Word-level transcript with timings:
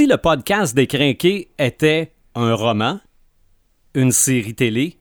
si 0.00 0.06
le 0.06 0.16
podcast 0.16 0.74
des 0.74 0.86
Crinqués 0.86 1.50
était 1.58 2.14
un 2.34 2.54
roman, 2.54 3.00
une 3.92 4.12
série 4.12 4.54
télé, 4.54 4.96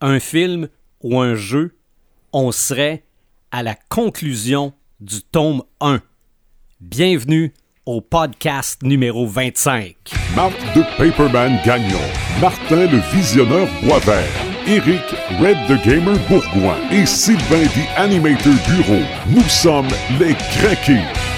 un 0.00 0.20
film 0.20 0.68
ou 1.02 1.18
un 1.18 1.34
jeu, 1.34 1.76
on 2.32 2.52
serait 2.52 3.02
à 3.50 3.64
la 3.64 3.74
conclusion 3.88 4.74
du 5.00 5.22
tome 5.22 5.64
1. 5.80 6.00
Bienvenue 6.80 7.52
au 7.84 8.00
podcast 8.00 8.80
numéro 8.84 9.26
25. 9.26 9.96
Marc 10.36 10.54
de 10.76 10.82
Paperman 10.96 11.58
Gagnon, 11.64 11.98
Martin 12.40 12.86
le 12.86 13.00
Visionneur 13.12 13.66
Boisvert, 13.82 14.22
Eric 14.68 15.02
Red 15.40 15.56
the 15.66 15.84
Gamer 15.84 16.16
Bourgoin 16.28 16.76
et 16.92 17.06
Sylvain 17.06 17.66
the 17.66 17.98
Animator 17.98 18.54
Bureau. 18.68 19.02
Nous 19.30 19.48
sommes 19.48 19.88
les 20.20 20.34
Craqués. 20.34 21.37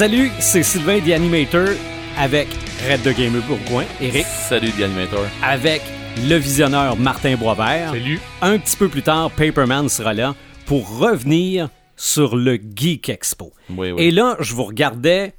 Salut, 0.00 0.30
c'est 0.38 0.62
Sylvain 0.62 0.98
the 1.00 1.10
Animator 1.10 1.68
avec 2.16 2.48
Red 2.88 3.02
the 3.02 3.14
Gamer 3.14 3.42
Bourgoin, 3.46 3.84
Eric, 4.00 4.24
Salut, 4.24 4.70
The 4.70 4.84
Animator. 4.84 5.26
avec 5.42 5.82
le 6.26 6.36
visionneur 6.36 6.96
Martin 6.96 7.36
Boisvert. 7.36 7.90
Salut. 7.90 8.18
Un 8.40 8.58
petit 8.58 8.78
peu 8.78 8.88
plus 8.88 9.02
tard, 9.02 9.30
Paperman 9.32 9.90
sera 9.90 10.14
là 10.14 10.34
pour 10.64 10.96
revenir 10.96 11.68
sur 11.96 12.34
le 12.34 12.54
Geek 12.54 13.10
Expo. 13.10 13.52
Oui, 13.68 13.92
oui. 13.92 14.02
Et 14.02 14.10
là, 14.10 14.38
je 14.40 14.54
vous 14.54 14.64
regardais 14.64 15.34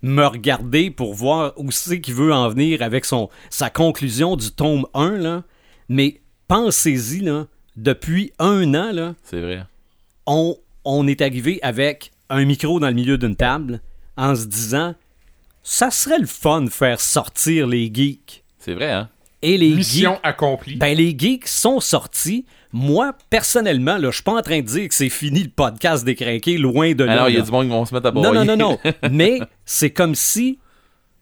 me 0.00 0.24
regarder 0.24 0.90
pour 0.90 1.12
voir 1.12 1.52
où 1.58 1.70
c'est 1.70 2.00
qu'il 2.00 2.14
veut 2.14 2.32
en 2.32 2.48
venir 2.48 2.80
avec 2.80 3.04
son, 3.04 3.28
sa 3.50 3.68
conclusion 3.68 4.34
du 4.36 4.50
tome 4.50 4.86
1, 4.94 5.10
là. 5.18 5.42
Mais 5.90 6.22
pensez-y, 6.48 7.20
là, 7.20 7.48
depuis 7.76 8.32
un 8.38 8.72
an, 8.72 8.92
là, 8.92 9.14
C'est 9.24 9.42
vrai. 9.42 9.64
on, 10.24 10.56
on 10.86 11.06
est 11.06 11.20
arrivé 11.20 11.58
avec 11.60 12.12
un 12.30 12.46
micro 12.46 12.80
dans 12.80 12.88
le 12.88 12.94
milieu 12.94 13.18
d'une 13.18 13.36
table 13.36 13.82
en 14.16 14.34
se 14.34 14.46
disant 14.46 14.94
ça 15.62 15.90
serait 15.90 16.18
le 16.18 16.26
fun 16.26 16.62
de 16.62 16.70
faire 16.70 17.00
sortir 17.00 17.66
les 17.66 17.90
geeks. 17.92 18.44
C'est 18.58 18.74
vrai, 18.74 18.90
hein? 18.92 19.08
Et 19.42 19.58
les 19.58 19.74
Mission 19.74 20.12
geeks, 20.14 20.20
accomplie. 20.22 20.76
ben 20.76 20.96
les 20.96 21.14
geeks 21.16 21.46
sont 21.48 21.80
sortis. 21.80 22.46
Moi, 22.72 23.12
personnellement, 23.30 23.96
là, 23.96 24.10
je 24.10 24.16
suis 24.16 24.22
pas 24.22 24.34
en 24.34 24.42
train 24.42 24.58
de 24.60 24.66
dire 24.66 24.88
que 24.88 24.94
c'est 24.94 25.08
fini 25.08 25.42
le 25.44 25.48
podcast 25.50 26.04
des 26.04 26.14
crinqués, 26.14 26.58
loin 26.58 26.92
de 26.94 27.04
là. 27.04 27.12
Alors, 27.12 27.28
il 27.28 27.36
y 27.36 27.38
a 27.38 27.42
du 27.42 27.50
monde 27.50 27.64
qui 27.66 27.70
vont 27.70 27.84
se 27.84 27.94
mettre 27.94 28.06
à 28.08 28.12
Non, 28.12 28.22
broyer. 28.22 28.44
non, 28.44 28.56
non, 28.56 28.78
non. 28.84 28.92
Mais 29.10 29.38
c'est 29.64 29.90
comme 29.90 30.14
si 30.14 30.58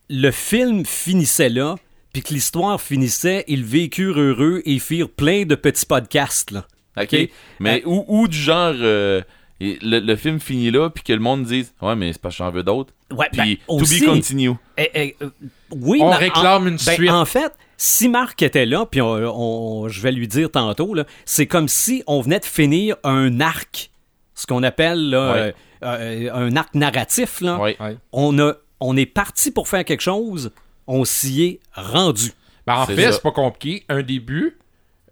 le 0.08 0.30
film 0.30 0.84
finissait 0.84 1.48
là, 1.48 1.76
puis 2.12 2.22
que 2.22 2.32
l'histoire 2.34 2.80
finissait, 2.80 3.44
ils 3.48 3.64
vécurent 3.64 4.18
heureux 4.20 4.62
et 4.64 4.78
firent 4.78 5.08
plein 5.10 5.44
de 5.44 5.54
petits 5.54 5.86
podcasts. 5.86 6.50
Là. 6.50 6.66
OK. 7.00 7.16
Mais 7.60 7.82
ou, 7.84 8.04
ou 8.08 8.28
du 8.28 8.36
genre, 8.38 8.74
euh, 8.76 9.20
et 9.60 9.78
le, 9.82 10.00
le 10.00 10.16
film 10.16 10.40
finit 10.40 10.70
là, 10.70 10.90
puis 10.90 11.02
que 11.04 11.12
le 11.12 11.20
monde 11.20 11.44
dise 11.44 11.72
Ouais, 11.80 11.94
mais 11.96 12.12
c'est 12.12 12.20
parce 12.20 12.34
que 12.34 12.38
j'en 12.38 12.50
veux 12.50 12.62
d'autres. 12.62 12.92
Ouais, 13.12 13.26
Puis, 13.32 13.40
ben, 13.40 13.56
to 13.78 13.82
aussi- 13.82 14.00
be 14.00 14.04
continue. 14.06 14.52
Eh, 14.76 14.90
eh, 14.94 15.16
euh, 15.22 15.30
oui, 15.70 15.98
On 16.02 16.10
réclame 16.10 16.64
en, 16.64 16.66
une 16.66 16.76
ben, 16.76 16.94
suite. 16.94 17.10
En 17.10 17.24
fait, 17.24 17.52
si 17.76 18.08
Marc 18.08 18.42
était 18.42 18.66
là, 18.66 18.86
puis 18.86 19.00
on, 19.00 19.10
on- 19.12 19.88
je 19.88 20.00
vais 20.00 20.12
lui 20.12 20.26
dire 20.28 20.50
tantôt, 20.50 20.94
c'est 21.24 21.46
comme 21.46 21.68
si 21.68 22.02
on 22.06 22.20
venait 22.20 22.40
de 22.40 22.44
finir 22.44 22.96
un 23.04 23.40
arc, 23.40 23.90
ce 24.34 24.46
qu'on 24.46 24.62
appelle 24.64 25.10
là, 25.10 25.32
Ouais. 25.32 25.54
euh, 25.84 26.28
euh, 26.28 26.30
un 26.34 26.56
arc 26.56 26.74
narratif. 26.74 27.40
Là. 27.40 27.58
Ouais. 27.58 27.76
Ouais. 27.80 27.96
On, 28.12 28.36
a, 28.40 28.54
on 28.80 28.96
est 28.96 29.06
parti 29.06 29.50
pour 29.52 29.68
faire 29.68 29.84
quelque 29.84 30.00
chose, 30.02 30.50
on 30.88 31.04
s'y 31.04 31.42
est 31.44 31.60
rendu. 31.74 32.32
Ben, 32.66 32.74
en 32.76 32.86
C'est 32.86 32.96
fait, 32.96 33.12
c'est 33.12 33.22
pas 33.22 33.30
compliqué. 33.30 33.84
Un 33.88 34.02
début, 34.02 34.56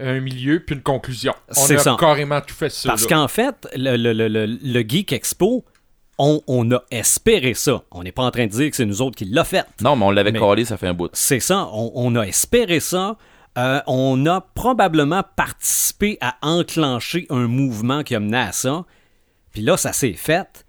un 0.01 0.21
milieu, 0.21 0.61
puis 0.65 0.75
une 0.77 0.83
conclusion. 0.83 1.35
On 1.51 1.55
C'est 1.55 1.77
a 1.77 1.79
ça. 1.81 1.97
carrément 1.99 2.41
tout 2.41 2.55
fait 2.55 2.71
ça. 2.71 2.89
Parce 2.89 3.03
là. 3.03 3.09
qu'en 3.09 3.29
fait, 3.29 3.69
le, 3.77 3.97
le- 3.97 4.13
le- 4.13 4.29
le- 4.29 4.47
le 4.47 4.81
Geek 4.89 5.13
Expo, 5.13 5.65
on, 6.19 6.41
on 6.47 6.71
a 6.73 6.83
espéré 6.91 7.55
ça. 7.55 7.83
On 7.91 8.03
n'est 8.03 8.13
pas 8.13 8.23
en 8.25 8.31
train 8.31 8.47
de 8.47 8.51
dire 8.51 8.71
que 8.71 8.77
c'est 8.77 8.85
nous 8.87 9.03
autres 9.03 9.17
qui 9.17 9.25
l'a 9.27 9.45
fait. 9.45 9.65
Non, 9.81 9.97
mais 9.97 10.05
on 10.05 10.11
l'avait 10.11 10.33
collé, 10.33 10.65
ça 10.65 10.77
fait 10.77 10.87
un 10.89 10.95
bout. 10.95 11.11
C'est 11.13 11.41
ça, 11.41 11.69
on, 11.73 11.93
on 11.95 12.17
a 12.17 12.23
espéré 12.23 12.81
ça. 12.81 13.17
Euh, 13.59 13.81
on 13.87 14.25
a 14.27 14.41
probablement 14.41 15.23
participé 15.37 16.17
à 16.23 16.37
enclencher 16.43 17.27
un 17.29 17.47
mouvement 17.49 18.03
qui 18.03 18.15
a 18.15 18.21
mené 18.21 18.39
à 18.39 18.53
ça. 18.53 18.85
Puis 19.53 19.61
là, 19.63 19.77
ça 19.77 19.93
s'est 19.93 20.15
fait. 20.15 20.65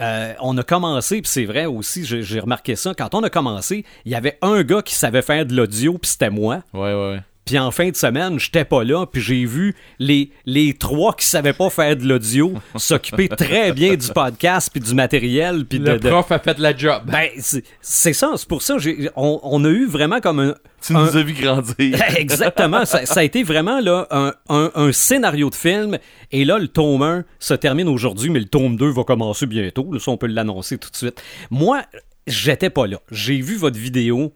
Euh, 0.00 0.32
on 0.40 0.56
a 0.56 0.62
commencé, 0.62 1.20
puis 1.20 1.30
c'est 1.30 1.44
vrai 1.44 1.66
aussi, 1.66 2.04
j'ai 2.04 2.22
j'ai 2.22 2.40
remarqué 2.40 2.76
ça. 2.76 2.94
Quand 2.94 3.14
on 3.14 3.22
a 3.22 3.30
commencé, 3.30 3.84
il 4.04 4.12
y 4.12 4.14
avait 4.14 4.38
un 4.42 4.62
gars 4.62 4.82
qui 4.82 4.94
savait 4.94 5.22
faire 5.22 5.46
de 5.46 5.54
l'audio, 5.54 5.98
puis 5.98 6.10
c'était 6.10 6.30
moi. 6.30 6.62
Ouais, 6.72 6.80
ouais, 6.94 7.10
ouais. 7.10 7.20
Puis 7.44 7.58
en 7.58 7.72
fin 7.72 7.90
de 7.90 7.96
semaine, 7.96 8.38
j'étais 8.38 8.64
pas 8.64 8.84
là, 8.84 9.04
puis 9.04 9.20
j'ai 9.20 9.44
vu 9.44 9.74
les, 9.98 10.30
les 10.46 10.74
trois 10.74 11.12
qui 11.14 11.26
savaient 11.26 11.52
pas 11.52 11.70
faire 11.70 11.96
de 11.96 12.04
l'audio 12.06 12.54
s'occuper 12.76 13.28
très 13.28 13.72
bien 13.72 13.94
du 13.96 14.08
podcast, 14.14 14.70
puis 14.72 14.80
du 14.80 14.94
matériel, 14.94 15.64
puis 15.66 15.80
de, 15.80 15.90
le 15.92 15.98
de- 15.98 16.08
prof 16.08 16.30
a 16.30 16.38
fait 16.38 16.58
la 16.60 16.76
job. 16.76 17.02
Ben, 17.06 17.28
c'est 17.38 17.64
c'est 17.80 18.12
ça, 18.12 18.32
c'est 18.36 18.46
pour 18.48 18.62
ça, 18.62 18.78
j'ai- 18.78 19.10
on, 19.16 19.40
on 19.42 19.64
a 19.64 19.68
eu 19.68 19.86
vraiment 19.86 20.20
comme 20.20 20.38
un... 20.38 20.54
Tu 20.80 20.94
un- 20.94 21.04
nous 21.04 21.16
as 21.16 21.22
vu 21.22 21.32
grandir. 21.32 22.00
Exactement, 22.16 22.84
ça, 22.84 23.06
ça 23.06 23.20
a 23.20 23.22
été 23.24 23.42
vraiment 23.42 23.80
là, 23.80 24.06
un, 24.12 24.32
un- 24.48 24.70
un 24.76 24.92
scénario 24.92 25.50
de 25.50 25.54
film, 25.56 25.98
et 26.30 26.44
là, 26.44 26.58
le 26.58 26.68
tome 26.68 27.02
1 27.02 27.24
se 27.40 27.54
termine 27.54 27.88
aujourd'hui, 27.88 28.30
mais 28.30 28.38
le 28.38 28.46
tome 28.46 28.76
2 28.76 28.88
va 28.90 29.02
commencer 29.02 29.46
bientôt, 29.46 29.92
là, 29.92 29.98
ça 29.98 30.12
on 30.12 30.16
peut 30.16 30.28
l'annoncer 30.28 30.78
tout 30.78 30.90
de 30.90 30.96
suite. 30.96 31.20
Moi, 31.50 31.82
j'étais 32.28 32.70
pas 32.70 32.86
là, 32.86 33.00
j'ai 33.10 33.40
vu 33.40 33.56
votre 33.56 33.78
vidéo 33.78 34.32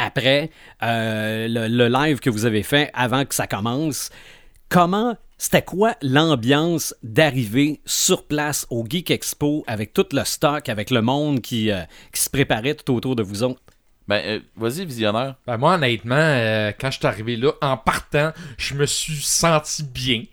après 0.00 0.50
euh, 0.82 1.46
le, 1.48 1.68
le 1.68 1.88
live 1.88 2.20
que 2.20 2.30
vous 2.30 2.46
avez 2.46 2.62
fait 2.62 2.90
avant 2.94 3.24
que 3.24 3.34
ça 3.34 3.46
commence. 3.46 4.10
Comment, 4.68 5.16
c'était 5.36 5.62
quoi 5.62 5.96
l'ambiance 6.00 6.94
d'arriver 7.02 7.80
sur 7.84 8.26
place 8.26 8.66
au 8.70 8.84
Geek 8.88 9.10
Expo 9.10 9.64
avec 9.66 9.92
tout 9.92 10.06
le 10.12 10.24
stock, 10.24 10.68
avec 10.68 10.90
le 10.90 11.02
monde 11.02 11.40
qui, 11.40 11.70
euh, 11.70 11.82
qui 12.12 12.20
se 12.20 12.30
préparait 12.30 12.74
tout 12.74 12.94
autour 12.94 13.16
de 13.16 13.22
vous 13.22 13.42
autres? 13.42 13.60
Ben, 14.06 14.22
euh, 14.26 14.40
vas-y, 14.56 14.84
visionnaire. 14.84 15.36
Ben, 15.46 15.56
moi, 15.56 15.74
honnêtement, 15.74 16.16
euh, 16.16 16.72
quand 16.78 16.90
je 16.90 16.98
suis 16.98 17.06
arrivé 17.06 17.36
là, 17.36 17.52
en 17.62 17.76
partant, 17.76 18.32
je 18.58 18.74
me 18.74 18.86
suis 18.86 19.22
senti 19.22 19.82
bien. 19.82 20.24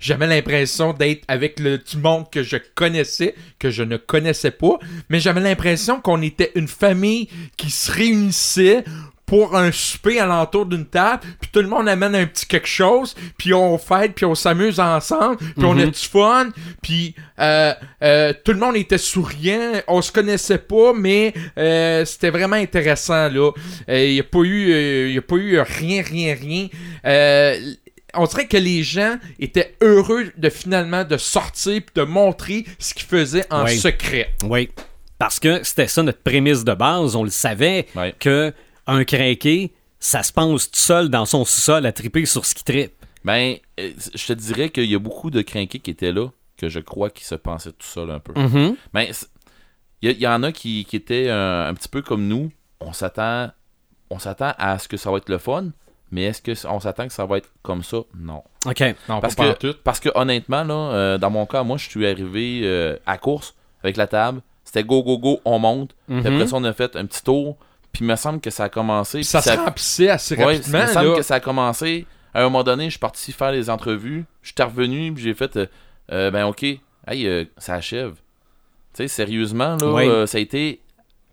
J'avais 0.00 0.26
l'impression 0.26 0.92
d'être 0.92 1.24
avec 1.28 1.60
le 1.60 1.78
du 1.78 1.96
monde 1.98 2.30
que 2.30 2.42
je 2.42 2.56
connaissais, 2.74 3.34
que 3.58 3.70
je 3.70 3.82
ne 3.82 3.96
connaissais 3.96 4.50
pas, 4.50 4.78
mais 5.08 5.20
j'avais 5.20 5.40
l'impression 5.40 6.00
qu'on 6.00 6.22
était 6.22 6.52
une 6.54 6.68
famille 6.68 7.28
qui 7.56 7.70
se 7.70 7.90
réunissait 7.92 8.84
pour 9.26 9.56
un 9.56 9.72
souper 9.72 10.20
alentour 10.20 10.66
d'une 10.66 10.86
table, 10.86 11.24
puis 11.40 11.50
tout 11.52 11.60
le 11.60 11.66
monde 11.66 11.88
amène 11.88 12.14
un 12.14 12.26
petit 12.26 12.46
quelque 12.46 12.68
chose, 12.68 13.16
puis 13.36 13.52
on 13.52 13.76
fête, 13.76 14.14
puis 14.14 14.24
on 14.24 14.36
s'amuse 14.36 14.78
ensemble, 14.78 15.36
puis 15.38 15.64
on 15.64 15.76
a 15.78 15.86
du 15.86 15.98
fun, 15.98 16.50
puis 16.80 17.14
euh, 17.40 17.74
euh, 18.02 18.32
tout 18.44 18.52
le 18.52 18.58
monde 18.58 18.76
était 18.76 18.98
souriant, 18.98 19.72
on 19.88 20.00
se 20.00 20.12
connaissait 20.12 20.58
pas, 20.58 20.92
mais 20.94 21.34
euh, 21.58 22.04
c'était 22.04 22.30
vraiment 22.30 22.56
intéressant 22.56 23.28
là. 23.28 23.50
Il 23.88 24.12
n'y 24.12 24.20
a 24.20 24.24
pas 24.24 24.42
eu, 24.42 24.72
euh, 24.72 25.10
y 25.10 25.18
a 25.18 25.22
pas 25.22 25.36
eu 25.36 25.58
rien, 25.58 26.02
rien, 26.02 26.36
rien. 26.40 26.68
On 28.16 28.24
dirait 28.26 28.46
que 28.46 28.56
les 28.56 28.82
gens 28.82 29.16
étaient 29.38 29.76
heureux 29.80 30.32
de 30.36 30.48
finalement 30.48 31.04
de 31.04 31.16
sortir 31.16 31.80
puis 31.82 31.92
de 31.94 32.02
montrer 32.02 32.64
ce 32.78 32.94
qu'ils 32.94 33.06
faisaient 33.06 33.46
en 33.50 33.64
Oui. 33.64 33.76
secret. 33.78 34.30
Oui. 34.44 34.70
Parce 35.18 35.40
que 35.40 35.62
c'était 35.64 35.86
ça 35.88 36.02
notre 36.02 36.20
prémisse 36.22 36.64
de 36.64 36.74
base. 36.74 37.16
On 37.16 37.24
le 37.24 37.30
savait 37.30 37.86
que 38.18 38.52
un 38.86 39.04
craqué, 39.04 39.72
ça 39.98 40.22
se 40.22 40.32
pense 40.32 40.70
tout 40.70 40.78
seul 40.78 41.08
dans 41.08 41.24
son 41.26 41.44
sous-sol 41.44 41.86
à 41.86 41.92
triper 41.92 42.24
sur 42.26 42.44
ce 42.46 42.54
qui 42.54 42.64
tripe. 42.64 42.92
Ben, 43.24 43.56
euh, 43.80 43.90
je 44.14 44.26
te 44.26 44.32
dirais 44.34 44.68
qu'il 44.70 44.84
y 44.84 44.94
a 44.94 44.98
beaucoup 45.00 45.30
de 45.30 45.42
crinqués 45.42 45.80
qui 45.80 45.90
étaient 45.90 46.12
là, 46.12 46.28
que 46.56 46.68
je 46.68 46.78
crois 46.80 47.10
qu'ils 47.10 47.26
se 47.26 47.34
pensaient 47.34 47.72
tout 47.72 47.86
seuls 47.86 48.10
un 48.10 48.20
peu. 48.20 48.32
Mm-hmm. 48.34 48.76
Ben, 48.94 49.08
c'est- 49.10 49.26
il 50.02 50.10
y, 50.10 50.12
il 50.14 50.20
y 50.20 50.26
en 50.28 50.42
a 50.44 50.52
qui, 50.52 50.84
qui 50.84 50.94
étaient 50.96 51.26
euh, 51.28 51.68
un 51.68 51.74
petit 51.74 51.88
peu 51.88 52.02
comme 52.02 52.28
nous. 52.28 52.52
On 52.80 52.92
s'attend 52.92 53.50
on 54.10 54.18
s'attend 54.20 54.52
à 54.58 54.78
ce 54.78 54.86
que 54.86 54.96
ça 54.96 55.10
va 55.10 55.16
être 55.16 55.28
le 55.30 55.38
fun, 55.38 55.70
mais 56.16 56.24
est-ce 56.24 56.40
que 56.42 56.66
on 56.66 56.80
s'attend 56.80 57.06
que 57.06 57.12
ça 57.12 57.26
va 57.26 57.38
être 57.38 57.50
comme 57.62 57.82
ça? 57.84 57.98
Non. 58.18 58.42
OK. 58.66 58.80
Non, 59.08 59.20
Parce 59.20 59.34
pas 59.34 59.52
que, 59.54 59.70
tout. 59.72 59.78
parce 59.84 60.00
que 60.00 60.08
honnêtement, 60.14 60.64
là, 60.64 60.74
euh, 60.74 61.18
dans 61.18 61.30
mon 61.30 61.44
cas, 61.46 61.62
moi, 61.62 61.76
je 61.76 61.88
suis 61.88 62.06
arrivé 62.06 62.62
euh, 62.64 62.96
à 63.06 63.18
course 63.18 63.54
avec 63.82 63.96
la 63.96 64.06
table. 64.06 64.40
C'était 64.64 64.82
go, 64.82 65.02
go, 65.02 65.18
go, 65.18 65.40
on 65.44 65.58
monte. 65.58 65.94
Puis 66.06 66.16
Mhm. 66.16 66.26
après 66.26 66.46
ça, 66.46 66.56
on 66.56 66.64
a 66.64 66.72
fait 66.72 66.96
un 66.96 67.04
petit 67.06 67.22
tour. 67.22 67.56
Puis 67.92 68.04
il 68.04 68.08
me 68.08 68.16
semble 68.16 68.40
que 68.40 68.50
ça 68.50 68.64
a 68.64 68.68
commencé. 68.68 69.18
puis 69.18 69.24
Ça 69.24 69.40
se 69.42 69.50
remplissait 69.50 70.08
assez 70.10 70.34
Ouais, 70.36 70.44
rapidement. 70.56 70.78
il 70.80 70.86
me 70.88 70.92
semble 70.92 71.08
là. 71.10 71.16
que 71.16 71.22
ça 71.22 71.34
a 71.36 71.40
commencé. 71.40 72.06
À 72.34 72.40
un 72.40 72.44
moment 72.44 72.64
donné, 72.64 72.86
je 72.86 72.90
suis 72.90 72.98
parti 72.98 73.32
faire 73.32 73.52
les 73.52 73.70
entrevues. 73.70 74.24
J'étais 74.42 74.64
revenu, 74.64 75.12
puis 75.14 75.22
j'ai 75.22 75.34
fait 75.34 75.58
euh, 76.12 76.30
Ben, 76.30 76.46
ok, 76.46 76.62
hey, 76.62 76.80
euh, 77.26 77.44
ça 77.58 77.74
achève. 77.74 78.14
Tu 78.94 79.02
sais, 79.02 79.08
sérieusement, 79.08 79.76
là, 79.76 80.26
ça 80.26 80.38
a 80.38 80.40
été 80.40 80.80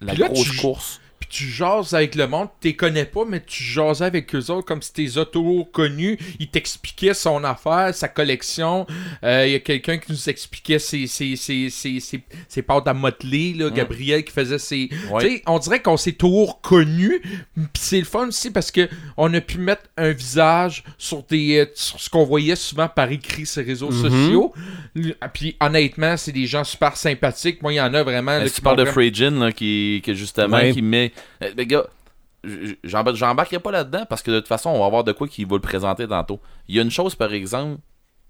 la 0.01 0.13
Puis 0.13 0.21
là, 0.21 0.27
grosse 0.29 0.51
tu- 0.51 0.57
course. 0.61 1.01
Tu 1.35 1.45
jases 1.45 1.95
avec 1.95 2.13
le 2.13 2.27
monde, 2.27 2.49
tu 2.61 2.67
les 2.67 2.75
connais 2.75 3.05
pas, 3.05 3.23
mais 3.27 3.41
tu 3.43 3.63
jases 3.63 4.03
avec 4.03 4.35
eux 4.35 4.51
autres 4.51 4.67
comme 4.67 4.83
si 4.83 4.93
t'es 4.93 5.17
auto 5.17 5.67
connus. 5.73 6.19
Il 6.39 6.47
t'expliquait 6.47 7.15
son 7.15 7.43
affaire, 7.43 7.89
sa 7.95 8.07
collection. 8.07 8.85
Euh, 9.23 9.47
Il 9.47 9.53
y 9.53 9.55
a 9.55 9.59
quelqu'un 9.59 9.97
qui 9.97 10.11
nous 10.11 10.29
expliquait 10.29 10.77
ses, 10.77 11.07
ses, 11.07 11.35
ses, 11.35 11.71
ses, 11.71 11.99
ses, 11.99 12.21
ses 12.47 12.61
pâtes 12.61 12.87
à 12.87 12.93
modeler, 12.93 13.55
là, 13.55 13.71
Gabriel 13.71 14.23
qui 14.23 14.31
faisait 14.31 14.59
ses. 14.59 14.89
Ouais. 15.09 15.23
Tu 15.23 15.35
sais, 15.37 15.43
on 15.47 15.57
dirait 15.57 15.81
qu'on 15.81 15.97
s'est 15.97 16.11
toujours 16.11 16.61
connus. 16.61 17.19
Puis 17.55 17.65
c'est 17.79 17.99
le 17.99 18.05
fun 18.05 18.27
aussi 18.27 18.51
parce 18.51 18.69
que 18.69 18.87
on 19.17 19.33
a 19.33 19.41
pu 19.41 19.57
mettre 19.57 19.83
un 19.97 20.11
visage 20.11 20.83
sur 20.99 21.23
des 21.23 21.57
euh, 21.61 21.65
sur 21.73 21.99
ce 21.99 22.09
qu'on 22.11 22.25
voyait 22.25 22.55
souvent 22.55 22.87
par 22.87 23.11
écrit 23.11 23.47
sur 23.47 23.61
les 23.61 23.67
réseaux 23.69 23.89
Mm-hmm. 23.89 24.01
sociaux. 24.09 24.53
L- 24.95 25.15
Puis 25.33 25.55
honnêtement, 25.59 26.15
c'est 26.15 26.31
des 26.31 26.45
gens 26.45 26.63
super 26.63 26.95
sympathiques. 26.95 27.61
Moi, 27.63 27.73
il 27.73 27.77
y 27.77 27.81
en 27.81 27.93
a 27.95 28.03
vraiment. 28.03 28.37
là, 28.37 28.45
qui 28.45 28.51
tu 28.53 28.61
parles 28.61 28.77
de 28.77 28.85
Freydin, 28.85 29.31
là, 29.31 29.51
qui, 29.51 30.01
qui 30.05 30.15
justement, 30.15 30.57
Ouais. 30.57 30.71
qui 30.73 30.81
met. 30.83 31.11
Euh, 31.43 31.51
Les 31.57 31.65
gars, 31.65 31.85
j- 32.43 32.77
j'embarque- 32.83 33.15
j'embarquerai 33.17 33.59
pas 33.59 33.71
là-dedans 33.71 34.05
parce 34.09 34.21
que 34.21 34.31
de 34.31 34.39
toute 34.39 34.47
façon, 34.47 34.69
on 34.69 34.79
va 34.79 34.85
avoir 34.85 35.03
de 35.03 35.11
quoi 35.11 35.27
qui 35.27 35.43
va 35.45 35.55
le 35.55 35.61
présenter 35.61 36.07
tantôt. 36.07 36.39
Il 36.67 36.75
y 36.75 36.79
a 36.79 36.81
une 36.83 36.91
chose, 36.91 37.15
par 37.15 37.33
exemple, 37.33 37.79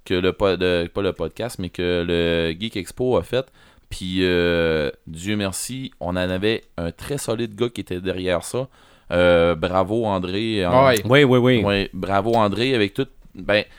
que 0.05 0.13
le, 0.13 0.33
po- 0.33 0.57
de- 0.57 0.89
pas 0.93 1.01
le 1.01 1.13
podcast, 1.13 1.59
mais 1.59 1.69
que 1.69 2.03
le 2.07 2.55
Geek 2.59 2.75
Expo 2.77 3.17
a 3.17 3.23
fait. 3.23 3.45
Puis, 3.89 4.19
euh, 4.21 4.89
Dieu 5.07 5.35
merci, 5.37 5.91
on 5.99 6.09
en 6.09 6.15
avait 6.17 6.63
un 6.77 6.91
très 6.91 7.17
solide 7.17 7.55
gars 7.55 7.69
qui 7.69 7.81
était 7.81 8.01
derrière 8.01 8.43
ça. 8.43 8.67
Euh, 9.11 9.53
bravo 9.55 10.05
André. 10.05 10.63
Ah 10.63 10.85
ouais. 10.87 11.01
Oui, 11.05 11.23
oui, 11.23 11.37
oui. 11.37 11.63
Ouais, 11.63 11.89
bravo 11.93 12.33
André 12.35 12.73
avec 12.73 12.93
tout. 12.95 13.05
Ben, 13.35 13.63
tout 13.63 13.69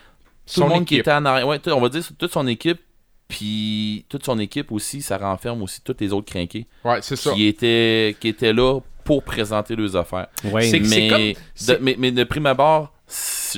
Son 0.61 0.65
le 0.69 0.75
monde 0.75 0.85
qui 0.85 0.97
était 0.97 1.11
en 1.13 1.25
arrière. 1.25 1.49
Ouais, 1.49 1.59
on 1.69 1.81
va 1.81 1.89
dire 1.89 2.05
toute 2.19 2.33
son 2.33 2.47
équipe. 2.47 2.81
Puis 3.27 4.05
toute 4.09 4.25
son 4.25 4.39
équipe 4.39 4.71
aussi, 4.71 5.01
ça 5.03 5.17
renferme 5.17 5.63
aussi 5.63 5.81
tous 5.83 5.97
les 5.99 6.13
autres 6.13 6.31
crinqués 6.31 6.67
Ouais, 6.85 7.01
c'est 7.01 7.17
ça. 7.17 7.33
qui 7.33 7.47
étaient, 7.47 8.15
qui 8.21 8.29
étaient 8.29 8.53
là 8.53 8.81
pour 9.05 9.23
présenter 9.23 9.77
leurs 9.77 9.97
affaires. 9.97 10.29
C'est 10.63 10.81
Mais, 10.81 11.09
comme- 11.09 11.67
de, 11.69 11.79
mais, 11.83 11.97
mais 11.99 12.11
de 12.11 12.25
prime 12.25 12.47
abord, 12.47 12.93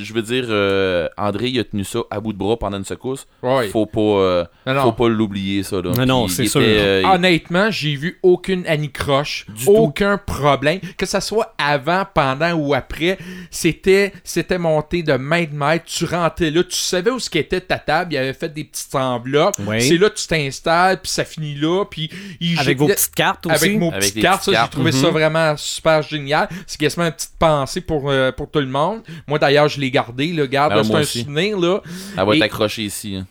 je 0.02 0.12
veux 0.14 0.22
dire, 0.22 0.44
euh, 0.48 1.08
André, 1.16 1.48
il 1.48 1.58
a 1.60 1.64
tenu 1.64 1.84
ça 1.84 2.00
à 2.10 2.20
bout 2.20 2.32
de 2.32 2.38
bras 2.38 2.56
pendant 2.58 2.76
une 2.78 2.84
secousse. 2.84 3.26
Ouais. 3.42 3.68
Faut 3.68 3.86
pas, 3.86 4.00
euh, 4.00 4.44
Non, 4.66 4.74
non. 4.74 4.82
faut 4.82 4.92
pas 4.92 5.08
l'oublier, 5.08 5.62
ça. 5.62 5.76
Là. 5.80 5.90
Non, 5.98 6.06
non, 6.06 6.28
c'est 6.28 6.46
sûr. 6.46 6.60
euh, 6.64 7.02
Honnêtement, 7.04 7.70
j'ai 7.70 7.94
vu 7.96 8.18
aucune 8.22 8.66
anicroche, 8.66 9.46
tout. 9.64 9.70
aucun 9.72 10.18
problème, 10.18 10.80
que 10.96 11.06
ça 11.06 11.20
soit 11.20 11.54
avant, 11.58 12.04
pendant 12.14 12.52
ou 12.52 12.74
après, 12.74 13.18
c'était 13.50 14.12
c'était 14.24 14.58
monté 14.58 15.02
de 15.02 15.12
main 15.14 15.44
de 15.44 15.54
maître, 15.54 15.84
tu 15.86 16.04
rentrais 16.04 16.50
là, 16.50 16.62
tu 16.64 16.76
savais 16.76 17.10
où 17.10 17.18
ce 17.18 17.30
qu'était 17.30 17.60
ta 17.60 17.78
table, 17.78 18.12
il 18.12 18.16
avait 18.16 18.32
fait 18.32 18.52
des 18.52 18.64
petites 18.64 18.94
enveloppes, 18.94 19.54
Oui. 19.66 19.80
c'est 19.82 19.98
là 19.98 20.10
que 20.10 20.16
tu 20.16 20.26
t'installes, 20.26 21.00
puis 21.00 21.10
ça 21.10 21.24
finit 21.24 21.54
là, 21.54 21.84
puis 21.84 22.10
il 22.40 22.58
Avec 22.58 22.78
vos 22.78 22.86
petites 22.86 23.14
cartes 23.14 23.46
aussi. 23.46 23.54
avec 23.54 23.76
Avec 23.82 24.00
petites 24.00 24.14
petites 24.22 24.42
ça, 24.54 24.62
j'ai 24.64 24.70
trouvé 24.70 24.92
ça 24.92 25.06
Mhm. 25.06 25.12
vraiment 25.12 25.56
super 25.56 26.02
génial. 26.02 26.48
C'est 26.66 26.78
quasiment 26.78 27.06
une 27.06 27.12
petite 27.12 27.36
pensée 27.38 27.80
pour, 27.80 28.10
euh, 28.10 28.32
pour 28.32 28.50
tout 28.50 28.60
le 28.60 28.66
monde. 28.66 29.02
Moi 29.26 29.38
d'ailleurs, 29.38 29.68
je 29.68 29.80
l'ai 29.80 29.85
gardé, 29.90 30.32
là, 30.32 30.46
garde, 30.46 30.72
Ah, 30.72 30.76
là, 30.76 30.84
c'est 30.84 30.94
un 30.94 31.00
aussi. 31.00 31.20
souvenir, 31.22 31.58
là. 31.58 31.80
Elle 32.18 32.24
va 32.26 32.34
Et- 32.34 32.36
être 32.38 32.42
accrochée 32.44 32.82
ici. 32.84 33.16
hein. 33.16 33.26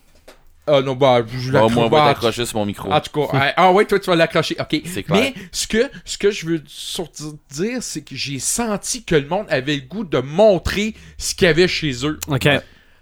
Ah 0.68 0.81
non, 0.81 0.96
bah, 0.96 1.22
je 1.28 1.52
la 1.52 1.60
Moi, 1.60 1.69
moi, 1.69 1.84
elle 1.86 1.92
va 1.92 2.06
accrochée 2.07 2.44
sur 2.44 2.57
mon 2.57 2.66
micro. 2.66 2.92
en 2.92 3.00
tout 3.00 3.12
cas, 3.28 3.38
ouais. 3.38 3.54
ah 3.56 3.72
ouais, 3.72 3.86
toi 3.86 4.00
tu 4.00 4.10
vas 4.10 4.16
l'accrocher. 4.16 4.56
Ok. 4.60 4.81
C'est 4.86 5.04
clair. 5.04 5.19
Mais 5.22 5.34
ce 5.52 5.68
que, 5.68 5.92
ce 6.06 6.18
que 6.18 6.31
je 6.31 6.48
veux 6.48 6.63
surtout 6.66 7.38
dire, 7.52 7.84
c'est 7.84 8.02
que 8.02 8.16
j'ai 8.16 8.40
senti 8.40 9.04
que 9.04 9.13
le 9.13 9.28
monde 9.28 9.46
avait 9.50 9.75
le 9.75 9.81
goût 9.84 10.04
de 10.04 10.18
montrer 10.18 10.96
ce 11.19 11.36
qu'il 11.36 11.46
y 11.46 11.50
avait 11.50 11.68
chez 11.68 11.92
eux. 12.07 12.19
OK. 12.28 12.48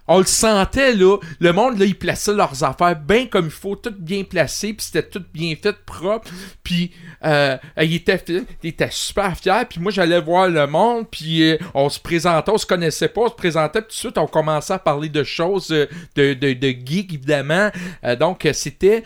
On 0.06 0.18
le 0.18 0.24
sentait 0.24 0.92
là. 0.94 1.16
Le 1.40 1.52
monde 1.52 1.78
là, 1.78 1.86
ils 1.86 1.98
plaçaient 1.98 2.34
leurs 2.34 2.62
affaires 2.62 2.96
bien 2.96 3.26
comme 3.26 3.46
il 3.46 3.50
faut, 3.50 3.74
tout 3.76 3.94
bien 3.96 4.24
placé, 4.24 4.74
puis 4.74 4.84
c'était 4.84 5.08
tout 5.08 5.22
bien 5.32 5.54
fait, 5.60 5.76
propre. 5.84 6.30
Puis 6.62 6.92
euh, 7.24 7.56
il 7.80 7.94
était, 7.94 8.22
il 8.62 8.68
était 8.68 8.90
super 8.90 9.36
fier. 9.38 9.66
Puis 9.68 9.80
moi 9.80 9.90
j'allais 9.90 10.20
voir 10.20 10.48
le 10.48 10.66
monde, 10.66 11.06
puis 11.10 11.42
euh, 11.42 11.58
on 11.72 11.88
se 11.88 11.98
présentait, 11.98 12.50
on 12.50 12.58
se 12.58 12.66
connaissait 12.66 13.08
pas, 13.08 13.22
on 13.22 13.28
se 13.28 13.34
présentait, 13.34 13.80
puis 13.80 13.88
tout 13.88 13.94
de 13.94 13.98
suite 13.98 14.18
on 14.18 14.26
commençait 14.26 14.74
à 14.74 14.78
parler 14.78 15.08
de 15.08 15.24
choses 15.24 15.70
euh, 15.70 15.86
de, 16.16 16.34
de, 16.34 16.52
de 16.52 16.68
geek 16.68 17.14
évidemment. 17.14 17.70
Euh, 18.04 18.16
donc 18.16 18.46
c'était, 18.52 19.04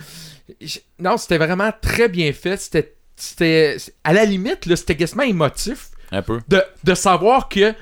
non 0.99 1.17
c'était 1.17 1.39
vraiment 1.39 1.71
très 1.81 2.09
bien 2.09 2.33
fait. 2.33 2.57
C'était, 2.57 2.95
c'était 3.15 3.77
à 4.03 4.13
la 4.13 4.25
limite 4.25 4.67
là, 4.67 4.75
c'était 4.75 4.97
quasiment 4.97 5.23
émotif 5.23 5.91
Un 6.11 6.23
peu. 6.23 6.41
de, 6.49 6.63
de 6.83 6.95
savoir 6.95 7.49
que 7.49 7.73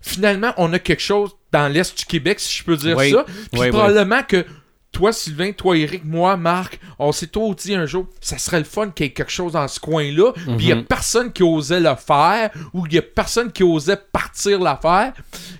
finalement, 0.00 0.52
on 0.56 0.72
a 0.72 0.78
quelque 0.78 1.02
chose 1.02 1.36
dans 1.52 1.68
l'Est 1.72 1.96
du 1.98 2.04
Québec, 2.04 2.40
si 2.40 2.58
je 2.58 2.64
peux 2.64 2.76
dire 2.76 2.96
Oui. 2.96 3.10
ça. 3.10 3.24
Puis 3.24 3.34
Oui, 3.52 3.60
oui. 3.60 3.68
probablement 3.70 4.22
que 4.26 4.44
toi, 4.90 5.10
Sylvain, 5.10 5.52
toi, 5.52 5.74
Eric, 5.78 6.04
moi, 6.04 6.36
Marc, 6.36 6.78
on 6.98 7.12
s'est 7.12 7.28
tous 7.28 7.54
dit 7.54 7.74
un 7.74 7.86
jour, 7.86 8.06
ça 8.20 8.36
serait 8.36 8.58
le 8.58 8.64
fun 8.66 8.90
qu'il 8.90 9.06
y 9.06 9.08
ait 9.08 9.12
quelque 9.12 9.32
chose 9.32 9.52
dans 9.52 9.66
ce 9.66 9.80
coin-là. 9.80 10.32
Puis 10.34 10.44
il 10.58 10.68
y 10.68 10.72
a 10.72 10.74
Mhm. 10.74 10.84
personne 10.84 11.32
qui 11.32 11.42
osait 11.42 11.80
le 11.80 11.94
faire 11.96 12.50
ou 12.74 12.86
il 12.86 12.92
y 12.92 12.98
a 12.98 13.02
personne 13.02 13.50
qui 13.50 13.62
osait 13.62 13.96
partir 14.12 14.60
l'affaire. 14.60 15.14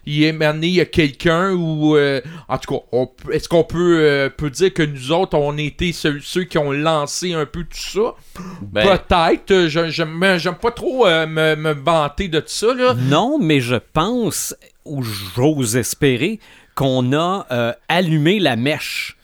Il 0.05 0.19
y 0.19 0.29
a 0.29 0.35
maintenant, 0.35 0.61
il 0.65 0.75
y 0.75 0.81
a 0.83 0.85
quelqu'un 0.85 1.53
ou 1.53 1.97
euh, 1.97 2.21
en 2.47 2.59
tout 2.59 2.75
cas, 2.93 3.33
est-ce 3.33 3.49
qu'on 3.49 3.65
peut, 3.65 4.01
euh, 4.01 4.29
peut 4.29 4.51
dire 4.51 4.75
que 4.75 4.83
nous 4.83 5.13
autres, 5.13 5.35
on 5.39 5.57
était 5.57 5.93
ceux, 5.93 6.21
ceux 6.21 6.45
qui 6.45 6.59
ont 6.59 6.71
lancé 6.73 7.33
un 7.33 7.47
peu 7.47 7.61
tout 7.65 7.69
ça? 7.79 8.15
Ben, 8.61 8.83
Peut-être. 8.99 9.51
euh, 9.51 9.69
je- 9.71 9.89
J'aime 9.89 10.23
j'aime 10.37 10.57
pas 10.57 10.73
trop 10.73 11.07
euh, 11.07 11.27
me, 11.27 11.57
me 11.57 11.73
vanter 11.73 12.29
de 12.29 12.41
tout 12.41 12.49
ça, 12.49 12.75
là. 12.75 12.93
Non, 12.99 13.39
mais 13.41 13.61
je 13.61 13.77
pense, 13.77 14.55
ou 14.85 15.03
j'ose 15.03 15.77
espérer, 15.77 16.41
qu'on 16.75 17.13
a 17.13 17.47
euh, 17.51 17.73
allumé 17.89 18.39
la 18.39 18.57
mèche. 18.57 19.17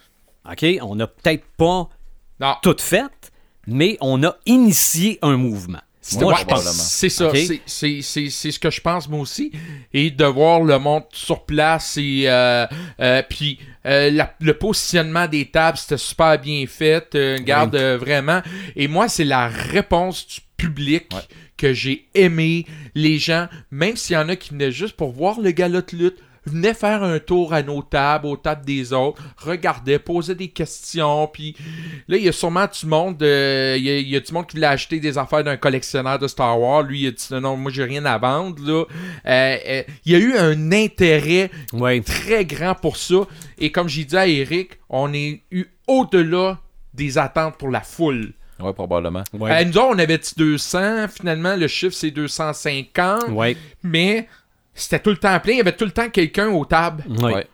OK? 0.50 0.64
On 0.82 0.94
n'a 0.96 1.06
peut-être 1.06 1.44
pas 1.56 1.88
Non. 2.40 2.54
tout 2.62 2.76
fait, 2.78 3.32
mais 3.66 3.96
on 4.00 4.22
a 4.24 4.36
initié 4.46 5.18
un 5.22 5.36
mouvement. 5.36 5.80
C'est- 6.00 6.20
Moi, 6.22 6.34
je 6.38 6.44
pense. 6.44 6.62
C'est 6.64 7.10
ça, 7.10 7.30
c'est- 7.34 7.60
c'est 7.66 8.00
c'est- 8.00 8.30
c'est 8.30 8.50
ce 8.50 8.58
que 8.58 8.70
je 8.70 8.80
pense 8.80 9.08
moi 9.10 9.20
aussi. 9.20 9.52
Et 9.92 10.10
de 10.10 10.24
voir 10.24 10.60
le 10.62 10.78
monde 10.78 11.02
sur 11.12 11.44
place 11.44 11.98
et 11.98 12.22
euh, 12.26 12.66
euh, 13.00 13.22
puis 13.28 13.58
euh, 13.84 14.10
la- 14.10 14.32
le 14.40 14.54
positionnement 14.54 15.26
des 15.26 15.50
tables, 15.50 15.76
c'était 15.76 15.98
super 15.98 16.38
bien 16.38 16.64
fait. 16.66 17.14
euh, 17.14 17.38
garde 17.40 17.74
euh, 17.76 17.98
vraiment. 17.98 18.40
Et 18.74 18.88
moi, 18.88 19.08
c'est 19.08 19.24
la 19.24 19.48
réponse 19.48 20.26
du 20.26 20.40
public 20.56 21.08
Ouais. 21.12 21.20
Que 21.58 21.74
j'ai 21.74 22.06
aimé. 22.14 22.64
Les 22.94 23.18
gens, 23.18 23.48
même 23.70 23.96
s'il 23.96 24.14
y 24.14 24.18
en 24.18 24.30
a 24.30 24.36
qui 24.36 24.50
venaient 24.50 24.72
juste 24.72 24.96
pour 24.96 25.12
voir 25.12 25.40
le 25.40 25.50
galop 25.50 25.82
de 25.92 25.96
lutte, 25.98 26.16
venaient 26.46 26.72
faire 26.72 27.02
un 27.02 27.18
tour 27.18 27.52
à 27.52 27.62
nos 27.62 27.82
tables, 27.82 28.26
aux 28.26 28.36
tables 28.38 28.64
des 28.64 28.94
autres, 28.94 29.20
regardaient, 29.36 29.98
posaient 29.98 30.34
des 30.34 30.48
questions, 30.48 31.26
puis 31.30 31.54
là, 32.06 32.16
il 32.16 32.22
y 32.24 32.28
a 32.28 32.32
sûrement 32.32 32.64
du 32.66 32.86
monde, 32.86 33.22
euh, 33.22 33.74
il 33.76 33.84
y, 33.84 33.90
a- 33.90 33.98
il 33.98 34.08
y 34.08 34.16
a 34.16 34.20
du 34.20 34.32
monde 34.32 34.46
qui 34.46 34.56
voulait 34.56 34.68
acheter 34.68 34.98
des 34.98 35.18
affaires 35.18 35.44
d'un 35.44 35.58
collectionneur 35.58 36.18
de 36.18 36.26
Star 36.26 36.58
Wars, 36.58 36.84
lui, 36.84 37.02
il 37.02 37.08
a 37.08 37.10
dit 37.10 37.26
non, 37.32 37.40
non, 37.42 37.56
moi, 37.58 37.70
j'ai 37.70 37.84
rien 37.84 38.06
à 38.06 38.16
vendre, 38.16 38.62
là. 38.66 38.84
Euh, 39.26 39.56
euh, 39.66 39.82
il 40.06 40.12
y 40.12 40.14
a 40.14 40.18
eu 40.18 40.36
un 40.38 40.72
intérêt 40.72 41.50
très 42.06 42.46
grand 42.46 42.74
pour 42.74 42.96
ça, 42.96 43.26
et 43.58 43.70
comme 43.70 43.88
j'ai 43.90 44.04
dit 44.04 44.16
à 44.16 44.26
Eric, 44.26 44.78
on 44.88 45.12
est 45.12 45.42
eu 45.50 45.66
au-delà 45.86 46.60
des 46.94 47.18
attentes 47.18 47.58
pour 47.58 47.68
la 47.68 47.82
foule. 47.82 48.32
Ouais, 48.60 48.72
probablement. 48.72 49.24
Oui. 49.32 49.50
Euh, 49.50 49.64
nous 49.64 49.76
autres, 49.78 49.90
on 49.94 49.98
avait 49.98 50.18
dit 50.18 50.32
200, 50.36 51.08
finalement, 51.08 51.56
le 51.56 51.66
chiffre, 51.68 51.94
c'est 51.94 52.10
250, 52.10 53.24
Oui. 53.30 53.56
mais 53.82 54.28
c'était 54.74 55.00
tout 55.00 55.10
le 55.10 55.16
temps 55.16 55.38
plein, 55.40 55.54
il 55.54 55.58
y 55.58 55.60
avait 55.60 55.76
tout 55.76 55.84
le 55.84 55.90
temps 55.90 56.08
quelqu'un 56.08 56.48
aux 56.48 56.64
tables. 56.64 57.04
Oui. 57.08 57.32
Ouais. 57.32 57.46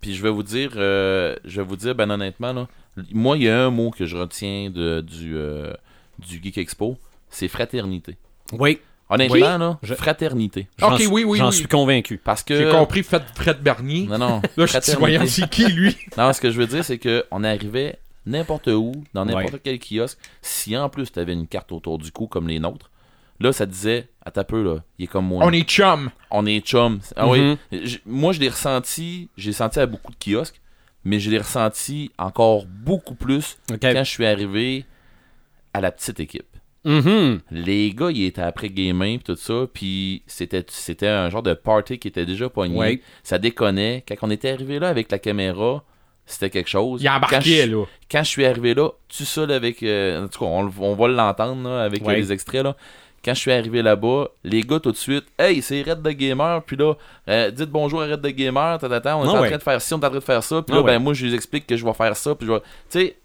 Puis 0.00 0.14
je 0.14 0.22
vais 0.22 0.30
vous 0.30 0.42
dire, 0.44 0.72
euh, 0.76 1.34
je 1.44 1.60
vais 1.60 1.66
vous 1.66 1.76
dire, 1.76 1.94
ben 1.94 2.08
honnêtement, 2.10 2.52
là, 2.52 2.66
moi, 3.12 3.36
il 3.36 3.44
y 3.44 3.48
a 3.48 3.64
un 3.66 3.70
mot 3.70 3.90
que 3.90 4.06
je 4.06 4.16
retiens 4.16 4.70
de, 4.70 5.00
du, 5.00 5.36
euh, 5.36 5.72
du 6.18 6.40
Geek 6.42 6.58
Expo, 6.58 6.96
c'est 7.30 7.48
fraternité. 7.48 8.16
Oui. 8.52 8.78
Honnêtement, 9.10 9.34
Oui. 9.34 9.40
là, 9.40 9.78
Je- 9.82 9.94
fraternité. 9.94 10.68
J'en 10.78 10.92
Ok, 10.92 10.98
suis- 11.00 11.06
oui, 11.08 11.24
oui, 11.24 11.38
J'en 11.38 11.48
oui. 11.48 11.54
suis 11.54 11.66
convaincu. 11.66 12.18
Parce 12.22 12.42
que. 12.42 12.54
J'ai 12.56 12.68
compris 12.70 13.02
Fred, 13.02 13.22
Fred 13.34 13.58
Bernier. 13.62 14.06
Non, 14.06 14.18
non. 14.18 14.42
Là, 14.56 14.66
je 14.66 14.78
suis 14.80 14.92
voyant, 14.98 15.24
c'est 15.26 15.48
qui, 15.48 15.66
lui? 15.66 15.96
Non, 16.18 16.30
ce 16.34 16.40
que 16.42 16.50
je 16.50 16.58
veux 16.58 16.66
dire, 16.66 16.84
c'est 16.84 16.98
qu'on 16.98 17.42
arrivait 17.42 17.98
n'importe 18.28 18.68
où, 18.68 18.92
dans 19.14 19.24
n'importe 19.24 19.54
Ouais. 19.54 19.60
quel 19.64 19.78
kiosque. 19.78 20.18
Si 20.42 20.76
en 20.76 20.88
plus 20.88 21.10
tu 21.10 21.18
avais 21.18 21.32
une 21.32 21.46
carte 21.46 21.72
autour 21.72 21.98
du 21.98 22.12
cou 22.12 22.26
comme 22.26 22.46
les 22.48 22.58
nôtres, 22.60 22.90
là, 23.40 23.52
ça 23.52 23.66
disait, 23.66 24.08
à 24.24 24.30
ta 24.30 24.44
peu, 24.44 24.62
là, 24.62 24.82
il 24.98 25.04
est 25.04 25.06
comme 25.08 25.26
moi. 25.26 25.44
On 25.44 25.52
est 25.52 25.68
chum. 25.68 26.10
On 26.30 26.44
est 26.46 26.60
chum. 26.64 27.00
Ah 27.16 27.26
Mhm. 27.26 27.56
oui. 27.72 27.98
Moi, 28.06 28.32
je 28.32 28.40
l'ai 28.40 28.48
ressenti, 28.48 29.28
j'ai 29.36 29.52
senti 29.52 29.80
à 29.80 29.86
beaucoup 29.86 30.12
de 30.12 30.16
kiosques, 30.18 30.60
mais 31.04 31.20
je 31.20 31.30
l'ai 31.30 31.38
ressenti 31.38 32.10
encore 32.18 32.66
beaucoup 32.66 33.14
plus 33.14 33.58
quand 33.80 34.04
je 34.04 34.10
suis 34.10 34.26
arrivé 34.26 34.84
à 35.72 35.80
la 35.80 35.90
petite 35.92 36.20
équipe. 36.20 36.44
Mhm. 36.84 37.40
Les 37.50 37.92
gars, 37.92 38.10
ils 38.10 38.24
étaient 38.24 38.40
après 38.42 38.70
gaming 38.70 39.18
tout 39.20 39.36
ça, 39.36 39.66
puis 39.72 40.22
c'était 40.26 40.64
c'était 40.68 41.08
un 41.08 41.28
genre 41.28 41.42
de 41.42 41.52
party 41.54 41.98
qui 41.98 42.08
était 42.08 42.24
déjà 42.26 42.48
pogné. 42.48 42.76
Ouais. 42.78 43.02
Ça 43.22 43.38
déconnait. 43.38 44.04
Quand 44.06 44.14
on 44.22 44.30
était 44.30 44.50
arrivé 44.50 44.78
là 44.78 44.88
avec 44.88 45.10
la 45.10 45.18
caméra, 45.18 45.84
c'était 46.28 46.50
quelque 46.50 46.68
chose. 46.70 47.02
Il 47.02 47.06
Quand 47.08 47.16
embarquait, 47.16 47.66
je- 47.66 47.72
là. 47.76 47.84
quand 48.10 48.22
je 48.22 48.28
suis 48.28 48.44
arrivé 48.46 48.74
là, 48.74 48.90
tu 49.08 49.24
seul 49.24 49.50
avec. 49.50 49.82
euh, 49.82 50.24
en 50.24 50.28
tout 50.28 50.38
cas, 50.40 50.46
on, 50.46 50.94
va 50.94 51.08
l'entendre 51.08 51.68
là, 51.68 51.82
avec 51.82 52.02
euh, 52.02 52.06
Ouais. 52.06 52.16
les 52.16 52.32
extraits. 52.32 52.62
là. 52.62 52.76
Quand 53.24 53.34
je 53.34 53.40
suis 53.40 53.50
arrivé 53.52 53.82
là-bas, 53.82 54.28
les 54.44 54.60
gars 54.62 54.78
tout 54.78 54.92
de 54.92 54.96
suite, 54.96 55.24
hey, 55.38 55.60
c'est 55.60 55.82
Red 55.82 56.02
de 56.02 56.10
Gamer, 56.12 56.62
puis 56.62 56.76
là, 56.76 56.94
euh, 57.28 57.50
dites 57.50 57.68
bonjour 57.68 58.00
à 58.00 58.06
Red 58.06 58.20
de 58.20 58.28
Gamer, 58.30 58.78
on 58.80 58.86
est 58.88 59.06
Ah 59.06 59.16
en 59.16 59.40
ouais. 59.40 59.48
train 59.48 59.58
de 59.58 59.62
faire 59.62 59.82
ci, 59.82 59.92
on 59.92 59.98
est 60.00 60.04
en 60.04 60.08
train 60.10 60.18
de 60.20 60.24
faire 60.24 60.42
ça, 60.44 60.62
puis 60.62 60.72
Ah 60.72 60.76
là, 60.76 60.82
ben 60.84 60.92
ouais. 60.92 60.98
moi, 61.00 61.14
je 61.14 61.26
les 61.26 61.34
explique 61.34 61.66
que 61.66 61.76
je 61.76 61.84
vais 61.84 61.92
faire 61.94 62.16
ça, 62.16 62.34
puis 62.36 62.46
je 62.46 62.52
vais. 62.52 62.60
Tu 62.60 62.64
sais, 63.00 63.16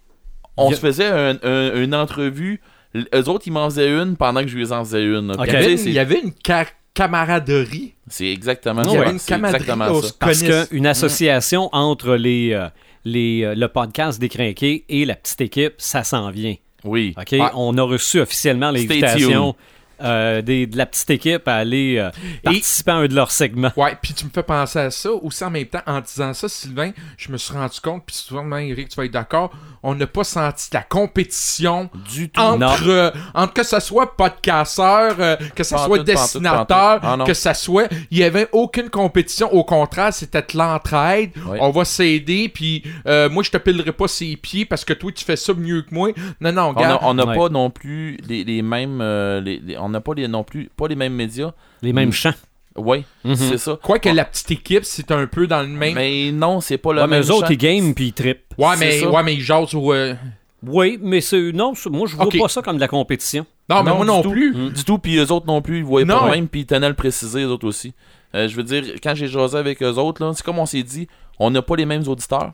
on 0.58 0.72
a- 0.72 0.74
se 0.76 0.80
faisait 0.80 1.06
un- 1.08 1.38
un- 1.44 1.76
une 1.82 1.94
entrevue 1.94 2.60
eux 2.96 3.28
autres, 3.30 3.44
ils 3.48 3.52
m'en 3.52 3.66
faisaient 3.70 3.90
une 3.92 4.16
pendant 4.18 4.42
que 4.42 4.48
je 4.48 4.56
lui 4.56 4.72
en 4.72 4.84
faisais 4.84 5.04
une. 5.04 5.36
Il 5.40 5.46
y 5.48 5.56
avait, 5.56 5.66
il 5.74 5.74
y 5.74 5.78
c'est- 5.94 5.98
avait 6.00 6.20
une 6.22 6.32
ca- 6.46 6.66
camaraderie. 7.18 7.94
C'est 8.08 8.28
exactement 8.32 8.84
Il 8.84 8.90
y 8.90 8.94
ça. 8.94 9.02
avait 9.02 9.12
une 9.12 9.20
C'est 9.20 9.30
camaraderie 9.30 9.62
exactement 9.64 10.02
ça. 10.02 10.14
Parce 10.20 10.44
qu'une 10.44 10.86
association 10.88 11.70
entre 11.72 12.16
les, 12.16 12.52
euh, 12.54 12.68
les, 13.06 13.44
euh, 13.44 13.56
le 13.56 13.68
podcast 13.68 14.20
des 14.20 14.30
Crinqués 14.30 14.86
et 14.90 15.06
la 15.06 15.16
petite 15.16 15.42
équipe, 15.42 15.74
ça 15.78 16.04
s'en 16.04 16.30
vient. 16.32 16.56
Oui. 16.84 17.14
OK? 17.18 17.36
On 17.56 17.78
a 17.78 17.82
reçu 17.84 18.20
officiellement 18.20 18.72
l'invitation 18.72 19.56
euh, 20.04 20.42
des- 20.42 20.68
de 20.68 20.78
la 20.78 20.86
petite 20.86 21.10
équipe 21.10 21.48
à 21.48 21.56
aller 21.56 21.98
euh, 21.98 22.10
participer 22.44 22.92
à 22.92 22.96
un 22.96 23.08
de 23.08 23.16
leurs 23.16 23.32
segments. 23.32 23.72
Ouais, 23.78 23.98
puis 24.02 24.14
tu 24.14 24.26
me 24.26 24.30
fais 24.30 24.44
penser 24.44 24.80
à 24.80 24.92
ça. 24.92 25.12
Aussi, 25.12 25.44
en 25.44 25.50
même 25.50 25.66
temps, 25.66 25.82
en 25.86 26.02
disant 26.02 26.34
ça, 26.34 26.48
Sylvain, 26.50 26.92
je 27.18 27.32
me 27.32 27.38
suis 27.38 27.54
rendu 27.54 27.80
compte, 27.82 28.04
puis 28.06 28.16
souvent, 28.16 28.58
Eric, 28.58 28.90
tu 28.90 28.96
vas 28.96 29.06
être 29.06 29.12
d'accord, 29.12 29.52
on 29.82 29.96
n'a 29.96 30.08
pas 30.08 30.24
senti 30.24 30.70
la 30.74 30.82
compétition 30.82 31.90
Du 32.12 32.30
tout. 32.30 32.40
Entre, 32.42 32.88
euh, 32.88 33.12
entre 33.34 33.54
que 33.54 33.64
ce 33.64 33.80
soit 33.80 34.16
podcasteur, 34.16 35.16
euh, 35.20 35.36
que 35.56 35.64
ce 35.64 35.78
soit 35.78 36.00
dessinateur, 36.04 37.00
pantoute. 37.02 37.22
Ah, 37.22 37.26
que 37.26 37.34
ça 37.34 37.54
soit. 37.54 37.88
Il 38.12 38.18
y 38.18 38.24
avait 38.24 38.48
aucune 38.52 38.90
compétition. 38.90 39.52
Au 39.54 39.64
contraire, 39.64 40.14
c'était 40.14 40.42
de 40.42 40.58
l'entraide. 40.58 41.32
Oui. 41.48 41.58
On 41.62 41.70
va 41.72 41.86
s'aider, 41.86 42.50
puis 42.50 42.84
euh, 43.08 43.30
moi, 43.30 43.44
je 43.44 43.52
te 43.52 43.58
pilerai 43.58 43.92
pas 43.92 44.08
ses 44.08 44.36
pieds 44.38 44.66
parce 44.66 44.84
que 44.86 44.94
toi, 44.94 45.12
tu 45.12 45.24
fais 45.24 45.36
ça 45.36 45.54
mieux 45.54 45.82
que 45.82 45.94
moi. 45.94 46.10
Non, 46.42 46.52
non, 46.52 46.62
On 46.64 46.70
regarde. 46.74 47.00
a- 47.02 47.06
On 47.06 47.14
n'a 47.14 47.26
Ouais. 47.26 47.36
pas 47.38 47.50
non 47.50 47.70
plus 47.70 48.18
les, 48.28 48.44
les 48.44 48.62
mêmes. 48.62 49.00
euh, 49.02 49.40
les- 49.42 49.60
les- 49.60 49.78
on 49.78 49.93
n'a 49.94 50.02
pas 50.02 50.14
les, 50.14 50.28
non 50.28 50.44
plus 50.44 50.70
pas 50.76 50.88
les 50.88 50.96
mêmes 50.96 51.14
médias. 51.14 51.52
Les 51.82 51.94
mêmes 51.94 52.10
Mm. 52.10 52.14
chants. 52.14 52.34
Oui, 52.76 53.06
Mhm. 53.24 53.36
c'est 53.36 53.58
ça. 53.60 53.78
Quoique 53.82 54.10
la 54.10 54.26
petite 54.26 54.50
équipe, 54.52 54.84
c'est 54.84 55.12
un 55.12 55.28
peu 55.28 55.46
dans 55.48 55.62
le 55.62 55.68
même. 55.68 55.94
Mais 55.94 56.32
non, 56.32 56.60
c'est 56.60 56.78
pas 56.80 56.92
le 56.92 57.02
Ouais, 57.02 57.08
mais 57.08 57.20
même. 57.20 57.26
eux 57.28 57.32
autres, 57.32 57.46
champ. 57.48 57.54
ils 57.54 57.58
game 57.58 57.94
puis 57.94 58.08
ils 58.08 58.14
trippent. 58.14 58.54
ouais, 58.58 58.76
mais, 58.80 59.06
ouais, 59.06 59.24
mais 59.24 59.36
ils 59.36 59.42
jasent 59.42 59.74
ou. 59.76 59.94
euh, 59.94 60.16
Oui, 60.66 60.98
mais 61.02 61.20
c'est 61.22 61.52
non, 61.52 61.74
moi 61.92 62.08
je 62.08 62.16
vois 62.16 62.30
pas 62.30 62.48
ça 62.48 62.62
comme 62.62 62.78
de 62.78 62.82
la 62.82 62.88
compétition. 62.88 63.46
Non, 63.70 63.84
mais 63.84 63.92
Non, 63.92 63.98
moi 63.98 64.06
non 64.06 64.22
tout. 64.22 64.32
plus. 64.32 64.54
Mm. 64.56 64.70
Du 64.72 64.84
tout, 64.86 64.98
puis 64.98 65.18
eux 65.18 65.32
autres 65.32 65.46
non 65.46 65.62
plus, 65.62 65.80
ils 65.80 65.84
voyaient 65.84 66.06
Non. 66.06 66.20
pas 66.20 66.32
même, 66.32 66.48
puis 66.48 66.62
ils 66.62 66.66
tenaient 66.66 66.86
à 66.86 66.90
le 66.90 66.96
préciser, 66.96 67.44
eux 67.44 67.50
autres 67.50 67.68
aussi. 67.68 67.94
Euh, 68.34 68.48
je 68.48 68.56
veux 68.56 68.64
dire, 68.64 68.84
quand 69.04 69.14
j'ai 69.14 69.28
jasé 69.28 69.56
avec 69.58 69.84
eux 69.84 69.94
autres, 69.98 70.24
là, 70.26 70.32
c'est 70.34 70.44
comme 70.44 70.58
on 70.60 70.66
s'est 70.66 70.82
dit, 70.84 71.08
on 71.40 71.52
n'a 71.52 71.62
pas 71.62 71.76
les 71.76 71.86
mêmes 71.86 72.08
auditeurs. 72.08 72.54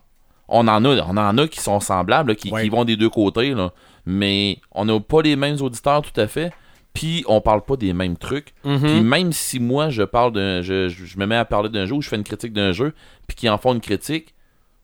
On 0.50 0.68
en 0.68 0.84
a, 0.84 0.90
on 1.08 1.16
en 1.18 1.38
a 1.38 1.48
qui 1.48 1.60
sont 1.62 1.80
semblables, 1.80 2.32
là, 2.32 2.36
qui, 2.36 2.52
Ouais. 2.52 2.64
qui 2.64 2.70
vont 2.70 2.84
des 2.84 2.98
deux 2.98 3.10
côtés, 3.10 3.54
là. 3.54 3.72
mais 4.06 4.58
on 4.72 4.86
n'a 4.86 5.00
pas 5.00 5.22
les 5.22 5.36
mêmes 5.36 5.62
auditeurs 5.62 6.02
tout 6.02 6.20
à 6.20 6.28
fait. 6.28 6.52
Puis 6.94 7.24
on 7.28 7.40
parle 7.40 7.62
pas 7.64 7.76
des 7.76 7.94
mêmes 7.94 8.18
trucs. 8.18 8.54
Mhm. 8.66 8.80
Puis 8.82 9.02
même 9.02 9.32
si 9.34 9.60
moi 9.60 9.90
je 9.90 10.04
parle 10.04 10.34
d'un, 10.34 10.62
je, 10.62 10.90
je- 10.90 11.06
je 11.06 11.18
me 11.20 11.26
mets 11.26 11.36
à 11.36 11.46
parler 11.46 11.70
d'un 11.70 11.86
jeu 11.86 11.94
ou 11.96 12.02
je 12.02 12.10
fais 12.10 12.16
une 12.16 12.24
critique 12.24 12.52
d'un 12.54 12.72
jeu, 12.72 12.94
puis 13.28 13.36
qu'ils 13.38 13.50
en 13.50 13.58
font 13.58 13.74
une 13.74 13.82
critique, 13.82 14.34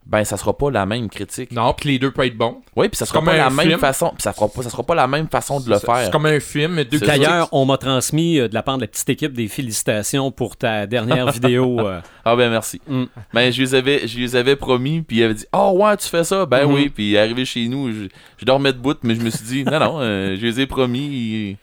ben 0.05 0.23
ça 0.23 0.37
sera 0.37 0.55
pas 0.55 0.69
la 0.69 0.85
même 0.85 1.09
critique. 1.09 1.51
Non, 1.51 1.73
puis 1.73 1.89
les 1.89 1.97
deux 1.97 2.11
peuvent 2.11 2.27
être 2.27 2.37
bons. 2.37 2.61
Oui, 2.75 2.89
puis 2.89 2.95
ça 2.95 3.07
sera 3.07 3.17
comme 3.17 3.25
pas 3.25 3.35
la 3.37 3.49
même 3.49 3.79
façon, 3.79 4.09
puis 4.09 4.21
ça 4.21 4.33
fera 4.33 4.47
pas, 4.47 4.61
ça 4.61 4.69
sera 4.69 4.83
pas 4.83 4.93
la 4.93 5.07
même 5.07 5.27
façon 5.27 5.59
de 5.59 5.67
le 5.67 5.79
C'est- 5.79 5.85
faire. 5.87 6.05
C'est 6.05 6.11
comme 6.11 6.27
un 6.27 6.39
film. 6.39 6.83
Deux 6.83 6.99
D'ailleurs, 6.99 7.49
on 7.51 7.65
m'a 7.65 7.79
transmis 7.79 8.37
euh, 8.37 8.47
de 8.47 8.53
la 8.53 8.61
part 8.61 8.77
de 8.77 8.81
la 8.81 8.87
petite 8.87 9.09
équipe 9.09 9.33
des 9.33 9.47
félicitations 9.47 10.29
pour 10.29 10.57
ta 10.57 10.85
dernière 10.85 11.31
vidéo. 11.31 11.79
euh, 11.79 12.01
Ah 12.23 12.35
ben 12.35 12.51
merci. 12.51 12.79
Mm. 12.87 13.05
Ben 13.33 13.51
je 13.51 13.59
les 13.63 13.73
avais 13.73 14.07
je 14.07 14.19
les 14.19 14.35
avais 14.35 14.55
promis 14.55 15.01
puis 15.01 15.17
il 15.17 15.23
avait 15.23 15.33
dit 15.33 15.45
"Oh 15.51 15.71
ouais, 15.81 15.97
tu 15.97 16.07
fais 16.07 16.23
ça." 16.23 16.45
Ben 16.45 16.67
Mhm. 16.67 16.73
oui, 16.75 16.89
puis 16.89 17.17
arrivé 17.17 17.43
chez 17.43 17.67
nous, 17.67 17.91
je, 17.91 18.05
je 18.37 18.45
dormais 18.45 18.73
debout 18.73 18.93
mais 19.01 19.15
je 19.15 19.21
me 19.21 19.31
suis 19.31 19.43
dit 19.43 19.63
"Non 19.63 19.79
non, 19.79 19.97
euh, 20.01 20.35
je 20.39 20.45
les 20.45 20.59
ai 20.61 20.67
promis." 20.67 21.57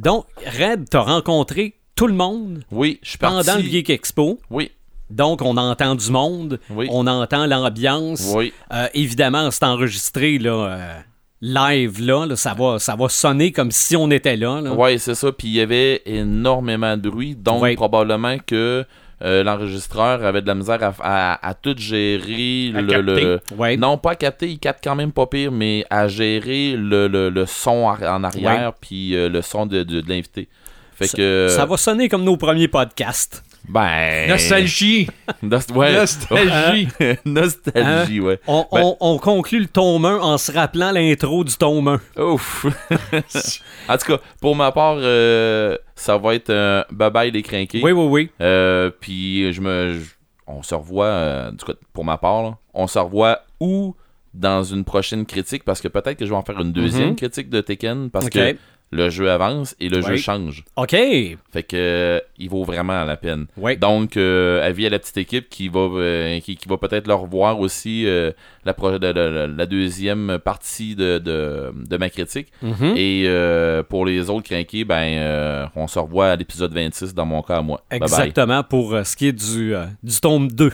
Donc, 0.00 0.24
Red, 0.58 0.88
t'as 0.88 1.00
rencontré 1.02 1.74
tout 1.94 2.06
le 2.06 2.14
monde 2.14 2.62
Oui, 2.70 2.98
je 3.02 3.10
suis 3.10 3.18
pendant 3.18 3.44
parti. 3.44 3.62
le 3.62 3.68
Geek 3.68 3.90
Expo. 3.90 4.40
Oui, 4.50 4.70
Donc, 5.10 5.42
on 5.42 5.56
entend 5.58 5.94
du 5.94 6.10
monde, 6.10 6.58
Oui. 6.70 6.86
on 6.90 7.06
entend 7.06 7.46
l'ambiance. 7.46 8.32
oui. 8.34 8.52
Euh, 8.72 8.86
évidemment, 8.94 9.50
c'est 9.50 9.64
enregistré 9.64 10.38
là, 10.38 10.52
euh, 10.52 10.98
live, 11.42 12.00
là, 12.00 12.24
là, 12.26 12.36
ça, 12.36 12.54
va, 12.54 12.78
ça 12.78 12.96
va 12.96 13.08
sonner 13.10 13.52
comme 13.52 13.70
si 13.70 13.94
on 13.96 14.10
était 14.10 14.36
là. 14.36 14.60
là. 14.62 14.72
Ouais, 14.72 14.96
c'est 14.98 15.14
ça, 15.14 15.32
puis 15.32 15.48
il 15.48 15.54
y 15.54 15.60
avait 15.60 16.00
énormément 16.06 16.96
de 16.96 17.10
bruit, 17.10 17.34
donc 17.34 17.74
probablement 17.76 18.36
que 18.46 18.86
euh, 19.22 19.42
l'enregistreur 19.44 20.24
avait 20.24 20.42
de 20.42 20.46
la 20.46 20.54
misère 20.54 20.82
à, 20.82 20.94
à, 21.34 21.48
à 21.48 21.54
tout 21.54 21.74
gérer 21.76 22.72
À 22.74 22.80
le, 22.80 22.86
capter. 22.88 23.02
le- 23.24 23.40
Ouais. 23.56 23.76
non 23.76 23.98
pas 23.98 24.12
à 24.12 24.14
capter 24.14 24.48
il 24.48 24.58
capte 24.58 24.82
quand 24.82 24.94
même 24.96 25.12
pas 25.12 25.26
pire 25.26 25.52
mais 25.52 25.84
à 25.90 26.08
gérer 26.08 26.74
le, 26.76 27.06
le, 27.08 27.44
son 27.46 27.84
en 27.84 28.24
arrière 28.24 28.72
puis 28.80 29.14
euh, 29.14 29.28
le 29.28 29.42
son 29.42 29.66
de, 29.66 29.82
de, 29.82 30.00
de 30.00 30.08
l'invité 30.08 30.48
fait 30.94 31.06
Ça- 31.06 31.16
que 31.16 31.46
Ça 31.50 31.66
va 31.66 31.76
sonner 31.76 32.08
comme 32.08 32.24
nos 32.24 32.36
premiers 32.36 32.68
podcasts. 32.68 33.42
Ben 33.68 34.28
Nostalgie. 34.28 35.08
Nost- 35.42 35.72
ouais. 35.74 35.92
Nostalgie. 35.94 36.88
Nostalgie, 37.24 38.20
ouais. 38.20 38.40
On, 38.46 38.66
Ben- 38.72 38.80
on- 38.82 38.96
on 39.00 39.18
conclut 39.18 39.60
le 39.60 39.66
tome 39.66 40.04
1 40.04 40.18
en 40.18 40.38
se 40.38 40.50
rappelant 40.52 40.90
l'intro 40.92 41.44
du 41.44 41.54
tome 41.56 41.98
1. 42.16 42.22
Ouf. 42.22 42.66
en 43.88 43.96
tout 43.98 44.06
cas, 44.06 44.18
pour 44.40 44.56
ma 44.56 44.72
part, 44.72 44.96
euh, 44.98 45.76
ça 45.94 46.16
va 46.18 46.34
être 46.34 46.50
euh, 46.50 46.82
bye 46.90 47.10
bye 47.10 47.30
les 47.30 47.42
crinqués. 47.42 47.80
Oui, 47.82 47.92
oui, 47.92 48.06
oui. 48.08 48.30
Euh, 48.40 48.90
puis 49.00 49.52
je 49.52 49.60
me, 49.60 49.98
on 50.46 50.62
se 50.62 50.74
revoit, 50.74 51.50
du 51.52 51.64
coup, 51.64 51.72
pour 51.92 52.04
ma 52.04 52.16
part, 52.18 52.42
là, 52.42 52.56
on 52.74 52.86
se 52.86 52.98
revoit 52.98 53.40
ou 53.60 53.94
dans 54.32 54.62
une 54.62 54.84
prochaine 54.84 55.26
critique 55.26 55.64
parce 55.64 55.80
que 55.80 55.88
peut-être 55.88 56.16
que 56.16 56.24
je 56.24 56.30
vais 56.30 56.36
en 56.36 56.42
faire 56.42 56.60
une 56.60 56.72
deuxième 56.72 57.10
Mhm. 57.10 57.16
critique 57.16 57.50
de 57.50 57.60
Tekken 57.60 58.10
parce 58.10 58.26
Ok. 58.26 58.32
que 58.32 58.56
le 58.92 59.08
jeu 59.08 59.30
avance 59.30 59.76
et 59.78 59.88
le 59.88 60.02
jeu 60.02 60.16
change. 60.16 60.64
OK. 60.76 60.90
Fait 60.90 61.62
que 61.62 61.76
euh, 61.76 62.20
il 62.38 62.48
vaut 62.50 62.64
vraiment 62.64 63.04
la 63.04 63.16
peine. 63.16 63.46
Oui. 63.56 63.76
Donc, 63.76 64.16
euh, 64.16 64.66
avis 64.66 64.86
à 64.86 64.90
la 64.90 64.98
petite 64.98 65.16
équipe 65.18 65.48
qui 65.48 65.68
va, 65.68 65.80
euh, 65.80 66.40
qui, 66.40 66.56
qui 66.56 66.68
va 66.68 66.76
peut-être 66.76 67.06
le 67.06 67.14
revoir 67.14 67.60
aussi 67.60 68.04
euh, 68.06 68.32
la, 68.64 68.74
pro- 68.74 68.90
de- 68.92 68.98
de- 68.98 69.12
de- 69.12 69.54
la 69.56 69.66
deuxième 69.66 70.38
partie 70.44 70.96
de, 70.96 71.18
de, 71.18 71.72
de 71.88 71.96
ma 71.96 72.10
critique. 72.10 72.48
Mhm. 72.62 72.94
Et 72.96 73.24
euh, 73.26 73.82
pour 73.84 74.04
les 74.06 74.28
autres 74.28 74.48
crinqués, 74.48 74.84
ben, 74.84 74.96
euh, 75.18 75.66
on 75.76 75.86
se 75.86 75.98
revoit 76.00 76.28
à 76.30 76.36
l'épisode 76.36 76.72
26 76.74 77.14
dans 77.14 77.26
mon 77.26 77.42
cas 77.42 77.58
à 77.58 77.62
moi. 77.62 77.82
Bye 77.90 78.00
bye. 78.00 78.08
Exactement, 78.08 78.64
pour 78.64 78.96
ce 79.04 79.14
qui 79.16 79.28
est 79.28 79.32
du, 79.32 79.74
euh, 79.74 79.84
du 80.02 80.18
tome 80.20 80.50
2. 80.50 80.72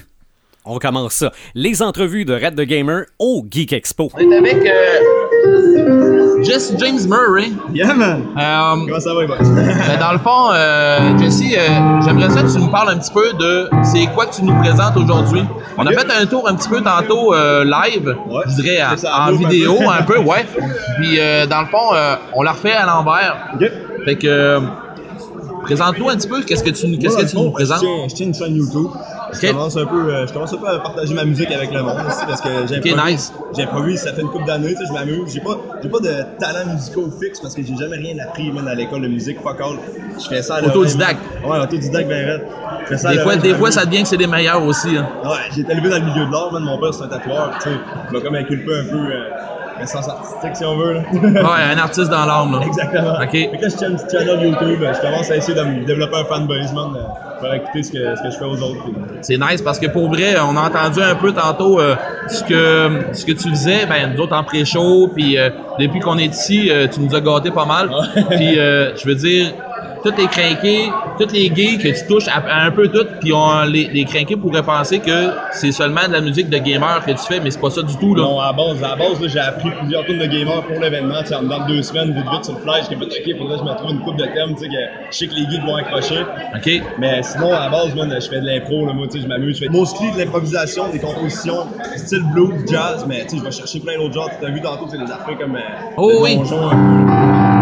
On 0.68 0.78
commence 0.78 1.12
ça. 1.12 1.32
Les 1.54 1.80
entrevues 1.80 2.24
de 2.24 2.32
Red 2.34 2.56
the 2.56 2.62
Gamer 2.62 3.04
au 3.20 3.46
Geek 3.48 3.72
Expo. 3.72 4.10
On 4.14 4.18
est 4.18 4.36
avec 4.36 4.54
euh, 4.66 4.98
Jesse 6.46 6.74
James 6.78 7.00
Murray. 7.08 7.52
Yeah, 7.74 7.94
man! 7.94 8.22
Euh, 8.38 8.74
Comment 8.86 9.00
ça 9.00 9.14
va, 9.14 9.26
boys? 9.26 9.36
ben, 9.40 9.98
dans 10.00 10.12
le 10.12 10.18
fond, 10.18 10.50
euh, 10.52 11.18
Jesse, 11.18 11.42
euh, 11.56 12.00
j'aimerais 12.04 12.30
ça 12.30 12.42
que 12.42 12.52
tu 12.52 12.58
nous 12.58 12.68
parles 12.70 12.90
un 12.90 12.98
petit 12.98 13.12
peu 13.12 13.32
de 13.32 13.68
c'est 13.82 14.06
quoi 14.14 14.26
que 14.26 14.34
tu 14.36 14.44
nous 14.44 14.54
présentes 14.60 14.96
aujourd'hui. 14.96 15.42
On 15.76 15.86
a 15.86 15.90
fait 15.92 16.06
un 16.20 16.26
tour 16.26 16.48
un 16.48 16.54
petit 16.54 16.68
peu 16.68 16.80
tantôt 16.80 17.34
euh, 17.34 17.64
live, 17.64 18.16
Ouais. 18.28 18.42
je 18.46 18.62
dirais 18.62 18.82
en, 18.82 18.90
Fait 18.90 18.96
ça 18.98 19.18
en 19.18 19.26
en 19.26 19.30
loop 19.32 19.44
un 19.44 19.48
vidéo 19.48 19.76
un 19.90 20.02
peu, 20.02 20.18
ouais. 20.18 20.46
Puis 20.98 21.18
euh, 21.18 21.46
dans 21.46 21.60
le 21.62 21.66
fond, 21.66 21.90
on 22.32 22.42
l'a 22.42 22.52
refait 22.52 22.72
à 22.72 22.86
l'envers. 22.86 23.36
Fait 24.04 24.16
que 24.16 24.60
présente-nous 25.66 26.08
un 26.08 26.16
petit 26.16 26.28
peu 26.28 26.42
qu'est-ce 26.42 26.62
que 26.64 26.70
tu, 26.70 26.98
qu'est-ce 26.98 27.16
que 27.16 27.24
tu 27.30 27.36
nous 27.36 27.50
présentes? 27.50 27.80
Je 27.80 27.84
tiens, 27.84 28.08
je 28.08 28.14
tiens 28.14 28.26
une 28.26 28.34
chaîne 28.34 28.56
YouTube. 28.56 28.88
Je 29.32 29.48
commence 29.50 29.76
un 29.76 29.84
peu, 29.84 30.12
euh, 30.14 30.26
je 30.26 30.32
commence 30.32 30.52
un 30.52 30.56
peu 30.56 30.68
à 30.68 30.78
partager 30.78 31.12
ma 31.14 31.24
musique 31.24 31.50
avec 31.50 31.72
le 31.72 31.82
monde 31.82 31.98
aussi 32.08 32.24
parce 32.26 32.40
que 32.40 32.48
j'improvise. 32.68 33.32
J'improvise, 33.56 34.00
ça 34.00 34.12
fait 34.12 34.22
une 34.22 34.28
couple 34.30 34.46
d'années, 34.46 34.74
tu 34.74 34.76
sais, 34.76 34.84
je 34.88 34.92
m'amuse. 34.92 35.32
J'ai 35.34 35.40
pas, 35.40 35.58
j'ai 35.82 35.88
pas 35.88 35.98
de 36.00 36.14
talent 36.38 36.72
musical 36.72 37.04
fixe 37.20 37.40
parce 37.40 37.54
que 37.54 37.62
j'ai 37.62 37.76
jamais 37.76 37.96
rien 37.96 38.14
appris, 38.24 38.50
man, 38.52 38.66
à 38.68 38.74
l'école 38.74 39.02
de 39.02 39.08
musique, 39.08 39.38
fuck 39.42 39.60
all. 39.60 39.76
Je 40.18 40.26
fais 40.28 40.42
ça 40.42 40.56
à 40.56 40.62
Autodidacte. 40.62 41.20
Ouais, 41.44 41.58
autodidacte, 41.58 42.08
ben 42.08 42.40
Des 43.10 43.18
fois, 43.18 43.36
des 43.36 43.54
fois, 43.54 43.70
ça 43.72 43.84
devient 43.84 44.02
que 44.02 44.08
c'est 44.08 44.16
des 44.16 44.26
meilleurs 44.26 44.64
aussi. 44.64 44.96
hein. 44.96 45.06
Ouais, 45.24 45.30
j'ai 45.54 45.62
été 45.62 45.72
élevé 45.72 45.90
dans 45.90 45.98
le 45.98 46.04
milieu 46.04 46.24
de 46.26 46.32
l'art. 46.32 46.52
Mon 46.60 46.78
père, 46.78 46.94
c'est 46.94 47.02
un 47.04 47.08
tatoueur, 47.08 47.50
tu 47.60 47.68
sais. 47.68 47.76
Il 48.10 48.16
m'a 48.16 48.20
comme 48.22 48.34
inculpé 48.36 48.72
un 48.72 48.84
peu 48.84 49.12
euh, 49.76 49.80
le 49.80 49.86
sens 49.86 50.08
artistique, 50.08 50.56
si 50.56 50.64
on 50.64 50.76
veut, 50.76 50.92
là. 50.94 51.00
Ouais, 51.12 51.74
un 51.74 51.78
artiste 51.78 52.10
dans 52.10 52.24
l'âme. 52.24 52.52
là. 52.52 52.66
Exactement. 52.66 53.14
Ok. 53.22 53.30
Fait 53.32 53.50
que 53.56 53.62
là, 53.62 53.68
je 53.68 53.76
tiens 53.76 53.88
une 53.90 53.96
petite 53.96 54.10
channel 54.12 54.40
YouTube. 54.42 54.84
Je 54.94 55.00
commence 55.00 55.30
à 55.30 55.36
essayer 55.36 55.54
de 55.58 55.62
me 55.64 55.84
développer 55.84 56.16
un 56.16 56.24
fanbase, 56.24 56.72
man. 56.72 56.94
euh, 56.96 57.00
Pour 57.40 57.52
écouter 57.54 57.82
ce 57.82 57.92
que, 57.92 58.14
ce 58.16 58.22
que 58.22 58.30
je 58.30 58.38
fais 58.38 58.44
aux 58.44 58.62
autres. 58.62 58.82
puis- 58.84 58.94
C'est 59.22 59.38
nice 59.38 59.60
parce 59.62 59.78
que 59.78 59.86
pour 59.86 60.08
vrai, 60.08 60.34
on 60.40 60.56
a 60.56 60.68
entendu 60.68 61.00
un 61.02 61.14
peu 61.16 61.32
tantôt 61.32 61.80
euh, 61.80 61.94
ce 62.28 62.42
que 62.44 62.90
ce 63.12 63.24
que 63.26 63.32
tu 63.32 63.50
faisais, 63.50 63.84
ben 63.86 64.12
nous 64.14 64.20
autres 64.22 64.34
en 64.36 64.42
pré-show, 64.44 65.08
puis 65.14 65.36
euh, 65.38 65.50
depuis 65.78 66.00
qu'on 66.00 66.16
est 66.18 66.26
ici, 66.26 66.70
euh, 66.70 66.86
tu 66.88 67.00
nous 67.00 67.14
as 67.14 67.20
gâté 67.20 67.50
pas 67.50 67.66
mal. 67.66 67.90
puis 68.30 68.58
euh, 68.58 68.94
je 68.96 69.06
veux 69.08 69.14
dire, 69.14 69.52
tous 70.10 70.16
les 70.20 70.26
crinqués, 70.28 70.90
tous 71.18 71.32
les 71.32 71.50
gays 71.50 71.78
que 71.78 71.88
tu 71.88 72.06
touches 72.06 72.28
à, 72.28 72.38
à 72.48 72.66
un 72.66 72.70
peu 72.70 72.88
tout, 72.88 73.06
puis 73.20 73.32
on, 73.32 73.62
les, 73.64 73.88
les 73.92 74.04
crinqués 74.04 74.36
pourraient 74.36 74.62
penser 74.62 74.98
que 75.00 75.30
c'est 75.52 75.72
seulement 75.72 76.06
de 76.06 76.12
la 76.12 76.20
musique 76.20 76.48
de 76.48 76.58
gamer 76.58 77.04
que 77.04 77.10
tu 77.12 77.18
fais, 77.28 77.40
mais 77.40 77.50
c'est 77.50 77.60
pas 77.60 77.70
ça 77.70 77.82
du 77.82 77.96
tout 77.96 78.14
là. 78.14 78.22
Non, 78.22 78.40
à 78.40 78.46
la 78.46 78.52
base, 78.52 78.84
à 78.84 78.88
la 78.90 78.96
base 78.96 79.20
là, 79.20 79.28
j'ai 79.28 79.38
appris 79.40 79.70
plusieurs 79.80 80.04
tunes 80.06 80.18
de 80.18 80.26
gamer 80.26 80.62
pour 80.66 80.78
l'événement. 80.80 81.20
Tu 81.22 81.28
sais, 81.28 81.34
en 81.34 81.42
dedans 81.42 81.64
de 81.66 81.74
deux 81.74 81.82
semaines, 81.82 82.12
vite 82.14 82.24
vite 82.32 82.44
sur 82.44 82.54
le 82.54 82.60
flash, 82.60 82.84
j'ai 82.90 82.96
fait 82.96 83.04
OK, 83.04 83.38
faudrait 83.38 83.58
que 83.58 83.64
je 83.64 83.70
me 83.70 83.76
trouve 83.76 83.90
une 83.92 84.00
coupe 84.02 84.16
de 84.16 84.24
thèmes, 84.26 84.54
tu 84.54 84.60
sais, 84.64 84.68
que 84.68 84.74
je 85.10 85.16
sais 85.16 85.26
que 85.26 85.34
les 85.34 85.50
geeks 85.50 85.64
vont 85.64 85.76
accrocher. 85.76 86.20
Ok. 86.54 86.70
Mais 86.98 87.22
sinon, 87.22 87.52
à 87.52 87.60
la 87.64 87.68
base, 87.70 87.94
man, 87.94 88.14
je 88.20 88.28
fais 88.28 88.40
de 88.40 88.46
l'impro, 88.46 88.84
moi, 88.92 89.06
tu 89.10 89.18
sais, 89.18 89.24
je 89.24 89.28
m'amuse. 89.28 89.56
Je 89.58 89.64
fais 89.64 89.70
mostly 89.70 90.12
de 90.12 90.18
l'improvisation, 90.18 90.88
des 90.92 90.98
compositions, 91.00 91.66
style 91.96 92.22
blues, 92.32 92.54
jazz, 92.70 93.04
mais 93.08 93.22
tu 93.24 93.30
sais, 93.30 93.36
je 93.38 93.44
vais 93.44 93.50
chercher 93.50 93.80
plein 93.80 93.96
d'autres 93.98 94.14
genres. 94.14 94.30
Tu 94.40 94.46
as 94.46 94.50
vu 94.50 94.60
tantôt, 94.60 94.86
c'est 94.90 94.98
des 94.98 95.10
affaires 95.10 95.38
comme. 95.38 95.56
euh, 95.56 95.94
Oh 95.96 96.12
oui. 96.22 96.38
un 96.38 97.55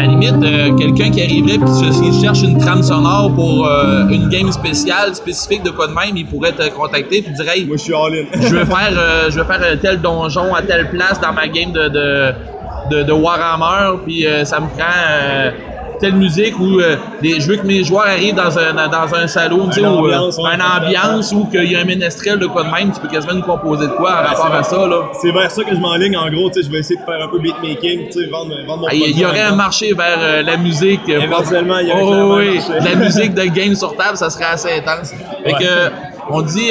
À 0.00 0.04
l'animation 0.04 0.40
limite, 0.40 0.54
euh, 0.54 0.76
quelqu'un 0.78 1.10
qui 1.10 1.22
arriverait 1.22 1.56
et 1.56 2.10
qui 2.10 2.20
cherche 2.22 2.40
une 2.42 2.56
trame 2.56 2.82
sonore 2.82 3.34
pour 3.34 3.66
euh, 3.66 4.08
une 4.08 4.30
game 4.30 4.50
spéciale, 4.50 5.14
spécifique 5.14 5.62
de 5.62 5.68
quoi 5.68 5.88
de 5.88 5.92
même, 5.92 6.16
il 6.16 6.26
pourrait 6.26 6.52
te 6.52 6.66
contacter 6.70 7.18
et 7.18 7.20
dire 7.20 7.48
Hey, 7.50 7.66
Moi, 7.66 7.76
je 7.76 7.82
suis 7.82 7.92
all-in. 7.92 8.24
je 8.40 8.56
vais 8.56 8.64
faire, 8.74 8.92
euh, 8.96 9.30
je 9.30 9.42
faire 9.42 9.60
tel 9.82 10.00
donjon 10.00 10.54
à 10.54 10.62
telle 10.62 10.88
place 10.88 11.20
dans 11.20 11.34
ma 11.34 11.46
game 11.48 11.72
de, 11.72 11.88
de, 11.88 12.32
de, 12.90 13.02
de 13.02 13.12
Warhammer, 13.12 13.98
puis 14.06 14.24
ça 14.44 14.60
me 14.60 14.68
prend 14.68 14.88
euh, 15.10 15.50
telle 16.00 16.14
musique 16.14 16.58
ou 16.58 16.80
euh, 16.80 16.96
je 17.22 17.46
veux 17.46 17.56
que 17.56 17.66
mes 17.66 17.84
joueurs 17.84 18.06
arrivent 18.06 18.34
dans 18.34 18.58
un, 18.58 18.72
dans 18.88 19.14
un 19.14 19.26
salon, 19.26 19.68
Une 19.76 19.84
ou, 19.86 19.88
euh, 19.88 19.98
ambiance, 20.16 20.38
ouais. 20.38 20.50
une 20.54 20.62
ambiance 20.62 21.32
où 21.32 21.44
qu'il 21.46 21.70
y 21.70 21.76
a 21.76 21.80
un 21.80 21.84
ménestrel 21.84 22.38
de 22.38 22.46
quoi 22.46 22.64
de 22.64 22.70
même, 22.70 22.90
tu 22.92 23.00
peux 23.00 23.08
quasiment 23.08 23.34
nous 23.34 23.42
composer 23.42 23.86
de 23.86 23.92
quoi 23.92 24.10
en 24.10 24.28
rapport 24.28 24.54
à 24.54 24.62
ça. 24.62 24.86
Là. 24.86 25.10
C'est 25.20 25.30
vers 25.32 25.50
ça 25.50 25.62
que 25.62 25.74
je 25.74 25.80
m'enligne. 25.80 26.16
En 26.16 26.28
gros, 26.30 26.50
je 26.54 26.68
vais 26.70 26.78
essayer 26.78 26.98
de 26.98 27.04
faire 27.04 27.22
un 27.22 27.28
peu 27.28 27.38
beatmaking, 27.38 28.06
tu 28.06 28.12
sais, 28.24 28.26
vendre, 28.30 28.54
vendre 28.66 28.80
mon 28.82 28.86
Ah, 28.88 28.94
Il 28.94 29.18
y- 29.18 29.24
aurait 29.24 29.42
un 29.42 29.54
marché 29.54 29.92
vers 29.94 30.18
euh, 30.18 30.42
la 30.42 30.56
musique. 30.56 31.08
Éventuellement, 31.08 31.78
il 31.78 31.88
y 31.88 31.92
aurait 31.92 32.02
Oh, 32.04 32.12
un 32.32 32.36
oui, 32.38 32.54
marché. 32.56 32.72
la 32.90 32.94
musique 33.04 33.34
de 33.34 33.42
game 33.44 33.74
sur 33.74 33.94
table, 33.96 34.16
ça 34.16 34.30
serait 34.30 34.44
assez 34.46 34.68
intense. 34.72 35.12
Fait 35.44 35.52
que, 35.52 35.90
on 36.30 36.42
dit 36.42 36.70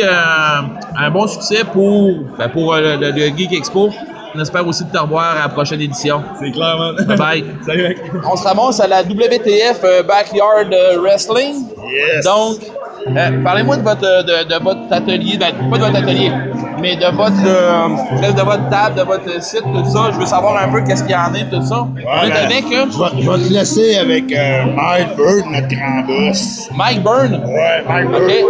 un 0.98 1.12
bon 1.12 1.28
succès 1.28 1.64
pour, 1.72 2.14
ben, 2.38 2.50
pour 2.50 2.76
le, 2.76 2.96
le 2.98 3.38
Geek 3.38 3.54
Expo. 3.54 3.92
On 4.36 4.40
espère 4.40 4.68
aussi 4.68 4.84
de 4.86 4.92
te 4.92 4.98
revoir 4.98 5.36
à 5.38 5.40
la 5.44 5.50
prochaine 5.50 5.82
édition. 5.82 6.22
C'est 6.40 6.52
clair, 6.52 6.78
man. 6.78 7.06
Bye 7.08 7.18
bye. 7.18 7.46
Salut, 7.66 7.84
mec. 7.84 7.98
On 8.32 8.36
se 8.36 8.44
ramasse 8.44 8.80
à 8.80 8.88
la 8.88 9.02
WTF 9.02 9.82
euh, 9.84 10.04
Backyard 10.04 10.72
euh, 10.72 11.00
Wrestling. 11.02 11.66
Yes. 11.92 12.26
Donc, 12.26 12.60
euh, 13.08 13.44
parlez-moi 13.44 13.78
de 13.78 13.82
votre, 13.84 14.02
de, 14.02 14.48
de 14.48 14.64
votre 14.64 14.82
atelier, 14.92 15.38
ben, 15.38 15.52
pas 15.72 15.78
de 15.78 15.84
votre 15.84 15.98
atelier, 15.98 16.32
mais 16.80 16.96
de 16.96 17.06
votre, 17.16 17.34
euh, 17.46 18.32
de 18.32 18.42
votre 18.42 18.70
table, 18.70 18.96
de 18.96 19.02
votre 19.02 19.42
site, 19.42 19.64
tout 19.64 19.86
ça. 19.86 20.10
Je 20.14 20.20
veux 20.20 20.26
savoir 20.26 20.62
un 20.62 20.72
peu 20.72 20.84
qu'est-ce 20.84 21.04
qu'il 21.04 21.14
y 21.14 21.16
en 21.16 21.34
a, 21.34 21.40
tout 21.50 21.66
ça. 21.66 21.88
On 21.88 21.98
est 21.98 22.30
ben, 22.30 22.64
euh, 22.74 22.86
Je 22.92 23.18
vais, 23.18 23.22
je 23.24 23.30
vais 23.32 23.48
te 23.48 23.54
laisser 23.54 23.98
avec 23.98 24.32
euh, 24.32 24.66
Mike 24.76 25.16
Bird, 25.18 25.46
notre 25.50 25.68
grand 25.70 26.02
boss. 26.06 26.70
Mike 26.76 27.04
Byrne. 27.04 27.42
Ouais, 27.46 27.84
Mike 27.88 28.10
Bird. 28.10 28.24
OK. 28.24 28.46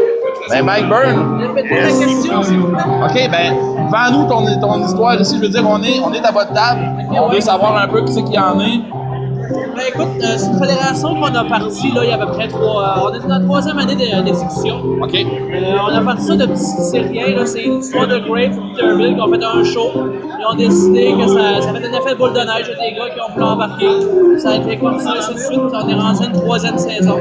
Ben, 0.49 0.63
Mike 0.65 0.87
Byrne. 0.89 1.41
OK, 3.05 3.29
ben, 3.31 3.53
vends-nous 3.91 4.27
ton, 4.27 4.45
ton 4.61 4.85
histoire 4.85 5.19
ici. 5.19 5.35
Je 5.37 5.41
veux 5.41 5.49
dire, 5.49 5.63
on 5.67 5.81
est, 5.83 5.99
on 6.03 6.11
est 6.13 6.25
à 6.25 6.31
votre 6.31 6.53
table. 6.53 6.81
On 7.11 7.29
veut 7.29 7.41
savoir 7.41 7.77
un 7.77 7.87
peu 7.87 8.03
qui 8.03 8.13
c'est 8.13 8.23
qu'il 8.23 8.33
y 8.35 8.39
en 8.39 8.59
a. 8.59 8.63
Ben 9.75 9.83
écoute, 9.87 10.07
euh, 10.21 10.33
c'est 10.37 10.47
une 10.47 10.59
fédération 10.59 11.15
qu'on 11.15 11.33
a 11.33 11.43
partie 11.45 11.91
là, 11.91 12.01
il 12.03 12.09
y 12.09 12.11
a 12.11 12.15
à 12.15 12.17
peu 12.25 12.31
près 12.33 12.47
trois. 12.47 12.83
euh, 12.83 13.01
on 13.09 13.13
est 13.15 13.19
dans 13.19 13.27
la 13.29 13.39
troisième 13.39 13.79
année 13.79 13.95
de- 13.95 14.21
d'exécution. 14.23 14.75
OK. 15.01 15.15
Euh, 15.15 15.75
on 15.81 15.95
a 15.95 16.01
parti 16.01 16.23
ça 16.25 16.35
de 16.35 16.45
petits 16.45 16.59
Syriens, 16.91 17.35
là, 17.37 17.45
c'est 17.45 17.61
l'histoire 17.61 18.07
de 18.07 18.19
Grave 18.19 18.37
et 18.37 18.49
Peterville 18.75 19.15
qui 19.15 19.21
ont 19.21 19.31
fait 19.31 19.43
un 19.43 19.63
show. 19.63 19.87
Ils 19.95 20.45
ont 20.51 20.55
décidé 20.55 21.15
que 21.19 21.27
ça, 21.27 21.61
ça 21.61 21.73
fait 21.73 21.87
un 21.87 21.93
effet 21.99 22.11
de 22.13 22.17
boule 22.17 22.33
de 22.33 22.39
neige, 22.39 22.69
il 22.69 22.69
y 22.69 22.87
a 22.87 22.89
des 22.89 22.95
gars 22.95 23.09
qui 23.15 23.21
ont 23.21 23.33
voulu 23.33 23.45
embarquer. 23.45 23.89
Ça 24.39 24.49
a 24.51 24.55
été 24.57 24.77
comme 24.77 24.99
ça, 24.99 25.13
ainsi 25.17 25.33
de 25.33 25.39
suite. 25.39 25.59
On 25.59 25.87
est 25.89 25.93
rendu 25.95 26.23
à 26.23 26.25
une 26.27 26.31
troisième 26.33 26.77
saison. 26.77 27.17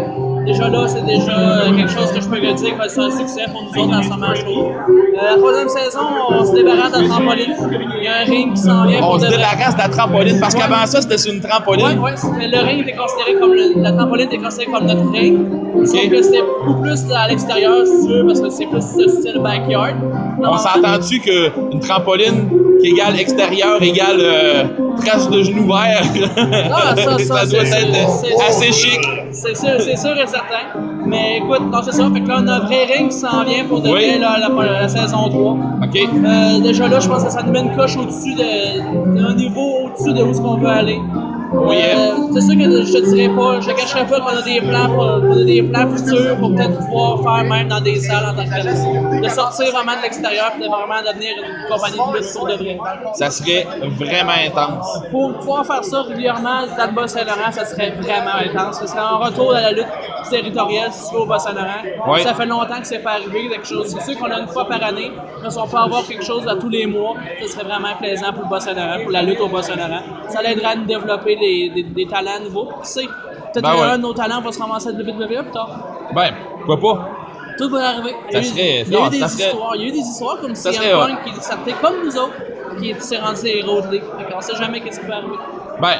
Déjà 0.49 0.69
là, 0.71 0.89
c'est 0.89 1.05
déjà 1.05 1.39
euh, 1.39 1.77
quelque 1.77 1.91
chose 1.91 2.11
que 2.13 2.21
je 2.23 2.27
peux 2.29 2.41
dire 2.41 2.55
que 2.79 2.89
c'est 2.89 3.01
un 3.01 3.11
succès 3.11 3.43
pour 3.53 3.63
nous 3.65 3.69
autres 3.83 3.93
dans 3.93 4.03
ce 4.03 4.19
match 4.19 4.39
euh, 4.49 4.71
La 5.23 5.37
troisième 5.37 5.69
saison, 5.69 6.01
on 6.31 6.45
se 6.47 6.53
débarrasse 6.55 6.93
de 6.93 7.03
la 7.03 7.09
trampoline. 7.09 7.55
Il 7.99 8.05
y 8.05 8.09
a 8.09 8.21
un 8.23 8.25
ring 8.25 8.55
qui 8.55 8.61
s'en 8.63 8.87
vient. 8.87 9.01
On 9.03 9.19
se 9.19 9.27
débarrasse 9.27 9.75
de 9.75 9.79
la 9.83 9.89
trampoline 9.89 10.41
parce 10.41 10.55
qu'avant 10.55 10.87
ça, 10.87 11.03
c'était 11.03 11.19
sur 11.19 11.35
une 11.35 11.41
trampoline. 11.43 11.85
Ouais, 11.85 11.99
ouais, 11.99 12.17
c'était- 12.17 12.49
le 12.49 12.59
ring 12.67 12.81
était 12.81 12.97
considéré 12.97 13.35
comme 13.39 13.53
le- 13.53 13.83
la 13.83 13.93
trampoline 13.93 14.27
était 14.27 14.39
considérée 14.39 14.73
comme 14.73 14.87
notre 14.87 15.11
ring. 15.11 15.39
Sauf 15.85 16.09
que 16.09 16.23
c'était 16.23 16.43
beaucoup 16.43 16.81
plus 16.83 17.05
à 17.15 17.29
l'extérieur, 17.29 17.87
si 17.87 18.07
tu 18.07 18.13
veux, 18.13 18.27
parce 18.27 18.41
que 18.41 18.49
c'est 18.51 18.67
plus 18.67 18.81
ce 18.81 19.09
style 19.09 19.41
backyard. 19.43 19.95
On 20.43 20.57
s'entend-tu 20.57 21.21
qu'une 21.21 21.81
trampoline 21.81 22.49
qui 22.81 22.89
égale 22.89 23.19
extérieur 23.21 23.83
égale 23.83 24.19
euh, 24.21 24.65
trace 25.05 25.29
de 25.29 25.43
genoux 25.43 25.67
verts? 25.67 26.03
Ah, 26.73 26.95
ça, 26.97 27.19
ça, 27.19 27.47
doit 27.47 27.63
être 27.63 28.49
assez 28.49 28.73
chic. 28.73 29.01
C'est 29.33 29.57
sûr, 29.57 29.69
c'est 29.81 29.97
sûr 29.97 30.17
et 30.17 30.27
certain. 30.27 30.38
जाता 30.39 30.59
है 30.59 30.98
Mais 31.09 31.39
écoute, 31.39 31.63
non, 31.73 31.81
c'est 31.83 31.93
ça. 31.93 32.09
Fait 32.13 32.21
que 32.21 32.29
là, 32.29 32.37
on 32.43 32.47
a 32.49 32.55
un 32.57 32.61
vrai 32.61 32.85
ring 32.85 33.11
qui 33.11 33.17
s'en 33.17 33.43
vient 33.45 33.65
pour 33.65 33.81
de 33.81 33.89
Oui. 33.91 34.09
vrai, 34.11 34.19
là, 34.19 34.37
la, 34.39 34.81
la 34.83 34.89
saison 34.89 35.29
3. 35.29 35.53
OK. 35.53 35.97
Euh, 35.97 36.61
déjà 36.61 36.89
là, 36.89 37.01
je 37.01 37.09
pense 37.09 37.25
que 37.25 37.31
ça 37.31 37.43
nous 37.43 37.53
met 37.53 37.61
une 37.61 37.75
coche 37.77 37.97
au-dessus 37.97 38.35
de, 38.35 39.17
d'un 39.19 39.35
niveau 39.35 39.87
au-dessus 39.87 40.13
de 40.13 40.23
où 40.23 40.35
ce 40.35 40.41
qu'on 40.41 40.57
veut 40.57 40.69
aller. 40.69 40.99
Oui, 41.51 41.77
Euh, 41.81 42.29
c'est 42.35 42.43
sûr 42.43 42.57
que 42.59 42.83
je 42.85 42.93
te 42.93 43.11
dirais 43.11 43.35
pas, 43.35 43.59
je 43.63 43.69
te 43.71 43.75
cacherai 43.75 44.05
pas 44.07 44.21
qu'on 44.21 44.37
a 44.37 44.43
des 44.43 44.61
plans 44.61 44.91
pour, 44.95 45.05
on 45.05 45.33
a 45.33 45.45
des 45.45 45.63
plans 45.63 45.89
futurs 45.97 46.37
pour 46.39 46.55
peut-être 46.55 46.79
pouvoir 46.79 47.23
faire 47.23 47.45
même 47.49 47.69
dans 47.69 47.81
des 47.81 47.99
salles 48.01 48.27
en 48.31 48.35
tant 48.37 48.45
que 48.45 48.51
tel. 48.55 49.23
De 49.23 49.29
sortir 49.31 49.73
vraiment 49.73 49.97
de 49.97 50.03
l'extérieur 50.03 50.53
et 50.59 50.63
de 50.63 50.69
vraiment 50.69 51.01
devenir 51.01 51.33
une 51.39 51.75
compagnie 51.75 51.97
de 51.97 52.19
lutte 52.19 52.33
pour 52.35 52.47
de 52.49 52.53
vrai. 52.53 52.79
Ça 53.15 53.31
serait 53.31 53.67
vraiment 53.99 54.33
intense. 54.47 55.01
Pour 55.11 55.39
pouvoir 55.39 55.65
faire 55.65 55.83
ça 55.85 56.03
régulièrement 56.03 56.67
dans 56.77 56.87
le 56.87 56.93
Bas-Saint-Laurent, 56.95 57.51
ça 57.53 57.65
serait 57.65 57.93
vraiment 57.99 58.37
intense. 58.45 58.81
Ce 58.81 58.87
serait 58.87 59.01
un 59.01 59.17
retour 59.17 59.55
à 59.55 59.63
la 59.63 59.73
lutte 59.73 59.87
territoriale, 60.29 60.93
si 60.99 61.15
au 61.15 61.25
Bas-Saint-Laurent. 61.27 62.13
Ouais. 62.13 62.21
Ça 62.23 62.35
fait 62.35 62.47
longtemps 62.47 62.81
que 62.81 62.87
c'est 62.87 62.99
pas 63.01 63.13
arrivé, 63.13 63.49
quelque 63.49 63.67
chose. 63.67 63.87
C'est 63.89 64.13
sûr 64.13 64.21
qu'on 64.21 64.31
a 64.31 64.39
une 64.41 64.49
fois 64.49 64.67
par 64.67 64.83
année, 64.83 65.11
mais 65.43 65.51
si 65.51 65.59
on 65.59 65.67
peut 65.67 65.77
avoir 65.77 66.05
quelque 66.07 66.25
chose 66.25 66.47
à 66.49 66.57
tous 66.57 66.69
les 66.69 66.87
mois, 66.87 67.15
ce 67.41 67.49
serait 67.49 67.65
vraiment 67.65 67.95
plaisant 67.99 68.33
pour 68.33 68.45
le 68.45 68.51
Bas-Saint-Laurent, 68.51 69.03
pour 69.03 69.13
la 69.13 69.23
lutte 69.23 69.41
au 69.41 69.49
Bas-Saint-Laurent. 69.49 70.03
Ça 70.29 70.43
l'aiderait 70.43 70.67
à 70.73 70.77
nous 70.77 70.85
développer 70.85 71.37
des, 71.37 71.71
des, 71.75 71.83
des 71.85 72.07
talents 72.07 72.41
nouveaux. 72.43 72.69
Sait, 72.83 73.05
peut-être 73.05 73.63
Ben 73.63 73.75
ouais. 73.75 73.83
un 73.83 73.97
de 73.99 74.03
nos 74.03 74.13
talents 74.13 74.41
va 74.41 74.53
se 74.53 74.59
ramasser 74.61 74.89
à 74.89 74.93
WWE 74.93 75.43
plus 75.43 75.51
tard. 75.53 75.79
Ben, 76.15 76.33
pourquoi 76.67 76.95
pas? 76.97 77.09
Tout 77.59 77.69
va 77.71 77.89
arriver. 77.89 78.15
Il 78.31 78.31
y 78.31 78.33
Ça 78.33 78.39
a 78.39 78.41
eu- 78.41 78.45
serait- 78.45 78.85
il 78.87 78.93
y 78.93 78.97
a 78.97 79.01
non, 79.01 79.07
eu 79.07 79.11
des 79.11 79.19
ça 79.19 79.29
serait- 79.29 79.45
histoires. 79.49 79.77
Il 79.77 79.83
y 79.83 79.85
a 79.85 79.89
eu 79.89 79.93
des 79.93 79.99
histoires 79.99 80.41
comme 80.41 80.55
Ça 80.55 80.73
CM 80.73 80.83
serait. 80.83 81.07
Punk 81.07 81.25
qui 81.25 81.43
sortait 81.43 81.73
comme 81.81 81.95
nous 82.05 82.17
autres, 82.17 82.35
qui 82.81 82.95
s'est 83.01 83.19
rendu 83.19 83.43
des 83.43 83.57
héros 83.59 83.81
de 83.81 83.99
qu'on 84.33 84.41
sait 84.41 84.55
jamais 84.57 84.81
qu'est-ce 84.81 85.01
qui 85.01 85.07
peut 85.07 85.13
arriver. 85.13 85.35
Ben, 85.81 85.95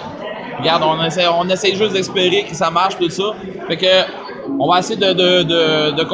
regarde, 0.61 0.83
on 0.87 1.03
essaie, 1.05 1.27
on 1.29 1.49
essaie 1.49 1.75
juste 1.75 1.93
d'espérer 1.93 2.45
que 2.49 2.55
ça 2.55 2.71
marche, 2.71 2.97
tout 2.97 3.09
ça. 3.11 3.35
Fait 3.67 3.77
que, 3.77 3.87
on 4.59 4.71
va 4.71 4.79
essayer 4.81 4.97
de, 4.97 5.13
de, 5.13 5.43
de, 5.43 5.91
de 5.97 6.05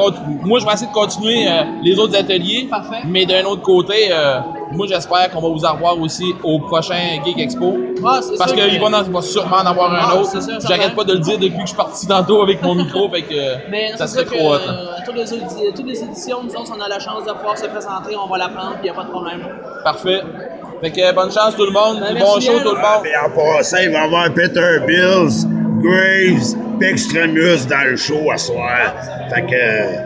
Moi, 0.45 0.59
je 0.59 0.65
vais 0.65 0.73
essayer 0.73 0.87
de 0.87 0.93
continuer 0.93 1.47
euh, 1.47 1.63
les 1.83 1.97
autres 1.99 2.15
ateliers. 2.17 2.67
Parfait. 2.69 2.97
Mais 3.07 3.25
d'un 3.25 3.43
autre 3.45 3.61
côté, 3.63 4.09
euh, 4.11 4.39
moi, 4.71 4.85
j'espère 4.87 5.29
qu'on 5.31 5.41
va 5.41 5.49
vous 5.49 5.65
en 5.65 5.73
revoir 5.73 5.99
aussi 5.99 6.25
au 6.43 6.59
prochain 6.59 6.95
Geek 7.25 7.39
Expo. 7.39 7.75
Ah, 8.05 8.19
c'est 8.21 8.37
Parce 8.37 8.53
qu'il 8.53 8.61
va, 8.79 9.21
sûrement 9.21 9.57
en 9.57 9.65
avoir 9.65 9.91
Ah, 9.93 10.11
un 10.15 10.19
autre. 10.19 10.29
c'est 10.31 10.41
sûr, 10.41 10.61
ça 10.61 10.67
J'arrête 10.75 10.95
pas 10.95 11.03
de 11.03 11.13
le 11.13 11.19
dire 11.19 11.37
depuis 11.37 11.55
que 11.55 11.61
je 11.61 11.67
suis 11.67 11.75
parti 11.77 12.07
tantôt 12.07 12.41
avec 12.41 12.61
mon 12.61 12.75
micro, 12.75 13.09
fait 13.09 13.21
que 13.23 13.69
Mais 13.71 13.91
ça 13.95 14.05
c'est 14.07 14.19
serait 14.19 14.25
sûr 14.25 14.33
que 14.33 14.37
trop 14.37 14.53
hot. 14.53 14.57
euh, 14.67 14.85
toutes, 15.05 15.15
les 15.15 15.71
toutes 15.73 15.87
les 15.87 16.03
éditions, 16.03 16.37
nous 16.43 16.51
autres, 16.55 16.71
on 16.77 16.81
a 16.81 16.87
la 16.89 16.99
chance 16.99 17.23
de 17.25 17.31
pouvoir 17.31 17.57
se 17.57 17.65
présenter, 17.65 18.15
on 18.15 18.27
va 18.29 18.37
la 18.37 18.49
prendre, 18.49 18.71
puis 18.73 18.79
il 18.81 18.83
n'y 18.83 18.89
a 18.89 18.93
pas 18.93 19.03
de 19.05 19.09
problème. 19.11 19.41
Parfait. 19.83 20.21
Fait 20.81 20.91
que 20.91 21.15
bonne 21.15 21.31
chance 21.31 21.55
tout 21.55 21.65
le 21.65 21.71
monde, 21.71 21.99
Ben, 22.01 22.19
bon 22.19 22.39
show 22.39 22.51
bien. 22.51 22.63
tout 22.63 22.75
le 22.75 22.81
monde. 22.81 23.05
Et 23.05 23.15
en 23.15 23.33
passant, 23.33 23.77
il 23.81 23.89
va 23.91 24.01
y 24.01 24.03
avoir 24.03 24.33
Peter 24.33 24.79
Bills, 24.85 25.47
Graves, 25.85 26.55
puis 26.79 26.89
Extremus 26.89 27.67
dans 27.69 27.89
le 27.89 27.95
show 27.95 28.31
à 28.31 28.37
soir. 28.37 28.95
Fait 29.33 29.41
que 29.41 29.53
euh, 29.53 29.97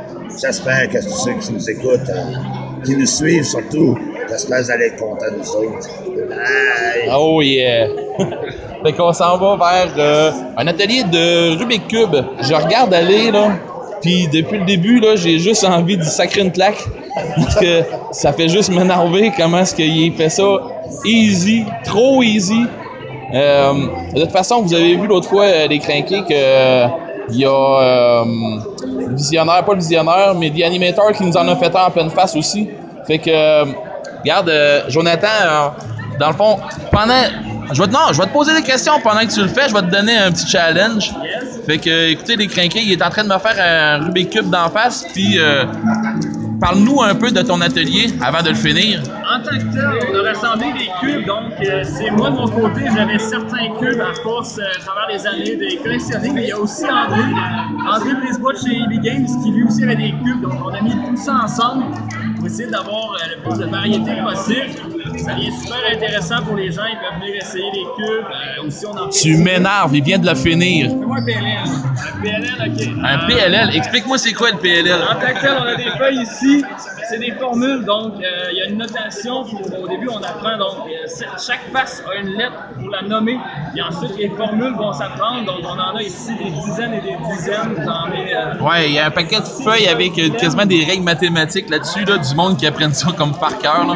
j'espère 0.41 0.89
que 0.89 0.97
tous 1.03 1.23
ceux 1.25 1.33
qui 1.33 1.53
nous 1.53 1.69
écoutent, 1.69 2.09
euh, 2.09 2.83
qui 2.83 2.95
nous 2.95 3.05
suivent 3.05 3.45
surtout, 3.45 3.97
j'espère 4.29 4.59
que 4.59 4.63
vous 4.63 4.71
allez 4.71 4.85
être 4.85 4.97
contents 4.97 5.31
de 5.31 5.37
nous 5.37 5.55
autres. 5.55 5.89
Bye! 6.29 7.09
Oh 7.15 7.41
yeah! 7.41 7.87
fait 8.83 8.93
qu'on 8.93 9.13
s'en 9.13 9.37
va 9.37 9.55
vers 9.55 9.93
euh, 9.97 10.31
un 10.57 10.67
atelier 10.67 11.03
de 11.03 11.57
Rubik 11.57 11.87
Cube. 11.87 12.15
Je 12.41 12.53
regarde 12.53 12.93
aller 12.93 13.31
là, 13.31 13.51
puis 14.01 14.27
depuis 14.27 14.59
le 14.59 14.65
début 14.65 14.99
là, 14.99 15.15
j'ai 15.15 15.39
juste 15.39 15.63
envie 15.63 15.97
d'y 15.97 16.09
sacrer 16.09 16.41
une 16.41 16.51
claque 16.51 16.83
parce 17.35 17.55
que 17.55 17.81
ça 18.11 18.33
fait 18.33 18.49
juste 18.49 18.69
m'énerver 18.69 19.31
comment 19.37 19.59
est-ce 19.59 19.75
qu'il 19.75 20.13
fait 20.13 20.29
ça 20.29 20.43
easy, 21.05 21.65
trop 21.85 22.21
easy. 22.21 22.65
Euh, 23.33 23.73
de 24.13 24.21
toute 24.21 24.31
façon, 24.31 24.61
vous 24.61 24.73
avez 24.73 24.95
vu 24.95 25.07
l'autre 25.07 25.29
fois 25.29 25.45
euh, 25.45 25.67
les 25.67 25.79
crinqués 25.79 26.21
que 26.21 26.33
euh, 26.33 26.87
y 27.29 27.45
a 27.45 27.49
euh, 27.49 28.23
le 28.85 29.15
visionnaire, 29.15 29.63
pas 29.63 29.73
le 29.73 29.79
visionnaire, 29.79 30.33
mais 30.35 30.49
The 30.49 30.63
Animator 30.63 31.11
qui 31.11 31.23
nous 31.23 31.37
en 31.37 31.47
a 31.47 31.55
fait 31.55 31.75
un 31.75 31.85
en 31.85 31.91
pleine 31.91 32.09
face 32.09 32.35
aussi. 32.35 32.69
Fait 33.05 33.19
que, 33.19 33.29
euh, 33.29 33.65
regarde, 34.21 34.49
euh, 34.49 34.81
Jonathan, 34.89 35.27
euh, 35.43 35.67
dans 36.19 36.27
le 36.29 36.35
fond, 36.35 36.57
pendant. 36.91 37.23
Je 37.71 37.79
vais, 37.79 37.87
te, 37.87 37.93
non, 37.93 37.99
je 38.11 38.17
vais 38.19 38.25
te 38.25 38.33
poser 38.33 38.53
des 38.55 38.63
questions 38.63 38.93
pendant 39.03 39.19
que 39.19 39.31
tu 39.31 39.41
le 39.41 39.47
fais. 39.47 39.69
Je 39.69 39.75
vais 39.75 39.81
te 39.81 39.91
donner 39.91 40.17
un 40.17 40.31
petit 40.31 40.47
challenge. 40.47 41.13
Fait 41.67 41.77
que, 41.77 42.09
écoutez, 42.09 42.35
les 42.35 42.47
crinqués, 42.47 42.81
il 42.81 42.91
est 42.93 43.03
en 43.03 43.11
train 43.11 43.23
de 43.23 43.29
me 43.29 43.37
faire 43.37 43.55
un 43.59 44.05
Rubik 44.05 44.31
Cube 44.31 44.49
d'en 44.49 44.69
face. 44.69 45.05
Puis, 45.13 45.37
euh, 45.37 45.65
parle-nous 46.59 47.01
un 47.01 47.15
peu 47.15 47.31
de 47.31 47.41
ton 47.41 47.61
atelier 47.61 48.07
avant 48.21 48.41
de 48.41 48.49
le 48.49 48.55
finir. 48.55 49.01
En 49.29 49.41
tant 49.41 49.57
que 49.57 49.73
tel, 49.73 50.11
on 50.11 50.25
a 50.25 50.29
rassemblé 50.29 50.67
des 50.73 50.89
cubes, 50.99 51.25
donc 51.25 51.53
euh, 51.65 51.83
c'est 51.83 52.11
moi 52.11 52.29
de 52.31 52.35
mon 52.35 52.47
côté, 52.47 52.81
j'avais 52.95 53.19
certains 53.19 53.69
cubes 53.79 54.01
à 54.01 54.13
force 54.21 54.57
euh, 54.57 54.63
à 54.63 54.79
travers 54.79 55.07
les 55.09 55.25
années 55.27 55.55
de 55.55 55.81
collectionner, 55.81 56.31
mais 56.31 56.43
il 56.43 56.49
y 56.49 56.51
a 56.51 56.59
aussi 56.59 56.85
André, 56.85 57.21
André 57.87 58.13
Brisebois 58.15 58.53
de 58.53 58.57
chez 58.57 58.77
EB 58.77 59.01
Games 59.01 59.27
qui 59.43 59.51
lui 59.51 59.63
aussi 59.63 59.83
avait 59.83 59.95
des 59.95 60.13
cubes, 60.23 60.41
donc 60.41 60.53
on 60.63 60.73
a 60.73 60.81
mis 60.81 60.91
tout 60.91 61.17
ça 61.17 61.41
ensemble 61.43 61.85
pour 62.37 62.47
essayer 62.47 62.69
d'avoir 62.69 63.13
euh, 63.13 63.35
le 63.35 63.43
plus 63.43 63.59
de 63.59 63.65
variété 63.65 64.11
possible. 64.21 64.98
Ça 65.23 65.33
devient 65.33 65.51
super 65.51 65.77
intéressant 65.93 66.41
pour 66.43 66.55
les 66.55 66.71
gens. 66.71 66.81
Ils 66.91 66.97
peuvent 66.99 67.19
venir 67.21 67.35
essayer 67.41 67.65
les 67.73 67.85
cubes. 67.97 68.25
Euh, 68.25 68.67
aussi, 68.67 68.85
on 68.85 68.91
en 68.97 69.11
fait 69.11 69.19
Tu 69.21 69.37
m'énerves, 69.37 69.95
il 69.95 70.03
vient 70.03 70.19
de 70.19 70.27
le 70.27 70.35
finir. 70.35 70.89
Fais-moi 70.89 71.17
un 71.17 71.23
PLL. 71.23 71.57
Un 72.15 72.21
PLL, 72.21 72.71
ok. 72.71 72.87
Un 73.03 73.15
Euh, 73.15 73.27
PLL, 73.27 73.75
explique-moi 73.75 74.17
c'est 74.17 74.33
quoi 74.33 74.51
le 74.51 74.57
PLL? 74.57 75.01
En 75.03 75.13
tant 75.15 75.33
que 75.33 75.41
tel, 75.41 75.51
on 75.59 75.63
a 75.63 75.75
des 75.75 75.89
feuilles 75.97 76.21
ici. 76.23 76.63
C'est 77.09 77.17
des 77.19 77.31
formules, 77.31 77.83
donc 77.85 78.13
euh, 78.21 78.49
il 78.51 78.57
y 78.57 78.61
a 78.61 78.65
une 78.67 78.77
notation. 78.77 79.43
Pour, 79.43 79.59
au 79.83 79.87
début, 79.87 80.07
on 80.09 80.17
apprend. 80.21 80.57
Donc, 80.59 80.85
euh, 80.87 81.07
chaque 81.43 81.71
face 81.73 82.03
a 82.07 82.19
une 82.21 82.33
lettre 82.37 82.53
pour 82.79 82.89
la 82.91 83.01
nommer. 83.01 83.37
Et 83.75 83.81
ensuite, 83.81 84.15
les 84.17 84.29
formules 84.29 84.75
vont 84.75 84.93
s'apprendre. 84.93 85.43
Donc, 85.45 85.61
on 85.63 85.79
en 85.79 85.95
a 85.95 86.01
ici 86.03 86.31
des 86.37 86.51
dizaines 86.51 86.93
et 86.93 87.01
des 87.01 87.17
dizaines. 87.31 87.73
J'en 87.83 88.13
ai. 88.13 88.35
euh, 88.35 88.63
Ouais, 88.63 88.89
il 88.89 88.93
y 88.93 88.99
a 88.99 89.07
un 89.07 89.11
paquet 89.11 89.39
de 89.39 89.45
feuilles 89.63 89.87
avec 89.87 90.19
euh, 90.19 90.29
quasiment 90.29 90.65
des 90.67 90.83
règles 90.85 91.03
mathématiques 91.03 91.69
là-dessus, 91.71 92.05
là, 92.05 92.17
du 92.19 92.35
monde 92.35 92.57
qui 92.57 92.67
apprennent 92.67 92.93
ça 92.93 93.07
comme 93.17 93.33
par 93.33 93.57
cœur. 93.57 93.87
là. 93.87 93.95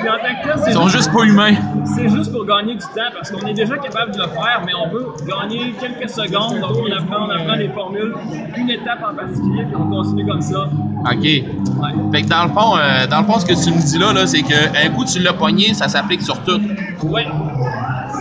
Puis 0.00 0.08
en 0.08 0.12
tant 0.14 0.34
que 0.40 0.42
tel, 0.48 0.54
c'est 0.64 0.70
Ils 0.70 0.74
sont 0.74 0.88
juste 0.88 1.12
pas 1.12 1.22
humains. 1.24 1.54
C'est 1.94 2.08
juste 2.08 2.32
pour 2.32 2.44
gagner 2.46 2.74
du 2.74 2.80
temps 2.80 3.10
parce 3.14 3.30
qu'on 3.30 3.46
est 3.46 3.54
déjà 3.54 3.76
capable 3.78 4.12
de 4.12 4.18
le 4.18 4.28
faire, 4.28 4.62
mais 4.64 4.72
on 4.74 4.88
veut 4.88 5.06
gagner 5.26 5.72
quelques 5.80 6.08
secondes. 6.10 6.60
Donc 6.60 6.72
on 6.76 6.90
apprend, 6.92 7.26
on 7.26 7.30
apprend 7.30 7.54
les 7.56 7.68
formules, 7.68 8.14
une 8.56 8.70
étape 8.70 8.98
en 9.10 9.14
particulier, 9.14 9.64
puis 9.64 9.76
on 9.76 9.88
continue 9.90 10.26
comme 10.26 10.40
ça. 10.42 10.68
OK. 11.12 11.22
Ouais. 11.22 11.42
Fait 12.12 12.22
que 12.22 12.28
dans 12.28 12.44
le 12.44 12.50
fond, 12.50 12.76
euh, 12.76 13.06
dans 13.06 13.20
le 13.20 13.26
fond, 13.26 13.38
ce 13.38 13.46
que 13.46 13.52
tu 13.64 13.70
me 13.72 13.80
dis 13.80 13.98
là, 13.98 14.12
là 14.12 14.26
c'est 14.26 14.42
qu'un 14.42 14.90
coup 14.94 15.04
tu 15.04 15.18
l'as 15.20 15.32
pogné, 15.32 15.74
ça 15.74 15.88
s'applique 15.88 16.22
sur 16.22 16.38
tout. 16.44 16.60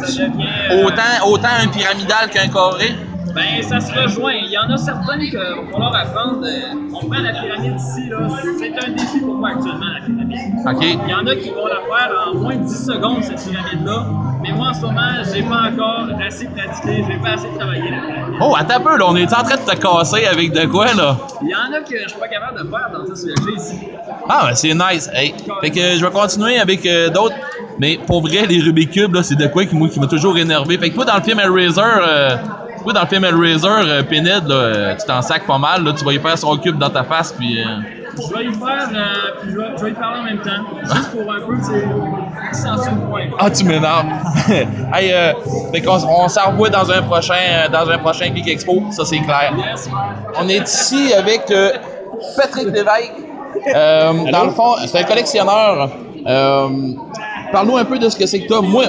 Ça 0.02 0.24
devient. 0.24 0.46
euh, 0.72 0.86
Autant, 0.86 1.28
autant 1.28 1.50
un 1.64 1.68
pyramidal 1.68 2.30
qu'un 2.32 2.48
carré? 2.48 2.96
Ben, 3.34 3.62
ça 3.62 3.80
se 3.80 3.94
rejoint. 3.94 4.34
Il 4.34 4.52
y 4.52 4.58
en 4.58 4.70
a 4.72 4.78
certains 4.78 5.20
qu'il 5.20 5.38
va 5.38 5.44
falloir 5.72 5.96
apprendre. 5.96 6.42
euh, 6.46 6.74
on 6.94 7.08
prend 7.08 7.22
la 7.22 7.32
pyramide 7.32 7.76
ici, 7.76 8.10
là. 8.10 8.18
C'est 8.58 8.88
un 8.88 8.92
défi 8.92 9.20
pour 9.20 9.36
moi 9.36 9.50
actuellement, 9.50 9.86
la 10.00 10.06
pyramide. 10.06 10.54
OK. 10.66 10.84
Il 11.06 11.10
y 11.10 11.14
en 11.14 11.26
a 11.28 11.36
qui 11.36 11.50
vont 11.50 11.68
la 11.68 11.76
faire 11.76 12.12
en 12.28 12.34
moins 12.36 12.56
de 12.56 12.64
10 12.64 12.86
secondes, 12.86 13.24
cette 13.24 13.44
pyramide-là. 13.50 14.06
Mais 14.42 14.52
moi, 14.54 14.70
en 14.70 14.74
ce 14.74 14.82
moment, 14.82 15.02
j'ai 15.34 15.44
pas 15.44 15.70
encore 15.72 16.08
assez 16.26 16.48
pratiqué, 16.48 17.04
j'ai 17.08 17.18
pas 17.18 17.32
assez 17.34 17.48
travaillé 17.58 17.92
la 17.92 17.98
pyramide. 18.02 18.40
Oh, 18.42 18.56
attends 18.58 18.76
un 18.76 18.80
peu, 18.80 18.98
là, 18.98 19.06
on 19.08 19.16
est 19.16 19.34
en 19.34 19.44
train 19.44 19.56
de 19.58 19.72
te 19.72 19.76
casser 19.76 20.26
avec 20.26 20.52
de 20.54 20.66
quoi, 20.66 20.94
là? 20.94 21.18
Il 21.42 21.50
y 21.50 21.56
en 21.56 21.74
a 21.74 21.82
que 21.82 21.98
je 22.04 22.08
suis 22.10 22.20
pas 22.20 22.28
capable 22.28 22.64
de 22.64 22.70
faire 22.70 22.90
dans 22.94 23.16
ce 23.16 23.28
j'ai 23.28 23.54
ici. 23.56 23.80
Ah, 24.28 24.46
ben 24.48 24.56
c'est 24.56 24.74
nice. 24.74 25.10
Hey. 25.14 25.34
Fait 25.62 25.70
que 25.70 25.80
je 25.98 26.06
vais 26.06 26.12
continuer 26.12 26.58
avec 26.60 26.86
euh, 26.86 27.10
d'autres. 27.10 27.36
Mais 27.80 27.98
pour 28.08 28.22
vrai, 28.22 28.46
les 28.48 28.60
Rubik's 28.60 28.94
Cube, 28.94 29.14
là, 29.16 29.24
c'est 29.24 29.36
de 29.38 29.48
quoi 29.48 29.66
qui, 29.66 29.76
moi, 29.76 29.88
qui 29.88 30.00
m'a 30.00 30.08
toujours 30.08 30.38
énervé. 30.38 30.78
Fait 30.78 30.90
que 30.90 30.96
toi, 30.96 31.06
dans 31.06 31.16
le 31.16 31.22
film 31.22 31.40
Hellraiser, 31.40 31.82
euh, 31.82 32.36
toi, 32.84 32.94
dans 32.94 33.02
le 33.02 33.08
film 33.08 33.24
Hellraiser, 33.26 33.68
euh, 33.68 34.04
Pinhead, 34.04 34.48
là, 34.48 34.56
euh, 34.56 34.96
tu 34.96 35.06
t'en 35.06 35.22
sacs 35.22 35.46
pas 35.46 35.58
mal. 35.58 35.84
Là, 35.84 35.94
tu 35.98 36.04
vas 36.06 36.14
y 36.14 36.20
faire 36.20 36.38
son 36.38 36.58
cube 36.58 36.78
dans 36.78 36.90
ta 36.90 37.04
face, 37.04 37.32
puis... 37.34 37.60
euh, 37.60 37.64
Je 38.16 38.34
vais 38.38 38.46
y 38.46 38.54
faire, 38.54 38.90
euh, 38.94 39.42
puis 39.42 39.52
je 39.52 39.58
vais, 39.58 39.66
je 39.78 39.84
vais 39.86 39.92
y 39.92 39.94
parler 39.94 40.20
en 40.20 40.24
même 40.24 40.40
temps. 40.40 40.64
Juste 40.84 41.12
pour 41.12 41.32
un 41.32 41.40
peu, 41.42 41.58
tu 41.58 41.64
sais, 41.66 41.88
accentuer 42.48 42.92
le 42.96 43.10
point. 43.10 43.22
Ah, 43.40 43.50
tu 43.52 43.64
m'énerves. 43.66 44.06
hey, 44.94 45.12
euh, 45.12 45.34
fait 45.74 45.82
qu'on 45.82 45.98
on 46.08 46.28
s'en 46.28 46.52
revoit 46.52 46.70
dans 46.70 46.90
un 46.92 47.02
prochain, 47.04 47.34
euh, 47.50 47.68
dans 47.70 47.90
un 47.90 47.98
prochain 48.00 48.26
Geek 48.36 48.48
Expo, 48.48 48.84
ça 48.92 49.06
c'est 49.06 49.20
clair. 49.20 49.54
Yes, 49.58 49.90
On 50.40 50.48
est 50.50 50.68
ici 50.68 51.14
avec 51.14 51.50
euh, 51.52 51.72
Patrick 52.38 52.66
Lévesque. 52.68 53.14
Euh, 53.76 54.14
dans 54.32 54.46
le 54.46 54.52
fond, 54.52 54.76
c'est 54.88 55.00
un 55.00 55.04
collectionneur. 55.04 55.90
Euh, 56.28 56.68
Parle-nous 57.52 57.78
un 57.78 57.86
peu 57.86 57.98
de 57.98 58.08
ce 58.10 58.16
que 58.16 58.26
c'est 58.26 58.42
que 58.42 58.48
toi. 58.48 58.62
Moi, 58.62 58.86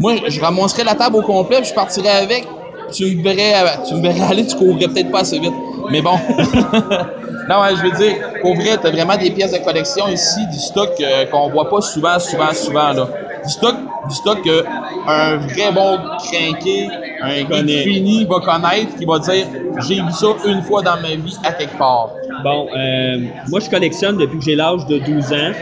moi, 0.00 0.14
je 0.28 0.40
ramasserais 0.40 0.84
la 0.84 0.94
table 0.94 1.16
au 1.16 1.22
complet, 1.22 1.58
puis 1.58 1.68
je 1.70 1.74
partirais 1.74 2.10
avec. 2.22 2.46
Tu 2.92 3.16
me 3.16 3.22
verrais, 3.22 3.54
euh, 3.54 3.68
tu 3.88 3.94
me 3.94 4.02
verrais 4.02 4.30
aller, 4.30 4.46
tu 4.46 4.56
courrais 4.56 4.86
peut-être 4.86 5.10
pas 5.10 5.20
assez 5.20 5.38
vite. 5.38 5.54
Mais 5.90 6.00
bon. 6.00 6.12
non, 7.48 7.60
ouais, 7.60 7.76
je 7.76 7.82
veux 7.82 7.96
dire, 7.96 8.14
pour 8.40 8.54
vrai, 8.54 8.78
t'as 8.80 8.90
vraiment 8.90 9.16
des 9.16 9.30
pièces 9.30 9.52
de 9.52 9.58
collection 9.58 10.08
ici, 10.08 10.46
du 10.52 10.58
stock 10.58 10.90
euh, 11.00 11.26
qu'on 11.26 11.48
voit 11.50 11.68
pas 11.68 11.80
souvent, 11.80 12.18
souvent, 12.18 12.52
souvent 12.52 12.92
là. 12.92 13.08
Du 13.44 13.50
stock, 13.50 13.74
du 14.08 14.14
stock 14.14 14.42
que 14.42 14.64
un 15.06 15.36
vrai 15.36 15.70
bon 15.72 15.98
crinqué, 16.18 16.88
un 17.20 17.66
fini 17.66 18.24
va 18.24 18.40
connaître, 18.40 18.96
qui 18.96 19.04
va 19.04 19.18
dire 19.18 19.46
j'ai 19.86 19.96
vu 19.96 20.12
ça 20.12 20.28
une 20.46 20.62
fois 20.62 20.82
dans 20.82 20.96
ma 21.00 21.14
vie 21.14 21.36
à 21.44 21.52
quelque 21.52 21.76
part. 21.76 22.10
Bon, 22.42 22.68
euh, 22.74 23.18
moi, 23.48 23.60
je 23.60 23.68
collectionne 23.68 24.16
depuis 24.16 24.38
que 24.38 24.44
j'ai 24.44 24.54
l'âge 24.56 24.86
de 24.86 24.98
12 24.98 25.32
ans. 25.32 25.52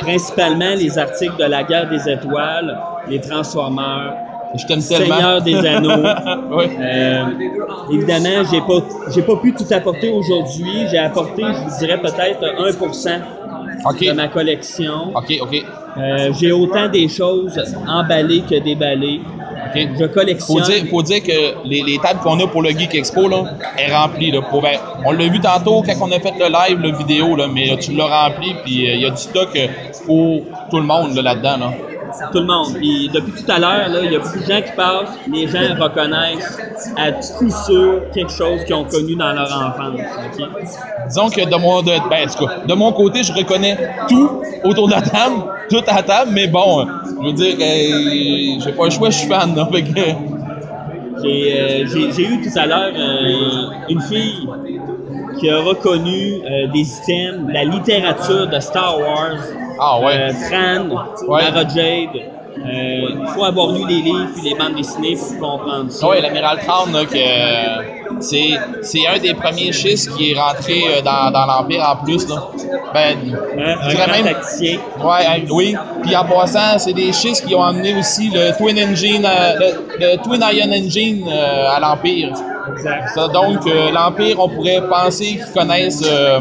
Principalement 0.00 0.74
les 0.76 0.98
articles 0.98 1.36
de 1.38 1.44
la 1.44 1.62
guerre 1.62 1.88
des 1.88 2.08
étoiles, 2.08 2.78
les 3.08 3.20
Transformers, 3.20 4.14
Je 4.54 4.66
t'aime 4.66 4.82
tellement. 4.82 5.16
Seigneur 5.16 5.42
des 5.42 5.56
Anneaux. 5.66 6.08
oui. 6.52 6.64
Euh, 6.80 7.24
évidemment, 7.92 8.44
j'ai 8.50 8.60
pas, 8.60 8.80
j'ai 9.14 9.22
pas 9.22 9.36
pu 9.36 9.54
tout 9.54 9.66
apporter 9.70 10.10
aujourd'hui. 10.10 10.86
J'ai 10.90 10.98
apporté, 10.98 11.42
je 11.42 11.70
vous 11.70 11.78
dirais, 11.78 12.00
peut-être 12.00 12.40
1% 12.40 13.20
OK. 13.84 14.04
de 14.04 14.12
ma 14.12 14.28
collection. 14.28 15.12
OK, 15.14 15.38
OK. 15.42 15.64
Euh, 15.98 16.32
j'ai 16.38 16.52
autant 16.52 16.88
des 16.88 17.08
choses 17.08 17.60
emballées 17.86 18.42
que 18.48 18.58
déballées. 18.58 19.20
OK. 19.74 19.88
Je 19.98 20.06
Faut 20.06 20.12
collectionne. 20.12 20.62
dire, 20.62 20.84
faut 20.90 21.02
dire 21.02 21.22
que 21.22 21.68
les, 21.68 21.82
les 21.82 21.98
tables 21.98 22.20
qu'on 22.20 22.40
a 22.40 22.46
pour 22.46 22.62
le 22.62 22.70
Geek 22.70 22.94
Expo, 22.94 23.28
là, 23.28 23.44
est 23.76 23.94
remplie. 23.94 24.30
Là, 24.30 24.40
pour, 24.42 24.64
on 25.04 25.12
l'a 25.12 25.28
vu 25.28 25.40
tantôt 25.40 25.82
quand 25.82 25.92
on 26.00 26.10
a 26.12 26.18
fait 26.20 26.32
le 26.38 26.46
live, 26.46 26.80
le 26.80 26.96
vidéo, 26.96 27.36
là, 27.36 27.46
mais 27.52 27.66
là, 27.66 27.76
tu 27.76 27.92
l'as 27.92 28.06
rempli, 28.06 28.54
puis 28.64 28.88
euh, 28.88 28.94
il 28.94 29.00
y 29.00 29.06
a 29.06 29.10
du 29.10 29.16
stock 29.16 29.50
pour 30.06 30.40
tout 30.70 30.76
le 30.78 30.84
monde 30.84 31.14
là, 31.14 31.22
là-dedans. 31.22 31.58
Là. 31.58 31.72
Tout 32.32 32.38
le 32.38 32.46
monde. 32.46 32.74
Puis 32.74 33.08
depuis 33.12 33.32
tout 33.32 33.50
à 33.52 33.58
l'heure, 33.58 33.88
il 34.04 34.12
y 34.12 34.16
a 34.16 34.18
beaucoup 34.18 34.38
de 34.38 34.44
gens 34.44 34.60
qui 34.62 34.72
passent. 34.72 35.18
Les 35.32 35.46
gens 35.48 35.74
reconnaissent 35.78 36.58
à 36.96 37.12
coup 37.12 37.50
sûr 37.50 38.02
quelque 38.12 38.32
chose 38.32 38.64
qu'ils 38.64 38.74
ont 38.74 38.84
connu 38.84 39.14
dans 39.16 39.32
leur 39.32 39.50
enfance. 39.50 40.00
ok? 40.38 40.48
Disons 41.08 41.28
que 41.30 41.48
de 41.48 41.56
mon, 41.56 41.82
de, 41.82 41.92
ben, 42.10 42.28
en 42.28 42.32
tout 42.32 42.46
cas, 42.46 42.52
de 42.66 42.74
mon 42.74 42.92
côté, 42.92 43.22
je 43.22 43.32
reconnais 43.32 43.76
tout 44.08 44.42
autour 44.64 44.88
de 44.88 44.92
la 44.92 45.02
table, 45.02 45.36
tout 45.70 45.82
à 45.86 45.96
la 45.96 46.02
table, 46.02 46.30
mais 46.34 46.46
bon, 46.48 46.80
euh, 46.80 46.84
je 47.22 47.26
veux 47.26 47.32
dire, 47.32 47.56
euh, 47.60 48.60
j'ai 48.64 48.72
pas 48.72 48.84
le 48.84 48.90
choix, 48.90 49.10
je 49.10 49.16
suis 49.18 49.28
fan. 49.28 49.54
Là, 49.54 49.68
fait 49.72 49.82
que, 49.82 50.00
J'ai, 51.22 51.52
euh, 51.60 51.86
j'ai- 52.14 52.24
eu 52.24 52.40
tout 52.42 52.56
à 52.56 52.66
l'heure 52.66 52.92
euh, 52.96 53.70
une 53.88 54.00
fille 54.00 54.46
qui 55.40 55.50
a 55.50 55.60
reconnu 55.60 56.40
euh, 56.44 56.68
des 56.72 56.80
items 56.80 57.46
de 57.48 57.52
la 57.52 57.64
littérature 57.64 58.46
de 58.48 58.60
Star 58.60 58.98
Wars. 59.00 59.36
Ah 59.80 59.98
ouais. 60.00 60.12
Euh, 60.18 60.32
Fran, 60.32 60.88
Ouais. 61.28 61.42
Mara 61.50 61.68
Jade. 61.68 62.16
Euh, 62.58 63.08
Il 63.20 63.26
faut 63.36 63.44
avoir 63.44 63.68
lu 63.70 63.86
les 63.88 64.00
livres 64.00 64.28
puis 64.34 64.50
les 64.50 64.54
bandes 64.56 64.74
dessinées 64.74 65.16
pour 65.16 65.58
comprendre 65.58 65.90
ça. 65.92 66.08
Oui, 66.08 66.20
l'amiral 66.20 66.58
que 66.58 67.16
euh, 67.16 67.82
c'est, 68.20 69.06
un 69.06 69.18
des 69.20 69.32
premiers 69.34 69.70
schistes 69.72 70.12
qui 70.16 70.32
est 70.32 70.40
rentré 70.40 70.82
euh, 70.88 71.02
dans, 71.02 71.30
dans 71.30 71.46
l'Empire 71.46 71.84
en 71.88 72.04
plus. 72.04 72.28
Là. 72.28 72.48
Ben, 72.92 73.16
Hein, 73.58 73.74
un 73.82 73.94
grand 73.94 74.06
même- 74.08 74.24
tacticien. 74.24 74.78
Ouais, 74.98 75.24
hein, 75.28 75.42
oui. 75.50 75.76
Puis 76.02 76.16
en 76.16 76.24
passant, 76.24 76.78
c'est 76.78 76.94
des 76.94 77.12
schistes 77.12 77.46
qui 77.46 77.54
ont 77.54 77.62
amené 77.62 77.94
aussi 77.96 78.28
le 78.30 78.56
Twin 78.56 78.76
Engine, 78.90 79.24
euh, 79.24 79.54
le, 79.60 80.06
le 80.12 80.16
Twin 80.24 80.42
Ion 80.52 80.72
Engine 80.72 81.28
euh, 81.30 81.68
à 81.70 81.78
l'Empire. 81.78 82.32
Exact. 82.72 83.08
Ça, 83.14 83.28
donc, 83.28 83.66
euh, 83.68 83.92
l'Empire, 83.92 84.36
on 84.40 84.48
pourrait 84.48 84.82
penser 84.90 85.36
qu'ils 85.36 85.52
connaissent 85.54 86.02
euh, 86.10 86.40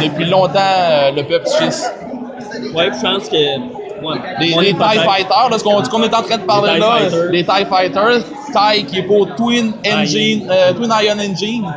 depuis 0.00 0.24
longtemps 0.24 0.58
euh, 0.58 1.12
le 1.12 1.22
peuple 1.22 1.46
schiste. 1.46 1.94
Ouais, 2.74 2.90
je 2.92 3.00
pense 3.02 3.28
que. 3.28 3.36
Ouais, 4.04 4.16
Les, 4.40 4.50
mon 4.50 4.60
les 4.60 4.72
TIE 4.72 4.78
Fighters, 4.78 5.48
là, 5.50 5.58
ce 5.58 5.62
qu'on, 5.62 6.02
est 6.02 6.14
en 6.14 6.22
train 6.22 6.38
de 6.38 6.42
parler 6.42 6.78
là, 6.80 6.98
Fighters. 6.98 7.30
les 7.30 7.44
TIE 7.44 7.64
Fighters, 7.70 8.24
TIE 8.52 8.84
qui 8.86 8.98
est 8.98 9.02
pour 9.04 9.32
Twin 9.36 9.72
Engine, 9.86 10.48
euh, 10.50 10.72
Twin 10.72 10.90
Ion 11.02 11.18
Engine. 11.20 11.72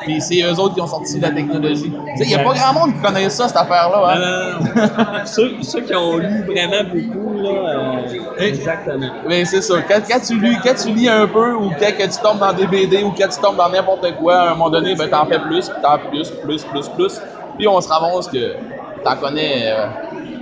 Puis 0.00 0.20
c'est 0.20 0.40
eux 0.40 0.58
autres 0.60 0.74
qui 0.74 0.80
ont 0.80 0.86
sorti 0.86 1.18
la 1.18 1.30
technologie. 1.30 1.90
Tu 1.90 2.16
sais, 2.18 2.24
il 2.24 2.28
n'y 2.28 2.34
a 2.36 2.38
pas 2.38 2.54
grand 2.54 2.72
monde 2.72 2.94
qui 2.94 3.00
connaît 3.02 3.28
ça, 3.28 3.48
cette 3.48 3.56
affaire-là. 3.56 4.14
Hein? 4.14 5.24
Ceux, 5.26 5.56
ceux 5.62 5.80
qui 5.80 5.94
ont 5.96 6.16
lu 6.18 6.44
vraiment 6.44 6.88
beaucoup, 6.88 7.42
là, 7.42 7.50
euh, 7.50 8.38
exactement. 8.38 9.06
Mais 9.28 9.44
c'est 9.44 9.60
ça. 9.62 9.74
Quand, 9.88 10.00
quand 10.08 10.20
tu 10.20 10.38
lis, 10.40 10.56
quand 10.64 10.74
tu 10.80 10.92
lis 10.94 11.08
un 11.08 11.26
peu, 11.26 11.54
ou 11.54 11.70
quand 11.78 11.90
tu 11.98 12.18
tombes 12.22 12.38
dans 12.38 12.52
des 12.52 12.68
BD, 12.68 13.02
ou 13.02 13.10
quand 13.18 13.28
tu 13.28 13.40
tombes 13.40 13.56
dans 13.56 13.68
n'importe 13.68 14.06
quoi, 14.16 14.36
à 14.36 14.46
un 14.46 14.54
moment 14.54 14.70
donné, 14.70 14.94
ben 14.94 15.08
t'en 15.10 15.26
fais 15.26 15.40
plus, 15.40 15.68
puis 15.68 15.82
t'en 15.82 15.98
fais 15.98 16.08
plus, 16.08 16.30
plus, 16.30 16.64
plus, 16.64 16.88
plus. 16.88 17.20
Puis 17.58 17.66
on 17.66 17.80
se 17.80 17.88
ramasse 17.88 18.28
que 18.28 18.54
t'en 19.02 19.16
connais. 19.16 19.72
euh, 19.72 19.86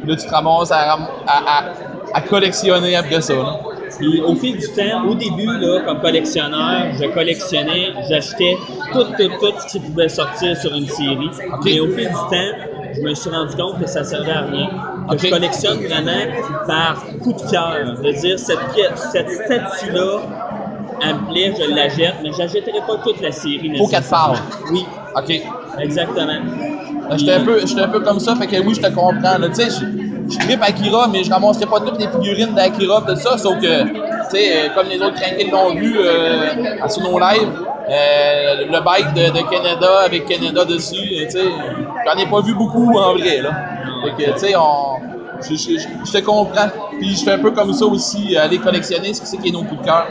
là, 0.06 0.16
tu 0.16 0.26
te 0.26 0.30
ramasses 0.30 0.70
à, 0.72 0.92
à, 0.92 0.98
à, 1.26 1.64
à 2.14 2.20
collectionner 2.22 2.96
après 2.96 3.20
ça. 3.20 3.34
Là. 3.34 3.60
Puis 3.98 4.20
au 4.20 4.34
fil 4.34 4.56
du 4.58 4.66
temps, 4.68 5.04
au 5.08 5.14
début, 5.14 5.46
là, 5.46 5.80
comme 5.86 6.00
collectionneur, 6.00 6.92
je 6.98 7.06
collectionnais, 7.12 7.92
j'achetais 8.08 8.56
tout, 8.92 9.04
tout, 9.04 9.28
tout 9.40 9.54
ce 9.60 9.66
qui 9.72 9.80
pouvait 9.80 10.08
sortir 10.08 10.56
sur 10.56 10.74
une 10.74 10.86
série. 10.86 11.30
Mais 11.64 11.80
au 11.80 11.88
fil 11.88 12.08
du 12.08 12.12
temps, 12.12 12.52
je 12.94 13.00
me 13.00 13.14
suis 13.14 13.30
rendu 13.30 13.56
compte 13.56 13.80
que 13.80 13.86
ça 13.86 14.04
servait 14.04 14.32
à 14.32 14.42
rien. 14.42 14.68
Que 15.10 15.18
je 15.18 15.30
collectionne 15.30 15.78
vraiment 15.78 16.32
par 16.66 17.04
coup 17.22 17.32
de 17.32 17.50
cœur. 17.50 17.94
De 18.02 18.12
dire, 18.20 18.38
cette, 18.38 18.72
pièce, 18.74 19.08
cette 19.12 19.30
statue-là, 19.30 20.20
elle 21.02 21.14
me 21.16 21.30
plaît, 21.30 21.54
je 21.58 21.74
la 21.74 21.88
jette, 21.88 22.14
mais 22.22 22.32
je 22.32 22.38
n'achèterai 22.38 22.80
pas 22.86 22.96
toute 23.04 23.20
la 23.20 23.32
série. 23.32 23.76
Faut 23.76 23.86
qu'elle 23.86 24.02
parle. 24.04 24.38
Oui, 24.72 24.84
OK. 25.16 25.42
exactement. 25.80 26.40
Ben, 27.08 27.18
J'étais 27.18 27.32
un, 27.34 27.44
peu, 27.44 27.60
un 27.60 27.88
peu 27.88 28.00
comme 28.00 28.18
ça, 28.20 28.34
fait 28.36 28.46
que 28.46 28.56
oui, 28.66 28.74
je 28.74 28.80
te 28.80 28.86
comprends. 28.92 29.36
Tu 29.40 29.54
sais, 29.54 29.68
je, 29.70 30.32
je 30.32 30.38
trippe 30.38 30.62
Akira, 30.62 31.08
mais 31.08 31.22
je 31.22 31.30
ramasserai 31.30 31.66
pas 31.66 31.80
toutes 31.80 31.98
les 31.98 32.08
figurines 32.08 32.54
d'Akira, 32.54 33.02
tout 33.06 33.16
ça, 33.16 33.36
sauf 33.36 33.58
que, 33.60 33.82
tu 33.84 33.90
sais, 34.30 34.52
euh, 34.56 34.68
comme 34.74 34.88
les 34.88 35.00
autres 35.02 35.20
crinqués 35.20 35.48
l'ont 35.50 35.74
vu 35.74 35.96
euh, 35.98 36.46
à 36.82 36.88
Suno 36.88 37.18
Live, 37.18 37.48
euh, 37.90 38.64
le 38.70 38.80
bike 38.84 39.12
de, 39.14 39.50
Canada 39.50 40.00
avec 40.06 40.24
Canada 40.26 40.64
dessus, 40.64 40.96
euh, 40.96 41.24
tu 41.26 41.30
sais, 41.32 41.44
j'en 42.06 42.18
ai 42.18 42.26
pas 42.26 42.40
vu 42.40 42.54
beaucoup 42.54 42.98
en 42.98 43.12
vrai, 43.14 43.40
là. 43.42 43.50
Fait 44.16 44.24
que, 44.24 44.32
tu 44.32 44.38
sais, 44.38 44.54
on... 44.56 45.02
Je, 45.42 45.56
je- 45.56 45.78
je- 45.78 46.12
te 46.12 46.18
comprends. 46.24 46.68
Puis 46.98 47.16
je 47.16 47.24
fais 47.24 47.32
un 47.32 47.38
peu 47.38 47.50
comme 47.50 47.72
ça 47.74 47.84
aussi, 47.84 48.34
aller 48.36 48.58
collectionner 48.58 49.12
ce 49.12 49.20
qui 49.20 49.26
c'est 49.26 49.36
qui 49.36 49.48
est 49.48 49.52
nos 49.52 49.64
coups 49.64 49.80
de 49.80 49.84
cœur. 49.84 50.06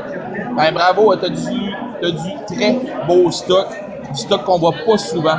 Ben 0.55 0.71
bravo, 0.73 1.15
t'as 1.15 1.29
du, 1.29 1.73
t'as 2.01 2.11
du 2.11 2.43
très 2.45 2.77
beau 3.07 3.31
stock. 3.31 3.67
Du 4.11 4.19
stock 4.19 4.43
qu'on 4.43 4.59
voit 4.59 4.83
pas 4.85 4.97
souvent. 4.97 5.37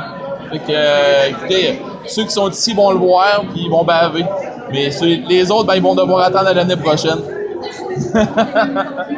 Fait 0.51 0.59
que, 0.59 0.63
euh, 0.71 1.29
écoutez, 1.29 1.79
ceux 2.05 2.23
qui 2.23 2.29
sont 2.31 2.49
ici 2.49 2.73
vont 2.73 2.91
le 2.91 2.97
voir, 2.97 3.41
puis 3.51 3.63
ils 3.65 3.69
vont 3.71 3.83
baver. 3.83 4.25
Mais 4.71 4.89
ceux- 4.91 5.19
les 5.27 5.49
autres, 5.51 5.65
ben, 5.65 5.75
ils 5.75 5.81
vont 5.81 5.95
devoir 5.95 6.25
attendre 6.25 6.47
à 6.49 6.53
l'année 6.53 6.75
prochaine. 6.77 7.19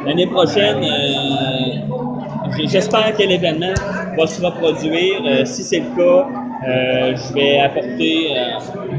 L'année 0.05 0.27
prochaine, 0.27 0.83
euh, 0.83 2.57
j'espère 2.65 3.15
que 3.15 3.23
l'événement 3.23 3.73
va 4.17 4.27
se 4.27 4.41
reproduire. 4.43 5.21
Euh, 5.25 5.45
si 5.45 5.63
c'est 5.63 5.79
le 5.79 5.89
cas, 5.95 6.27
je 7.15 7.33
vais 7.33 7.59
apporter 7.59 8.29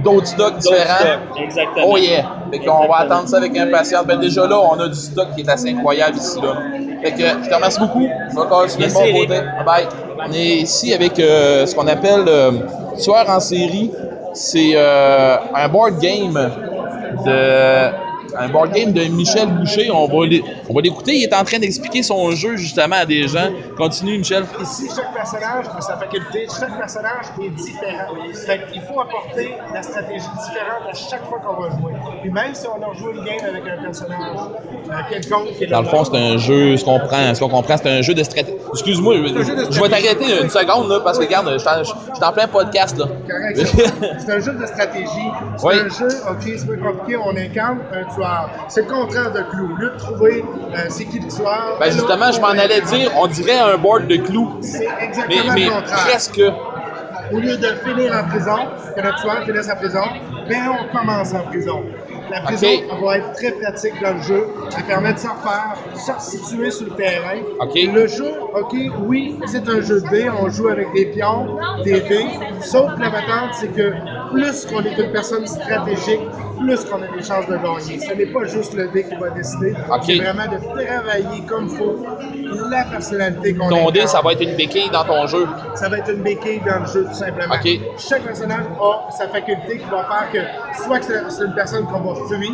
D'autres 0.05 0.27
stocks 0.27 0.59
différents. 0.59 0.99
stocks. 0.99 1.43
Exactement. 1.43 1.87
Oh 1.89 1.97
yeah! 1.97 2.25
Fait 2.51 2.59
qu'on 2.61 2.87
va 2.87 2.97
attendre 2.99 3.29
ça 3.29 3.39
avec 3.39 3.57
impatience. 3.57 4.05
Ben 4.07 4.19
déjà 4.19 4.47
là, 4.47 4.59
on 4.59 4.79
a 4.81 4.89
du 4.89 4.95
stock 4.95 5.29
qui 5.35 5.43
est 5.43 5.49
assez 5.49 5.71
incroyable 5.71 6.17
ici. 6.17 6.41
Là. 6.41 6.55
Fait 7.03 7.13
que 7.13 7.45
je 7.45 7.49
te 7.49 7.55
remercie 7.55 7.81
beaucoup. 7.81 8.09
Je 8.31 8.41
vais 8.41 8.49
continuer 8.49 8.87
de 8.89 8.93
mon 8.93 9.21
côté. 9.21 9.41
Bye 9.41 9.65
bye. 9.65 9.87
On 10.27 10.33
est 10.33 10.57
ici 10.59 10.93
avec 10.93 11.19
euh, 11.19 11.67
ce 11.67 11.75
qu'on 11.75 11.87
appelle 11.87 12.25
euh, 12.27 12.53
Tueur 13.03 13.29
en 13.29 13.41
série. 13.41 13.91
C'est 14.35 14.73
euh, 14.75 15.37
un 15.55 15.69
board 15.69 15.99
game 16.01 16.35
de. 17.25 18.08
Un 18.39 18.49
board 18.49 18.73
game 18.73 18.93
de 18.93 19.05
Michel 19.05 19.49
Boucher. 19.49 19.91
On 19.91 20.07
va 20.07 20.81
l'écouter. 20.81 21.17
Il 21.17 21.25
est 21.25 21.35
en 21.35 21.45
train 21.45 21.59
d'expliquer 21.59 22.03
son 22.03 22.31
jeu 22.33 22.57
justement 22.57 22.97
à 22.97 23.07
des 23.07 23.27
gens. 23.29 23.51
Continue, 23.77 24.19
Michel. 24.19 24.45
Ici, 24.63 24.89
chaque 24.95 25.13
personnage 25.13 25.67
a 25.77 25.81
sa 25.81 25.97
faculté, 25.97 26.47
chaque 26.59 26.77
personnage 26.79 27.27
est 27.43 27.51
différent. 27.51 28.15
Fait 28.47 28.61
qu'il 28.71 28.83
faut 28.83 29.01
apporter 29.01 29.55
la 29.75 29.83
stratégie 29.83 30.27
différente 30.47 30.85
à 30.91 30.95
chaque 30.95 31.25
fois 31.29 31.39
qu'on 31.41 31.61
va 31.63 31.71
jouer. 31.71 31.93
Puis 32.23 32.31
même 32.31 32.55
si 32.55 32.67
on 32.67 32.77
a 32.83 32.95
joué 32.95 33.13
une 33.15 33.25
game 33.25 33.45
avec 33.49 33.63
un 33.67 33.83
personnage 33.83 34.39
euh, 34.91 34.95
quelconque 35.11 35.69
Dans 35.71 35.83
le 35.83 35.89
fond, 35.89 36.05
c'est 36.05 36.17
un 36.17 36.37
jeu, 36.39 36.77
ce 36.77 36.85
qu'on 36.85 36.99
prend, 37.01 37.35
ce 37.35 37.41
qu'on 37.41 37.49
comprend, 37.49 37.77
c'est 37.77 37.91
un 37.91 38.03
jeu 38.03 38.15
de 38.15 38.23
stratégie. 38.23 38.57
Excuse-moi, 38.73 39.17
je, 39.17 39.81
vais 39.81 39.89
t'arrêter 39.89 40.43
une 40.43 40.51
seconde 40.51 40.89
là, 40.89 41.01
parce 41.01 41.19
que 41.19 41.25
regarde, 41.25 41.51
je 41.53 41.59
suis 41.59 42.25
en- 42.25 42.33
plein 42.33 42.47
podcast 42.47 42.97
là. 42.99 43.07
correct. 43.07 43.67
c'est- 44.19 44.33
un 44.33 44.41
jeu 44.41 44.53
de 44.53 44.67
stratégie. 44.67 45.09
C'est 45.59 45.67
un 45.67 45.89
jeu, 45.89 46.09
ok, 46.31 46.43
c'est 46.57 46.67
pas 46.67 46.89
compliqué, 46.91 47.17
on 47.17 47.37
incarne 47.37 47.79
un 47.93 48.15
tueur. 48.15 48.28
C'est 48.69 48.83
le 48.83 48.89
contraire 48.89 49.33
de 49.33 49.41
Clou. 49.51 49.73
Au 49.73 49.77
lieu 49.77 49.91
de 49.91 49.99
trouver 49.99 50.45
euh, 50.75 50.77
c'est 50.89 51.05
qui 51.07 51.19
le 51.21 51.29
tueur. 51.29 51.77
Ben 51.81 51.91
justement, 51.93 52.31
je 52.33 52.41
m'en 52.41 52.49
allais 52.49 52.81
dire, 52.83 53.11
on 53.17 53.27
dirait 53.27 53.59
un 53.59 53.77
board 53.77 54.07
de 54.07 54.17
clous. 54.17 54.59
C'est 54.61 54.81
Mais, 54.81 55.05
exactement 55.05 55.53
mais 55.55 55.65
le 55.65 55.71
contraire. 55.71 56.07
presque. 56.07 56.41
Au 57.33 57.39
lieu 57.41 57.57
de 57.59 57.67
finir 57.85 58.13
en 58.15 58.27
prison, 58.29 58.57
que 58.97 59.01
notre 59.03 59.21
tueur 59.21 59.43
finisse 59.45 59.69
en 59.71 59.77
prison, 59.77 60.05
ben 60.49 60.71
on 60.81 60.97
commence 60.97 61.35
en 61.35 61.43
prison. 61.45 61.83
La 62.31 62.41
prison 62.43 62.67
Ok. 62.67 62.85
elle 62.91 63.05
va 63.05 63.19
être 63.19 63.33
très 63.33 63.53
pratique 63.53 63.95
dans 64.03 64.15
le 64.15 64.23
jeu. 64.23 64.47
Elle 64.77 64.85
permet 64.85 65.13
de 65.13 65.19
se 65.19 65.27
refaire, 65.29 65.77
se 65.97 66.13
resituer 66.13 66.71
sur 66.71 66.87
le 66.87 66.93
terrain. 66.93 67.39
Le 67.75 68.07
jeu, 68.07 68.33
OK, 68.55 68.75
oui, 69.07 69.39
c'est 69.47 69.69
un 69.69 69.81
jeu 69.81 70.01
de 70.01 70.09
dés. 70.09 70.29
On 70.31 70.49
joue 70.49 70.69
avec 70.69 70.93
des 70.95 71.07
pions, 71.07 71.57
des 71.85 72.01
dés. 72.01 72.27
Sauf 72.61 72.95
que 72.95 73.01
la 73.01 73.11
patente, 73.11 73.55
c'est 73.55 73.73
que 73.73 73.93
plus 74.33 74.67
qu'on 74.67 74.83
est 74.83 74.97
une 74.99 75.13
personne 75.13 75.47
stratégique, 75.47 76.21
plus 76.59 76.85
qu'on 76.85 77.03
a 77.03 77.07
des 77.17 77.23
chances 77.23 77.47
de 77.47 77.57
gagner. 77.57 77.99
Ce 78.01 78.13
n'est 78.15 78.27
pas 78.27 78.45
juste 78.45 78.75
le 78.75 78.89
dé 78.89 79.05
qui 79.05 79.15
va 79.15 79.31
décider. 79.31 79.73
Ok. 79.91 80.03
C'est 80.05 80.17
vraiment 80.17 80.47
de 80.47 80.59
travailler 80.59 81.43
comme 81.47 81.69
il 81.69 81.77
faut 81.77 81.97
la 82.71 82.85
personnalité 82.85 83.55
qu'on 83.55 83.69
Ton 83.69 83.91
dé, 83.91 84.07
ça 84.07 84.21
va 84.21 84.33
être 84.33 84.43
une 84.43 84.57
béquille 84.57 84.91
dans 84.91 85.05
ton 85.05 85.27
jeu. 85.27 85.47
Ça 85.75 85.89
va 85.89 85.99
être 85.99 86.11
une 86.11 86.23
béquille 86.23 86.61
dans 86.67 86.81
le 86.81 86.87
jeu, 86.87 87.07
tout 87.07 87.15
simplement. 87.15 87.55
Chaque 87.97 88.23
personnage 88.23 88.65
a 88.81 89.11
sa 89.11 89.29
faculté 89.29 89.79
qui 89.79 89.85
va 89.91 90.05
faire 90.05 90.31
que 90.33 90.83
soit 90.83 90.99
que 91.01 91.31
c'est 91.31 91.45
une 91.45 91.55
personne 91.55 91.87
qu'on 91.87 92.01
va 92.01 92.18
fuir, 92.27 92.53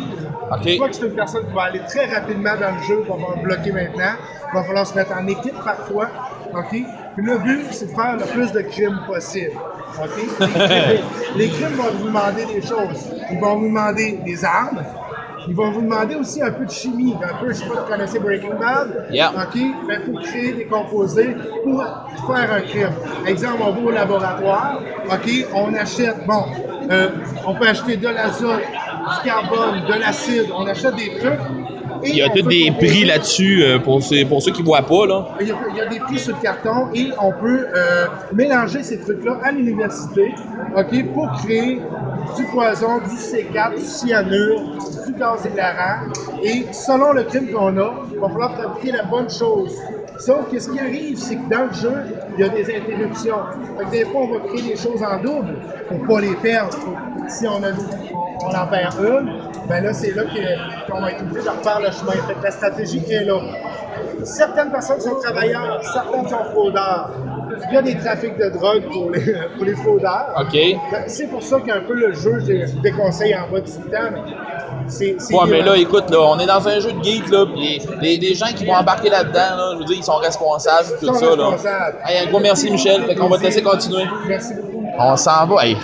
Ok. 0.51 0.69
soit 0.77 0.89
que 0.89 0.95
c'est 0.95 1.05
une 1.05 1.15
personne 1.15 1.45
qui 1.47 1.53
va 1.53 1.63
aller 1.63 1.81
très 1.87 2.05
rapidement 2.05 2.53
dans 2.59 2.75
le 2.75 2.83
jeu, 2.83 3.03
va 3.07 3.41
bloquer 3.41 3.71
maintenant. 3.71 4.13
Il 4.51 4.55
va 4.55 4.63
falloir 4.63 4.85
se 4.87 4.95
mettre 4.95 5.13
en 5.13 5.27
équipe 5.27 5.55
parfois. 5.63 6.07
OK? 6.53 6.69
Puis 6.71 7.25
le 7.25 7.37
but, 7.39 7.65
c'est 7.71 7.87
de 7.87 7.91
faire 7.91 8.17
le 8.17 8.25
plus 8.25 8.51
de 8.51 8.61
crimes 8.61 8.99
possible. 9.07 9.51
Les 11.35 11.47
crimes, 11.49 11.75
vont 11.75 11.91
vous 11.97 12.07
demander 12.07 12.45
des 12.45 12.61
choses. 12.61 13.11
Ils 13.31 13.39
vont 13.39 13.57
vous 13.57 13.67
demander 13.67 14.19
des 14.25 14.43
armes. 14.43 14.83
Ils 15.47 15.55
vont 15.55 15.71
vous 15.71 15.81
demander 15.81 16.15
aussi 16.15 16.41
un 16.41 16.51
peu 16.51 16.65
de 16.65 16.71
chimie. 16.71 17.15
Un 17.23 17.35
peu, 17.37 17.49
je 17.49 17.53
sais 17.59 17.65
pas 17.65 17.75
si 17.75 17.79
vous 17.79 17.85
connaissez 17.87 18.19
Breaking 18.19 18.55
Bad. 18.59 19.07
Yeah. 19.11 19.29
OK? 19.31 19.59
Ben, 19.87 20.01
faut 20.05 20.19
créer 20.19 20.53
des 20.53 20.65
composés 20.65 21.35
pour 21.63 21.83
faire 22.27 22.51
un 22.53 22.61
crime. 22.61 22.89
Exemple, 23.27 23.61
on 23.61 23.71
va 23.71 23.81
au 23.81 23.91
laboratoire. 23.91 24.79
OK? 25.11 25.47
On 25.53 25.73
achète, 25.75 26.25
bon, 26.25 26.45
euh, 26.89 27.09
on 27.45 27.53
peut 27.55 27.67
acheter 27.67 27.97
de 27.97 28.07
l'azote, 28.07 28.63
du 29.09 29.29
carbone, 29.29 29.81
de 29.87 29.99
l'acide. 29.99 30.45
On 30.55 30.65
achète 30.67 30.95
des 30.95 31.09
trucs. 31.19 31.39
et 32.03 32.09
Il 32.09 32.15
y 32.17 32.21
a 32.21 32.29
tous 32.29 32.41
des 32.43 32.71
prix 32.77 33.05
là-dessus 33.05 33.63
euh, 33.63 33.79
pour, 33.79 34.01
ceux- 34.03 34.25
pour 34.25 34.41
ceux 34.41 34.51
qui 34.51 34.63
voient 34.63 34.81
pas. 34.85 35.05
Là. 35.07 35.27
il 35.41 35.47
y, 35.47 35.51
a, 35.51 35.55
il 35.71 35.75
y 35.77 35.81
a 35.81 35.85
des 35.87 35.99
prix 35.99 36.19
sur 36.19 36.35
le 36.35 36.41
carton 36.41 36.89
et 36.93 37.09
on 37.21 37.31
peut 37.31 37.67
euh, 37.75 38.05
mélanger 38.33 38.83
ces 38.83 38.99
trucs-là 38.99 39.37
à 39.43 39.51
l'université 39.51 40.33
pour 41.13 41.31
créer 41.43 41.79
du 42.37 42.43
poison, 42.45 42.97
du 42.99 43.15
C4, 43.15 43.75
du 43.75 43.81
cyanure, 43.81 44.61
du 45.07 45.13
gaz 45.13 45.47
hilarant. 45.51 46.07
Et 46.43 46.65
selon 46.73 47.13
le 47.13 47.23
crime 47.23 47.49
qu'on 47.51 47.77
a, 47.77 47.93
il 48.11 48.19
va 48.19 48.27
falloir 48.29 48.55
fabriquer 48.57 48.91
la 48.91 49.03
bonne 49.03 49.29
chose. 49.29 49.73
Sauf 50.17 50.49
que 50.51 50.59
ce 50.59 50.69
qui 50.69 50.79
arrive, 50.79 51.17
c'est 51.17 51.35
que 51.35 51.49
dans 51.49 51.65
le 51.65 51.73
jeu, 51.73 51.93
il 52.37 52.41
y 52.41 52.43
a 52.47 52.49
des 52.49 52.63
interruptions. 52.75 53.35
Fait 53.77 53.85
que 53.85 53.91
des 53.91 54.05
fois, 54.05 54.21
on 54.21 54.33
va 54.33 54.39
créer 54.47 54.61
des 54.61 54.75
choses 54.77 55.01
en 55.03 55.21
double 55.21 55.55
pour 55.89 56.07
pas 56.07 56.21
les 56.21 56.35
perdre. 56.35 56.77
Si 57.27 57.45
on, 57.47 57.61
a, 57.63 57.71
on, 58.41 58.55
en 58.55 58.67
perd 58.67 58.95
une, 58.99 59.31
ben 59.67 59.83
là, 59.83 59.93
c'est 59.93 60.11
là 60.11 60.23
qu'on 60.89 61.01
va 61.01 61.11
être 61.11 61.21
obligé 61.21 61.43
de 61.43 61.49
refaire 61.49 61.79
le 61.79 61.91
chemin. 61.91 62.11
Fait 62.27 62.33
que 62.33 62.43
la 62.43 62.51
stratégie 62.51 63.01
est 63.09 63.23
là. 63.23 63.39
Certaines 64.23 64.71
personnes 64.71 64.99
sont 64.99 65.15
travailleurs, 65.21 65.81
certaines 65.83 66.27
sont 66.27 66.43
fraudeurs. 66.51 67.11
Il 67.69 67.73
y 67.73 67.77
a 67.77 67.81
des 67.81 67.97
trafics 67.97 68.37
de 68.37 68.49
drogue 68.49 68.83
pour 68.91 69.11
les, 69.11 69.21
pour 69.55 69.65
les 69.65 69.75
fraudeurs. 69.75 70.33
OK. 70.41 70.57
C'est 71.07 71.27
pour 71.27 71.41
ça 71.41 71.59
qu'un 71.61 71.81
peu 71.81 71.93
le 71.93 72.13
jeu, 72.13 72.39
je 72.39 72.65
je 72.65 72.81
déconseille 72.81 73.35
en 73.35 73.51
bas 73.51 73.59
de 73.59 73.65
18 73.65 73.81
ans, 73.95 74.09
mais 74.13 74.19
c'est. 74.87 75.15
Ouais, 75.33 75.45
mais 75.49 75.61
là, 75.61 75.77
écoute, 75.77 76.09
là, 76.09 76.19
on 76.21 76.37
est 76.39 76.45
dans 76.45 76.67
un 76.67 76.79
jeu 76.79 76.91
de 76.91 77.03
geek, 77.03 77.29
là, 77.29 77.45
pis 77.45 77.79
les, 78.01 78.01
les, 78.01 78.17
les 78.17 78.33
gens 78.35 78.47
qui 78.55 78.65
vont 78.65 78.73
embarquer 78.73 79.09
là-dedans, 79.09 79.55
là, 79.57 79.69
je 79.73 79.77
veux 79.79 79.85
dire, 79.85 79.97
ils 79.97 80.03
sont 80.03 80.15
responsables, 80.17 80.87
tout 80.99 81.05
Ils 81.05 81.07
sont 81.07 81.13
ça, 81.13 81.35
là. 81.35 81.47
responsables. 81.49 81.97
Hey, 82.05 82.27
un 82.27 82.29
gros 82.29 82.39
merci, 82.39 82.69
Michel. 82.69 83.03
Fait 83.03 83.15
qu'on 83.15 83.29
va 83.29 83.37
te 83.37 83.43
laisser 83.43 83.63
continuer. 83.63 84.03
Merci 84.27 84.53
beaucoup. 84.55 84.83
On 84.97 85.15
s'en 85.15 85.45
va. 85.47 85.65
Hey, 85.65 85.77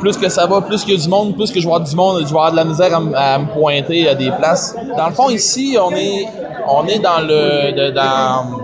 plus 0.00 0.16
que 0.16 0.28
ça 0.28 0.46
va, 0.46 0.60
plus 0.60 0.82
a 0.82 0.96
du 0.96 1.08
monde, 1.08 1.34
plus 1.36 1.50
que 1.50 1.60
je 1.60 1.66
vois 1.66 1.80
du 1.80 1.94
monde, 1.94 2.18
je 2.20 2.24
vais 2.24 2.30
avoir 2.30 2.52
de 2.52 2.56
la 2.56 2.64
misère 2.64 3.00
à, 3.14 3.38
me 3.38 3.46
pointer 3.52 4.08
à 4.08 4.14
des 4.14 4.30
places. 4.30 4.76
Dans 4.96 5.08
le 5.08 5.14
fond, 5.14 5.30
ici, 5.30 5.76
on 5.80 5.90
est, 5.92 6.26
on 6.68 6.86
est 6.86 6.98
dans 6.98 7.20
le, 7.20 7.92
dans, 7.92 8.63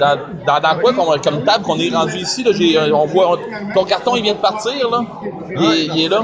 dans, 0.00 0.16
dans, 0.46 0.60
dans 0.60 0.78
quoi 0.80 0.92
comme, 0.92 1.20
comme 1.20 1.44
table 1.44 1.64
qu'on 1.64 1.78
est 1.78 1.90
rendu 1.94 2.16
ici. 2.18 2.42
Là, 2.42 2.50
euh, 2.52 2.90
on 2.92 3.06
voit, 3.06 3.32
on- 3.32 3.72
ton 3.74 3.84
carton, 3.84 4.16
il 4.16 4.22
vient 4.22 4.34
de 4.34 4.38
partir, 4.38 4.90
là. 4.90 5.00
Il, 5.50 5.64
est- 5.64 5.86
il 5.86 6.04
est 6.04 6.08
là. 6.08 6.20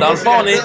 Dans 0.00 0.10
le 0.10 0.16
fond, 0.16 0.30
on 0.42 0.46
est. 0.46 0.58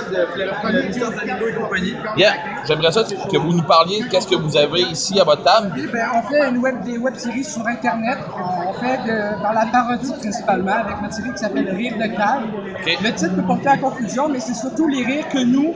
Yeah. 2.18 2.34
J'aimerais 2.68 2.92
ça 2.92 3.04
que 3.04 3.38
vous 3.38 3.54
nous 3.54 3.64
parliez 3.64 4.02
de 4.04 4.08
qu'est-ce 4.10 4.28
que 4.28 4.36
vous 4.36 4.56
avez 4.58 4.82
ici 4.82 5.20
à 5.20 5.24
votre 5.24 5.44
table. 5.44 5.74
Oui, 5.76 5.88
ben, 5.92 6.06
on 6.16 6.22
fait 6.28 6.50
une 6.50 6.58
web, 6.60 6.84
des 6.84 6.98
web-séries 6.98 7.44
sur 7.44 7.66
Internet. 7.68 8.18
On 8.68 8.74
fait 8.74 8.98
de- 9.06 9.42
dans 9.44 9.52
la 9.52 9.66
parodie 9.72 10.14
principalement, 10.20 10.72
avec 10.74 11.02
notre 11.02 11.14
série 11.14 11.32
qui 11.32 11.38
s'appelle 11.40 11.70
Rire 11.70 11.94
de 11.98 12.16
cave. 12.16 12.44
Ok. 12.86 12.98
Le 13.04 13.14
titre 13.14 13.36
peut 13.36 13.42
porter 13.44 13.70
à 13.70 13.78
confusion, 13.78 14.30
mais 14.30 14.40
c'est 14.40 14.54
surtout 14.54 14.88
les 14.88 15.04
rires 15.04 15.28
que 15.30 15.44
nous, 15.44 15.74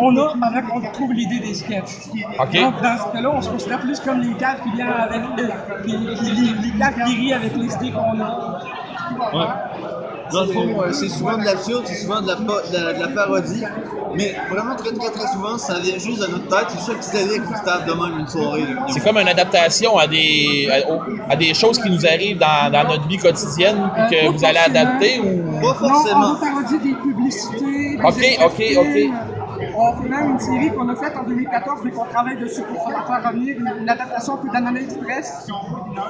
on 0.00 0.16
a 0.16 0.32
pendant 0.40 0.62
qu'on 0.68 0.92
trouve 0.92 1.12
l'idée 1.12 1.40
des 1.40 1.54
sketchs. 1.54 2.08
Donc, 2.54 2.82
dans 2.82 2.96
ce 2.98 3.12
cas-là, 3.12 3.30
on 3.34 3.42
se 3.42 3.50
considère 3.50 3.80
plus 3.80 4.00
comme 4.00 4.20
les 4.20 4.34
caves 4.34 4.62
qui 4.62 4.70
viennent 4.72 4.88
avec, 4.88 5.22
euh, 5.38 5.48
qui, 5.84 5.90
qui- 5.92 6.30
les, 6.32 6.70
les 6.72 6.78
caves 6.78 6.94
qui 7.06 7.14
rient 7.16 7.32
avec 7.34 7.56
les 7.56 7.72
idées 7.74 7.92
qu'on 7.92 8.20
a. 8.20 8.60
Dans 10.32 10.44
le 10.44 10.52
fond, 10.52 10.80
euh, 10.82 10.92
c'est 10.92 11.08
souvent 11.08 11.36
de 11.36 11.44
l'absurde, 11.44 11.82
c'est 11.86 11.96
souvent 11.96 12.20
de 12.22 12.28
la, 12.28 12.36
pa- 12.36 12.62
de, 12.70 12.76
la, 12.76 12.92
de 12.92 13.00
la 13.00 13.08
parodie, 13.08 13.64
mais 14.14 14.32
vraiment 14.48 14.76
très 14.76 14.92
très 14.92 15.10
très 15.10 15.26
souvent, 15.26 15.58
ça 15.58 15.80
vient 15.80 15.98
juste 15.98 16.20
de 16.20 16.26
notre 16.28 16.46
tête. 16.46 16.66
C'est 16.70 16.82
sûr 16.84 16.96
que 17.00 17.16
avec 17.16 17.42
table 17.64 17.84
de 17.88 17.92
même 17.94 18.20
une 18.20 18.28
soirée. 18.28 18.62
C'est 18.88 19.02
comme 19.02 19.18
une 19.18 19.26
adaptation 19.26 19.98
à 19.98 20.06
des, 20.06 20.68
à, 20.70 20.88
au- 20.88 21.00
à 21.28 21.34
des 21.34 21.52
choses 21.52 21.80
qui 21.82 21.90
nous 21.90 22.06
arrivent 22.06 22.38
dans, 22.38 22.70
dans 22.70 22.84
notre 22.88 23.08
vie 23.08 23.16
quotidienne 23.18 23.90
puis 23.92 24.16
que 24.16 24.26
Euh, 24.26 24.30
vous 24.30 24.44
allez 24.44 24.54
pas 24.54 24.60
forcément. 24.70 24.80
adapter 24.88 25.18
ou? 25.18 25.52
Pas 25.60 25.66
Non, 25.66 25.74
forcément. 25.74 26.30
on 26.30 26.36
parodie 26.36 26.78
des 26.78 26.94
publicités. 26.94 27.96
des 27.96 28.02
Ok, 28.04 28.46
ok, 28.46 28.62
ok. 28.78 29.39
On 29.76 30.02
fait 30.02 30.08
même 30.08 30.30
une 30.32 30.38
série 30.38 30.70
qu'on 30.70 30.88
a 30.88 30.96
faite 30.96 31.16
en 31.16 31.24
2014, 31.24 31.80
mais 31.84 31.90
qu'on 31.90 32.04
travaille 32.04 32.36
dessus 32.38 32.62
pour 32.62 32.88
faire, 32.88 33.06
faire 33.06 33.28
revenir 33.30 33.56
une, 33.58 33.82
une 33.82 33.88
adaptation 33.88 34.34
un 34.34 34.36
peu 34.38 34.48
d'Ananas 34.52 34.80
Express, 34.80 35.46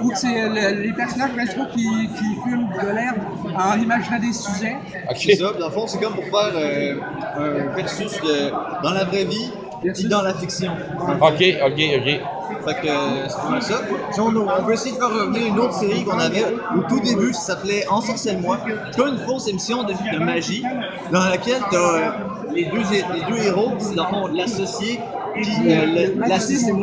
où 0.03 0.11
c'est 0.15 0.49
le- 0.49 0.83
les 0.83 0.93
personnages 0.93 1.33
principaux 1.33 1.67
qui, 1.73 1.85
qui 2.17 2.25
fument 2.45 2.69
de 2.83 2.89
l'herbe 2.95 3.19
en 3.59 3.79
imaginant 3.79 4.19
des 4.19 4.33
sujets. 4.33 4.77
C'est 5.17 5.37
ça. 5.37 5.53
Dans 5.59 5.67
le 5.67 5.73
fond, 5.73 5.87
c'est 5.87 6.01
comme 6.01 6.15
pour 6.15 6.25
faire 6.25 6.53
euh, 6.55 6.95
un 7.37 7.75
versus 7.77 8.21
de, 8.21 8.51
dans 8.83 8.93
la 8.93 9.05
vraie 9.05 9.25
vie 9.25 9.53
Et 9.85 10.09
dans 10.09 10.23
la 10.23 10.35
fiction. 10.35 10.73
Ok, 11.21 11.43
ok, 11.65 11.81
ok. 11.97 12.21
Fait 12.65 12.75
que 12.83 12.89
euh, 12.89 13.29
c'est 13.29 13.37
pas 13.41 13.49
mal 13.49 13.63
ça. 13.63 13.81
On, 14.19 14.37
on 14.37 14.63
veut 14.63 14.75
essayer 14.75 14.93
de 14.93 14.99
faire 14.99 15.09
revenir 15.09 15.47
une 15.47 15.59
autre 15.59 15.73
série 15.73 16.05
qu'on 16.05 16.19
avait 16.19 16.45
au 16.77 16.83
tout 16.89 17.01
début, 17.01 17.33
ça 17.33 17.55
s'appelait 17.55 17.87
Ensorcelle-moi. 17.89 18.59
C'est 18.91 19.01
une 19.03 19.19
fausse 19.19 19.49
émission 19.49 19.85
de, 19.85 19.93
de 19.93 20.19
magie 20.23 20.63
dans 21.11 21.25
laquelle 21.25 21.63
t'as 21.71 21.77
euh, 21.79 22.11
les, 22.53 22.67
deux, 22.67 22.83
les 22.91 23.23
deux 23.31 23.43
héros 23.47 23.73
qui, 23.79 23.95
dans 23.95 24.29
l'associé 24.29 25.01
puis 25.30 25.30
le, 25.45 26.21
l'associé- 26.29 26.73
le 26.73 26.79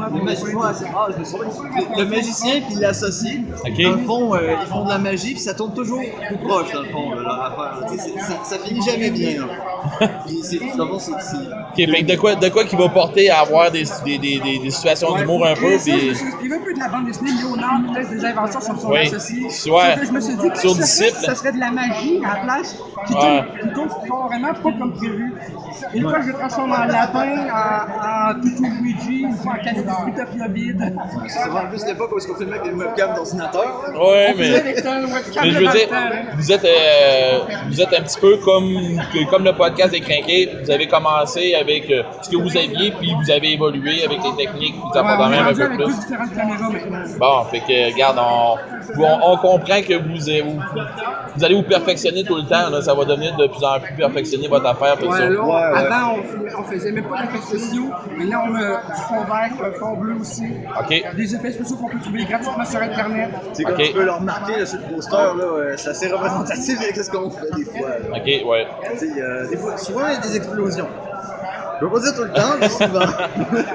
magicien, 2.06 2.54
ouais, 2.56 2.62
je 2.62 2.66
puis 2.66 2.76
l'associé. 2.76 3.42
Ok. 3.66 3.82
Dans 3.82 3.92
le 3.92 3.98
fond, 4.06 4.36
euh, 4.36 4.56
ils 4.62 4.68
font 4.68 4.84
de 4.86 4.90
la 4.90 4.98
magie 4.98 5.32
puis 5.34 5.42
ça 5.42 5.54
tourne 5.54 5.74
toujours 5.74 6.02
plus 6.28 6.38
proche 6.38 6.72
dans 6.74 6.82
le 6.82 6.90
fond 6.90 7.16
de 7.16 7.22
leur 7.22 7.42
affaire. 7.42 7.80
Ça, 7.98 8.34
ça 8.44 8.58
finit 8.64 8.82
jamais 8.82 9.12
bien. 9.12 9.42
là. 9.42 9.48
C'est, 10.44 10.60
dans 10.78 10.86
le 10.86 10.92
fond, 10.92 11.00
c'est, 11.00 11.12
c'est- 11.22 11.38
Ok, 11.38 11.76
fait 11.96 12.04
que 12.04 12.12
de 12.12 12.16
quoi, 12.18 12.36
de 12.36 12.50
quoi 12.50 12.64
qui 12.66 12.76
va 12.76 12.90
porter 12.90 13.30
à 13.30 13.40
avoir 13.42 13.72
des, 13.72 13.84
des, 14.06 14.18
des, 14.18 14.40
des, 14.40 14.70
situations 14.72 15.16
d'humour 15.16 15.46
un 15.46 15.54
peu, 15.56 15.78
ça, 15.78 15.92
je 15.92 15.98
puis... 15.98 16.16
suis 16.16 16.28
inspiré 16.28 16.56
un 16.56 16.60
peu 16.60 16.74
de 16.74 16.80
la 16.80 16.88
bande 16.90 17.06
dessinée 17.06 17.32
Léonard, 17.42 17.80
peut-être 17.94 18.10
des 18.10 18.26
inventions 18.26 18.62
sur 18.62 18.80
son 18.80 18.90
Oui. 18.92 19.00
associé. 19.08 19.44
Ouais. 19.72 19.96
Je 20.06 20.12
me 20.12 20.20
suis 20.20 20.36
dit 20.36 20.50
que 20.50 20.60
Sur 20.60 20.72
serait, 20.76 21.10
ça 21.12 21.36
serait 21.36 21.52
de 21.52 21.60
la 21.60 21.72
magie 21.72 22.20
à 22.24 22.28
la 22.36 22.42
place 22.44 22.76
qui 23.08 23.14
Ouais. 23.14 23.20
tourne, 23.22 23.46
qui 23.62 23.70
tourne 23.74 23.90
carrément 24.30 24.54
pas 24.54 24.72
comme 24.78 24.94
prévu. 24.94 25.34
Une 25.94 26.04
fois, 26.04 26.20
je 26.26 26.32
transforme 26.32 26.72
en 26.72 26.86
lapin, 26.86 27.48
en, 27.50 28.38
en 28.38 28.42
Luigi, 28.82 29.26
canette 29.64 29.86
de 29.86 30.10
Utopia 30.10 30.48
Bid. 30.48 30.94
c'est 31.28 31.50
vraiment 31.50 31.70
plus 31.70 31.86
l'époque 31.86 32.12
où 32.14 32.18
est-ce 32.18 32.28
qu'on 32.28 32.36
filmait 32.36 32.58
avec 32.60 32.72
des 32.72 32.78
webcams 32.78 33.16
d'ordinateur. 33.16 33.84
Ouais, 34.00 34.34
mais... 34.38 34.64
Mais 35.42 35.52
je 35.52 35.58
veux 35.60 35.68
dire, 35.68 35.88
hein. 35.94 36.10
vous 36.38 36.52
êtes, 36.52 36.66
euh, 36.66 37.40
vous 37.68 37.82
êtes 37.82 37.94
un 37.94 38.02
petit 38.02 38.20
peu 38.20 38.38
comme, 38.38 38.68
comme 39.30 39.44
le 39.44 39.54
podcast 39.54 39.92
des 39.92 40.00
Crinqués. 40.02 40.50
Vous 40.64 40.72
avez 40.72 40.88
commencé 40.88 41.56
avec 41.56 41.90
euh, 41.90 42.04
ce 42.22 42.30
que 42.30 42.38
vous 42.38 42.56
aviez, 42.58 42.92
puis 42.92 43.14
vous 43.14 43.32
avez 43.32 43.54
évolué 43.54 44.04
avec 44.06 44.20
les 44.24 44.46
techniques, 44.46 44.74
puis 44.76 44.90
ça 44.94 45.04
Ouais, 45.08 45.30
même 45.30 45.48
un 45.48 45.54
peu 45.54 45.70
plus. 45.70 47.18
Bon, 47.18 47.44
fait 47.46 47.60
que, 47.62 47.94
regarde, 47.94 48.18
on, 48.20 48.56
on, 49.02 49.32
on 49.34 49.38
comprend 49.38 49.82
que 49.82 49.94
vous, 49.96 50.18
vous, 50.46 50.60
vous 51.36 51.44
allez 51.44 51.56
vous 51.56 51.64
perfectionner 51.64 52.24
tout 52.24 52.36
le 52.36 52.44
temps. 52.44 52.70
Là, 52.70 52.82
ça 52.82 52.94
va 52.94 53.06
devenir 53.06 53.36
de 53.38 53.48
plus 53.48 53.64
en 53.64 53.80
plus 53.80 53.94
perfectionner 53.96 54.48
votre 54.48 54.66
affaire, 54.68 54.98
tout 54.98 55.08
Ouais, 55.08 55.18
ça. 55.18 55.30
là, 55.30 55.42
avant, 55.76 56.16
on, 56.18 56.60
on 56.60 56.64
faisait 56.66 56.92
même 56.92 57.06
pas 57.06 57.22
d'effets 57.24 57.42
spéciaux. 57.58 57.90
Maintenant, 58.18 58.27
on 58.36 58.56
a 58.56 58.96
du 58.96 59.02
fond 59.08 59.24
vert, 59.24 59.52
un 59.64 59.72
fond 59.80 59.98
bleu 59.98 60.16
aussi. 60.20 60.44
OK. 60.80 61.04
Des 61.16 61.36
effets 61.36 61.52
spéciaux 61.52 61.76
qu'on 61.78 61.90
peut 61.90 62.00
trouver 62.00 62.26
gratuitement 62.26 62.66
sur 62.66 62.82
Internet. 62.82 63.30
C'est 63.54 63.64
comme 63.64 63.74
Ok. 63.76 63.84
tu 63.84 63.94
peux 63.94 64.04
le 64.04 64.12
remarquer 64.12 64.60
là, 64.60 64.66
sur 64.66 64.80
le 64.80 64.96
poster, 64.96 65.16
là, 65.18 65.78
c'est 65.78 65.90
assez 65.90 66.08
représentatif 66.08 66.80
avec 66.82 66.96
ce 66.96 67.10
qu'on 67.10 67.30
fait 67.30 67.46
des 67.56 67.66
fois. 67.80 67.90
là. 67.90 68.18
OK, 68.18 68.26
ouais. 68.50 68.68
Tu 68.94 68.98
sais, 69.00 69.22
euh, 69.22 69.50
des 69.50 69.58
fois, 69.58 69.78
souvent 69.78 70.08
il 70.08 70.14
y 70.14 70.18
a 70.18 70.20
des 70.22 70.36
explosions. 70.38 70.88
Je 71.80 71.86
veux 71.86 71.92
pas 71.92 72.00
dire 72.00 72.16
tout 72.16 72.24
le 72.24 72.32
temps, 72.34 72.56
mais 72.60 72.70
souvent. 72.70 73.06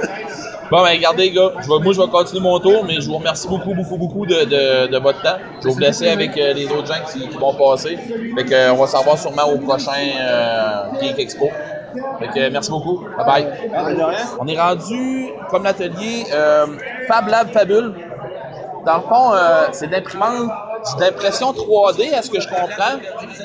Bon, 0.70 0.82
ben, 0.82 0.88
regardez, 0.96 1.24
les 1.24 1.32
gars, 1.32 1.50
je 1.62 1.68
vais- 1.68 1.84
moi, 1.84 1.92
je 1.92 2.00
vais 2.00 2.08
continuer 2.08 2.40
mon 2.42 2.58
tour, 2.58 2.82
mais 2.86 2.98
je 2.98 3.06
vous 3.06 3.16
remercie 3.18 3.46
beaucoup, 3.46 3.74
beaucoup, 3.74 3.98
beaucoup 3.98 4.24
de, 4.24 4.44
de, 4.44 4.86
de 4.90 4.98
votre 4.98 5.20
temps. 5.20 5.36
Je 5.60 5.68
vais 5.68 5.74
vous 5.74 5.78
laisser 5.80 6.08
avec 6.08 6.34
euh, 6.38 6.54
les 6.54 6.64
autres 6.66 6.86
gens 6.86 7.02
qui, 7.12 7.28
qui 7.28 7.36
vont 7.36 7.52
passer. 7.52 7.98
Fait 8.38 8.44
que, 8.46 8.54
euh, 8.54 8.72
on 8.72 8.76
va 8.78 8.86
se 8.86 8.96
revoir 8.96 9.18
sûrement 9.18 9.44
au 9.52 9.58
prochain 9.58 9.90
euh, 10.18 10.84
Geek 11.02 11.18
Expo. 11.18 11.50
Merci 12.50 12.70
beaucoup. 12.70 13.04
Bye 13.16 13.26
bye. 13.26 13.46
On 14.38 14.46
est 14.46 14.60
rendu, 14.60 15.28
comme 15.50 15.64
l'atelier, 15.64 16.24
euh, 16.32 16.66
Fab 17.08 17.28
Lab 17.28 17.52
Fabule. 17.52 17.94
Dans 18.84 18.96
le 18.96 19.02
fond, 19.02 19.32
euh, 19.32 19.68
c'est 19.72 19.86
l'imprimante, 19.86 20.50
c'est 20.84 20.96
de 20.96 21.00
l'impression 21.02 21.52
3D, 21.52 22.14
à 22.14 22.22
ce 22.22 22.30
que 22.30 22.40
je 22.40 22.48
comprends? 22.48 22.98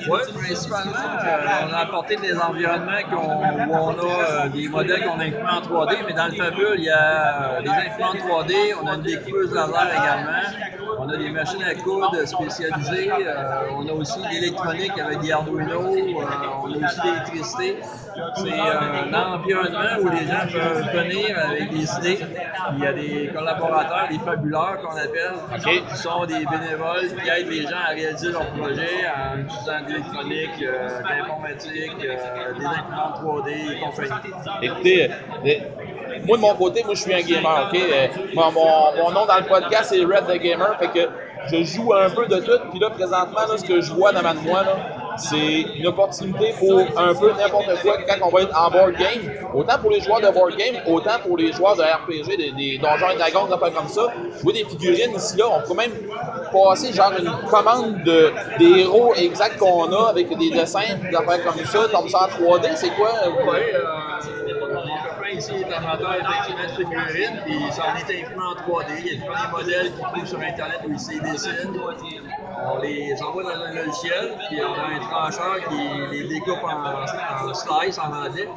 Oui, 0.10 0.20
principalement, 0.34 0.92
euh, 0.92 1.68
on 1.70 1.74
a 1.74 1.78
apporté 1.78 2.16
des 2.16 2.36
environnements 2.38 2.98
où 3.12 3.74
on 3.74 3.90
a 3.92 4.46
euh, 4.46 4.50
des 4.50 4.68
modèles 4.68 5.04
qu'on 5.06 5.20
imprime 5.20 5.48
en 5.50 5.62
3D, 5.62 5.98
mais 6.08 6.14
dans 6.14 6.28
le 6.28 6.34
Fabule, 6.34 6.76
il 6.78 6.84
y 6.86 6.90
a 6.90 7.58
euh, 7.58 7.62
des 7.62 7.70
imprimantes 7.70 8.18
3D, 8.18 8.54
on 8.82 8.88
a 8.88 8.96
une 8.96 9.02
découpeuse 9.02 9.54
laser 9.54 9.88
également, 9.92 10.98
on 11.00 11.10
a 11.10 11.18
des 11.18 11.30
machines 11.30 11.64
à 11.64 11.76
coudre 11.76 12.16
spécialisées, 12.26 13.12
euh, 13.12 13.62
on 13.76 13.88
a 13.88 13.92
aussi 13.92 14.20
de 14.20 14.28
l'électronique 14.30 14.98
avec 14.98 15.20
des 15.20 15.32
Arduino, 15.32 15.96
euh, 15.96 16.24
on 16.64 16.74
a 16.74 16.88
aussi 16.88 17.00
de 17.00 17.06
l'électricité. 17.06 17.78
C'est 18.36 18.52
euh, 18.52 19.04
un 19.04 19.14
environnement 19.14 20.02
où 20.02 20.10
les 20.10 20.26
gens 20.26 20.48
peuvent 20.52 20.90
venir 20.92 21.38
avec 21.38 21.70
des 21.70 21.86
idées. 21.98 22.26
Il 22.74 22.84
y 22.84 22.88
a 22.88 22.94
des 22.94 23.32
collaborateurs, 23.34 24.08
des 24.10 24.20
fabuleurs 24.20 24.80
qu'on 24.82 24.98
appelle, 24.98 25.84
qui 25.88 25.98
sont 25.98 26.26
des 26.26 26.46
bénévoles 26.46 27.10
aident 27.28 27.50
les 27.50 27.64
gens 27.64 27.82
à 27.88 27.94
réaliser 27.94 28.32
leurs 28.32 28.48
projets 28.52 29.06
en 29.08 29.40
utilisant 29.40 29.82
de 29.82 29.88
l'électronique, 29.88 30.64
euh, 30.64 31.00
de 31.02 31.10
l'informatique, 31.10 32.06
euh, 32.06 32.54
des 32.54 32.66
imprimantes 32.66 33.16
3D 33.22 33.52
et. 34.62 34.66
Écoutez, 34.66 35.12
euh, 35.12 35.54
moi 36.26 36.38
de 36.38 36.42
mon 36.42 36.56
côté, 36.56 36.84
moi 36.84 36.96
je 36.96 37.02
suis 37.02 37.14
un 37.14 37.22
gamer, 37.22 37.70
ok? 37.72 37.80
Mon 38.34 39.12
nom 39.12 39.26
dans 39.26 39.38
le 39.38 39.48
podcast 39.48 39.94
c'est 39.94 40.04
Red 40.04 40.28
the 40.28 40.42
Gamer, 40.42 40.78
fait 40.80 40.88
que 40.88 41.10
je 41.52 41.64
joue 41.64 41.94
un 41.94 42.10
peu 42.10 42.26
de 42.28 42.40
tout, 42.40 42.60
puis 42.72 42.80
là 42.80 42.90
présentement, 42.90 43.42
là, 43.50 43.58
ce 43.58 43.66
que 43.66 43.82
je 43.82 43.94
vois 43.94 44.12
devant 44.12 44.34
moi, 44.36 44.64
là, 44.64 44.76
c'est 45.18 45.62
une 45.76 45.88
opportunité 45.88 46.54
pour 46.60 46.80
un 46.98 47.14
peu 47.14 47.32
n'importe 47.34 47.82
quoi 47.82 47.98
quand 48.08 48.28
on 48.28 48.30
va 48.30 48.42
être 48.42 48.58
en 48.60 48.72
board 48.72 48.94
game. 48.98 49.32
Autant 49.54 49.78
pour 49.80 49.92
les 49.92 50.02
joueurs 50.02 50.22
de 50.22 50.30
board 50.30 50.56
game, 50.56 50.76
autant 50.88 51.20
pour 51.26 51.38
les 51.38 51.52
joueurs 51.52 51.76
de 51.76 51.84
RPG, 51.84 52.38
des, 52.38 52.52
des 52.52 52.78
Donjons 52.78 53.10
et 53.14 53.18
Dragons, 53.18 53.48
des 53.48 53.72
comme 53.74 53.88
ça. 53.88 54.02
Jouer 54.42 54.54
des 54.54 54.66
figurines 54.66 55.16
ici 55.16 55.38
là, 55.38 55.46
on 55.50 55.68
peut 55.68 55.76
même 55.76 55.92
passer 56.52 56.94
genre 56.94 57.14
une 57.18 57.32
commande 57.50 58.04
de, 58.04 58.32
des 58.60 58.82
héros 58.82 59.14
exacts 59.16 59.58
qu'on 59.58 59.92
a 59.92 60.10
avec 60.10 60.30
des 60.38 60.50
dessins, 60.52 60.80
des 61.10 61.18
comme 61.18 61.66
ça, 61.66 61.80
comme 61.92 62.10
ça 62.10 62.20
en 62.26 62.44
3D, 62.44 62.70
c'est 62.76 62.90
quoi? 62.92 63.10
euh, 63.26 64.47
ici 65.38 65.52
est 65.54 65.74
amateur 65.74 66.14
effectivement 66.16 66.64
de 66.64 66.76
figurines, 66.84 67.40
puis 67.46 67.72
ça 67.72 67.84
en 67.84 67.96
est 67.98 68.22
imprimé 68.22 68.42
en 68.44 68.56
3D. 68.56 68.92
Il 69.00 69.06
y 69.06 69.10
a 69.10 69.14
des 69.14 69.20
premiers 69.26 69.52
modèles 69.52 69.92
qu'il 69.94 70.04
trouve 70.04 70.26
sur 70.26 70.40
Internet 70.40 70.80
où 70.88 70.92
il 70.92 71.00
s'y 71.00 71.20
dessine. 71.20 71.74
On 72.70 72.82
les 72.82 73.14
envoie 73.22 73.44
dans 73.44 73.50
un 73.66 73.72
logiciel, 73.74 74.36
puis 74.50 74.60
on 74.62 74.74
a 74.74 74.96
un 74.96 75.00
trancheur 75.00 75.56
qui 75.70 76.16
les 76.18 76.28
découpe 76.28 76.64
en, 76.64 77.50
en 77.50 77.54
slice 77.54 78.00
en 78.00 78.12
anglais. 78.12 78.48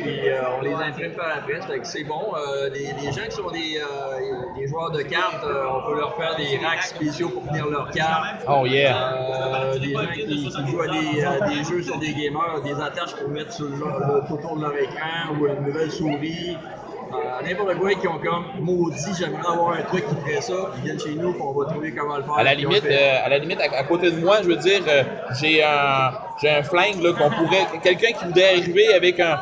Puis 0.00 0.28
euh, 0.28 0.42
on 0.58 0.60
les 0.62 0.74
imprime 0.74 1.12
par 1.12 1.26
fait 1.46 1.78
que 1.80 1.86
c'est 1.86 2.04
bon. 2.04 2.34
Euh, 2.36 2.68
les, 2.70 2.92
les 3.02 3.12
gens 3.12 3.24
qui 3.28 3.36
sont 3.36 3.50
des, 3.50 3.80
euh, 3.80 4.58
des 4.58 4.66
joueurs 4.68 4.90
de 4.90 5.02
cartes, 5.02 5.42
on 5.44 5.90
peut 5.90 5.96
leur 5.98 6.14
faire 6.16 6.36
des 6.36 6.58
racks 6.64 6.82
spéciaux 6.82 7.30
pour 7.30 7.46
tenir 7.46 7.66
leurs 7.68 7.90
cartes. 7.90 8.44
Oh 8.48 8.66
yeah. 8.66 9.72
Des 9.80 9.92
gens 9.94 10.00
qui, 10.14 10.26
qui 10.26 10.70
jouent 10.70 10.80
à 10.82 11.48
des, 11.48 11.64
jeux 11.64 11.82
sur 11.82 11.98
des 11.98 12.12
gamers, 12.12 12.60
des 12.62 12.78
attaches 12.80 13.14
pour 13.16 13.28
mettre 13.30 13.52
sur 13.52 13.66
le, 13.66 13.76
le- 13.76 14.32
autour 14.34 14.56
de 14.56 14.62
leur 14.62 14.76
écran 14.76 15.34
ou 15.40 15.46
une 15.46 15.62
nouvelle 15.66 15.90
souris. 15.90 16.25
Euh, 16.32 17.48
N'importe 17.48 17.78
quoi 17.78 17.94
qui 17.94 18.08
ont 18.08 18.18
comme 18.18 18.44
maudit, 18.60 19.12
j'aimerais 19.18 19.46
avoir 19.48 19.74
un 19.74 19.82
truc 19.82 20.04
qui 20.08 20.14
ferait 20.16 20.40
ça, 20.40 20.54
puis 20.72 20.82
viennent 20.82 20.98
chez 21.00 21.14
nous, 21.14 21.32
puis 21.32 21.42
on 21.42 21.52
va 21.52 21.66
trouver 21.70 21.92
comment 21.92 22.16
le 22.16 22.24
faire. 22.24 22.34
À 22.36 22.42
la 22.42 22.54
limite, 22.54 22.84
euh, 22.84 23.18
à 23.24 23.28
la 23.28 23.38
limite, 23.38 23.60
à, 23.60 23.78
à 23.78 23.84
côté 23.84 24.10
de 24.10 24.16
moi, 24.20 24.38
je 24.42 24.48
veux 24.48 24.56
dire, 24.56 24.80
euh, 24.88 25.02
j'ai 25.40 25.62
un, 25.62 26.10
j'ai 26.42 26.50
un 26.50 26.62
flingue 26.64 27.00
là, 27.00 27.12
qu'on 27.12 27.30
pourrait, 27.30 27.66
quelqu'un 27.82 28.12
qui 28.18 28.24
voudrait 28.24 28.48
arriver 28.58 28.92
avec 28.94 29.20
un, 29.20 29.38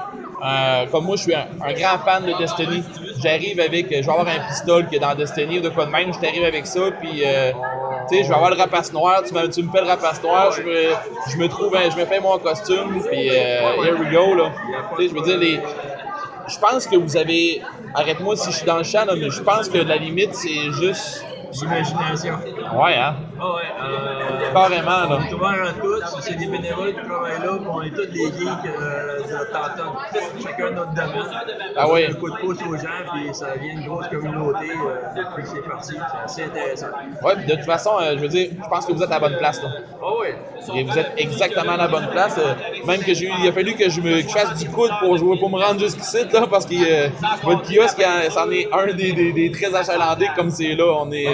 comme 0.93 1.07
moi, 1.07 1.17
je 1.17 1.23
suis 1.23 1.35
un, 1.35 1.47
un 1.65 1.73
grand 1.73 1.99
fan 2.05 2.27
de 2.27 2.37
Destiny. 2.37 2.83
J'arrive 3.23 3.59
avec, 3.61 3.87
je 3.91 4.05
vais 4.05 4.11
avoir 4.11 4.27
un 4.29 4.47
pistolet 4.49 4.87
qui 4.91 4.97
est 4.97 5.01
dans 5.01 5.15
Destiny 5.15 5.59
ou 5.59 5.63
de 5.63 5.71
quoi 5.71 5.87
de 5.87 5.91
même, 5.91 6.13
je 6.13 6.19
t'arrive 6.19 6.45
avec 6.45 6.67
ça, 6.67 6.91
puis, 7.01 7.23
euh, 7.25 7.53
tu 8.11 8.17
sais, 8.19 8.25
je 8.25 8.29
vais 8.29 8.35
avoir 8.35 8.51
le 8.51 8.57
rapace 8.57 8.93
noir, 8.93 9.23
tu 9.27 9.33
me, 9.33 9.49
tu 9.49 9.63
me 9.63 9.71
fais 9.73 9.81
le 9.81 9.87
rapace 9.87 10.23
noir, 10.23 10.53
je 10.53 10.61
me, 10.63 10.91
je 11.31 11.37
me 11.39 11.49
trouve, 11.49 11.75
je 11.91 11.97
me 11.99 12.05
fais 12.05 12.21
mon 12.21 12.37
costume, 12.39 13.01
puis 13.11 13.31
euh, 13.31 13.83
here 13.83 13.99
we 13.99 14.11
go 14.13 14.35
là. 14.35 14.53
Tu 14.99 15.05
sais, 15.05 15.09
je 15.09 15.15
veux 15.19 15.25
dire 15.25 15.39
les 15.39 15.61
je 16.49 16.59
pense 16.59 16.87
que 16.87 16.97
vous 16.97 17.17
avez. 17.17 17.63
Arrête-moi 17.95 18.37
si 18.37 18.51
je 18.51 18.57
suis 18.57 18.67
dans 18.67 18.79
le 18.79 18.85
champ, 18.85 19.05
là, 19.05 19.15
mais 19.17 19.31
je 19.31 19.43
pense 19.43 19.69
que 19.69 19.79
la 19.79 19.97
limite, 19.97 20.35
c'est 20.35 20.73
juste. 20.73 21.25
L'imagination. 21.61 22.35
Ouais, 22.75 22.97
hein? 22.97 23.17
Ah 23.47 23.55
ouais, 23.57 23.63
euh, 23.83 24.53
Carrément, 24.55 24.91
là. 24.91 25.19
Ouvert 25.35 25.65
à 25.69 25.73
tous, 25.73 26.21
c'est 26.23 26.35
des 26.37 26.47
bénévoles 26.47 26.95
qui 26.95 27.07
travaillent 27.07 27.41
là, 27.43 27.59
on 27.69 27.83
est 27.83 27.91
tous 27.91 28.07
des 28.07 28.25
geeks 28.25 28.73
euh, 28.81 29.19
de 29.19 30.43
chacun 30.43 30.71
notre 30.71 30.95
domaine. 30.95 31.31
Ah 31.77 31.89
ouais. 31.91 32.07
Un 32.09 32.15
coup 32.15 32.31
de 32.31 32.37
pouce 32.37 32.59
aux 32.67 32.77
gens, 32.77 33.03
puis 33.13 33.35
ça 33.35 33.55
devient 33.57 33.73
une 33.73 33.87
grosse 33.87 34.09
communauté 34.09 34.71
euh, 34.71 35.15
depuis 35.17 35.43
que 35.43 35.49
c'est 35.49 35.69
parti. 35.69 35.93
C'est 35.95 36.25
assez 36.25 36.43
intéressant. 36.51 36.87
Puis 37.37 37.45
de 37.47 37.55
toute 37.57 37.65
façon, 37.67 37.91
euh, 38.01 38.13
je 38.17 38.21
veux 38.21 38.29
dire, 38.29 38.49
je 38.63 38.69
pense 38.69 38.87
que 38.87 38.93
vous 38.93 39.03
êtes 39.03 39.11
à 39.11 39.19
la 39.19 39.29
bonne 39.29 39.37
place, 39.37 39.63
là. 39.63 39.69
Ah 40.03 40.07
ouais. 40.21 40.35
Et 40.75 40.85
vous 40.85 40.99
êtes 40.99 41.13
exactement 41.19 41.73
à 41.73 41.77
la 41.77 41.89
bonne 41.89 42.09
place. 42.09 42.39
euh, 42.39 42.55
même 42.87 43.03
que 43.03 43.13
j'ai 43.13 43.29
il 43.43 43.49
a 43.49 43.53
fallu 43.53 43.75
que 43.75 43.91
je 43.91 44.01
me 44.01 44.23
fasse 44.23 44.55
du 44.59 44.71
coude 44.71 44.91
pour 45.01 45.19
jouer, 45.19 45.37
pour 45.39 45.51
me 45.51 45.59
rendre 45.61 45.81
jusqu'ici, 45.81 46.25
là, 46.33 46.47
parce 46.51 46.65
que 46.65 46.75
euh, 46.77 47.09
votre 47.43 47.63
kiosque, 47.71 48.03
c'en 48.31 48.51
est 48.51 48.69
un 48.73 48.87
des, 48.95 49.13
des, 49.13 49.33
des 49.33 49.51
très 49.51 49.75
achalandés 49.75 50.29
comme 50.35 50.49
c'est 50.51 50.75
là. 50.75 50.87
On 51.01 51.11
est. 51.13 51.27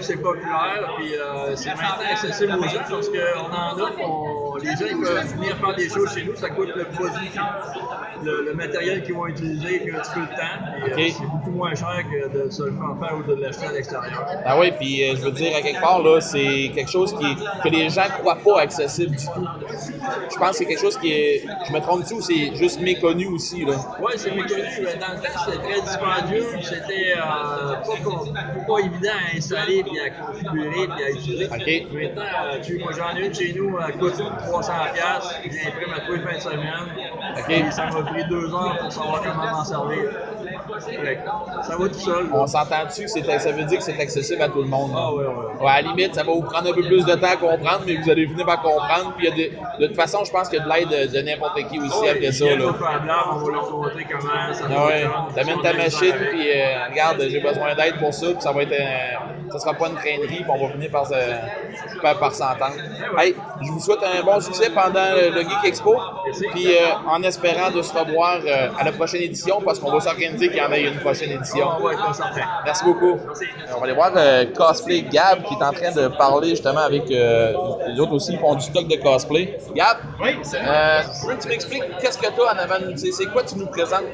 C'est 0.00 0.16
populaire, 0.16 0.94
puis 0.98 1.14
euh, 1.14 1.54
c'est 1.56 1.70
maintenant 1.70 2.10
accessible 2.10 2.52
aux 2.58 2.62
gens 2.64 2.80
parce 2.90 3.08
qu'on 3.08 3.52
en 3.52 3.86
a, 3.86 3.90
on- 4.04 4.56
les 4.56 4.70
gens 4.70 4.86
ils 4.90 5.00
peuvent 5.00 5.26
venir 5.34 5.56
faire 5.56 5.74
des 5.76 5.88
choses 5.88 6.12
chez 6.14 6.24
nous, 6.24 6.36
ça 6.36 6.50
coûte 6.50 6.70
le 6.74 6.84
produit, 6.84 7.30
le, 8.24 8.44
le 8.44 8.54
matériel 8.54 9.02
qu'ils 9.02 9.14
vont 9.14 9.26
utiliser 9.26 9.82
un 9.94 10.00
petit 10.00 10.10
peu 10.14 10.20
de 10.20 10.26
temps, 10.26 10.98
euh, 11.00 11.10
c'est 11.18 11.26
beaucoup 11.26 11.50
moins 11.50 11.74
cher 11.74 12.02
que 12.10 12.28
de 12.44 12.50
se 12.50 12.62
le 12.64 12.72
faire 12.72 12.96
faire 13.00 13.18
ou 13.18 13.22
de 13.22 13.34
l'acheter 13.40 13.66
à 13.66 13.72
l'extérieur. 13.72 14.26
Ah 14.44 14.58
oui, 14.58 14.72
puis 14.78 15.02
euh, 15.08 15.16
je 15.16 15.22
veux 15.22 15.30
dire, 15.32 15.56
à 15.56 15.60
quelque 15.62 15.80
part, 15.80 16.02
là, 16.02 16.20
c'est 16.20 16.70
quelque 16.74 16.90
chose 16.90 17.14
qui, 17.18 17.34
que 17.62 17.68
les 17.68 17.88
gens 17.90 18.08
croient 18.18 18.38
pas 18.44 18.60
accessible 18.62 19.16
du 19.16 19.24
tout. 19.24 19.46
Je 20.30 20.36
pense 20.38 20.50
que 20.50 20.56
c'est 20.56 20.66
quelque 20.66 20.80
chose 20.80 20.98
qui 20.98 21.12
est. 21.12 21.44
Je 21.68 21.72
me 21.72 21.80
trompe-tu 21.80 22.20
c'est 22.22 22.54
juste 22.56 22.80
méconnu 22.80 23.26
aussi, 23.28 23.64
là? 23.64 23.74
Ouais, 24.00 24.12
c'est 24.16 24.30
méconnu. 24.30 24.62
Dans 25.00 25.14
le 25.14 25.20
temps, 25.20 25.40
c'était 25.44 25.58
très 25.58 25.80
dispendieux. 25.80 26.46
C'était 26.62 27.14
euh, 27.16 27.74
pas, 27.74 28.64
pas 28.66 28.78
évident 28.80 29.10
à 29.12 29.36
installer, 29.36 29.51
à 29.56 30.10
configurer, 30.10 30.88
puis 30.88 31.04
à 31.04 31.10
utiliser. 31.10 31.46
OK. 31.46 31.92
Maintenant, 31.92 32.22
tu, 32.62 32.78
moi 32.78 32.92
j'en 32.96 33.16
ai 33.16 33.26
une 33.26 33.34
chez 33.34 33.52
nous, 33.54 33.78
elle 33.78 33.98
coûte 33.98 34.14
300$. 34.14 34.70
J'imprime 35.44 35.92
à 35.94 36.00
tous 36.00 36.12
les 36.12 36.20
fins 36.20 36.36
de 36.36 36.40
semaine. 36.40 36.86
OK. 37.38 37.44
Puis 37.46 37.72
Ça 37.72 37.86
m'a 37.86 38.02
pris 38.02 38.24
deux 38.28 38.52
heures 38.54 38.78
pour 38.80 38.92
savoir 38.92 39.22
comment 39.22 39.50
m'en 39.50 39.64
servir. 39.64 40.10
Ça 41.62 41.76
va 41.76 41.88
tout 41.88 41.94
seul. 41.98 42.26
On 42.32 42.46
s'entend-tu 42.46 43.02
que 43.04 43.08
c'est- 43.10 43.38
ça 43.38 43.52
veut 43.52 43.64
dire 43.64 43.78
que 43.78 43.84
c'est 43.84 44.00
accessible 44.00 44.42
à 44.42 44.48
tout 44.48 44.62
le 44.62 44.68
monde? 44.68 44.92
là? 44.92 44.98
Ah 45.02 45.12
ouais, 45.14 45.24
ouais. 45.24 45.64
Ouais, 45.64 45.70
à 45.70 45.82
la 45.82 45.88
limite, 45.88 46.14
ça 46.14 46.22
va 46.22 46.32
vous 46.32 46.42
prendre 46.42 46.70
un 46.70 46.72
peu 46.74 46.82
plus 46.82 47.04
de 47.04 47.14
temps 47.14 47.26
à 47.32 47.36
comprendre, 47.36 47.82
mais 47.86 47.96
vous 47.96 48.10
allez 48.10 48.26
finir 48.26 48.46
par 48.46 48.60
comprendre. 48.62 49.14
Puis 49.16 49.26
il 49.26 49.30
y 49.30 49.32
a 49.32 49.36
des- 49.36 49.52
de 49.80 49.86
toute 49.86 49.96
façon, 49.96 50.24
je 50.24 50.30
pense 50.32 50.48
qu'il 50.48 50.58
y 50.58 50.62
a 50.62 50.64
de 50.64 50.68
l'aide 50.68 50.88
de, 51.10 51.16
de 51.16 51.22
n'importe 51.22 51.56
qui 51.68 51.78
aussi 51.78 52.08
après 52.08 52.32
ça. 52.32 52.44
Là. 52.44 52.64
on 53.32 53.36
va 53.36 53.52
leur 53.52 53.70
montrer 53.70 54.06
comment 54.10 54.52
ça 54.52 54.64
Ah 54.70 54.86
ouais, 54.86 55.04
t'amènes 55.34 55.60
ta 55.62 55.72
machine, 55.72 56.14
puis 56.30 56.50
euh, 56.50 56.88
regarde, 56.90 57.22
j'ai 57.28 57.40
besoin 57.40 57.74
d'aide 57.74 57.98
pour 57.98 58.12
ça, 58.14 58.26
puis 58.26 58.40
ça 58.42 58.52
va 58.52 58.62
être, 58.62 58.74
ça 59.52 59.58
sera 59.58 59.74
pas 59.74 59.88
une 59.88 59.94
traînerie, 59.96 60.28
puis 60.42 60.44
on 60.48 60.66
va 60.66 60.72
finir 60.72 60.90
par, 60.90 61.06
se- 61.06 62.00
par, 62.00 62.18
par 62.18 62.34
s'entendre. 62.34 62.76
Hey, 63.18 63.34
je 63.62 63.70
vous 63.70 63.80
souhaite 63.80 64.00
un 64.02 64.22
bon 64.24 64.40
succès 64.40 64.70
pendant 64.70 65.12
le, 65.14 65.42
Geek 65.42 65.64
Expo, 65.66 65.96
puis 66.52 66.66
euh, 66.74 66.78
en 67.08 67.22
espérant 67.22 67.70
de 67.70 67.82
se 67.82 67.92
revoir 67.96 68.38
euh, 68.46 68.68
à 68.78 68.84
la 68.84 68.92
prochaine 68.92 69.22
édition, 69.22 69.60
parce 69.64 69.78
qu'on 69.78 69.92
va 69.92 70.00
s'organiser 70.00 70.48
qu'il 70.48 70.56
y 70.58 70.62
en 70.62 70.71
une 70.80 70.98
prochaine 70.98 71.30
édition. 71.30 71.66
Ah 71.70 71.80
ouais. 71.80 71.94
Merci 72.64 72.84
beaucoup. 72.84 73.18
On 73.74 73.78
va 73.78 73.84
aller 73.84 73.94
voir 73.94 74.12
euh, 74.16 74.46
Cosplay 74.54 75.02
Gab 75.02 75.42
qui 75.44 75.54
est 75.54 75.62
en 75.64 75.72
train 75.72 75.92
de 75.92 76.08
parler 76.08 76.50
justement 76.50 76.80
avec 76.80 77.10
euh, 77.10 77.52
les 77.88 78.00
autres 78.00 78.12
aussi 78.12 78.32
qui 78.32 78.38
font 78.38 78.54
du 78.54 78.62
stock 78.64 78.88
de 78.88 78.96
cosplay. 78.96 79.58
Gab, 79.74 79.98
Oui, 80.20 80.36
c'est 80.42 80.58
euh, 80.58 81.02
je 81.22 81.26
veux 81.26 81.36
que 81.36 81.42
tu 81.42 81.48
m'expliques 81.48 81.84
qu'est-ce 82.00 82.18
que 82.18 82.26
tu 82.26 82.40
as 82.40 82.54
en 82.54 82.58
avant 82.58 82.78
de 82.80 82.90
nous. 82.90 82.96
C'est 82.96 83.12
c'est 83.12 83.26
quoi 83.26 83.42
tu 83.42 83.56
nous 83.56 83.66
présentes? 83.66 84.04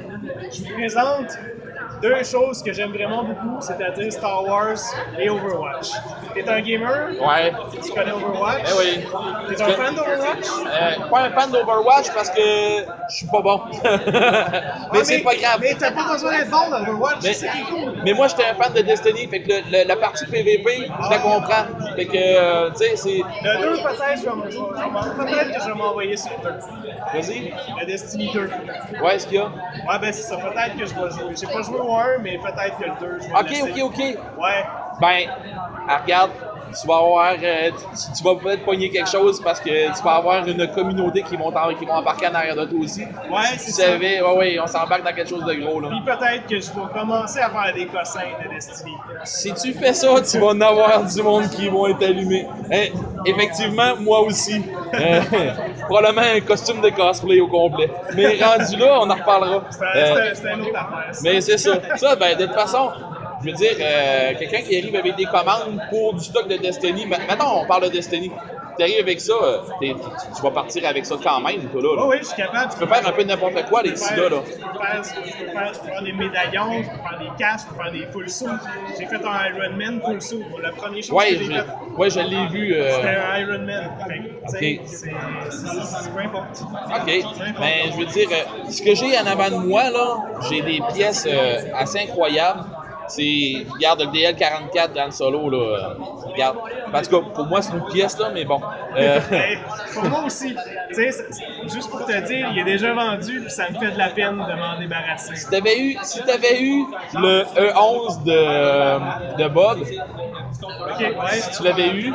Je 0.53 0.63
vous 0.63 0.75
présente 0.75 1.39
deux 2.01 2.23
choses 2.25 2.63
que 2.63 2.73
j'aime 2.73 2.93
vraiment 2.93 3.25
beaucoup, 3.25 3.61
c'est-à-dire 3.61 4.13
Star 4.13 4.45
Wars 4.45 4.77
et 5.19 5.29
Overwatch. 5.31 5.89
T'es 6.35 6.49
un 6.49 6.61
gamer? 6.61 7.09
Ouais. 7.21 7.53
Tu 7.85 7.91
connais 7.93 8.13
Overwatch? 8.13 8.63
Eh 8.69 8.79
oui. 8.79 9.05
T'es 9.49 9.63
un 9.63 9.69
fan 9.71 9.95
d'Overwatch? 9.95 10.47
Euh, 10.67 11.09
pas 11.11 11.21
un 11.23 11.31
fan 11.31 11.51
d'Overwatch 11.51 12.11
parce 12.15 12.31
que 12.31 12.41
je 13.09 13.15
suis 13.17 13.27
pas 13.27 13.41
bon. 13.41 13.61
mais 13.85 13.91
Ah, 15.01 15.05
c'est 15.05 15.19
pas 15.23 15.35
grave. 15.35 15.59
Mais 15.61 15.75
t'as 15.75 15.91
pas 15.93 16.13
besoin 16.13 16.33
d'être 16.39 16.51
bon 16.51 16.71
dans 16.71 16.81
Overwatch, 16.83 17.19
Mais, 17.23 17.33
c'est 17.33 17.49
cool. 17.69 17.93
mais 18.05 18.13
moi, 18.13 18.29
j'étais 18.29 18.45
un 18.45 18.55
fan 18.55 18.73
de 18.73 18.81
Destiny, 18.83 19.27
fait 19.29 19.43
que 19.43 19.49
le- 19.49 19.63
le- 19.83 19.89
la 19.89 19.97
partie 19.97 20.27
PVP, 20.27 20.89
je 21.05 21.11
la 21.11 21.19
comprends. 21.19 21.65
Fait 21.97 22.07
que, 22.07 22.13
euh, 22.17 22.71
tu 22.71 22.77
sais, 22.85 22.97
c'est. 22.97 23.21
Le 23.43 23.61
2, 23.61 23.83
peut-être, 23.83 24.23
que 25.55 25.61
je 25.61 25.67
vais 25.69 25.75
m'envoyer 25.75 26.17
sur 26.17 26.31
le 26.45 26.51
2. 26.51 26.59
Vas-y. 27.13 27.53
Le 27.81 27.87
Destiny 27.87 28.31
2. 28.33 28.51
Ouais, 29.03 29.17
est-ce 29.17 29.27
qu'il 29.27 29.37
y 29.37 29.41
a? 29.41 29.45
Ouais, 29.47 29.99
ben 30.01 30.13
c'est 30.13 30.23
ça, 30.23 30.37
peut-être 30.37 30.77
que 30.77 30.87
je 30.87 30.95
vais 30.95 31.11
jouer. 31.11 31.35
J'ai 31.41 31.47
pas 31.47 31.63
joué 31.63 31.79
au 31.81 31.88
1, 31.97 32.19
mais 32.19 32.39
peut-être 32.39 32.79
que 32.79 32.85
le 32.85 32.91
2, 33.01 33.19
je 33.21 33.29
vais 33.29 33.65
Ok, 33.65 33.71
ok, 33.71 33.83
ok. 33.85 33.99
Ouais. 34.39 34.65
Ben, 35.01 35.29
ah, 35.89 35.99
regarde, 35.99 36.33
tu 36.81 36.87
vas 36.87 36.97
avoir, 36.99 37.33
euh, 37.43 37.71
tu, 37.71 38.13
tu 38.19 38.25
vas 38.25 38.35
peut-être 38.37 38.65
pogner 38.65 38.91
quelque 38.91 39.09
chose 39.11 39.41
parce 39.43 39.61
que 39.61 39.69
tu 39.97 40.03
vas 40.03 40.15
avoir 40.17 40.47
une 40.47 40.67
communauté 40.73 41.23
qui 41.23 41.37
vont, 41.37 41.51
t'en- 41.53 41.75
qui 41.75 41.85
vont 41.85 41.93
embarquer 41.95 42.27
en 42.29 42.35
arrière 42.35 42.57
de 42.57 42.65
toi 42.67 42.79
aussi. 42.81 43.03
Ouais, 43.31 43.43
c'est 43.57 43.71
ça. 43.71 43.83
savais, 43.85 44.21
ouais, 44.21 44.37
ouais, 44.37 44.61
on 44.61 44.67
s'embarque 44.67 45.05
dans 45.05 45.13
quelque 45.13 45.29
chose 45.31 45.45
de 45.45 45.55
gros, 45.55 45.81
là. 45.81 45.89
Puis 45.89 46.01
peut-être 46.05 46.47
que 46.47 46.61
je 46.61 46.71
vais 46.71 46.93
commencer 46.93 47.41
à 47.41 47.51
faire 47.51 47.75
des 47.75 47.87
cossins 47.87 48.21
de 48.45 48.55
Destiny. 48.55 48.93
Si 49.25 49.53
tu 49.55 49.73
fais 49.75 49.93
ça, 49.93 50.09
tu 50.21 50.39
vas 50.39 50.47
en 50.49 50.61
avoir 50.61 51.05
du 51.05 51.23
monde 51.23 51.49
qui 51.51 51.69
vont 51.69 51.87
être 51.87 52.03
allumés. 52.05 52.47
Hein, 52.73 52.87
effectivement, 53.25 53.97
moi 54.01 54.21
aussi. 54.21 54.63
Euh, 54.95 55.21
probablement 55.89 56.23
un 56.35 56.41
costume 56.41 56.81
de 56.81 56.91
cosplay 56.91 57.41
au 57.41 57.47
complet. 57.49 57.91
Mais 58.15 58.43
rendu 58.43 58.77
là, 58.77 58.99
on 59.01 59.11
en 59.11 59.15
reparlera. 59.15 59.65
C'est 59.71 59.85
Euh, 59.99 60.55
une 60.55 60.63
autre 60.63 60.71
affaire. 60.79 61.15
ça. 61.15 61.21
mais 61.25 61.41
c'est 61.41 61.59
ça. 61.59 61.79
Ça, 61.97 62.17
ben, 62.17 62.37
de 62.37 62.47
toute 62.47 62.55
façon, 62.55 62.91
je 63.41 63.47
veux 63.51 63.57
dire, 63.57 63.73
euh, 63.81 64.35
quelqu'un 64.39 64.63
qui 64.63 64.77
arrive 64.79 64.97
avec 64.97 65.17
des 65.17 65.27
commandes 65.27 65.81
pour 65.91 66.15
du 66.15 66.25
stock 66.25 66.49
de 66.49 66.57
Destiny. 66.57 67.07
ma- 67.07 67.19
Maintenant, 67.19 67.63
on 67.63 67.67
parle 67.67 67.85
de 67.85 67.89
Destiny. 67.91 68.31
Tu 68.77 68.85
arrives 68.85 69.01
avec 69.01 69.21
ça, 69.21 69.33
euh, 69.33 69.59
tu, 69.83 69.93
tu 69.93 70.43
vas 70.43 70.53
partir 70.53 70.87
avec 70.87 71.05
ça 71.05 71.17
quand 71.21 71.41
même, 71.41 71.69
toi, 71.69 71.83
là. 71.83 71.97
là. 71.97 72.03
Oh 72.05 72.09
oui, 72.11 72.19
je 72.21 72.27
suis 72.27 72.37
capable. 72.37 72.73
Tu 72.73 72.79
peux 72.79 72.87
faire 72.87 73.05
un 73.09 73.11
peu 73.13 73.25
n'importe 73.25 73.65
quoi, 73.69 73.83
les 73.83 73.91
gars, 73.91 73.97
là. 74.17 74.29
Je 74.29 74.29
peux 74.29 74.79
faire, 74.79 75.03
je 75.03 75.45
peux 75.45 75.51
faire, 75.51 75.73
je 75.75 75.81
peux 75.81 75.89
faire 75.89 76.03
des 76.05 76.13
médaillons, 76.13 76.83
je 76.85 76.89
peux 76.89 77.03
faire 77.03 77.19
des 77.19 77.31
casques, 77.37 77.67
je 77.71 77.75
peux 77.75 77.83
faire 77.83 77.93
des 77.93 78.07
full 78.13 78.29
suits. 78.29 78.47
J'ai 79.01 79.07
fait 79.07 79.17
un 79.17 79.47
Iron 79.49 79.77
Man 79.77 80.01
full 80.05 80.23
suit. 80.23 80.45
La 80.63 80.71
première 80.73 81.03
chose 81.03 81.11
Ouais, 81.11 81.31
que 81.33 81.39
j'ai 81.39 81.45
je, 81.45 81.53
faite, 81.55 81.67
ouais, 81.97 82.11
je 82.11 82.21
l'ai 82.21 82.47
vu. 82.47 82.75
euh, 82.75 82.91
c'était 82.95 83.09
un 83.09 83.39
Iron 83.41 83.65
Man. 83.67 83.91
Fait 84.07 84.19
que, 84.19 84.23
tu 84.23 84.59
sais, 84.59 84.81
Ok. 84.81 84.87
c'est- 84.87 86.11
peu 86.13 86.21
importe. 86.21 86.63
OK. 86.63 87.25
Mais 87.59 87.83
je 87.91 87.97
veux 87.97 88.07
dire, 88.07 88.29
ce 88.71 88.81
que 88.83 88.95
j'ai 88.95 89.19
en 89.19 89.27
avant 89.27 89.51
de 89.51 89.67
moi, 89.67 89.91
là, 89.91 90.17
j'ai 90.49 90.63
des 90.63 90.81
pièces 90.95 91.27
euh, 91.29 91.59
assez 91.75 91.99
incroyables. 91.99 92.65
C'est, 93.09 93.67
regarde, 93.73 94.01
le 94.01 94.07
DL44 94.07 94.93
dans 94.95 95.05
le 95.07 95.11
solo, 95.11 95.51
là. 95.51 95.59
euh, 95.59 95.89
regarde. 96.27 96.57
En 96.93 97.03
tout 97.03 97.11
cas, 97.23 97.29
pour 97.35 97.47
moi, 97.47 97.63
c'est 97.63 97.73
une 97.73 97.85
pièce, 97.87 98.19
là, 98.19 98.31
mais 98.33 98.45
bon. 98.45 98.61
Euh, 98.97 99.21
pour 99.95 100.05
moi 100.05 100.25
aussi. 100.27 100.55
Tu 100.91 100.95
sais, 100.95 101.25
juste 101.65 101.91
pour 101.91 102.05
te 102.05 102.21
dire, 102.27 102.49
il 102.53 102.59
est 102.61 102.65
déjà 102.65 102.93
vendu, 102.95 103.41
puis 103.41 103.51
ça 103.51 103.69
me 103.71 103.79
fait 103.79 103.93
de 103.93 103.99
la 103.99 104.09
peine 104.11 104.37
de 104.37 104.55
m'en 104.55 104.79
débarrasser. 104.79 105.35
si 105.37 105.49
t'avais 105.51 105.79
eu, 105.79 105.97
si 106.03 106.21
t'avais 106.23 106.61
eu 106.63 106.85
le 107.15 107.45
E11 107.57 108.25
de, 108.25 109.43
de 109.43 109.49
Bob, 109.49 109.79
ouais. 109.81 111.41
si 111.41 111.51
tu 111.57 111.63
l'avais 111.65 111.89
eu, 111.91 112.13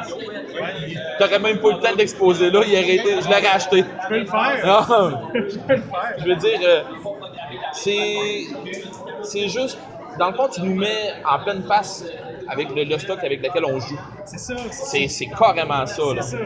t'aurais 1.20 1.40
même 1.40 1.58
pas 1.60 1.68
eu 1.70 1.74
le 1.74 1.80
temps 1.80 1.92
de 1.94 1.98
l'exposer 1.98 2.52
là, 2.52 2.62
il 2.66 2.74
aurait 2.74 2.96
été, 2.96 3.22
je 3.22 3.26
l'aurais 3.28 3.48
acheté. 3.48 3.84
Je 4.04 4.08
peux 4.08 4.20
le 4.20 4.26
faire. 4.26 4.66
Non. 4.66 5.18
Je 5.34 5.58
peux 5.60 5.76
le 5.76 5.82
faire. 5.82 6.16
Je 6.20 6.26
veux 6.26 6.36
dire, 6.36 6.60
euh, 6.64 6.82
c'est, 7.74 8.16
c'est 9.24 9.48
juste, 9.50 9.78
dans 10.20 10.30
le 10.30 10.36
fond, 10.36 10.48
tu 10.48 10.62
nous 10.62 10.76
mets 10.76 11.14
en 11.30 11.40
pleine 11.44 11.64
face 11.64 12.04
avec 12.48 12.70
le, 12.76 12.84
le 12.84 12.98
stock 12.98 13.20
avec 13.24 13.42
lequel 13.42 13.66
on 13.66 13.80
joue. 13.80 13.98
C'est 14.26 14.38
ça. 14.40 14.54
C'est, 14.72 15.08
c'est 15.08 15.28
carrément 15.28 15.86
ça. 15.86 16.04
C'est 16.22 16.22
ça. 16.22 16.38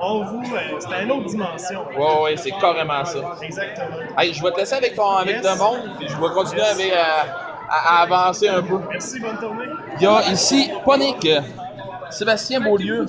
On 0.00 0.24
vous, 0.24 0.42
euh, 0.54 0.58
c'est 0.80 1.02
une 1.04 1.12
autre 1.12 1.26
dimension. 1.26 1.84
Ouais, 1.96 2.22
ouais, 2.22 2.36
c'est 2.36 2.50
carrément 2.52 3.04
ça. 3.04 3.18
Exactement. 3.42 3.96
Hey, 4.18 4.34
je 4.34 4.42
vais 4.42 4.50
te 4.52 4.58
laisser 4.58 4.74
avec 4.74 4.94
ton, 4.94 5.08
avec 5.08 5.36
Yes. 5.36 5.44
le 5.44 5.58
monde, 5.58 5.96
puis 5.98 6.08
je 6.08 6.14
vais 6.16 6.34
continuer 6.34 6.62
avec, 6.62 6.92
euh, 6.92 6.96
à, 7.70 7.98
à 7.98 8.02
avancer 8.02 8.48
un 8.48 8.62
peu. 8.62 8.78
Merci, 8.90 9.20
bonne 9.20 9.38
tournée. 9.38 9.64
Il 9.98 10.02
y 10.02 10.06
a 10.06 10.30
ici 10.30 10.70
Ponic, 10.84 11.28
Sébastien 12.10 12.60
Beaulieu. 12.60 13.06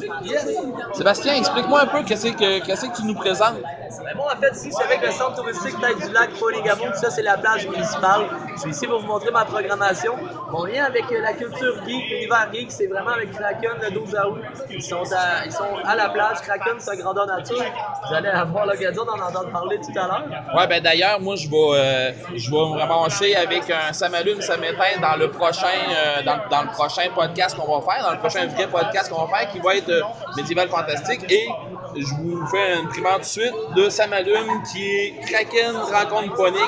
Sébastien, 0.93 1.34
explique-moi 1.36 1.82
un 1.82 1.88
peu 1.88 2.03
qu'est-ce 2.03 2.28
que, 2.28 2.66
qu'est-ce 2.66 2.86
que 2.86 2.95
tu 2.95 3.03
nous 3.06 3.16
présentes. 3.16 3.56
Ben, 4.04 4.16
moi, 4.16 4.34
en 4.36 4.40
fait, 4.40 4.52
ici, 4.56 4.72
c'est 4.72 4.84
avec 4.84 5.02
le 5.02 5.12
centre 5.12 5.36
touristique 5.36 5.80
Tête 5.80 6.08
du 6.08 6.14
Lac, 6.14 6.32
Polygamon. 6.40 6.86
Tout 6.86 7.00
ça, 7.00 7.10
c'est 7.10 7.22
la 7.22 7.38
plage 7.38 7.68
municipale. 7.68 8.26
Je 8.56 8.62
suis 8.62 8.72
ici 8.72 8.88
pour 8.88 9.00
vous 9.00 9.08
montrer 9.08 9.32
ma 9.32 9.46
programmation. 9.46 10.16
Mon 10.52 10.66
lien 10.66 10.86
avec 10.86 11.12
euh, 11.12 11.22
la 11.22 11.34
culture 11.34 11.76
geek, 11.86 12.10
l'univers 12.10 12.50
geek, 12.54 12.72
c'est 12.72 12.88
vraiment 12.88 13.12
avec 13.12 13.32
Kraken 13.32 13.74
le 13.82 13.92
12 13.92 14.16
août. 14.16 14.42
Ils 14.70 14.82
sont 14.82 15.04
à, 15.12 15.46
ils 15.46 15.52
sont 15.52 15.76
à 15.84 15.96
la 15.96 16.10
plage. 16.10 16.42
Kraken, 16.42 16.80
c'est 16.80 16.98
grandeur 16.98 17.28
nature. 17.28 17.64
Vous 18.08 18.14
allez 18.14 18.30
avoir 18.30 18.66
l'occasion 18.66 19.06
d'en 19.06 19.20
entendre 19.20 19.52
parler 19.52 19.78
tout 19.78 20.00
à 20.00 20.08
l'heure. 20.08 20.24
Ouais, 20.56 20.68
ben 20.68 20.82
d'ailleurs, 20.82 21.20
moi, 21.20 21.36
je 21.36 21.48
vais, 21.48 21.56
euh, 21.56 22.12
je 22.36 22.50
vais 22.50 22.58
me 22.58 22.80
ramasser 22.80 23.36
avec 23.36 23.70
un 23.70 23.94
Ça 23.94 24.10
m'allume, 24.10 24.42
ça 24.42 24.56
dans 24.58 25.16
le 25.18 25.30
prochain, 25.30 25.68
euh, 25.68 26.24
dans, 26.24 26.40
dans 26.50 26.64
le 26.64 26.70
prochain 26.70 27.04
podcast 27.14 27.56
qu'on 27.56 27.80
va 27.80 27.94
faire, 27.94 28.06
dans 28.06 28.12
le 28.14 28.20
prochain 28.20 28.48
vrai 28.48 28.68
podcast 28.68 29.12
qu'on 29.12 29.26
va 29.26 29.38
faire, 29.38 29.52
qui 29.52 29.60
va 29.60 29.76
être 29.76 29.90
euh, 29.90 30.02
médiéval 30.38 30.70
fantastique. 30.70 31.32
Et 31.32 31.48
je 31.96 32.14
vous 32.16 32.46
fais 32.48 32.76
une 32.80 32.88
primeur 32.89 33.16
tout 33.16 33.22
de 33.22 33.26
suite 33.26 33.54
de 33.76 33.89
Ça 33.89 34.08
m'allume, 34.08 34.64
qui 34.72 34.86
est 34.86 35.14
Kraken 35.26 35.76
rencontre 35.76 36.34
Ponic. 36.36 36.62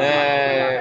Euh, 0.00 0.80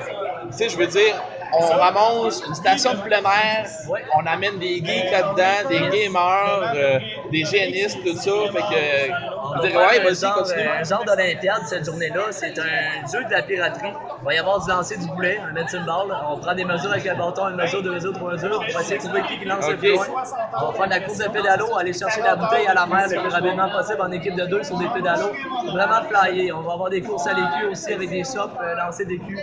tu 0.51 0.57
sais, 0.57 0.69
je 0.69 0.77
veux 0.77 0.87
dire, 0.87 1.15
on 1.53 1.67
ramasse 1.67 2.41
une 2.47 2.55
station 2.55 2.93
de 2.93 3.01
plein 3.01 3.21
air, 3.21 3.69
on 4.17 4.25
amène 4.25 4.57
des 4.57 4.77
geeks 4.77 5.11
là-dedans, 5.11 5.69
des 5.69 5.79
gamers, 5.97 6.71
euh, 6.75 6.99
des 7.31 7.45
génistes, 7.45 7.97
tout 8.03 8.15
ça. 8.15 8.31
Fait 8.51 8.59
que, 8.59 9.42
On 9.55 9.61
va 9.61 9.69
faire 9.69 9.79
ouais, 9.79 10.09
un 10.09 10.13
genre, 10.13 10.47
euh, 10.49 10.79
un 10.79 10.83
genre 10.83 11.05
d'Olympiade 11.05 11.61
cette 11.65 11.85
journée-là. 11.85 12.31
C'est 12.31 12.57
un 12.59 13.07
jeu 13.11 13.23
de 13.25 13.31
la 13.31 13.41
piraterie. 13.43 13.93
Il 14.21 14.25
va 14.25 14.33
y 14.33 14.37
avoir 14.37 14.63
du 14.63 14.69
lancer 14.69 14.97
du 14.97 15.07
boulet, 15.07 15.37
un 15.37 15.51
medicine 15.53 15.83
ball. 15.85 16.15
On 16.29 16.37
prend 16.37 16.55
des 16.55 16.65
mesures 16.65 16.91
avec 16.91 17.03
le 17.05 17.15
bâton, 17.15 17.49
une 17.49 17.55
mesure, 17.55 17.83
deux 17.83 17.93
mesures, 17.93 18.13
trois 18.13 18.31
mesures. 18.31 18.59
On 18.67 18.73
va 18.73 18.81
essayer 18.81 18.97
de 18.97 19.03
trouver 19.03 19.21
qui 19.23 19.45
lance 19.45 19.69
le 19.69 19.77
plus 19.77 19.93
loin. 19.93 20.05
On 20.53 20.67
va 20.67 20.73
faire 20.73 20.85
de 20.85 20.89
la 20.91 20.99
course 21.01 21.17
de 21.17 21.29
pédalo, 21.29 21.77
aller 21.77 21.93
chercher 21.93 22.21
la 22.21 22.35
bouteille 22.35 22.67
à 22.67 22.73
la 22.73 22.85
mer 22.85 23.07
le 23.09 23.19
plus 23.19 23.29
rapidement 23.29 23.69
possible 23.69 24.01
en 24.01 24.11
équipe 24.11 24.35
de 24.35 24.45
deux 24.45 24.63
sur 24.63 24.77
des 24.77 24.87
pédalos. 24.87 25.31
Vraiment 25.71 26.03
flyer. 26.09 26.57
On 26.57 26.61
va 26.61 26.73
avoir 26.73 26.89
des 26.89 27.01
courses 27.01 27.27
à 27.27 27.33
l'écu 27.33 27.71
aussi 27.71 27.93
avec 27.93 28.09
des 28.09 28.23
shops, 28.23 28.57
euh, 28.61 28.75
lancer 28.75 29.05
d'écu. 29.05 29.37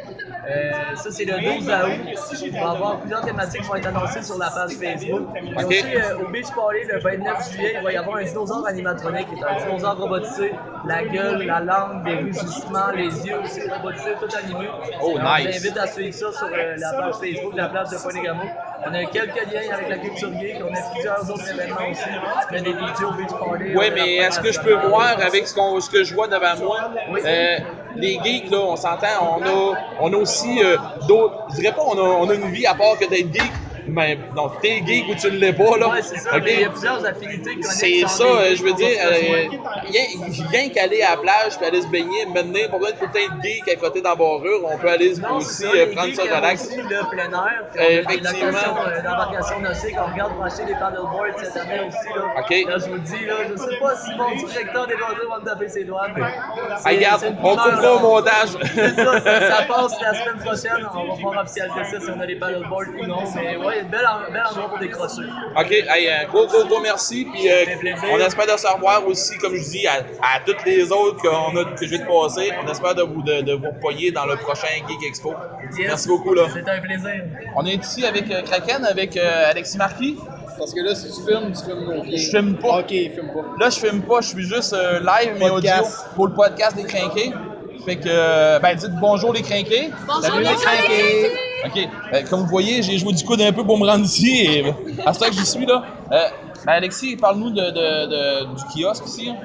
Euh, 0.48 0.72
ça, 0.96 1.10
c'est 1.10 1.24
le 1.24 1.38
12 1.38 1.68
août. 1.68 2.50
On 2.54 2.64
va 2.64 2.70
avoir 2.70 3.00
plusieurs 3.00 3.20
thématiques 3.22 3.62
qui 3.62 3.68
vont 3.68 3.74
être 3.76 3.86
annoncées 3.86 4.22
sur 4.22 4.38
la 4.38 4.50
page 4.50 4.72
Facebook. 4.72 5.28
Et 5.36 5.64
aussi, 5.64 5.96
euh, 5.96 6.18
au 6.18 6.28
Beach 6.30 6.50
Party, 6.54 6.84
le 6.88 6.98
29 7.00 7.52
juillet, 7.52 7.74
il 7.76 7.84
va 7.84 7.92
y 7.92 7.96
avoir 7.96 8.16
un 8.16 8.24
dinosaure 8.24 8.66
animatronique, 8.66 9.28
qui 9.28 9.40
est 9.40 9.44
un 9.44 9.66
dinosaure 9.66 9.99
robotisé. 10.00 10.52
La 10.86 11.04
gueule, 11.04 11.42
la 11.42 11.60
langue, 11.60 12.04
des 12.04 12.14
rugissements, 12.14 12.90
les 12.94 13.26
yeux 13.26 13.38
aussi 13.44 13.60
robotisés, 13.68 14.14
tout 14.18 14.34
animé. 14.36 14.68
Oh, 15.02 15.16
Alors, 15.18 15.36
nice. 15.38 15.46
Je 15.46 15.50
vous 15.50 15.66
invite 15.66 15.78
à 15.78 15.86
suivre 15.86 16.14
ça 16.14 16.32
sur 16.32 16.46
euh, 16.46 16.76
la 16.78 16.92
page 16.92 17.14
Facebook 17.14 17.52
de 17.52 17.58
la 17.58 17.68
place 17.68 17.90
de 17.90 17.98
Polygamo. 17.98 18.42
On 18.86 18.94
a 18.94 19.04
quelques 19.04 19.52
liens 19.52 19.74
avec 19.74 19.88
la 19.90 19.98
culture 19.98 20.32
geek, 20.40 20.56
on 20.62 20.74
a 20.74 20.92
plusieurs 20.92 21.30
autres 21.30 21.50
événements 21.50 21.90
aussi. 21.90 22.02
On 22.50 22.54
a 22.54 22.60
des 22.60 22.72
vidéos 22.72 23.38
Party. 23.38 23.64
Oui, 23.76 23.86
a 23.86 23.94
mais 23.94 24.14
est-ce 24.16 24.40
que 24.40 24.52
je 24.52 24.60
peux 24.60 24.74
voir 24.74 25.16
avec 25.20 25.46
ce, 25.46 25.90
que 25.90 26.02
je 26.02 26.14
vois 26.14 26.28
devant 26.28 26.56
moi? 26.64 26.90
Euh, 27.24 27.58
les 27.96 28.18
geeks, 28.24 28.50
là, 28.50 28.58
on 28.60 28.76
s'entend, 28.76 29.38
on 29.38 29.42
a, 29.42 29.78
on 30.00 30.12
a 30.12 30.16
aussi 30.16 30.62
euh, 30.64 30.76
d'autres. 31.06 31.46
Je 31.50 31.56
dirais 31.56 31.74
pas 31.74 31.82
on 31.86 31.98
a, 31.98 32.00
on 32.00 32.30
a 32.30 32.34
une 32.34 32.50
vie 32.50 32.66
à 32.66 32.74
part 32.74 32.98
que 32.98 33.08
d'être 33.08 33.32
geek. 33.32 33.52
Mais 33.92 34.18
non, 34.36 34.50
t'es 34.62 34.82
geek 34.86 35.08
ou 35.08 35.14
tu 35.14 35.30
ne 35.30 35.38
l'es 35.38 35.52
pas, 35.52 35.76
là. 35.78 35.88
Ouais, 35.90 36.02
c'est 36.02 36.18
ça, 36.18 36.38
mais 36.38 36.54
il 36.54 36.60
y 36.60 36.64
a 36.64 36.70
plusieurs 36.70 37.04
affinités 37.04 37.56
C'est 37.62 38.06
ça, 38.06 38.24
euh, 38.24 38.54
je 38.54 38.62
veux 38.62 38.70
qu'on 38.70 38.76
dire, 38.76 38.98
euh, 39.04 39.48
rien, 40.52 40.68
qu'aller 40.70 41.02
à 41.02 41.10
la 41.12 41.16
plage 41.16 41.56
puis 41.58 41.66
aller 41.66 41.82
se 41.82 41.88
baigner, 41.88 42.26
maintenant, 42.26 42.58
temps 42.70 43.18
être 43.18 43.42
geek 43.42 43.68
à 43.68 43.76
côté 43.76 44.00
d'embarrure, 44.00 44.60
on 44.64 44.78
peut 44.78 44.88
aller 44.88 45.14
Non, 45.16 45.36
aussi 45.36 45.54
c'est 45.54 45.66
euh, 45.66 45.94
prendre 45.94 46.14
ça 46.14 46.22
relax. 46.22 46.66
aussi 46.66 46.76
le 46.76 47.10
plein 47.10 47.30
air. 47.30 47.64
puis 47.72 47.84
effectivement. 47.84 48.46
locations 48.46 48.76
euh, 48.86 49.02
d'embarcation 49.02 49.60
nautique. 49.60 49.96
On 49.98 50.12
regarde 50.12 50.34
pour 50.34 50.44
acheter 50.44 50.64
des 50.66 50.74
paddleboards 50.74 51.38
cette 51.42 51.56
année 51.56 51.80
aussi. 51.86 52.08
Là, 52.14 52.34
OK. 52.38 52.50
là 52.68 52.78
je 52.78 52.90
vous 52.90 52.98
dis, 52.98 53.24
là, 53.26 53.34
je 53.50 53.56
sais 53.56 53.78
pas 53.80 53.96
si 53.96 54.14
mon 54.16 54.34
directeur 54.46 54.86
des 54.86 54.94
loisirs 54.96 55.28
va 55.30 55.38
me 55.40 55.44
taper 55.44 55.68
ses 55.68 55.84
doigts. 55.84 56.08
mais 56.14 56.22
Ah, 56.22 56.88
regarde, 56.88 57.24
on 57.24 57.32
coupera 57.34 57.94
au 57.94 57.98
montage. 58.00 58.48
C'est 58.74 58.94
ça, 58.94 59.20
ça, 59.20 59.56
ça 59.56 59.64
passe 59.64 60.00
la 60.00 60.14
semaine 60.14 60.38
prochaine. 60.44 60.88
On 60.94 61.06
va 61.08 61.14
pouvoir 61.14 61.42
officialiser 61.42 61.84
ça 61.84 62.00
si 62.00 62.10
on 62.16 62.20
a 62.20 62.26
les 62.26 62.36
paddleboards 62.36 62.88
ou 63.00 63.06
non. 63.06 63.22
Mais 63.34 63.56
ouais, 63.56 63.79
bel, 63.84 64.00
en- 64.06 64.32
bel 64.32 64.42
endroit 64.50 64.68
pour 64.70 64.78
décrocher. 64.78 65.22
OK, 65.56 65.70
hey, 65.70 66.08
euh, 66.08 66.26
gros, 66.28 66.46
gros, 66.46 66.64
gros 66.64 66.80
merci. 66.80 67.26
Puis 67.32 67.50
euh, 67.50 67.64
on 68.12 68.18
espère 68.18 68.46
de 68.46 68.58
se 68.58 68.66
revoir 68.66 69.06
aussi, 69.06 69.36
comme 69.38 69.54
je 69.56 69.70
dis, 69.70 69.86
à, 69.86 69.94
à 70.22 70.40
toutes 70.44 70.64
les 70.64 70.90
autres 70.92 71.18
qu'on 71.22 71.56
a, 71.56 71.64
que 71.76 71.84
je 71.86 71.90
vais 71.90 71.98
te 71.98 72.06
passer. 72.06 72.50
On 72.64 72.70
espère 72.70 72.94
de 72.94 73.02
vous, 73.02 73.22
de, 73.22 73.42
de 73.42 73.52
vous 73.54 73.70
repoyer 73.70 74.10
dans 74.12 74.26
le 74.26 74.36
prochain 74.36 74.68
Geek 74.88 75.02
Expo. 75.08 75.34
Merci 75.78 76.08
beaucoup. 76.08 76.34
là. 76.34 76.46
C'était 76.52 76.70
un 76.70 76.80
plaisir. 76.80 77.24
On 77.56 77.64
est 77.66 77.74
ici 77.84 78.04
avec 78.04 78.30
euh, 78.30 78.42
Kraken, 78.42 78.84
avec 78.84 79.16
euh, 79.16 79.50
Alexis 79.50 79.78
Marquis. 79.78 80.16
Parce 80.58 80.74
que 80.74 80.80
là, 80.80 80.94
si 80.94 81.06
tu 81.10 81.22
filmes, 81.26 81.52
tu 81.52 81.64
filmes 81.64 81.84
nos 81.86 82.02
pieds. 82.02 82.18
Je 82.18 82.30
filme 82.30 82.56
pas. 82.58 82.80
Ok, 82.80 82.88
filme 82.88 83.30
pas. 83.32 83.44
Là, 83.64 83.70
je 83.70 83.78
filme 83.78 84.02
pas, 84.02 84.20
je 84.20 84.28
suis 84.28 84.42
juste 84.42 84.74
euh, 84.74 85.00
live, 85.00 85.36
mais 85.38 85.48
audio 85.48 85.70
Podcast. 85.70 86.06
pour 86.14 86.26
le 86.26 86.34
podcast 86.34 86.76
des 86.76 86.84
Crinqués. 86.84 87.32
Fait 87.86 87.96
que, 87.96 88.58
ben, 88.60 88.74
dites 88.76 88.90
bonjour 89.00 89.32
les 89.32 89.40
Crinqués. 89.40 89.90
Bonjour, 90.06 90.22
Salut, 90.22 90.40
les 90.44 90.54
Crinqués. 90.54 91.30
OK. 91.64 91.76
Euh, 92.14 92.22
comme 92.28 92.40
vous 92.40 92.46
voyez, 92.46 92.82
j'ai 92.82 92.98
joué 92.98 93.12
du 93.12 93.22
coude 93.24 93.40
un 93.42 93.52
peu 93.52 93.64
pour 93.64 93.78
me 93.78 93.86
rendre 93.86 94.04
ici. 94.04 94.26
Et 94.46 94.64
à 95.04 95.12
ce 95.12 95.18
temps 95.18 95.26
que 95.26 95.32
j'y 95.34 95.46
suis, 95.46 95.66
là. 95.66 95.84
Euh, 96.12 96.24
ben, 96.66 96.72
Alexis, 96.72 97.16
parle-nous 97.16 97.50
de, 97.50 97.60
de- 97.60 98.06
de- 98.06 98.54
du 98.54 98.64
kiosque 98.64 99.06
ici. 99.06 99.36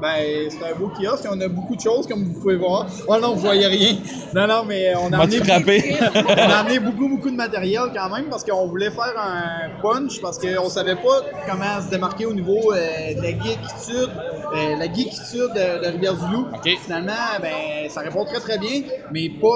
Ben, 0.00 0.48
c'est 0.50 0.64
un 0.64 0.74
beau 0.78 0.88
kiosque, 0.88 1.26
on 1.30 1.40
a 1.40 1.48
beaucoup 1.48 1.74
de 1.76 1.80
choses 1.80 2.06
comme 2.06 2.24
vous 2.24 2.40
pouvez 2.40 2.56
voir. 2.56 2.86
Oh 3.08 3.16
non, 3.20 3.34
vous 3.34 3.40
voyez 3.40 3.66
rien. 3.66 3.96
Non, 4.34 4.46
non, 4.46 4.64
mais 4.66 4.92
on 4.96 5.12
a 5.12 5.18
amené, 5.18 5.38
frappé? 5.38 5.96
on 6.14 6.50
a 6.50 6.56
amené 6.58 6.78
beaucoup, 6.78 7.08
beaucoup 7.08 7.30
de 7.30 7.36
matériel 7.36 7.82
quand 7.94 8.08
même 8.14 8.26
parce 8.30 8.44
qu'on 8.44 8.66
voulait 8.68 8.90
faire 8.90 9.14
un 9.18 9.70
punch 9.82 10.20
parce 10.20 10.38
qu'on 10.38 10.68
savait 10.68 10.96
pas 10.96 11.20
comment 11.48 11.80
se 11.84 11.90
démarquer 11.90 12.26
au 12.26 12.32
niveau 12.34 12.72
euh, 12.72 13.14
de 13.14 13.22
la 13.22 13.30
geekitude, 13.30 14.10
euh, 14.54 14.76
la 14.76 14.86
geekitude 14.86 15.50
de, 15.54 15.84
de 15.84 15.92
Rivière-du-Loup. 15.92 16.46
Finalement, 16.84 17.12
ben, 17.42 17.88
ça 17.90 18.00
répond 18.00 18.24
très 18.24 18.40
très 18.40 18.58
bien, 18.58 18.82
mais 19.12 19.28
pas, 19.40 19.48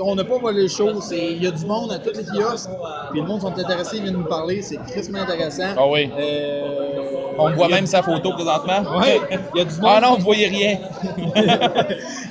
on 0.00 0.14
n'a 0.14 0.24
pas 0.24 0.38
volé 0.38 0.62
le 0.62 0.68
show. 0.68 1.00
C'est- 1.00 1.32
Il 1.32 1.42
y 1.42 1.46
a 1.46 1.50
du 1.50 1.64
monde 1.66 1.92
à 1.92 1.98
tous 1.98 2.16
les 2.16 2.24
kiosques, 2.24 2.70
puis 3.10 3.20
le 3.20 3.26
monde 3.26 3.40
sont 3.40 3.56
intéressés, 3.58 3.96
ils 3.96 4.02
viennent 4.02 4.14
nous 4.16 4.28
parler, 4.28 4.62
c'est 4.62 4.78
tristement 4.86 5.18
intéressant. 5.20 5.74
Ah 5.76 5.86
oui. 5.88 6.10
Euh, 6.18 6.62
On 7.38 7.50
voit 7.52 7.66
a- 7.66 7.68
même 7.68 7.86
sa 7.86 8.02
photo 8.02 8.32
présentement. 8.32 8.98
Ouais, 8.98 9.20
il 9.54 9.58
y 9.58 9.60
a 9.60 9.64
du 9.64 9.80
monde. 9.80 9.87
Ah 9.96 10.00
non, 10.00 10.16
vous 10.16 10.24
voyez 10.24 10.46
rien. 10.48 10.78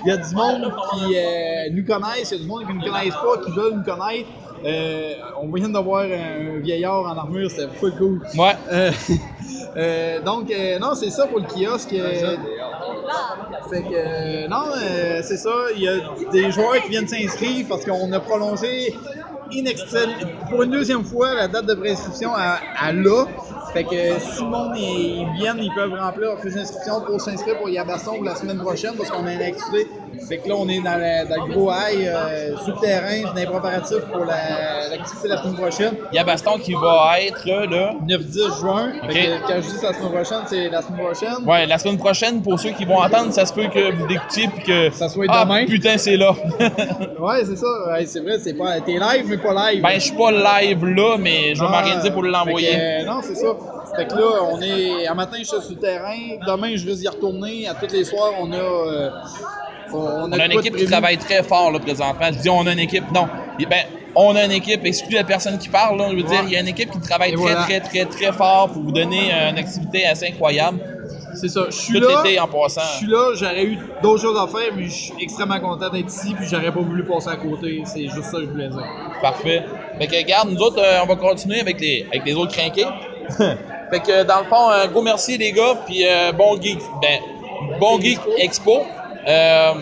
Il 0.05 0.09
y 0.09 0.11
a 0.11 0.17
du 0.17 0.35
monde 0.35 0.73
qui 0.91 1.15
euh, 1.17 1.69
nous 1.73 1.83
connaissent, 1.85 2.31
il 2.31 2.37
y 2.37 2.39
a 2.39 2.41
du 2.43 2.47
monde 2.47 2.65
qui 2.67 2.73
ne 2.73 2.79
nous 2.79 2.91
connaissent 2.91 3.13
pas, 3.13 3.37
qui 3.45 3.51
veulent 3.51 3.75
nous 3.75 3.83
connaître. 3.83 4.29
Euh, 4.65 5.13
on 5.41 5.51
vient 5.51 5.69
de 5.69 5.77
voir 5.79 6.03
un 6.03 6.59
vieillard 6.59 7.01
en 7.01 7.17
armure, 7.17 7.49
c'était 7.49 7.67
full 7.75 7.93
cool. 7.97 8.21
Ouais. 8.37 8.55
Euh, 8.71 8.91
euh, 9.77 10.21
donc, 10.21 10.49
euh, 10.51 10.79
non, 10.79 10.95
c'est 10.95 11.09
ça 11.09 11.27
pour 11.27 11.39
le 11.39 11.45
kiosque. 11.45 11.93
euh, 11.93 12.35
fait 13.69 13.81
que, 13.83 13.87
euh, 13.93 14.47
non, 14.47 14.63
euh, 14.81 15.21
c'est 15.23 15.37
ça. 15.37 15.51
Il 15.75 15.81
y 15.83 15.87
a 15.87 15.93
des 16.31 16.51
joueurs 16.51 16.81
qui 16.83 16.89
viennent 16.89 17.07
s'inscrire 17.07 17.65
parce 17.67 17.85
qu'on 17.85 18.11
a 18.13 18.19
prolongé 18.19 18.95
in 19.53 19.63
pour 20.49 20.63
une 20.63 20.71
deuxième 20.71 21.03
fois 21.03 21.33
la 21.33 21.47
date 21.47 21.65
de 21.67 21.73
préinscription 21.75 22.31
à, 22.35 22.59
à 22.79 22.91
là. 22.91 23.25
Fait 23.77 23.83
que 23.83 24.19
si 24.19 24.41
le 24.41 24.49
monde 24.49 24.75
ils 24.75 25.27
viennent, 25.35 25.59
ils 25.59 25.71
peuvent 25.71 25.93
remplir 25.93 26.29
leur 26.29 26.41
fiche 26.41 26.55
d'inscription 26.55 26.99
pour 27.01 27.21
s'inscrire 27.21 27.59
pour 27.59 27.69
Yabaston 27.69 28.15
pour 28.15 28.23
la 28.23 28.33
semaine 28.33 28.57
prochaine 28.57 28.95
parce 28.97 29.11
qu'on 29.11 29.23
a 29.27 29.33
une. 29.33 29.53
Fait 30.27 30.37
que 30.39 30.49
là, 30.49 30.55
on 30.57 30.67
est 30.67 30.81
dans, 30.81 30.97
la- 30.99 31.25
dans 31.25 31.45
le 31.45 31.53
gros 31.53 31.71
high 31.71 32.05
euh, 32.07 32.57
sur 32.63 32.75
le 32.75 32.81
terrain, 32.81 33.21
dans 33.23 33.33
les 33.33 33.45
préparatifs 33.45 34.05
pour 34.11 34.25
la- 34.25 34.89
l'activité 34.89 35.27
la 35.29 35.37
semaine 35.41 35.55
prochaine. 35.55 35.93
Yabaston 36.11 36.57
qui 36.59 36.73
va 36.73 37.15
être 37.21 37.45
le 37.45 38.15
9-10 38.17 38.59
juin. 38.59 38.91
Que 39.07 39.47
quand 39.47 39.55
je 39.61 39.67
dis 39.69 39.83
la 39.83 39.93
semaine 39.93 40.11
prochaine, 40.11 40.39
c'est 40.47 40.69
la 40.69 40.81
semaine 40.81 40.99
prochaine. 40.99 41.45
Ouais, 41.45 41.65
la 41.65 41.77
semaine 41.77 41.97
prochaine, 41.97 42.41
pour 42.41 42.59
ceux 42.59 42.71
qui 42.71 42.83
vont 42.85 42.99
entendre, 43.01 43.31
ça 43.31 43.45
se 43.45 43.53
peut 43.53 43.67
que 43.67 43.91
vous 43.95 44.05
l'écoutiez 44.07 44.47
puis 44.49 44.63
que. 44.63 44.89
Ça 44.91 45.07
soit 45.09 45.25
ah, 45.29 45.43
demain. 45.45 45.65
putain, 45.65 45.97
c'est 45.97 46.17
là. 46.17 46.33
Ouais, 47.19 47.43
c'est 47.45 47.55
ça. 47.55 47.67
Ouais, 47.89 48.05
c'est 48.05 48.19
vrai, 48.19 48.37
c'est 48.39 48.53
pas. 48.53 48.79
T'es 48.81 48.93
live, 48.93 49.25
mais 49.27 49.37
pas 49.37 49.71
live. 49.71 49.81
ben, 49.81 49.89
je 49.95 49.99
suis 49.99 50.15
pas 50.15 50.31
live 50.31 50.85
là, 50.85 51.17
mais 51.19 51.55
je 51.55 51.59
vais 51.61 51.67
Ah, 51.67 51.71
m'organiser 51.71 52.11
pour 52.11 52.23
l'envoyer. 52.23 52.75
euh, 52.75 53.05
non, 53.05 53.19
c'est 53.23 53.35
ça. 53.35 53.47
Fait 53.95 54.05
que 54.07 54.13
là, 54.15 54.43
on 54.51 54.61
est. 54.61 55.07
Un 55.07 55.13
matin, 55.15 55.37
je 55.39 55.43
suis 55.45 55.61
sur 55.61 55.71
le 55.71 55.75
terrain. 55.77 56.15
Demain, 56.47 56.75
je 56.75 56.85
risque 56.85 56.99
d'y 57.01 57.07
retourner. 57.07 57.67
À 57.67 57.73
tous 57.73 57.91
les 57.93 58.03
soirs, 58.03 58.33
on 58.39 58.51
a. 58.51 58.55
euh, 58.55 59.09
on, 59.93 60.29
On 60.29 60.31
a 60.31 60.45
une 60.45 60.51
équipe 60.53 60.75
qui 60.75 60.85
travaille 60.85 61.17
très 61.17 61.43
fort 61.43 61.71
là, 61.71 61.79
présentement. 61.79 62.27
Je 62.31 62.39
dis 62.39 62.49
on 62.49 62.65
a 62.67 62.73
une 62.73 62.79
équipe. 62.79 63.05
Non. 63.13 63.27
Ben, 63.69 63.85
on 64.15 64.35
a 64.35 64.45
une 64.45 64.51
équipe, 64.51 64.83
exclut 64.83 65.15
la 65.15 65.23
personne 65.23 65.57
qui 65.59 65.69
parle. 65.69 65.97
là. 65.97 66.07
je 66.09 66.15
veux 66.15 66.23
dire, 66.23 66.41
il 66.45 66.51
y 66.51 66.57
a 66.57 66.61
une 66.61 66.67
équipe 66.67 66.89
qui 66.91 66.99
travaille 66.99 67.31
Et 67.31 67.35
très, 67.35 67.41
voilà. 67.41 67.63
très, 67.63 67.79
très, 67.79 68.05
très 68.05 68.31
fort 68.31 68.69
pour 68.71 68.81
vous 68.81 68.91
donner 68.91 69.31
euh, 69.31 69.51
une 69.51 69.59
activité 69.59 70.05
assez 70.05 70.27
incroyable. 70.27 70.79
C'est 71.35 71.49
ça. 71.49 71.65
Je 71.69 71.75
suis 71.75 72.01
Tout 72.01 72.07
là. 72.07 72.23
en 72.43 72.47
passant. 72.47 72.81
Je 72.93 72.97
suis 72.97 73.07
là. 73.07 73.33
J'aurais 73.35 73.63
eu 73.63 73.77
d'autres 74.01 74.21
choses 74.21 74.37
à 74.39 74.47
faire, 74.47 74.71
mais 74.75 74.85
je 74.85 74.89
suis 74.89 75.13
extrêmement 75.21 75.59
content 75.59 75.89
d'être 75.89 76.07
ici. 76.07 76.33
Puis 76.33 76.47
j'aurais 76.49 76.71
pas 76.71 76.79
voulu 76.81 77.05
passer 77.05 77.29
à 77.29 77.35
côté. 77.35 77.83
C'est 77.85 78.07
juste 78.07 78.23
ça 78.23 78.37
que 78.37 78.45
je 78.45 78.49
voulais 78.49 78.69
dire. 78.69 78.83
Parfait. 79.21 79.63
Fait 79.99 80.07
que, 80.07 80.15
regarde, 80.15 80.49
nous 80.49 80.61
autres, 80.61 80.81
euh, 80.81 80.99
on 81.03 81.05
va 81.05 81.15
continuer 81.15 81.59
avec 81.59 81.79
les, 81.79 82.07
avec 82.09 82.25
les 82.25 82.33
autres 82.33 82.53
crinqués. 82.53 82.87
fait 83.37 83.99
que, 83.99 84.23
dans 84.23 84.39
le 84.39 84.45
fond, 84.45 84.69
un 84.69 84.87
gros 84.87 85.03
merci, 85.03 85.37
les 85.37 85.51
gars, 85.51 85.75
puis 85.85 86.07
euh, 86.07 86.31
bon 86.31 86.59
geek, 86.59 86.79
ben, 87.01 87.19
bon 87.79 87.99
geek 88.01 88.19
expo. 88.39 88.81
Euh, 89.27 89.73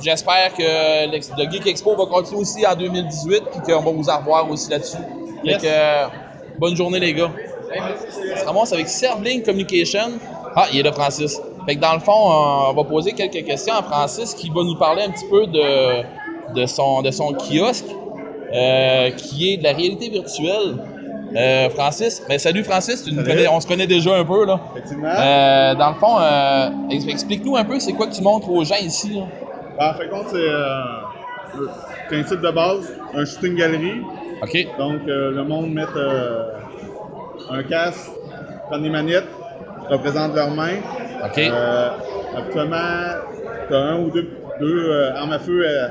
J'espère 0.00 0.54
que 0.54 0.62
le 1.10 1.50
Geek 1.50 1.66
Expo 1.66 1.96
va 1.96 2.06
continuer 2.06 2.40
aussi 2.42 2.64
en 2.64 2.76
2018 2.76 3.42
puis 3.50 3.60
qu'on 3.74 3.80
va 3.82 3.90
vous 3.90 4.08
en 4.08 4.18
revoir 4.18 4.48
aussi 4.48 4.70
là-dessus. 4.70 4.96
Fait 5.44 5.50
Yes. 5.50 5.62
que, 5.62 5.66
euh, 5.66 6.06
bonne 6.58 6.76
journée, 6.76 7.00
les 7.00 7.14
gars. 7.14 7.30
On 7.76 8.38
se 8.40 8.44
ramasse 8.44 8.72
avec 8.72 8.88
Servling 8.88 9.42
Communication. 9.42 10.20
Ah, 10.54 10.66
il 10.72 10.78
est 10.78 10.82
là, 10.84 10.92
Francis. 10.92 11.40
Fait 11.66 11.74
que 11.74 11.80
dans 11.80 11.94
le 11.94 11.98
fond, 12.00 12.12
on 12.14 12.74
va 12.74 12.84
poser 12.84 13.12
quelques 13.12 13.44
questions 13.44 13.74
à 13.74 13.82
Francis 13.82 14.34
qui 14.34 14.50
va 14.50 14.62
nous 14.62 14.76
parler 14.78 15.02
un 15.02 15.10
petit 15.10 15.26
peu 15.28 15.46
de, 15.48 16.54
de, 16.54 16.66
son, 16.66 17.02
de 17.02 17.10
son 17.10 17.32
kiosque 17.34 17.84
euh, 18.54 19.10
qui 19.10 19.52
est 19.52 19.56
de 19.56 19.64
la 19.64 19.72
réalité 19.72 20.10
virtuelle. 20.10 20.76
Euh, 21.36 21.68
Francis, 21.70 22.22
ben 22.28 22.38
salut 22.38 22.64
Francis, 22.64 23.02
tu 23.04 23.10
nous 23.10 23.16
Salut. 23.22 23.28
connais- 23.36 23.48
on 23.48 23.60
se 23.60 23.66
connaît 23.66 23.86
déjà 23.86 24.16
un 24.16 24.24
peu 24.24 24.46
là. 24.46 24.60
Effectivement. 24.74 25.08
Euh, 25.08 25.74
dans 25.74 25.90
le 25.90 25.94
fond, 25.96 26.18
euh, 26.18 26.70
ex- 26.90 27.06
explique-nous 27.06 27.56
un 27.56 27.64
peu 27.64 27.78
c'est 27.80 27.92
quoi 27.92 28.06
que 28.06 28.14
tu 28.14 28.22
montres 28.22 28.48
aux 28.50 28.64
gens 28.64 28.76
ici. 28.80 29.20
Ben, 29.78 29.90
en 29.90 29.94
fait, 29.94 30.08
c'est 30.30 30.36
euh, 30.36 30.80
le 31.56 31.68
principe 32.08 32.40
de 32.40 32.50
base, 32.50 32.90
un 33.14 33.24
shooting 33.26 33.56
gallery. 33.56 33.92
OK. 34.42 34.66
Donc, 34.78 35.00
le 35.06 35.42
monde 35.44 35.70
met 35.72 35.82
un 37.50 37.62
casque, 37.64 38.10
prend 38.68 38.78
des 38.78 38.88
manettes, 38.90 39.28
représentent 39.90 40.34
leurs 40.34 40.50
mains. 40.50 40.76
OK. 41.24 41.40
Actuellement, 42.36 43.12
tu 43.68 43.74
as 43.74 43.78
un 43.78 43.98
ou 44.00 44.10
deux, 44.10 44.28
deux 44.60 45.10
armes 45.16 45.32
à 45.32 45.38
feu 45.38 45.66
à, 45.66 45.90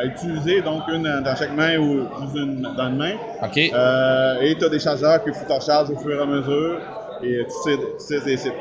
à 0.00 0.06
utiliser, 0.06 0.62
donc 0.62 0.82
une 0.88 1.02
dans 1.02 1.36
chaque 1.36 1.54
main 1.54 1.76
ou 1.78 2.06
une 2.34 2.62
dans 2.76 2.88
une 2.88 2.96
main. 2.96 3.12
OK. 3.42 3.58
Euh, 3.58 4.40
et 4.42 4.56
tu 4.58 4.64
as 4.64 4.68
des 4.68 4.78
chargeurs 4.78 5.22
que 5.22 5.30
tu 5.30 5.52
recharges 5.52 5.90
au 5.90 5.98
fur 5.98 6.18
et 6.18 6.22
à 6.22 6.26
mesure 6.26 6.80
et 7.22 7.44
tu 7.44 7.70
sais, 7.70 7.76
tu 7.76 7.84
sais 7.98 8.24
des 8.24 8.36
sites. 8.36 8.52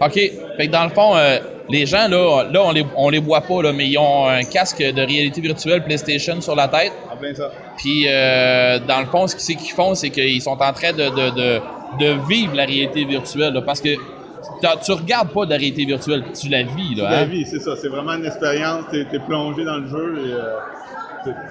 OK. 0.00 0.14
Fait 0.14 0.66
que 0.66 0.72
dans 0.72 0.84
le 0.84 0.90
fond, 0.90 1.16
euh, 1.16 1.38
les 1.68 1.86
gens, 1.86 2.08
là, 2.08 2.44
là 2.50 2.62
on, 2.64 2.72
les, 2.72 2.84
on 2.96 3.08
les 3.10 3.18
voit 3.18 3.40
pas, 3.40 3.62
là, 3.62 3.72
mais 3.72 3.86
ils 3.88 3.98
ont 3.98 4.26
un 4.28 4.42
casque 4.42 4.78
de 4.82 5.00
réalité 5.00 5.40
virtuelle 5.40 5.82
PlayStation 5.82 6.40
sur 6.40 6.54
la 6.54 6.68
tête. 6.68 6.92
En 7.12 7.16
plein 7.16 7.34
ça. 7.34 7.50
Puis, 7.76 8.04
euh, 8.06 8.78
dans 8.86 9.00
le 9.00 9.06
fond, 9.06 9.26
ce 9.26 9.36
qu'ils 9.36 9.58
font, 9.72 9.94
c'est 9.94 10.10
qu'ils 10.10 10.42
sont 10.42 10.58
en 10.60 10.72
train 10.72 10.92
de, 10.92 11.04
de, 11.04 11.30
de, 11.34 11.60
de 12.00 12.28
vivre 12.28 12.54
la 12.54 12.64
réalité 12.64 13.04
virtuelle. 13.04 13.54
là, 13.54 13.62
parce 13.62 13.80
que 13.80 13.96
tu 14.84 14.92
regardes 14.92 15.30
pas 15.30 15.44
de 15.44 15.50
la 15.50 15.56
réalité 15.56 15.84
virtuelle, 15.84 16.24
tu 16.38 16.48
la 16.48 16.62
vis. 16.62 16.94
Là, 16.96 17.10
La 17.10 17.18
hein. 17.20 17.24
vie, 17.24 17.44
c'est 17.46 17.60
ça. 17.60 17.76
C'est 17.76 17.88
vraiment 17.88 18.12
une 18.12 18.26
expérience. 18.26 18.84
T'es 18.90 19.00
es 19.00 19.18
plongé 19.20 19.64
dans 19.64 19.78
le 19.78 19.88
jeu 19.88 20.18
et 20.26 20.32
euh, 20.32 20.56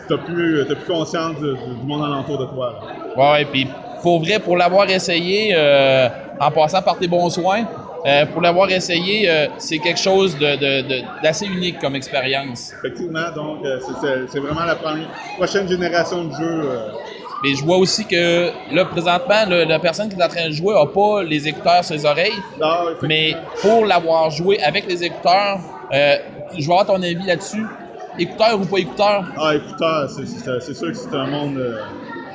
t'as- 0.07 0.17
plus, 0.17 0.65
plus 0.67 0.85
conscience 0.87 1.35
du, 1.39 1.79
du 1.79 1.85
monde 1.85 2.03
alentour 2.03 2.37
de 2.37 2.45
toi. 2.45 2.73
là. 3.15 3.33
Ouais, 3.37 3.45
puis 3.45 3.67
pour 4.01 4.19
vrai, 4.21 4.39
pour 4.39 4.57
l'avoir 4.57 4.89
essayé, 4.89 5.53
euh, 5.55 6.07
en 6.39 6.51
passant 6.51 6.81
par 6.81 6.97
tes 6.97 7.07
bons 7.07 7.29
soins, 7.29 7.65
euh, 8.05 8.25
pour 8.25 8.41
l'avoir 8.41 8.69
essayé, 8.69 9.29
euh, 9.29 9.47
c'est 9.59 9.79
quelque 9.79 9.99
chose 9.99 10.37
de- 10.37 10.55
de- 10.55 10.81
de- 10.87 11.03
d'assez 11.21 11.47
unique 11.47 11.79
comme 11.79 11.95
expérience. 11.95 12.73
Effectivement, 12.83 13.31
donc 13.35 13.59
c'est- 14.29 14.39
vraiment 14.39 14.65
la 14.65 14.75
première- 14.75 15.07
prochaine 15.37 15.67
génération 15.67 16.25
de 16.25 16.31
jeux. 16.31 16.79
Mais 17.43 17.55
je 17.55 17.63
vois 17.63 17.77
aussi 17.77 18.05
que 18.05 18.51
là, 18.71 18.85
présentement, 18.85 19.45
le- 19.49 19.63
la 19.65 19.79
personne 19.79 20.09
qui 20.09 20.17
est 20.19 20.23
en 20.23 20.27
train 20.27 20.47
de 20.47 20.53
jouer 20.53 20.73
n'a 20.73 20.85
pas 20.85 21.23
les 21.23 21.47
écouteurs 21.47 21.83
sur 21.83 21.95
les 21.95 22.05
oreilles. 22.05 22.43
mais 23.01 23.35
pour 23.61 23.85
l'avoir 23.85 24.29
joué 24.31 24.59
avec 24.61 24.85
les 24.87 25.03
écouteurs, 25.03 25.59
je 25.91 25.97
vais 26.57 26.63
avoir 26.63 26.85
ton 26.85 27.01
avis 27.01 27.25
là-dessus. 27.25 27.65
Écouteurs 28.17 28.59
ou 28.61 28.65
pas 28.65 28.77
écouteurs? 28.79 29.23
Ah, 29.37 29.55
écouteurs, 29.55 30.09
c'est- 30.09 30.25
c'est 30.25 30.59
c'est 30.65 30.73
sûr 30.73 30.87
que 30.89 30.93
c'est 30.93 31.15
un 31.15 31.27
monde. 31.27 31.57
euh, 31.57 31.73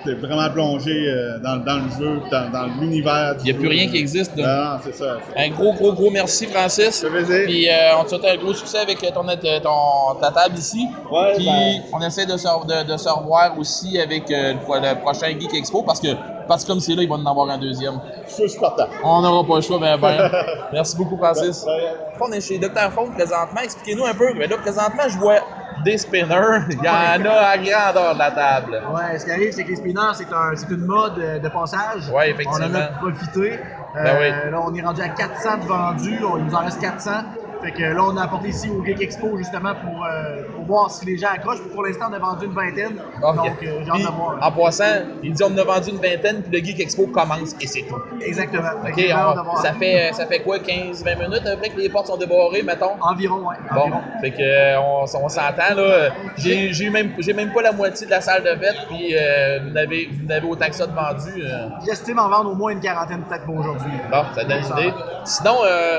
T'es 0.04 0.14
vraiment 0.14 0.48
plongé 0.52 0.92
euh, 0.92 1.40
dans, 1.42 1.56
dans 1.64 1.78
le 1.84 1.90
jeu, 1.90 2.22
dans, 2.30 2.48
dans 2.52 2.66
l'univers. 2.80 3.34
Il 3.40 3.44
n'y 3.46 3.50
a 3.50 3.54
plus 3.54 3.66
rien 3.68 3.88
qui 3.88 3.96
existe. 3.96 4.36
Non, 4.36 4.44
non, 4.46 4.78
c'est 4.84 4.94
ça. 4.94 5.18
Un 5.36 5.48
gros, 5.50 5.74
gros, 5.74 5.92
gros 5.92 6.10
merci, 6.12 6.46
Francis. 6.46 7.04
Puis 7.46 7.68
euh, 7.68 7.96
on 7.98 8.04
te 8.04 8.10
souhaite 8.10 8.24
un 8.24 8.36
gros 8.36 8.54
succès 8.54 8.78
avec 8.78 9.00
ton, 9.00 9.24
ton- 9.24 10.20
ta 10.20 10.30
table 10.30 10.56
ici. 10.56 10.88
Puis 11.36 11.44
ben- 11.44 11.82
on 11.92 12.00
essaie 12.06 12.26
de 12.26 12.36
se, 12.36 12.46
de, 12.46 12.92
de 12.92 12.96
se 12.96 13.08
revoir 13.08 13.58
aussi 13.58 13.98
avec 13.98 14.30
euh, 14.30 14.52
le, 14.54 14.60
pro- 14.60 14.76
le 14.76 14.94
prochain 15.00 15.30
Geek 15.38 15.52
Expo 15.54 15.82
parce 15.82 15.98
que 16.00 16.08
parce 16.46 16.62
que 16.62 16.68
comme 16.68 16.80
c'est 16.80 16.94
là, 16.94 17.02
il 17.02 17.08
va 17.08 17.16
en 17.16 17.26
avoir 17.26 17.50
un 17.50 17.58
deuxième. 17.58 17.94
Je 18.28 18.46
suis 18.46 18.60
partant. 18.60 18.86
On 19.02 19.20
n'aura 19.20 19.46
pas 19.46 19.56
le 19.56 19.62
choix, 19.62 19.78
ben 19.80 19.98
ben. 19.98 20.30
Merci 20.72 20.96
beaucoup, 20.96 21.18
Francis. 21.18 21.64
On 22.20 22.32
est 22.32 22.40
chez 22.40 22.58
Dr. 22.58 22.92
Phone 22.94 23.12
présentement. 23.14 23.60
Expliquez-nous 23.64 24.04
un 24.06 24.14
peu. 24.14 24.32
Mais 24.34 24.46
là, 24.46 24.56
présentement, 24.58 25.02
je 25.08 25.18
vois 25.18 25.40
des 25.84 25.98
spinners. 25.98 26.60
Il 26.70 26.76
y 26.84 26.88
en 26.88 27.24
a 27.24 27.46
à 27.46 27.58
grandeur 27.58 28.14
de 28.14 28.18
la 28.18 28.30
table. 28.30 28.82
Ouais, 28.92 29.18
ce 29.18 29.24
qui 29.24 29.30
arrive, 29.30 29.52
c'est 29.52 29.64
que 29.64 29.70
les 29.70 29.76
spinners, 29.76 30.12
c'est 30.14 30.32
un, 30.32 30.52
une 30.70 30.84
mode 30.84 31.18
euh, 31.18 31.38
de 31.38 31.48
passage. 31.48 32.08
Ouais, 32.12 32.30
effectivement. 32.30 32.66
On 32.70 32.74
en 32.76 32.80
a 32.80 32.86
profité. 32.88 33.58
Euh, 33.96 34.04
Ben 34.04 34.16
oui. 34.20 34.50
Là, 34.50 34.60
on 34.64 34.74
est 34.74 34.82
rendu 34.82 35.00
à 35.00 35.08
400 35.08 35.58
de 35.58 35.64
vendus. 35.66 36.18
Il 36.20 36.44
nous 36.44 36.54
en 36.54 36.58
reste 36.60 36.80
400. 36.80 37.10
Fait 37.62 37.72
que 37.72 37.82
là, 37.82 38.02
on 38.04 38.16
a 38.16 38.22
apporté 38.24 38.48
ici 38.48 38.70
au 38.70 38.84
Geek 38.84 39.00
Expo 39.00 39.36
justement 39.36 39.74
pour, 39.74 40.04
euh, 40.04 40.42
pour 40.54 40.64
voir 40.64 40.90
si 40.90 41.04
les 41.06 41.16
gens 41.18 41.28
accrochent. 41.34 41.60
Puis 41.60 41.70
pour 41.70 41.82
l'instant, 41.82 42.06
on 42.10 42.12
a 42.14 42.18
vendu 42.18 42.46
une 42.46 42.52
vingtaine. 42.52 42.96
Donc, 43.20 43.46
euh, 43.62 43.80
j'ai 43.84 43.90
hâte 43.90 43.98
de 43.98 44.16
voir. 44.16 44.38
en 44.40 44.52
passant, 44.52 44.84
il 45.22 45.32
dit 45.32 45.42
on 45.42 45.56
a 45.58 45.64
vendu 45.64 45.90
une 45.90 45.96
vingtaine, 46.00 46.42
puis 46.42 46.52
le 46.60 46.64
Geek 46.64 46.80
Expo 46.80 47.06
commence 47.08 47.54
et 47.60 47.66
c'est 47.66 47.82
tout. 47.82 47.96
Exactement. 48.20 48.62
Fait 48.94 49.12
on- 49.12 49.42
voir. 49.42 49.58
ça, 49.62 49.72
fait, 49.72 50.10
ça 50.12 50.26
fait 50.26 50.40
quoi, 50.40 50.58
15-20 50.58 51.16
minutes 51.18 51.46
après 51.46 51.70
que 51.70 51.78
les 51.78 51.88
portes 51.88 52.06
sont 52.06 52.16
débarrées, 52.16 52.62
mettons? 52.62 52.92
Environ, 53.00 53.48
ouais. 53.48 53.56
Bon, 53.74 53.80
environ. 53.82 54.00
fait 54.20 54.30
que 54.30 54.42
euh, 54.42 54.80
on, 54.80 55.02
on 55.02 55.28
s'entend 55.28 55.74
là. 55.76 56.10
J'ai 56.36 56.72
j'ai 56.72 56.90
même, 56.90 57.12
j'ai 57.18 57.32
même 57.32 57.52
pas 57.52 57.62
la 57.62 57.72
moitié 57.72 58.06
de 58.06 58.10
la 58.12 58.20
salle 58.20 58.42
de 58.44 58.50
fête, 58.50 58.76
puis 58.88 59.14
euh, 59.16 59.58
vous 59.64 59.70
n'avez 59.70 60.08
vous 60.12 60.26
n'avez 60.26 60.46
autant 60.46 60.66
que 60.66 60.74
ça 60.74 60.86
de 60.86 60.92
vendu. 60.94 61.42
euh. 61.42 61.68
J'estime 61.84 62.18
en 62.18 62.28
vendre 62.28 62.50
au 62.52 62.54
moins 62.54 62.70
une 62.72 62.80
quarantaine 62.80 63.22
peut-être 63.24 63.44
pour 63.44 63.56
aujourd'hui. 63.56 63.92
Bon, 64.10 64.22
ça 64.34 64.44
donne 64.44 64.58
une 64.58 64.78
idée. 64.78 64.94
Sinon, 65.24 65.56
euh, 65.64 65.98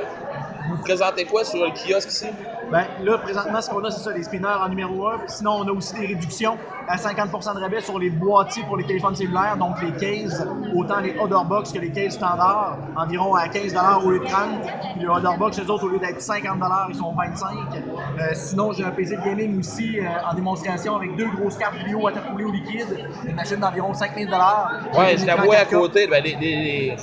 vous 0.70 0.78
présentez 0.78 1.26
quoi 1.26 1.44
sur 1.44 1.64
le 1.64 1.72
kiosque 1.72 2.10
ici? 2.10 2.28
Ben, 2.72 2.86
là, 3.04 3.18
présentement, 3.18 3.62
ce 3.62 3.70
qu'on 3.70 3.84
a, 3.84 3.90
c'est 3.90 4.04
ça, 4.04 4.12
les 4.12 4.24
spinners 4.24 4.48
en 4.48 4.70
numéro 4.70 5.08
1. 5.08 5.28
Sinon, 5.28 5.54
on 5.62 5.68
a 5.68 5.72
aussi 5.72 5.96
des 5.96 6.06
réductions 6.06 6.58
à 6.88 6.98
50% 6.98 7.56
de 7.56 7.60
rabais 7.60 7.82
sur 7.82 7.98
les 8.00 8.10
boîtiers 8.10 8.64
pour 8.64 8.78
les 8.78 8.86
téléphones 8.86 9.16
cellulaires, 9.16 9.58
donc 9.58 9.76
les 9.82 9.92
cases, 9.94 10.44
autant 10.76 11.00
les 11.00 11.16
Otherbox 11.20 11.72
que 11.72 11.80
les 11.80 11.92
cases 11.92 12.14
standards, 12.14 12.78
environ 12.96 13.36
à 13.36 13.48
15 13.48 13.76
au 14.04 14.12
lieu 14.12 14.20
de 14.20 14.26
30. 14.26 14.62
Puis 14.94 15.02
les 15.02 15.08
Otherbox, 15.08 15.60
eux 15.60 15.70
autres, 15.70 15.86
au 15.86 15.90
lieu 15.90 16.00
d'être 16.00 16.22
50 16.22 16.60
ils 16.90 16.96
sont 16.96 17.14
25 17.14 17.48
Euh, 18.20 18.34
Sinon, 18.34 18.74
j'ai 18.74 18.84
un 18.84 18.92
PC 18.92 19.18
de 19.18 19.22
gaming 19.24 19.60
aussi 19.60 20.00
euh, 20.00 20.04
en 20.30 20.34
démonstration 20.34 20.96
avec 20.96 21.16
deux 21.16 21.30
grosses 21.30 21.58
cartes 21.58 21.76
à 21.76 22.32
rouler 22.32 22.46
au 22.46 22.52
liquide, 22.52 23.06
une 23.28 23.36
machine 23.36 23.58
d'environ 23.58 23.94
5000 23.94 24.30
Ouais, 24.98 25.18
je 25.18 25.26
la 25.26 25.36
vois 25.36 25.58
à 25.58 25.66
côté. 25.66 26.08
Ben, 26.08 26.24
les, 26.24 26.36
les, 26.36 26.56
les, 26.56 26.96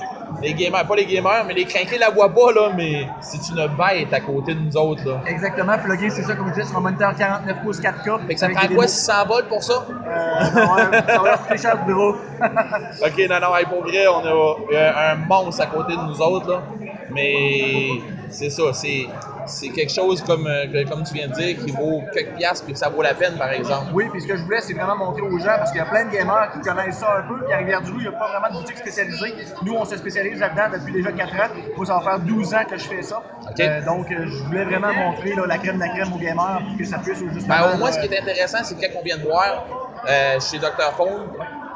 les 0.43 0.55
gamers, 0.55 0.87
pas 0.87 0.97
les 0.97 1.07
gamers, 1.07 1.45
mais 1.47 1.55
les 1.55 1.65
crinqués 1.65 1.99
la 1.99 2.11
voient 2.11 2.33
pas, 2.33 2.53
là, 2.53 2.73
mais 2.77 3.09
c'est 3.21 3.49
une 3.51 3.67
bête 3.77 4.13
à 4.13 4.21
côté 4.21 4.55
de 4.55 4.61
nous 4.61 4.77
autres, 4.77 5.09
là. 5.09 5.21
Exactement, 5.27 5.79
plugué, 5.79 6.11
c'est 6.11 6.23
ça, 6.23 6.35
comme 6.35 6.49
je 6.49 6.55
disais, 6.55 6.67
sur 6.67 6.79
un 6.79 6.81
moniteur 6.81 7.15
49 7.17 7.63
pouces 7.63 7.81
4K. 7.81 8.27
Fait 8.27 8.35
que 8.35 8.41
ça 8.41 8.49
prend 8.49 8.69
quoi, 8.69 8.87
600 8.87 9.13
volts 9.27 9.49
pour 9.49 9.63
ça? 9.63 9.87
Euh, 9.91 10.45
ça 10.45 11.19
va 11.19 11.39
leur 11.49 11.59
cher 11.59 11.85
bureau. 11.85 12.13
ok, 12.41 13.29
non, 13.29 13.41
non, 13.41 13.57
hey, 13.57 13.65
pour 13.67 13.83
vrai, 13.83 14.07
on 14.09 14.25
a 14.25 14.57
euh, 14.73 15.13
un 15.13 15.17
monstre 15.17 15.63
à 15.63 15.67
côté 15.67 15.95
de 15.95 16.03
nous 16.03 16.21
autres, 16.21 16.51
là. 16.51 16.63
Mais 17.11 17.89
c'est 18.31 18.51
ça, 18.51 18.73
c'est, 18.73 19.07
c'est 19.47 19.69
quelque 19.71 19.93
chose, 19.93 20.23
comme, 20.23 20.47
euh, 20.47 20.67
que- 20.67 20.89
comme 20.89 21.03
tu 21.05 21.15
viens 21.15 21.29
de 21.29 21.33
dire, 21.33 21.57
qui 21.65 21.71
vaut 21.71 22.03
quelques 22.13 22.35
piastres, 22.37 22.65
puis 22.67 22.77
ça 22.77 22.89
vaut 22.89 23.03
la 23.03 23.15
peine, 23.15 23.37
par 23.37 23.51
exemple. 23.51 23.91
Oui, 23.95 24.09
puis 24.11 24.21
ce 24.21 24.27
que 24.27 24.37
je 24.37 24.43
voulais, 24.43 24.61
c'est 24.61 24.75
vraiment 24.75 24.97
montrer 24.97 25.23
aux 25.23 25.39
gens, 25.39 25.57
parce 25.59 25.71
qu'il 25.71 25.79
y 25.79 25.83
a 25.83 25.87
plein 25.87 26.05
de 26.05 26.11
gamers 26.11 26.51
qui 26.53 26.61
connaissent 26.61 26.99
ça 26.99 27.19
un 27.19 27.23
peu, 27.29 27.43
puis 27.45 27.53
à 27.53 27.59
Rivière-du-Loup, 27.59 27.99
il 28.01 28.09
n'y 28.09 28.15
a 28.15 28.19
pas 28.19 28.29
vraiment 28.29 28.49
de 28.49 28.61
boutique 28.63 28.79
spécialisée. 28.79 29.35
Nous, 29.65 29.75
on 29.75 29.85
se 29.85 29.97
spécialise 29.97 30.39
là-dedans 30.41 30.77
depuis 30.79 30.93
déjà 30.93 31.13
4 31.13 31.35
ans. 31.35 31.49
Moi, 31.77 31.87
ça 31.87 31.95
va 31.99 32.01
faire 32.03 32.19
12 32.21 32.55
ans 32.55 32.65
que 32.69 32.77
je 32.77 32.85
fais 32.85 33.03
ça. 33.03 33.23
Euh, 33.61 33.85
donc, 33.85 34.11
euh, 34.11 34.27
je 34.27 34.45
voulais 34.45 34.65
vraiment 34.65 34.93
montrer 34.93 35.35
là, 35.35 35.47
la 35.47 35.59
crème 35.59 35.77
de 35.77 35.81
la 35.81 35.89
crème 35.89 36.13
aux 36.13 36.19
gamers, 36.19 36.61
pour 36.69 36.77
que 36.79 36.85
ça 36.85 36.99
puisse 36.99 37.19
justement... 37.33 37.55
Ben, 37.55 37.75
au 37.75 37.79
moins, 37.79 37.93
ce 37.93 37.99
qui 38.01 38.07
est 38.13 38.21
intéressant, 38.21 38.59
c'est 38.65 38.75
que 38.75 38.81
quand 38.81 38.99
on 39.01 39.03
vient 39.03 39.19
de 39.19 39.23
voir 39.23 39.67
euh, 40.09 40.39
chez 40.41 40.59
Dr. 40.59 40.93
Phone, 40.97 41.29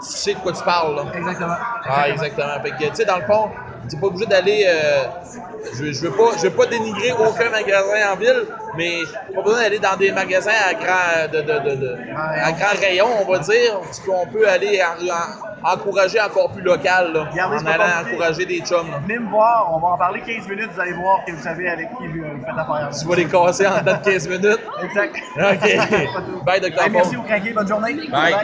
tu 0.03 0.07
sais 0.17 0.35
de 0.35 0.39
quoi 0.39 0.53
tu 0.53 0.63
parles. 0.65 0.95
Là. 0.97 1.05
Exactement. 1.15 1.55
Ah, 1.89 2.09
exactement. 2.09 2.61
Fait 2.63 2.71
que, 2.71 2.77
tu 2.91 2.95
sais, 2.95 3.05
dans 3.05 3.17
le 3.19 3.25
fond, 3.25 3.51
tu 3.91 3.97
pas 3.99 4.07
obligé 4.07 4.27
d'aller. 4.27 4.65
euh, 4.67 5.03
je, 5.75 5.93
je 5.93 6.07
veux 6.07 6.13
pas, 6.13 6.37
je 6.39 6.43
veux 6.49 6.51
pas 6.51 6.67
dénigrer 6.67 7.13
aucun 7.13 7.51
magasin 7.51 8.13
en 8.13 8.17
ville, 8.17 8.47
mais 8.77 9.01
pas 9.35 9.43
besoin 9.43 9.61
d'aller 9.63 9.79
dans 9.79 9.97
des 9.97 10.11
magasins 10.13 10.53
à 10.69 10.75
grand, 10.75 11.33
de, 11.33 11.41
de, 11.41 11.71
de, 11.71 11.77
de- 11.81 11.97
à 12.17 12.53
grand 12.53 12.79
rayon, 12.81 13.07
on 13.27 13.31
va 13.31 13.39
dire. 13.41 13.81
Parce 13.81 14.01
qu'on 14.01 14.27
peut 14.27 14.49
aller 14.49 14.81
en- 14.83 15.07
en- 15.07 15.73
encourager 15.75 16.19
encore 16.21 16.53
plus 16.53 16.63
local, 16.63 17.13
là, 17.13 17.27
Regardez, 17.31 17.57
en 17.63 17.67
allant 17.67 17.85
encourager 18.09 18.47
des 18.47 18.61
chums. 18.61 18.91
là. 18.91 18.99
Venez 19.07 19.19
me 19.19 19.29
voir, 19.29 19.71
on 19.75 19.79
va 19.81 19.89
en 19.89 19.99
parler 19.99 20.21
15 20.27 20.49
minutes, 20.49 20.71
vous 20.75 20.81
allez 20.81 20.95
voir 20.95 21.23
que 21.27 21.33
vous 21.33 21.43
savez 21.43 21.69
avec 21.69 21.89
qui 21.99 22.07
vous 22.07 22.25
vous 22.25 22.41
faites 22.45 22.59
affaire. 22.59 22.89
Tu 22.99 23.07
vas 23.07 23.17
les 23.17 23.27
casser 23.27 23.67
en 23.67 23.79
dedans 23.81 23.99
de 24.03 24.11
15 24.11 24.29
minutes. 24.29 24.61
Exact. 24.83 25.17
OK. 25.37 26.45
Bye, 26.47 26.61
Dr. 26.61 26.83
Hey, 26.83 26.91
merci 26.91 27.17
au 27.17 27.23
craqué, 27.23 27.53
bonne 27.53 27.69
journée. 27.69 27.95
Bye. 28.11 28.35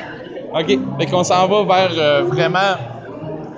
OK. 0.53 0.66
Fait 1.01 1.07
qu'on 1.11 1.24
s'en 1.24 1.49
va 1.49 1.64
vers 1.64 1.90
euh, 1.99 2.22
vraiment 2.24 2.76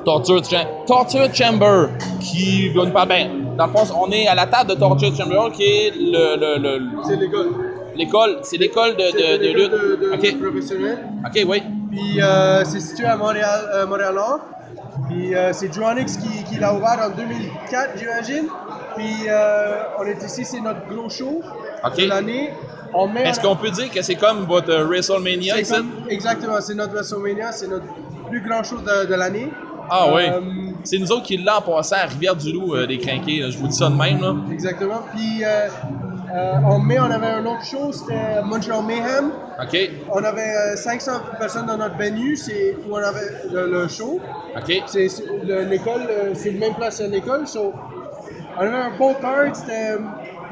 Torture, 0.09 0.40
Torture 0.86 1.28
Chamber 1.34 1.88
qui 2.20 2.70
va 2.70 2.86
nous 2.86 2.92
parler. 2.92 3.09
Ben, 3.26 3.56
dans 3.59 3.66
le 3.66 3.72
fond, 3.72 3.84
on 4.06 4.11
est 4.11 4.26
à 4.26 4.34
la 4.34 4.46
table 4.46 4.70
de 4.70 4.74
Torture 4.76 5.14
Chamber 5.14 5.52
qui 5.54 5.64
est 5.64 5.92
le. 5.94 6.36
le, 6.42 6.50
le 6.78 7.02
C'est 7.06 7.16
l'école. 7.16 7.48
L'école, 7.94 8.38
c'est 8.42 8.56
l'école 8.56 8.96
de, 8.96 9.02
de, 9.02 9.42
de 9.44 9.52
lutte. 9.59 9.70
de, 9.70 10.42
professionnelle. 10.44 10.98
OK, 11.26 11.44
oui. 11.46 11.62
Puis 11.90 12.22
euh, 12.22 12.64
c'est 12.64 12.80
situé 12.80 13.04
à 13.06 13.16
Montréal, 13.16 13.61
euh, 13.74 13.86
Montréal-Nord. 13.86 14.40
Puis 15.09 15.34
euh, 15.34 15.52
c'est 15.52 15.68
Dronix 15.68 16.16
qui, 16.16 16.44
qui 16.44 16.59
l'a 16.59 16.72
ouvert 16.74 16.98
en 17.04 17.11
2004, 17.14 17.98
j'imagine. 17.98 18.46
Puis 18.96 19.26
euh, 19.28 19.82
on 19.98 20.04
est 20.06 20.22
ici, 20.24 20.44
c'est 20.44 20.61
notre 20.61 20.86
gros 20.88 21.11
show 21.11 21.42
de 21.96 22.09
l'année. 22.09 22.50
Est-ce 23.24 23.40
qu'on 23.40 23.56
peut 23.56 23.70
dire 23.70 23.90
que 23.90 24.00
c'est 24.00 24.14
comme 24.14 24.46
votre 24.46 24.74
WrestleMania 24.84 25.54
C'est 25.56 25.62
ici? 25.62 25.72
comme- 25.74 25.90
Exactement, 26.09 26.61
c'est 26.61 26.74
notre 26.74 26.92
WrestleMania, 26.94 27.52
c'est 27.52 27.68
notre 27.68 27.84
plus 28.30 28.40
grand 28.46 28.62
show 28.62 28.76
de, 28.78 29.06
de 29.06 29.14
l'année. 29.14 29.48
Ah 29.91 30.07
oui. 30.14 30.22
Euh, 30.28 30.41
C'est 30.84 30.99
nous 30.99 31.11
autres 31.12 31.24
qui 31.24 31.36
l'avons 31.36 31.74
passé 31.76 31.95
à 31.95 32.07
Rivière-du-Loup, 32.07 32.74
euh, 32.74 32.86
les 32.86 32.99
crinqués. 32.99 33.41
là. 33.41 33.51
Je 33.51 33.59
vous 33.59 33.68
dis 33.68 33.76
ça 33.76 33.89
de 33.89 33.95
même. 33.97 34.20
Là. 34.20 34.34
Exactement. 34.53 35.01
Puis 35.14 35.45
euh, 35.45 35.68
en 36.64 36.78
mai, 36.78 36.99
on 36.99 37.05
avait 37.11 37.26
un 37.26 37.45
autre 37.47 37.64
show, 37.64 37.91
c'était 37.93 38.43
Montreal 38.45 38.84
Mayhem. 38.84 39.32
OK. 39.61 39.91
On 40.12 40.22
avait 40.24 40.41
euh, 40.43 40.76
500 40.76 41.12
personnes 41.39 41.66
dans 41.66 41.76
notre 41.78 41.97
venue, 41.97 42.36
c'est 42.36 42.76
où 42.89 42.95
on 42.95 42.97
avait 42.97 43.20
le, 43.53 43.70
le 43.70 43.89
show. 43.89 44.20
OK. 44.57 44.82
C'est 44.86 45.09
c'est- 45.09 45.24
le- 45.45 45.64
l'école, 45.64 46.03
c'est 46.34 46.51
le 46.51 46.59
même 46.59 46.74
place 46.74 47.01
à 47.01 47.07
l'école. 47.07 47.47
So, 47.47 47.72
on 48.57 48.61
avait 48.61 48.76
un 48.76 48.97
beau 48.99 49.14
card, 49.20 49.55
c'était 49.55 49.97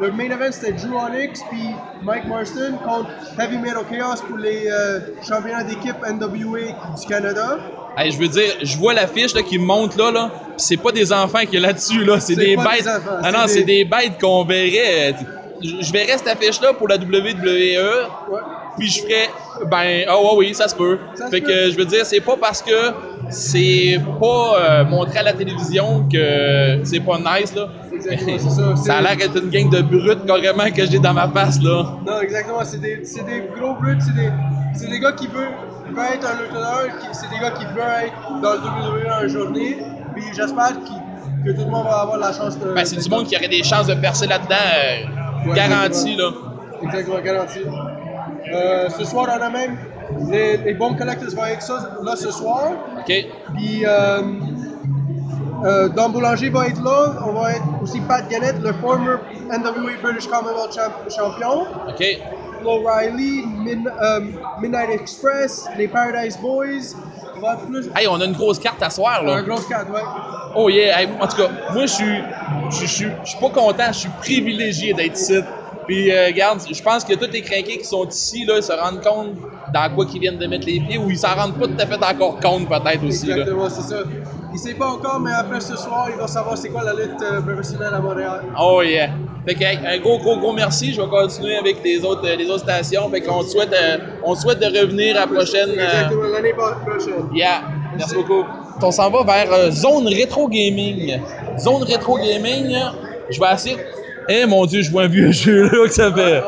le 0.01 0.12
main 0.12 0.24
event 0.24 0.51
c'était 0.53 0.72
Drew 0.72 0.95
Onyx 0.95 1.41
puis 1.51 1.74
Mike 2.03 2.26
Marston 2.28 2.74
contre 2.84 3.09
Heavy 3.41 3.57
Metal 3.59 3.82
Chaos 3.91 4.20
pour 4.28 4.37
les 4.37 4.66
euh, 4.68 5.01
championnats 5.26 5.64
d'équipe 5.64 5.97
NWA 6.07 6.61
du 7.01 7.07
Canada. 7.09 7.59
Hey, 7.97 8.11
je 8.11 8.18
veux 8.18 8.28
dire, 8.28 8.53
je 8.62 8.76
vois 8.76 8.92
l'affiche 8.94 9.34
là, 9.34 9.42
qui 9.42 9.59
monte 9.59 9.97
là, 9.97 10.11
là. 10.11 10.30
pis 10.57 10.64
c'est 10.64 10.76
pas 10.76 10.92
des 10.92 11.12
enfants 11.12 11.44
qui 11.49 11.57
est 11.57 11.61
là-dessus, 11.61 12.05
là. 12.05 12.20
C'est 12.20 12.34
C'est 12.34 12.40
des 12.40 12.57
bêtes. 12.57 12.82
des 12.84 12.88
enfants, 12.88 13.11
ah 13.22 13.32
non, 13.32 13.38
c'est 13.47 13.62
des- 13.62 13.84
des 13.84 13.84
bêtes 13.84 14.20
qu'on 14.20 14.44
verrait. 14.44 15.14
Je 15.62 15.90
verrais 15.92 16.18
cette 16.18 16.28
affiche-là 16.28 16.74
pour 16.74 16.88
la 16.88 16.99
WWE. 16.99 18.09
Puis 18.78 18.88
je 18.90 19.01
ferais, 19.03 19.30
ben, 19.70 20.05
ah 20.07 20.18
ouais, 20.20 20.28
oui, 20.36 20.55
ça 20.55 20.68
se 20.68 20.74
peut. 20.74 20.99
Ça 21.14 21.28
fait 21.30 21.40
peut. 21.40 21.47
que 21.49 21.70
je 21.70 21.76
veux 21.78 21.86
dire, 21.86 22.05
c'est 22.05 22.20
pas 22.20 22.36
parce 22.38 22.61
que 22.61 22.92
c'est 23.30 23.99
pas 24.20 24.55
euh, 24.61 24.84
montré 24.84 25.18
à 25.18 25.22
la 25.22 25.32
télévision 25.32 26.07
que 26.12 26.80
c'est 26.84 27.01
pas 27.01 27.16
nice, 27.18 27.55
là. 27.55 27.68
Exactement, 27.90 28.36
c'est 28.38 28.51
ça. 28.51 28.76
Ça 28.76 28.97
a 28.99 29.01
l'air 29.01 29.16
d'être 29.16 29.42
une 29.42 29.49
gang 29.49 29.70
de 29.70 29.80
brutes 29.80 30.26
carrément 30.26 30.70
que 30.70 30.84
j'ai 30.84 30.99
dans 30.99 31.14
ma 31.14 31.26
face, 31.28 31.59
là. 31.62 31.97
Non, 32.07 32.20
exactement. 32.20 32.62
C'est 32.64 32.80
des, 32.80 33.01
c'est 33.05 33.24
des 33.24 33.44
gros 33.59 33.74
brutes, 33.80 34.03
c'est 34.03 34.14
des, 34.14 34.28
c'est 34.74 34.90
des 34.90 35.01
gars 35.01 35.12
qui 35.12 35.26
veulent, 35.26 35.55
veulent 35.97 36.12
être 36.14 36.26
un 36.30 36.42
lutteur, 36.42 37.12
c'est 37.12 37.28
des 37.30 37.38
gars 37.40 37.51
qui 37.53 37.64
veulent 37.64 38.05
être 38.05 38.40
dans 38.42 38.53
le 38.53 39.01
WWE 39.01 39.11
un 39.24 39.28
journée. 39.28 39.78
Puis 40.14 40.24
j'espère 40.34 40.72
que 41.44 41.51
tout 41.53 41.64
le 41.64 41.70
monde 41.70 41.84
va 41.84 42.01
avoir 42.03 42.18
la 42.18 42.32
chance 42.32 42.59
de. 42.59 42.72
Ben, 42.72 42.84
c'est 42.84 42.97
du 42.97 43.09
monde 43.11 43.26
qui 43.26 43.36
aurait 43.36 43.49
des 43.49 43.62
chances 43.62 43.86
de 43.86 43.94
percer 43.94 44.26
là-dedans, 44.26 44.55
euh, 44.55 45.49
Ouais, 45.49 45.55
garanti, 45.55 46.16
là. 46.16 46.30
Exactement, 46.82 47.20
garanti. 47.20 47.61
Euh, 48.53 48.88
ce 48.90 49.05
soir, 49.05 49.28
on 49.38 49.42
a 49.42 49.51
même 49.51 49.76
les, 50.30 50.57
les 50.59 50.74
bons 50.74 50.94
collectors 50.94 51.30
vont 51.34 51.44
être 51.47 51.62
ça 51.62 51.90
là 52.03 52.16
ce 52.16 52.30
soir. 52.30 52.70
OK. 52.99 53.12
Puis 53.57 53.84
euh, 53.84 54.22
euh, 55.64 55.88
Dom 55.88 56.12
Boulanger 56.12 56.49
va 56.51 56.66
être 56.68 56.82
là. 56.82 57.14
On 57.26 57.32
va 57.32 57.53
être 57.53 57.62
aussi 57.82 58.01
Pat 58.01 58.28
Gannett, 58.28 58.57
le 58.61 58.72
former 58.74 59.16
NWA 59.51 59.92
British 60.03 60.28
Commonwealth 60.28 60.74
champ- 60.74 61.11
champion. 61.11 61.62
OK. 61.88 62.05
Flo 62.61 62.82
Riley, 62.86 63.44
Euh, 63.68 64.20
Midnight 64.60 64.90
Express, 64.90 65.66
les 65.76 65.88
Paradise 65.88 66.38
Boys. 66.40 66.94
On 67.36 67.40
va 67.40 67.56
plus. 67.56 67.90
Hey, 67.96 68.06
on 68.08 68.20
a 68.20 68.24
une 68.24 68.32
grosse 68.32 68.58
carte 68.58 68.82
à 68.82 68.90
soir, 68.90 69.22
là. 69.24 69.34
Un 69.36 69.42
gros 69.42 69.60
cadre, 69.60 69.92
ouais. 69.92 70.00
Oh 70.54 70.68
yeah, 70.70 71.00
Hey, 71.02 71.08
en 71.20 71.26
tout 71.26 71.36
cas, 71.36 71.50
moi 71.72 71.82
je 71.86 71.92
suis 71.92 72.18
je 72.70 72.86
suis- 72.86 73.06
je 73.24 73.30
suis 73.30 73.40
pas 73.40 73.50
content, 73.50 73.84
je 73.88 73.98
suis 73.98 74.08
privilégié 74.20 74.94
d'être 74.94 75.18
ici. 75.18 75.38
Puis 75.86 76.10
euh, 76.10 76.26
regarde, 76.26 76.60
je 76.70 76.82
pense 76.82 77.04
que 77.04 77.14
tous 77.14 77.30
les 77.30 77.42
crinqués 77.42 77.78
qui 77.78 77.84
sont 77.84 78.06
ici 78.08 78.44
là, 78.44 78.60
se 78.62 78.72
rendent 78.72 79.02
compte 79.02 79.36
dans 79.72 79.94
quoi 79.94 80.06
qu'ils 80.06 80.20
viennent 80.20 80.38
de 80.38 80.46
mettre 80.46 80.66
les 80.66 80.80
pieds 80.80 80.98
ou 80.98 81.10
ils 81.10 81.18
s'en 81.18 81.34
rendent 81.34 81.58
pas 81.58 81.66
tout 81.66 81.76
à 81.78 81.86
fait 81.86 82.02
encore 82.02 82.40
compte 82.40 82.68
peut-être 82.68 83.04
aussi. 83.04 83.30
Exactement, 83.30 83.68
c'est 83.68 83.82
ça. 83.82 84.02
Il 84.53 84.59
sait 84.59 84.74
pas 84.74 84.86
encore, 84.86 85.20
mais 85.20 85.32
après 85.32 85.61
ce 85.61 85.76
soir, 85.76 86.09
il 86.11 86.16
va 86.16 86.26
savoir 86.26 86.57
c'est 86.57 86.68
quoi 86.70 86.82
la 86.84 86.94
lutte 86.94 87.22
euh, 87.22 87.40
professionnelle 87.40 87.94
à 87.94 88.01
Montréal. 88.01 88.42
Oh 88.61 88.82
yeah. 88.82 89.11
Fait 89.47 89.55
que 89.55 89.64
un 89.64 89.99
gros 89.99 90.18
gros 90.18 90.38
gros 90.38 90.53
merci, 90.53 90.92
je 90.92 91.01
vais 91.01 91.09
continuer 91.09 91.57
avec 91.57 91.82
les 91.84 92.05
autres 92.05 92.26
euh, 92.26 92.36
les 92.36 92.49
autres 92.49 92.64
stations. 92.64 93.09
Fait 93.11 93.20
qu'on 93.20 93.42
te 93.42 93.49
souhaite 93.49 93.72
euh, 93.72 93.99
on 94.24 94.34
te 94.34 94.40
souhaite 94.40 94.61
de 94.61 94.66
revenir 94.66 95.16
à 95.16 95.20
la 95.20 95.26
prochaine 95.26 95.70
Exactement, 95.70 96.22
l'année 96.32 96.53
prochaine. 96.53 97.28
Yeah, 97.34 97.62
merci 97.97 98.14
beaucoup. 98.14 98.44
On 98.82 98.90
s'en 98.90 99.11
va 99.11 99.22
vers 99.24 99.70
zone 99.72 100.09
rétro 100.09 100.49
gaming. 100.49 101.20
Zone 101.59 101.82
rétro 101.82 102.18
gaming, 102.18 102.76
je 103.30 103.40
vais 103.40 103.53
essayer. 103.53 103.76
Eh 104.28 104.47
mon 104.47 104.66
dieu, 104.66 104.82
je 104.82 104.90
vois 104.90 105.03
un 105.03 105.09
vieux 105.09 105.30
jeu 105.32 105.64
là 105.64 105.86
que 105.86 105.94
ça 105.94 106.12
fait. 106.12 106.42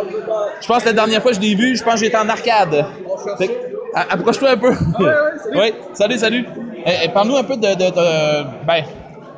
Je 0.61 0.66
pense 0.66 0.82
que 0.82 0.88
la 0.88 0.92
dernière 0.92 1.22
fois 1.22 1.30
que 1.30 1.36
je 1.36 1.42
l'ai 1.42 1.55
vu, 1.55 1.76
je 1.76 1.82
pense 1.84 1.94
que 1.94 2.01
j'étais 2.01 2.16
en 2.16 2.28
arcade. 2.28 2.84
Approche-toi 3.94 4.51
un 4.51 4.57
peu. 4.57 4.72
Ouais, 5.55 5.72
salut, 5.94 6.18
salut. 6.18 6.44
Eh, 6.46 6.67
eh, 6.87 7.09
Parle-nous 7.09 7.37
un 7.37 7.45
peu 7.45 7.57
de, 7.57 7.61
de, 7.68 7.91
de- 7.91 8.64
ben, 8.66 8.85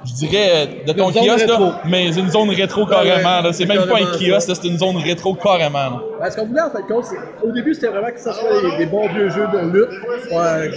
je 0.05 0.13
dirais 0.15 0.49
euh, 0.51 0.67
de 0.87 0.93
ton 0.93 1.11
kiosque 1.13 1.47
là, 1.47 1.81
mais 1.85 2.09
une 2.17 2.31
zone 2.31 2.51
rétro 2.51 2.83
Ouais, 2.87 2.97
ouais, 2.97 3.07
carrément. 3.09 3.41
là. 3.43 3.53
C'est 3.53 3.67
même 3.67 3.87
pas 3.87 3.99
un 3.99 4.07
kiosque, 4.19 4.51
c'est 4.55 4.69
une 4.69 4.79
zone 4.79 4.97
rétro 4.97 5.35
carrément. 5.35 5.79
là. 5.79 6.01
Ben, 6.21 6.31
ce 6.31 6.37
qu'on 6.37 6.47
voulait 6.47 6.63
en 6.63 6.71
fait 6.71 6.83
compte, 6.89 7.05
c'est 7.05 7.17
au 7.47 7.53
début 7.53 7.75
c'était 7.75 7.89
vraiment 7.89 8.11
que 8.11 8.19
ça 8.21 8.33
soit 8.33 8.49
des, 8.63 8.85
des 8.85 8.87
bons 8.87 9.09
vieux 9.09 9.29
jeux 9.29 9.47
de 9.53 9.59
lutte. 9.59 9.91
Ouais, 10.33 10.71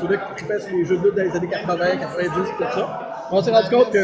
ceux-là 0.00 0.16
qui 0.36 0.44
sur 0.44 0.76
les 0.76 0.84
jeux 0.84 0.96
de 0.98 1.04
lutte 1.04 1.16
dans 1.16 1.22
les 1.22 1.36
années 1.36 1.48
80, 1.48 1.76
90, 1.98 2.30
tout 2.34 2.64
ça. 2.74 3.05
On 3.32 3.42
s'est 3.42 3.50
rendu 3.50 3.68
compte 3.70 3.90
que 3.92 3.98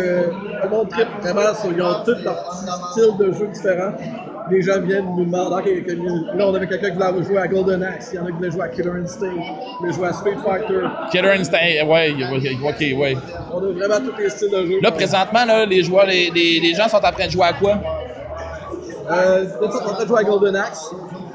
le 0.65 0.69
monde 0.69 0.89
trippe 0.89 1.09
vraiment 1.21 1.55
sur, 1.55 1.73
ils 1.73 1.83
ont 1.83 2.03
tous 2.05 2.17
leur 2.25 2.43
petit 2.45 2.67
style 2.93 3.17
de 3.19 3.33
jeu 3.33 3.47
différent. 3.53 3.93
Les 4.51 4.61
gens 4.63 4.81
viennent 4.81 5.07
nous 5.17 5.25
demander, 5.25 5.83
que- 5.85 5.93
là 6.37 6.47
on 6.49 6.55
avait 6.55 6.67
quelqu'un 6.67 6.91
qui 6.91 6.97
voulait 6.97 7.25
jouer 7.25 7.39
à 7.39 7.47
Golden 7.47 7.83
Axe, 7.85 8.11
il 8.13 8.17
y 8.17 8.19
en 8.19 8.25
a 8.25 8.27
qui 8.27 8.33
voulaient 8.33 8.51
jouer 8.51 8.63
à 8.63 8.69
Killer 8.69 8.91
Instinct, 9.03 9.31
qui 9.31 9.77
voulaient 9.81 9.93
jouer 9.93 10.09
à 10.09 10.13
Street 10.13 10.37
Fighter. 10.45 10.81
Killer 11.13 11.31
Instinct, 11.39 11.59
ouais, 11.87 12.15
ok, 12.65 12.99
ouais. 12.99 13.17
On 13.53 13.59
a 13.59 13.73
vraiment 13.73 14.11
tous 14.11 14.21
les 14.21 14.29
styles 14.31 14.51
de 14.51 14.67
jeu. 14.67 14.81
Là, 14.83 14.91
présentement, 14.91 15.45
là, 15.45 15.65
les 15.67 15.83
joueurs, 15.85 16.07
les, 16.07 16.31
les, 16.35 16.59
les 16.61 16.75
gens 16.75 16.89
sont 16.89 16.97
en 16.97 17.13
train 17.13 17.27
de 17.27 17.31
jouer 17.31 17.47
à 17.47 17.53
quoi? 17.53 17.75
Euh, 19.11 19.45
on 19.61 19.65
est 19.65 19.67
en 19.77 19.79
train 19.95 20.03
de 20.03 20.09
jouer 20.09 20.21
à 20.21 20.25
Golden 20.25 20.57
Axe, 20.57 20.91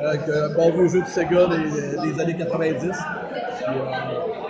avec 0.06 0.22
un 0.24 0.50
bon 0.56 0.72
vieux 0.72 0.88
jeu 0.90 1.02
de 1.02 1.08
Sega 1.08 1.48
des, 1.48 2.12
des 2.12 2.22
années 2.22 2.36
90. 2.38 2.80
Puis, 2.82 2.90
euh, 2.90 3.72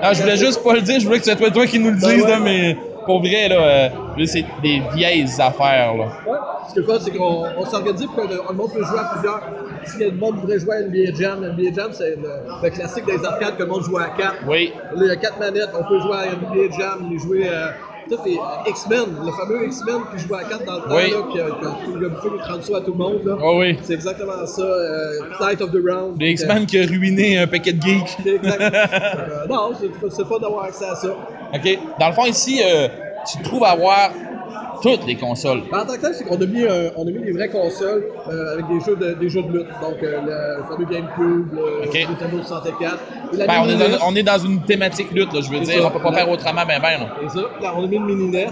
Ah, 0.01 0.13
je 0.13 0.21
voulais 0.23 0.38
juste 0.38 0.63
pas 0.63 0.73
le 0.73 0.81
dire, 0.81 0.99
je 0.99 1.05
voulais 1.05 1.19
que 1.19 1.25
ce 1.25 1.35
soit 1.38 1.51
toi 1.51 1.65
qui 1.67 1.77
nous 1.79 1.91
le 1.91 1.97
Ben 2.01 2.21
ouais. 2.21 2.29
là, 2.29 2.39
mais 2.39 2.75
pour 3.08 3.20
vrai, 3.22 3.47
là, 3.47 3.55
euh, 3.55 3.89
là, 4.18 4.26
c'est 4.26 4.45
des 4.62 4.82
vieilles 4.93 5.26
affaires, 5.39 5.95
là. 5.95 6.05
Ouais. 6.28 6.38
Ce 6.68 6.74
est 6.74 6.82
le 6.82 6.84
fun, 6.84 6.99
c'est 6.99 7.12
qu'on 7.12 7.45
on 7.58 7.66
s'organise 7.66 8.05
pour 8.05 8.28
que 8.28 8.34
le, 8.34 8.53
monde 8.53 8.72
peut 8.74 8.84
jouer 8.84 8.99
à 8.99 9.14
plusieurs. 9.14 9.41
Si 9.86 9.99
le 9.99 10.12
monde 10.12 10.36
voudrait 10.36 10.60
jouer 10.60 10.76
à 10.76 10.82
NBA 10.82 11.18
Jam, 11.18 11.39
NBA 11.39 11.74
Jam, 11.74 11.91
c'est 11.93 12.18
le, 12.18 12.30
le 12.62 12.70
classique 12.70 13.05
des 13.05 13.24
arcades 13.26 13.55
que 13.55 13.64
le 13.64 13.70
monde 13.70 13.84
joue 13.84 13.97
à 13.97 14.10
4. 14.10 14.36
Oui. 14.47 14.74
Là, 14.93 15.01
il 15.01 15.08
y 15.08 15.12
a 15.12 15.16
4 15.16 15.39
manettes, 15.39 15.70
on 15.74 15.88
peut 15.88 15.99
jouer 16.01 16.18
à 16.18 16.26
NBA 16.26 16.78
Jam, 16.78 17.10
les 17.10 17.20
jouer 17.20 17.47
à. 17.47 17.74
Tout 18.10 18.16
les 18.26 18.38
euh, 18.38 18.70
X-Men, 18.70 19.05
le 19.26 19.32
fameux 19.34 19.66
X-Men 19.66 19.97
qui 20.14 20.26
joue 20.26 20.34
à 20.34 20.43
4 20.45 20.64
dans 20.64 20.76
le 20.76 20.82
temps, 20.82 20.95
Oui. 20.95 21.12
là, 21.12 21.18
qui 21.30 21.39
a, 21.41 21.45
qui 21.45 21.66
a 21.66 21.86
tout 21.86 21.95
le 21.99 22.08
buffet 22.08 22.30
qui 22.41 22.51
rend 22.51 22.62
ça 22.62 22.78
à 22.78 22.82
tout 22.82 22.93
le 22.93 22.97
monde. 22.97 23.22
Là. 23.26 23.36
Oh 23.43 23.58
oui. 23.60 23.78
C'est 23.82 23.95
exactement 23.95 24.45
ça. 24.45 24.62
Euh, 24.62 25.55
of 25.60 25.72
the 25.72 25.84
Round. 25.86 26.16
Les 26.18 26.32
X-Men 26.32 26.66
qui 26.66 26.80
a 26.80 26.86
ruiné 26.86 27.38
un 27.38 27.47
paquet 27.47 27.74
de 27.74 27.82
geeks. 27.82 28.18
Euh, 28.28 29.45
non, 29.49 29.72
c'est 29.80 29.89
c'est 30.10 30.26
fun 30.26 30.39
d'avoir 30.39 30.66
accès 30.66 30.86
à 30.86 30.95
ça. 30.95 31.10
OK? 31.53 31.67
Dans 31.97 32.07
le 32.07 32.13
fond, 32.13 32.25
ici, 32.25 32.61
euh, 32.63 32.87
tu 33.25 33.37
te 33.39 33.43
trouves 33.43 33.63
avoir 33.63 34.15
toutes 34.82 35.05
les 35.05 35.15
consoles. 35.15 35.61
En 35.71 35.86
tant 35.86 35.95
que 35.95 36.01
tel, 36.01 36.13
c'est 36.13 36.23
qu'on 36.25 36.36
a 36.41 36.45
mis, 36.45 36.63
euh, 36.63 36.89
on 36.95 37.07
a 37.07 37.11
mis 37.11 37.19
des 37.23 37.32
vraies 37.32 37.49
consoles 37.49 38.05
euh, 38.30 38.53
avec 38.53 38.67
des 38.67 38.80
jeux 38.86 38.95
de, 38.95 39.13
des 39.13 39.30
jeux 39.30 39.43
de 39.43 39.51
lutte. 39.51 39.67
Donc, 39.82 40.01
euh, 40.03 40.21
le 40.59 40.63
fameux 40.67 40.86
GameCube, 40.86 41.53
le 41.53 41.88
Ok. 41.88 42.07
Nintendo 42.09 42.43
64. 42.43 42.97
Et 43.34 43.38
la 43.38 43.47
Ben, 43.47 43.53
on, 43.63 43.69
est 43.69 43.78
dans, 43.78 43.97
on 44.07 44.15
est 44.15 44.23
dans 44.23 44.38
une 44.39 44.61
thématique 44.63 45.11
lutte, 45.11 45.34
là, 45.34 45.41
je 45.41 45.49
veux 45.51 45.59
dire. 45.59 45.82
ça. 45.82 45.88
On 45.88 45.91
peut 45.91 46.03
pas 46.03 46.13
faire 46.13 46.30
autrement, 46.30 46.61
ben, 46.67 46.80
ben, 46.82 46.99
là. 46.99 47.15
C'est 47.23 47.39
ça. 47.39 47.45
Là, 47.61 47.73
on 47.78 47.84
a 47.84 47.88
mis 47.88 47.95
une 47.97 48.05
mini 48.05 48.30
NES. 48.30 48.47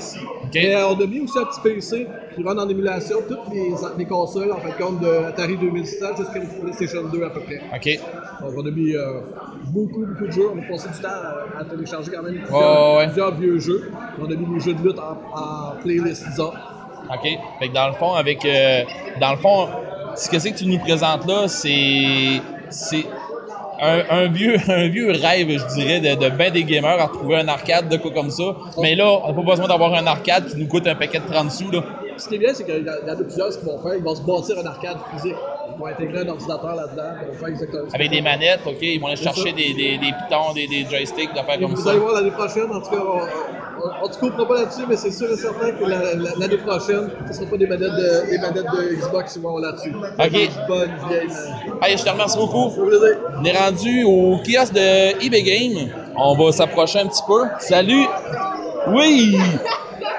Et 0.54 0.76
on 0.76 0.94
a 1.02 1.06
mis 1.06 1.20
aussi 1.22 1.38
un 1.38 1.46
petit 1.46 1.60
PC 1.62 2.08
qui 2.36 2.44
run 2.44 2.58
en 2.58 2.70
émulation 2.70 3.18
toutes 3.28 3.54
les, 3.54 3.72
les 3.98 4.06
consoles, 4.06 4.52
en 4.52 4.58
fait, 4.60 4.82
compte 4.82 5.00
de 5.02 5.26
Atari 5.28 5.58
2600 5.58 6.06
jusqu'à 6.18 6.40
PlayStation 6.62 7.04
2 7.12 7.24
à 7.24 7.30
peu 7.30 7.42
près. 7.42 7.62
OK. 7.76 8.00
Donc, 8.42 8.54
on 8.58 8.66
a 8.66 8.72
mis 8.72 8.94
beaucoup, 9.74 10.06
beaucoup 10.06 10.28
de 10.28 10.32
jeux. 10.32 10.48
On 10.54 10.60
a 10.60 10.62
passé 10.70 10.88
du 10.90 11.02
temps 11.02 11.10
à, 11.10 11.60
à 11.62 11.64
télécharger 11.66 12.12
quand 12.12 12.24
même 12.24 12.36
plusieurs, 12.36 12.92
Ouais, 12.94 12.98
ouais. 12.98 13.06
plusieurs 13.08 13.36
vieux 13.36 13.60
jeux. 13.60 13.92
On 14.22 14.26
a 14.26 14.36
mis 14.36 14.54
les 14.54 14.60
jeux 14.62 14.74
de 14.74 14.82
lutte 14.88 15.00
en, 15.00 15.18
en 15.38 15.76
playlist, 15.82 16.15
disons. 16.24 16.52
OK. 17.12 17.30
Fait 17.60 17.68
que 17.70 17.74
dans 17.74 17.88
le 17.88 17.94
fond, 17.94 18.14
avec. 18.14 18.46
euh, 18.46 18.84
dans 19.20 19.32
le 19.32 19.38
fond, 19.38 19.68
ce 20.16 20.30
que 20.30 20.40
c'est 20.40 20.52
que 20.52 20.58
tu 20.58 20.66
nous 20.68 20.80
présentes 20.80 21.26
là, 21.28 21.48
c'est. 21.48 22.42
C'est. 22.70 23.06
Un, 23.82 24.04
un 24.10 24.28
vieux, 24.28 24.56
un 24.70 24.88
vieux 24.88 25.12
rêve, 25.12 25.50
je 25.50 25.76
dirais, 25.76 26.00
de, 26.00 26.16
de 26.16 26.30
ben 26.30 26.50
des 26.52 26.64
gamers 26.64 26.98
à 26.98 27.08
retrouver 27.08 27.36
un 27.36 27.48
arcade, 27.50 27.90
de 27.90 27.98
quoi 27.98 28.12
comme 28.12 28.30
ça. 28.30 28.56
Mais 28.82 28.96
là, 28.96 29.06
on 29.24 29.28
n'a 29.28 29.34
pas 29.34 29.42
besoin 29.42 29.68
d'avoir 29.68 29.94
un 29.94 30.08
arcade 30.08 30.48
qui 30.48 30.56
nous 30.58 30.68
coûte 30.68 30.88
un 30.88 30.96
paquet 30.96 31.20
de 31.20 31.28
30 31.28 31.52
sous. 31.52 31.70
Là. 31.72 31.82
Ce 32.16 32.30
qui 32.30 32.36
est 32.36 32.38
bien, 32.38 32.54
c'est 32.54 32.64
qu'il 32.64 32.86
y 32.86 32.90
en 32.90 33.14
a 33.14 33.16
plusieurs 33.18 33.50
qui 33.50 33.66
vont 33.66 33.78
faire. 33.84 33.96
Ils 33.96 34.04
vont 34.04 34.16
se 34.16 34.22
bâtir 34.22 34.58
un 34.64 34.66
arcade 34.66 34.96
physique. 35.14 35.36
Ils 35.76 35.78
vont 35.78 35.88
intégrer 35.88 36.22
un 36.22 36.30
ordinateur 36.30 36.74
là-dedans. 36.76 37.04
Ils 37.22 37.28
vont 37.28 37.34
faire 37.34 37.48
exactement. 37.50 37.84
Avec 37.94 38.10
des 38.12 38.22
manettes, 38.22 38.62
OK, 38.66 38.78
ils 38.82 38.98
vont 39.02 39.08
aller 39.08 39.18
chercher 39.18 39.52
des, 39.52 39.74
des, 39.74 39.98
des 39.98 40.14
pitons, 40.24 40.54
des, 40.56 40.68
des 40.68 40.86
joysticks, 40.90 41.34
des 41.34 41.40
affaires 41.42 41.56
Et 41.56 41.60
comme 41.64 41.72
vous 41.76 41.82
ça. 41.82 41.90
allez 41.90 42.00
voir 42.00 42.14
l'année 42.14 42.32
prochaine, 42.32 42.72
en 42.72 42.80
tout 42.80 42.92
cas, 42.92 43.02
on, 43.06 43.20
on, 43.86 44.06
on 44.06 44.08
te 44.10 44.18
coupera 44.18 44.48
pas 44.48 44.56
là-dessus, 44.62 44.82
mais 44.90 44.98
c'est 44.98 45.12
sûr 45.12 45.32
et 45.32 45.36
certain 45.38 45.72
que 45.72 45.84
la- 45.86 46.16
la- 46.16 46.32
l'année 46.40 46.58
prochaine, 46.58 47.10
ce 47.26 47.30
ne 47.30 47.34
sera 47.34 47.50
pas 47.52 47.58
des 47.58 47.68
manettes 47.68 47.92
de, 47.92 48.30
des 48.32 48.38
manettes 48.40 48.66
de 48.66 48.96
Xbox 48.96 49.34
qui 49.34 49.40
vont 49.40 49.58
là-dessus. 49.60 49.94
OK. 49.96 50.68
Bonne 50.68 50.92
vieille. 51.10 51.28
euh, 51.30 51.86
Hey, 51.86 51.98
je 51.98 52.04
te 52.04 52.10
remercie 52.10 52.38
beaucoup. 52.38 52.72
On 53.40 53.44
est 53.46 53.58
rendu 53.58 54.04
au 54.06 54.38
kiosque 54.38 54.74
de 54.74 55.24
eBay 55.26 55.44
Game. 55.44 55.90
On 56.18 56.36
va 56.36 56.52
s'approcher 56.52 57.00
un 57.00 57.08
petit 57.08 57.24
peu. 57.28 57.44
Salut! 57.60 58.06
Oui! 58.90 59.38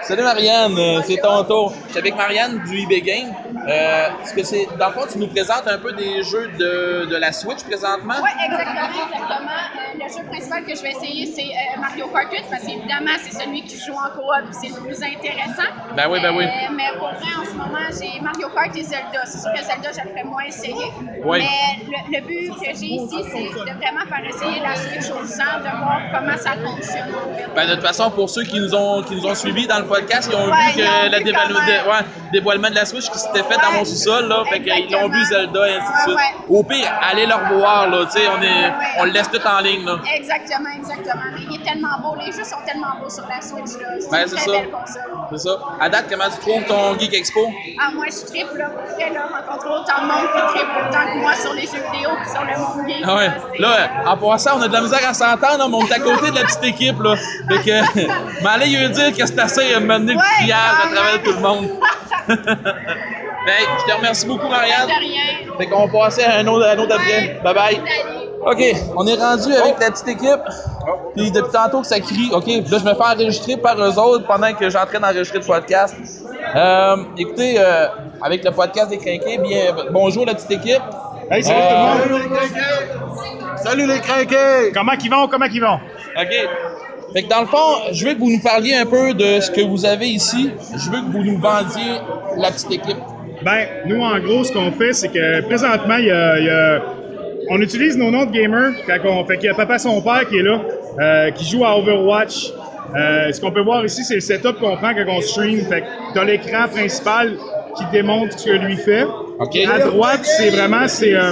Salut 0.02 0.22
Marianne, 0.22 0.76
euh, 0.78 1.00
c'est 1.04 1.16
ton 1.16 1.42
tour. 1.44 1.72
Je 1.86 1.90
suis 1.90 1.98
avec 1.98 2.16
Marianne 2.16 2.60
du 2.68 2.78
eBay 2.82 3.00
Game. 3.00 3.32
Euh, 3.68 4.08
est-ce 4.22 4.32
que 4.34 4.44
c'est, 4.44 4.68
dans 4.78 4.88
le 4.88 4.92
fond, 4.92 5.06
tu 5.10 5.18
nous 5.18 5.26
présentes 5.28 5.66
un 5.66 5.78
peu 5.78 5.92
des 5.92 6.22
jeux 6.22 6.48
de, 6.58 7.06
de 7.06 7.16
la 7.16 7.32
Switch 7.32 7.64
présentement? 7.64 8.14
Oui, 8.22 8.30
exactement, 8.46 8.86
exactement. 8.86 9.50
Euh, 9.50 10.04
le 10.04 10.08
jeu 10.08 10.28
principal 10.30 10.64
que 10.64 10.74
je 10.76 10.82
vais 10.82 10.90
essayer, 10.90 11.26
c'est 11.26 11.42
euh, 11.50 11.80
Mario 11.80 12.06
Kart 12.08 12.30
8, 12.30 12.44
parce 12.48 12.62
qu'évidemment, 12.62 13.16
c'est 13.24 13.32
celui 13.42 13.62
qui 13.64 13.76
joue 13.76 13.94
en 13.94 14.10
coop, 14.14 14.52
c'est 14.52 14.68
le 14.68 14.80
plus 14.86 15.02
intéressant. 15.02 15.68
Ben 15.96 16.06
oui, 16.08 16.20
ben 16.22 16.36
oui. 16.36 16.44
Euh, 16.44 16.72
mais 16.76 16.90
pour 16.98 17.08
vrai, 17.08 17.32
en 17.40 17.44
ce 17.44 17.54
moment, 17.54 17.86
j'ai 17.90 18.20
Mario 18.20 18.48
Kart 18.54 18.76
et 18.76 18.82
Zelda. 18.84 19.24
C'est 19.24 19.40
sûr 19.40 19.52
que 19.52 19.58
Zelda, 19.64 19.92
ferais 19.92 20.24
moins 20.24 20.44
essayer. 20.44 20.86
Oui. 21.24 21.38
Mais 21.42 21.84
le, 21.86 22.18
le 22.18 22.26
but 22.26 22.50
que 22.60 22.66
j'ai 22.66 22.86
ici, 22.86 23.18
c'est 23.32 23.50
de 23.50 23.76
vraiment 23.78 24.06
faire 24.08 24.24
essayer 24.28 24.60
la 24.60 24.76
Switch 24.76 25.10
aux 25.10 25.26
gens, 25.26 25.58
de 25.58 25.76
voir 25.76 26.00
comment 26.14 26.36
ça 26.36 26.52
fonctionne. 26.52 27.10
Ben, 27.56 27.66
de 27.68 27.74
toute 27.74 27.84
façon, 27.84 28.10
pour 28.12 28.30
ceux 28.30 28.44
qui 28.44 28.60
nous 28.60 28.74
ont, 28.74 29.02
qui 29.02 29.16
nous 29.16 29.26
ont 29.26 29.34
suivis 29.34 29.66
dans 29.66 29.78
le 29.78 29.86
podcast, 29.86 30.28
ils 30.30 30.36
ont 30.36 30.46
Ouais, 30.46 30.72
vu 30.72 30.82
que 30.82 31.18
le 31.18 31.90
ouais, 31.90 32.04
dévoilement 32.32 32.70
de 32.70 32.74
la 32.76 32.84
Switch 32.84 33.10
qui 33.10 33.18
s'était 33.18 33.42
fait 33.42 33.55
dans 33.62 33.72
mon 33.78 33.84
sous-sol, 33.84 34.28
là. 34.28 34.42
Fait 34.50 34.60
qu'ils 34.60 34.90
l'ont 34.92 35.08
vu 35.08 35.24
Zelda 35.24 35.68
et 35.68 35.76
ainsi 35.76 35.92
de 36.06 36.10
suite. 36.10 36.20
Au 36.48 36.62
pire, 36.62 36.92
allez 37.02 37.26
le 37.26 37.34
revoir, 37.34 37.88
là. 37.88 38.04
Tu 38.06 38.12
sais, 38.20 38.26
on, 38.28 38.42
est, 38.42 38.72
on 39.00 39.04
le 39.04 39.10
laisse 39.10 39.30
tout 39.30 39.40
en 39.46 39.60
ligne, 39.60 39.84
là. 39.84 39.98
Exactement. 40.14 40.68
Exactement. 40.76 41.22
Mais 41.34 41.40
il 41.50 41.60
est 41.60 41.64
tellement 41.64 41.98
beau, 42.02 42.16
les 42.24 42.32
jeux 42.32 42.44
sont 42.44 42.56
tellement 42.66 42.94
beaux 43.00 43.10
sur 43.10 43.24
la 43.28 43.40
Switch. 43.40 43.80
là. 43.80 43.88
C'est 44.00 44.10
Ben, 44.10 44.22
une 44.22 44.28
c'est 44.28 44.36
très 44.36 44.44
ça. 44.46 44.52
belle 44.52 44.70
console. 44.70 45.02
C'est 45.30 45.38
ça. 45.38 45.50
À 45.80 45.88
date, 45.88 46.06
comment 46.10 46.30
tu 46.30 46.38
trouves 46.40 46.64
ton 46.64 46.98
Geek 46.98 47.14
Expo? 47.14 47.40
Ah, 47.80 47.90
moi, 47.94 48.06
je 48.10 48.26
triple, 48.26 48.56
là. 48.58 48.66
Pour 48.70 48.94
vrai, 48.96 49.10
là, 49.12 49.26
rencontrer 49.26 49.68
autant 49.70 50.02
de 50.02 50.06
monde 50.06 50.28
qui 50.34 50.54
triple 50.54 50.70
autant 50.88 51.12
que 51.12 51.18
moi 51.20 51.34
sur 51.34 51.52
les 51.54 51.62
jeux 51.62 51.82
vidéo 51.92 52.10
puis 52.22 52.30
sur 52.30 52.42
le 52.42 52.58
monde 52.58 52.88
geek. 52.88 53.04
Ah 53.06 53.14
ouais. 53.16 53.30
là, 53.58 53.88
en 54.06 54.16
passant, 54.16 54.58
on 54.58 54.62
a 54.62 54.68
de 54.68 54.72
la 54.72 54.80
misère 54.82 55.08
à 55.08 55.14
s'entendre, 55.14 55.64
hein, 55.64 55.68
mais 55.68 55.76
on 55.76 55.86
est 55.86 55.92
à 55.92 55.98
côté 55.98 56.30
de 56.30 56.36
la 56.36 56.44
petite 56.44 56.64
équipe, 56.64 57.00
là. 57.02 57.14
Fait 57.48 57.62
que, 57.62 58.00
mais 58.42 58.48
allez 58.50 58.66
lui 58.66 58.88
dire 58.90 59.16
que 59.16 59.26
c'est 59.26 59.38
assez 59.38 59.74
à 59.74 59.80
mener 59.80 60.12
le 60.12 60.18
Ouais, 60.18 60.24
criage 60.40 60.58
à 60.58 60.88
clairement. 60.88 60.94
travers 60.94 61.22
tout 61.22 61.32
le 61.32 61.40
monde. 61.40 61.68
ben, 63.46 63.54
je 63.80 63.90
te 63.92 63.96
remercie 63.96 64.26
beaucoup, 64.26 64.48
Marianne. 64.48 64.86
De 64.86 65.00
rien. 65.00 65.56
Fait 65.58 65.66
qu'on 65.66 65.86
va 65.86 66.04
passer 66.04 66.22
à 66.24 66.36
un 66.38 66.46
autre, 66.46 66.66
à 66.66 66.72
un 66.72 66.78
autre 66.78 66.94
après. 66.94 67.40
Bye 67.42 67.54
bye. 67.54 67.80
OK, 68.44 68.62
on 68.96 69.06
est 69.06 69.14
rendu 69.14 69.52
avec 69.54 69.80
la 69.80 69.90
petite 69.90 70.08
équipe. 70.08 70.40
Puis 71.16 71.30
depuis 71.30 71.50
tantôt 71.52 71.80
que 71.80 71.86
ça 71.86 71.98
crie, 71.98 72.30
OK, 72.32 72.46
là 72.46 72.78
je 72.78 72.84
me 72.84 72.94
fais 72.94 73.02
enregistrer 73.02 73.56
par 73.56 73.76
eux 73.80 73.98
autres 73.98 74.26
pendant 74.26 74.52
que 74.52 74.68
j'ai 74.68 74.78
en 74.78 74.86
train 74.86 75.00
d'enregistrer 75.00 75.38
le 75.38 75.44
podcast. 75.44 75.96
Euh, 76.54 76.96
écoutez, 77.18 77.56
euh, 77.58 77.86
avec 78.22 78.44
le 78.44 78.50
podcast 78.52 78.90
des 78.90 78.98
Crinqués, 78.98 79.38
bien, 79.38 79.74
bonjour 79.90 80.26
la 80.26 80.34
petite 80.34 80.50
équipe. 80.52 80.82
Hey, 81.30 81.42
salut 81.42 81.58
Euh, 81.60 82.02
tout 82.04 82.08
le 82.08 82.18
monde! 82.18 83.58
Salut 83.64 83.86
les 83.86 83.98
crinqués! 84.00 84.70
Comment 84.72 84.96
qu'ils 84.96 85.10
vont? 85.10 85.26
Comment 85.26 85.48
qu'ils 85.48 85.62
vont? 85.62 85.80
OK. 86.20 86.48
Fait 87.12 87.22
que 87.22 87.28
dans 87.28 87.40
le 87.40 87.46
fond, 87.46 87.90
je 87.92 88.06
veux 88.06 88.14
que 88.14 88.18
vous 88.20 88.30
nous 88.30 88.42
parliez 88.42 88.76
un 88.76 88.86
peu 88.86 89.12
de 89.14 89.40
ce 89.40 89.50
que 89.50 89.62
vous 89.62 89.84
avez 89.86 90.06
ici. 90.08 90.52
Je 90.72 90.90
veux 90.90 91.00
que 91.00 91.10
vous 91.10 91.24
nous 91.24 91.38
vendiez 91.40 92.00
la 92.36 92.52
petite 92.52 92.70
équipe. 92.72 92.98
Ben, 93.46 93.68
nous, 93.86 94.00
en 94.02 94.18
gros, 94.18 94.42
ce 94.42 94.52
qu'on 94.52 94.72
fait, 94.72 94.92
c'est 94.92 95.06
que 95.08 95.40
présentement, 95.42 95.98
il 95.98 96.06
y 96.06 96.10
a, 96.10 96.38
il 96.40 96.46
y 96.46 96.50
a- 96.50 96.82
on 97.48 97.60
utilise 97.60 97.96
nos 97.96 98.10
noms 98.10 98.26
de 98.26 98.32
gamers. 98.32 98.72
Quand 98.88 98.98
on, 99.08 99.24
fait 99.24 99.36
qu'il 99.36 99.46
y 99.46 99.50
a 99.50 99.54
Papa 99.54 99.78
Son 99.78 100.02
Père 100.02 100.28
qui 100.28 100.38
est 100.38 100.42
là, 100.42 100.60
euh, 101.00 101.30
qui 101.30 101.44
joue 101.48 101.64
à 101.64 101.78
Overwatch. 101.78 102.50
Euh, 102.96 103.30
ce 103.30 103.40
qu'on 103.40 103.52
peut 103.52 103.60
voir 103.62 103.84
ici, 103.84 104.02
c'est 104.02 104.16
le 104.16 104.20
setup 104.20 104.58
qu'on 104.58 104.76
prend 104.76 104.92
quand 104.94 105.04
on 105.08 105.20
stream. 105.20 105.60
Fait 105.66 105.82
que 105.82 105.86
t'as 106.14 106.24
l'écran 106.24 106.66
principal 106.68 107.36
qui 107.76 107.84
démontre 107.92 108.36
ce 108.36 108.46
que 108.46 108.50
lui 108.66 108.76
fait. 108.76 109.04
À 109.70 109.78
droite, 109.90 110.24
c'est 110.24 110.50
vraiment 110.50 110.88
c'est 110.88 111.14
euh, 111.14 111.30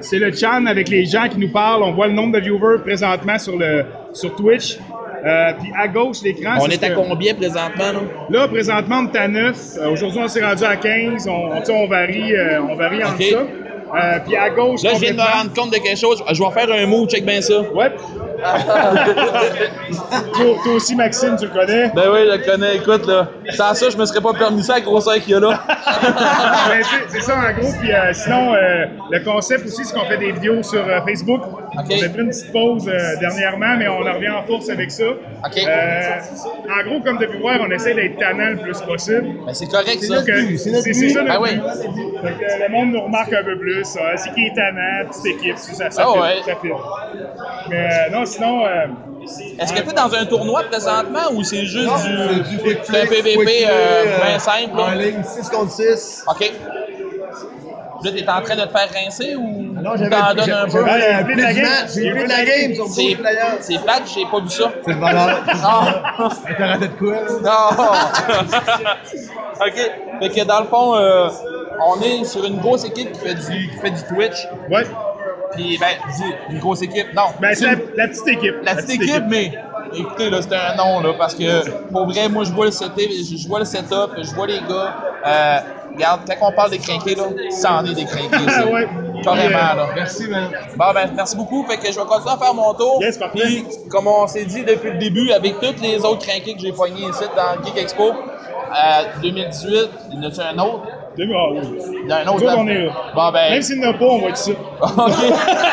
c'est 0.00 0.18
le 0.18 0.32
chan 0.32 0.66
avec 0.66 0.88
les 0.88 1.04
gens 1.04 1.28
qui 1.30 1.38
nous 1.38 1.52
parlent. 1.52 1.82
On 1.84 1.92
voit 1.92 2.08
le 2.08 2.14
nombre 2.14 2.32
de 2.34 2.40
viewers 2.40 2.78
présentement 2.82 3.38
sur 3.38 3.56
le 3.56 3.84
sur 4.12 4.34
Twitch. 4.34 4.78
Euh, 5.26 5.52
puis 5.58 5.72
à 5.78 5.88
gauche, 5.88 6.18
l'écran. 6.22 6.56
On 6.60 6.66
est 6.68 6.82
à 6.84 6.90
que- 6.90 6.94
combien 6.94 7.34
présentement, 7.34 7.92
là? 7.92 8.00
Là, 8.28 8.48
présentement, 8.48 9.04
on 9.08 9.12
est 9.12 9.18
à 9.18 9.28
9. 9.28 9.56
Euh, 9.78 9.90
Aujourd'hui, 9.90 10.20
on 10.22 10.28
s'est 10.28 10.44
rendu 10.44 10.64
à 10.64 10.76
15. 10.76 11.26
On, 11.28 11.50
on 11.72 11.86
varie, 11.86 12.34
euh, 12.34 12.60
on 12.68 12.74
varie 12.76 13.02
entre 13.02 13.22
ça. 13.22 13.42
Puis 14.26 14.36
à 14.36 14.50
gauche, 14.50 14.82
Là, 14.82 14.90
je 14.94 15.00
viens 15.00 15.12
de 15.12 15.16
me 15.16 15.22
rendre 15.22 15.52
compte 15.54 15.70
de 15.70 15.76
quelque 15.78 15.98
chose. 15.98 16.22
Je 16.30 16.42
vais 16.42 16.50
faire 16.50 16.70
un 16.72 16.86
mot, 16.86 17.06
check 17.06 17.24
bien 17.24 17.40
ça. 17.40 17.60
Ouais. 17.60 17.90
Toi, 20.34 20.56
toi 20.62 20.72
aussi, 20.74 20.94
Maxime, 20.94 21.36
tu 21.38 21.46
le 21.46 21.52
connais? 21.52 21.88
Ben 21.94 22.10
oui, 22.12 22.20
je 22.26 22.32
le 22.32 22.38
connais. 22.44 22.76
Écoute, 22.76 23.06
là, 23.06 23.28
sans 23.56 23.74
ça, 23.74 23.90
je 23.90 23.96
me 23.96 24.04
serais 24.04 24.20
pas 24.20 24.32
permis 24.34 24.62
ça, 24.62 24.74
la 24.74 24.80
grosseur 24.80 25.14
qu'il 25.14 25.30
y 25.32 25.34
a 25.34 25.40
là. 25.40 25.60
Ben, 26.68 26.82
c'est- 27.08 27.20
ça, 27.20 27.36
en 27.36 27.52
gros. 27.52 27.72
Puis 27.80 27.92
euh, 27.92 28.12
sinon, 28.12 28.54
euh, 28.54 28.84
le 29.10 29.24
concept 29.24 29.64
aussi, 29.66 29.84
c'est 29.84 29.94
qu'on 29.94 30.04
fait 30.06 30.18
des 30.18 30.32
vidéos 30.32 30.62
sur 30.62 30.86
euh, 30.86 31.00
Facebook. 31.06 31.40
On 31.76 31.80
a 31.80 31.82
pris 31.84 32.20
une 32.20 32.28
petite 32.30 32.52
pause 32.52 32.88
euh, 32.88 32.98
dernièrement, 33.20 33.76
mais 33.78 33.88
on 33.88 34.00
en 34.06 34.12
revient 34.14 34.28
en 34.30 34.42
force 34.44 34.68
avec 34.70 34.90
ça. 34.90 35.04
Euh, 35.04 35.10
en 36.68 36.88
gros, 36.88 37.00
comme 37.02 37.18
tu 37.18 37.24
as 37.24 37.28
pu 37.28 37.38
voir, 37.38 37.58
on 37.60 37.70
essaie 37.70 37.94
d'être 37.94 38.18
tannant 38.18 38.50
le 38.50 38.56
plus 38.58 38.78
possible. 38.82 39.26
Ben, 39.46 39.54
c'est 39.54 39.66
correct, 39.70 40.02
ça. 40.02 40.22
C'est 40.24 41.08
ça 41.10 41.20
Ah 41.28 41.40
oui. 41.40 41.50
Fait 42.22 42.64
le 42.66 42.70
monde 42.70 42.92
nous 42.92 43.00
remarque 43.02 43.32
un 43.32 43.44
peu 43.44 43.58
plus. 43.58 43.84
ça. 43.84 44.00
C'est 44.16 44.30
qui 44.34 44.46
est 44.46 44.54
tannant, 44.54 45.08
petite 45.10 45.26
équipe, 45.26 45.56
ça, 45.58 45.90
ça, 45.90 46.04
fit, 46.12 46.18
ouais. 46.18 46.42
ça 46.44 46.56
fit. 46.56 46.68
Mais 47.70 47.88
euh, 47.90 48.10
non, 48.12 48.24
sinon... 48.34 48.64
euh, 48.66 48.86
Est-ce 49.58 49.72
que 49.72 49.80
tu 49.80 49.90
es 49.90 49.92
dans 49.92 50.14
un 50.14 50.24
tournoi 50.26 50.62
présentement 50.64 51.30
ou 51.32 51.42
c'est 51.44 51.64
juste 51.64 51.86
Non, 51.86 51.96
du, 51.96 52.76
c'est 52.84 53.02
un 53.02 53.06
PVP 53.06 53.66
euh, 53.66 54.04
bien 54.16 54.36
euh, 54.36 54.38
simple? 54.38 54.76
là? 54.76 54.84
En 54.84 54.90
ligne, 54.92 55.22
6 55.24 55.48
contre 55.50 55.72
6. 55.72 56.24
OK. 56.28 56.52
Là, 58.02 58.10
t'es 58.12 58.28
en 58.28 58.42
train 58.42 58.56
de 58.56 58.60
te 58.62 58.68
faire 58.78 58.88
rincer 59.02 59.34
ou 59.34 59.72
non, 59.82 59.92
ou 59.92 59.96
j'avais- 59.96 60.10
t'en 60.10 60.34
donnes 60.34 60.50
un 60.50 60.66
peu? 60.66 60.82
de 60.82 61.40
la 61.40 61.52
game. 61.54 61.66
J'ai 61.94 62.10
de 62.10 62.28
la 62.28 62.44
game 62.44 62.74
sur 62.74 62.86
C'est- 62.88 63.14
Pro 63.14 63.22
Player. 63.22 63.40
C'est 63.60 63.82
plate, 63.82 64.02
j'ai 64.14 64.26
pas 64.26 64.40
vu 64.40 64.50
ça. 64.50 64.70
C'est 64.84 64.92
le 64.92 64.98
valeur. 65.00 65.38
Ah. 65.64 66.02
T'as 66.58 66.66
raté 66.66 66.88
de 66.88 66.92
quoi, 66.98 67.12
là? 67.14 67.70
Non! 67.78 68.56
OK. 69.66 69.90
Fait 70.20 70.28
que 70.28 70.44
dans 70.44 70.60
le 70.60 70.66
fond, 70.66 70.96
euh, 70.96 71.28
on 71.86 72.00
est 72.02 72.24
sur 72.24 72.44
une 72.44 72.58
grosse 72.58 72.84
équipe 72.84 73.10
qui 73.12 73.20
fait 73.20 73.34
du, 73.34 73.70
qui 73.70 73.76
fait 73.80 73.90
du 73.90 74.02
Twitch. 74.04 74.48
Ouais. 74.70 74.84
Puis, 75.54 75.78
ben, 75.78 75.86
dis, 76.16 76.22
une 76.54 76.58
grosse 76.58 76.82
équipe. 76.82 77.12
Non. 77.14 77.22
Ben, 77.40 77.54
c'est 77.54 77.66
la, 77.66 77.74
la 77.96 78.08
petite 78.08 78.28
équipe. 78.28 78.54
La 78.62 78.74
petite 78.76 79.02
équipe, 79.02 79.24
mais 79.28 79.52
écoutez, 79.96 80.30
là, 80.30 80.42
c'était 80.42 80.56
un 80.56 80.76
nom, 80.76 81.00
là, 81.00 81.12
parce 81.18 81.34
que 81.34 81.68
pour 81.92 82.06
vrai, 82.06 82.28
moi, 82.28 82.44
je 82.44 82.52
vois 82.52 82.66
le 82.66 82.70
setup, 82.72 82.98
je, 82.98 83.48
vois 83.48 83.60
le 83.60 83.64
setup, 83.64 84.10
je 84.18 84.34
vois 84.34 84.46
les 84.46 84.60
gars. 84.60 84.94
Euh, 85.26 85.58
regarde, 85.94 86.20
quand 86.26 86.48
on 86.48 86.52
parle 86.52 86.70
des 86.70 86.78
crinqués, 86.78 87.14
là, 87.14 87.24
ça 87.50 87.74
en 87.76 87.84
est 87.86 87.94
des 87.94 88.04
crinqués. 88.04 88.48
ça. 88.50 88.66
Ouais. 88.66 88.88
Carrément, 89.22 89.52
là. 89.58 89.86
euh, 89.88 89.92
Merci, 89.94 90.28
man. 90.28 90.50
Bon, 90.76 90.92
ben, 90.92 91.10
merci 91.14 91.36
beaucoup. 91.36 91.64
Fait 91.66 91.78
que 91.78 91.86
je 91.90 91.98
vais 91.98 92.04
continuer 92.06 92.34
à 92.34 92.36
faire 92.36 92.52
mon 92.54 92.74
tour. 92.74 92.98
Yes, 93.00 93.16
parfait. 93.16 93.38
Puis, 93.42 93.64
comme 93.90 94.06
on 94.06 94.26
s'est 94.26 94.44
dit 94.44 94.64
depuis 94.64 94.90
le 94.90 94.98
début, 94.98 95.30
avec 95.32 95.58
tous 95.60 95.80
les 95.80 95.98
autres 96.04 96.26
crinqués 96.26 96.54
que 96.54 96.60
j'ai 96.60 96.72
poignés 96.72 97.08
ici 97.08 97.24
dans 97.36 97.64
Geek 97.64 97.78
Expo, 97.78 98.10
euh, 98.12 99.04
2018, 99.22 99.88
il 100.12 100.16
y 100.16 100.18
en 100.18 100.28
a-tu 100.28 100.40
un 100.40 100.58
autre? 100.58 100.82
Ah 101.16 101.46
oui. 101.52 101.60
Il 102.04 102.08
y 102.08 102.12
a 102.12 102.16
un 102.18 102.26
autre, 102.26 102.44
autres, 102.44 102.54
on 102.58 102.66
est 102.66 102.86
là. 102.86 102.92
Bon, 103.14 103.32
ben. 103.32 103.50
Même 103.52 103.62
s'il 103.62 103.78
n'y 103.78 103.86
en 103.86 103.90
a 103.90 103.94
pas, 103.94 104.04
on 104.04 104.20
va 104.20 104.28
être 104.28 104.40
ici. 104.40 104.56
OK, 104.80 105.12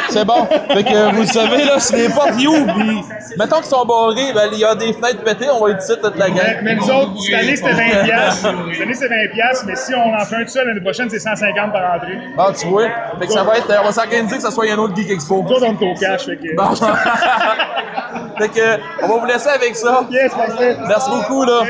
c'est 0.09 0.25
bon. 0.25 0.45
Fait 0.45 0.83
que 0.83 1.15
vous 1.15 1.21
le 1.21 1.27
savez, 1.27 1.63
là, 1.65 1.79
si 1.79 1.95
les 1.95 2.09
portes 2.09 2.39
y 2.39 2.47
ouvrent, 2.47 2.73
puis 2.75 3.01
mettons 3.39 3.57
qu'ils 3.57 3.65
sont 3.65 3.85
barrés, 3.85 4.33
ben, 4.33 4.49
il 4.53 4.59
y 4.59 4.65
a 4.65 4.75
des 4.75 4.93
fenêtres 4.93 5.23
pétées, 5.23 5.49
on 5.49 5.65
va 5.65 5.71
être 5.71 5.83
ici 5.83 5.93
toute 6.01 6.17
la 6.17 6.29
gang. 6.29 6.59
Mais, 6.63 6.75
nous 6.75 6.89
autres, 6.89 7.19
cette 7.19 7.33
année, 7.33 7.55
c'était 7.55 7.73
20 7.73 8.03
piastres. 8.03 8.49
Cette 8.71 8.81
année, 8.81 8.93
c'est 8.93 9.07
20 9.07 9.15
piastres, 9.33 9.65
mais 9.67 9.75
si 9.75 9.95
on 9.95 10.13
en 10.13 10.25
fait 10.25 10.35
un 10.35 10.43
tout 10.43 10.49
seul, 10.49 10.67
l'année 10.67 10.81
prochaine, 10.81 11.09
c'est 11.09 11.19
150 11.19 11.71
par 11.71 11.95
entrée. 11.95 12.17
Ah, 12.37 12.51
tu 12.57 12.67
vois. 12.67 12.87
Fait 13.19 13.27
que 13.27 13.33
ça 13.33 13.43
va 13.43 13.57
être, 13.57 13.73
on 13.81 13.85
va 13.85 13.91
s'organiser 13.91 14.35
que 14.35 14.43
ça 14.43 14.51
soit 14.51 14.71
un 14.71 14.77
autre 14.77 14.95
Geek 14.95 15.09
Expo. 15.09 15.41
Nous 15.41 15.49
autres, 15.49 15.65
on 15.65 15.73
est 15.73 15.91
au 15.91 15.95
cash, 15.95 16.25
fait 16.25 16.37
que... 16.37 16.55
Bon. 16.55 16.75
fait 18.37 18.49
que, 18.49 18.79
on 19.03 19.07
va 19.07 19.17
vous 19.19 19.25
laisser 19.25 19.49
avec 19.49 19.75
ça. 19.75 20.05
Yes, 20.11 20.33
parfait. 20.33 20.77
Merci 20.87 21.09
beaucoup, 21.09 21.43
là. 21.43 21.61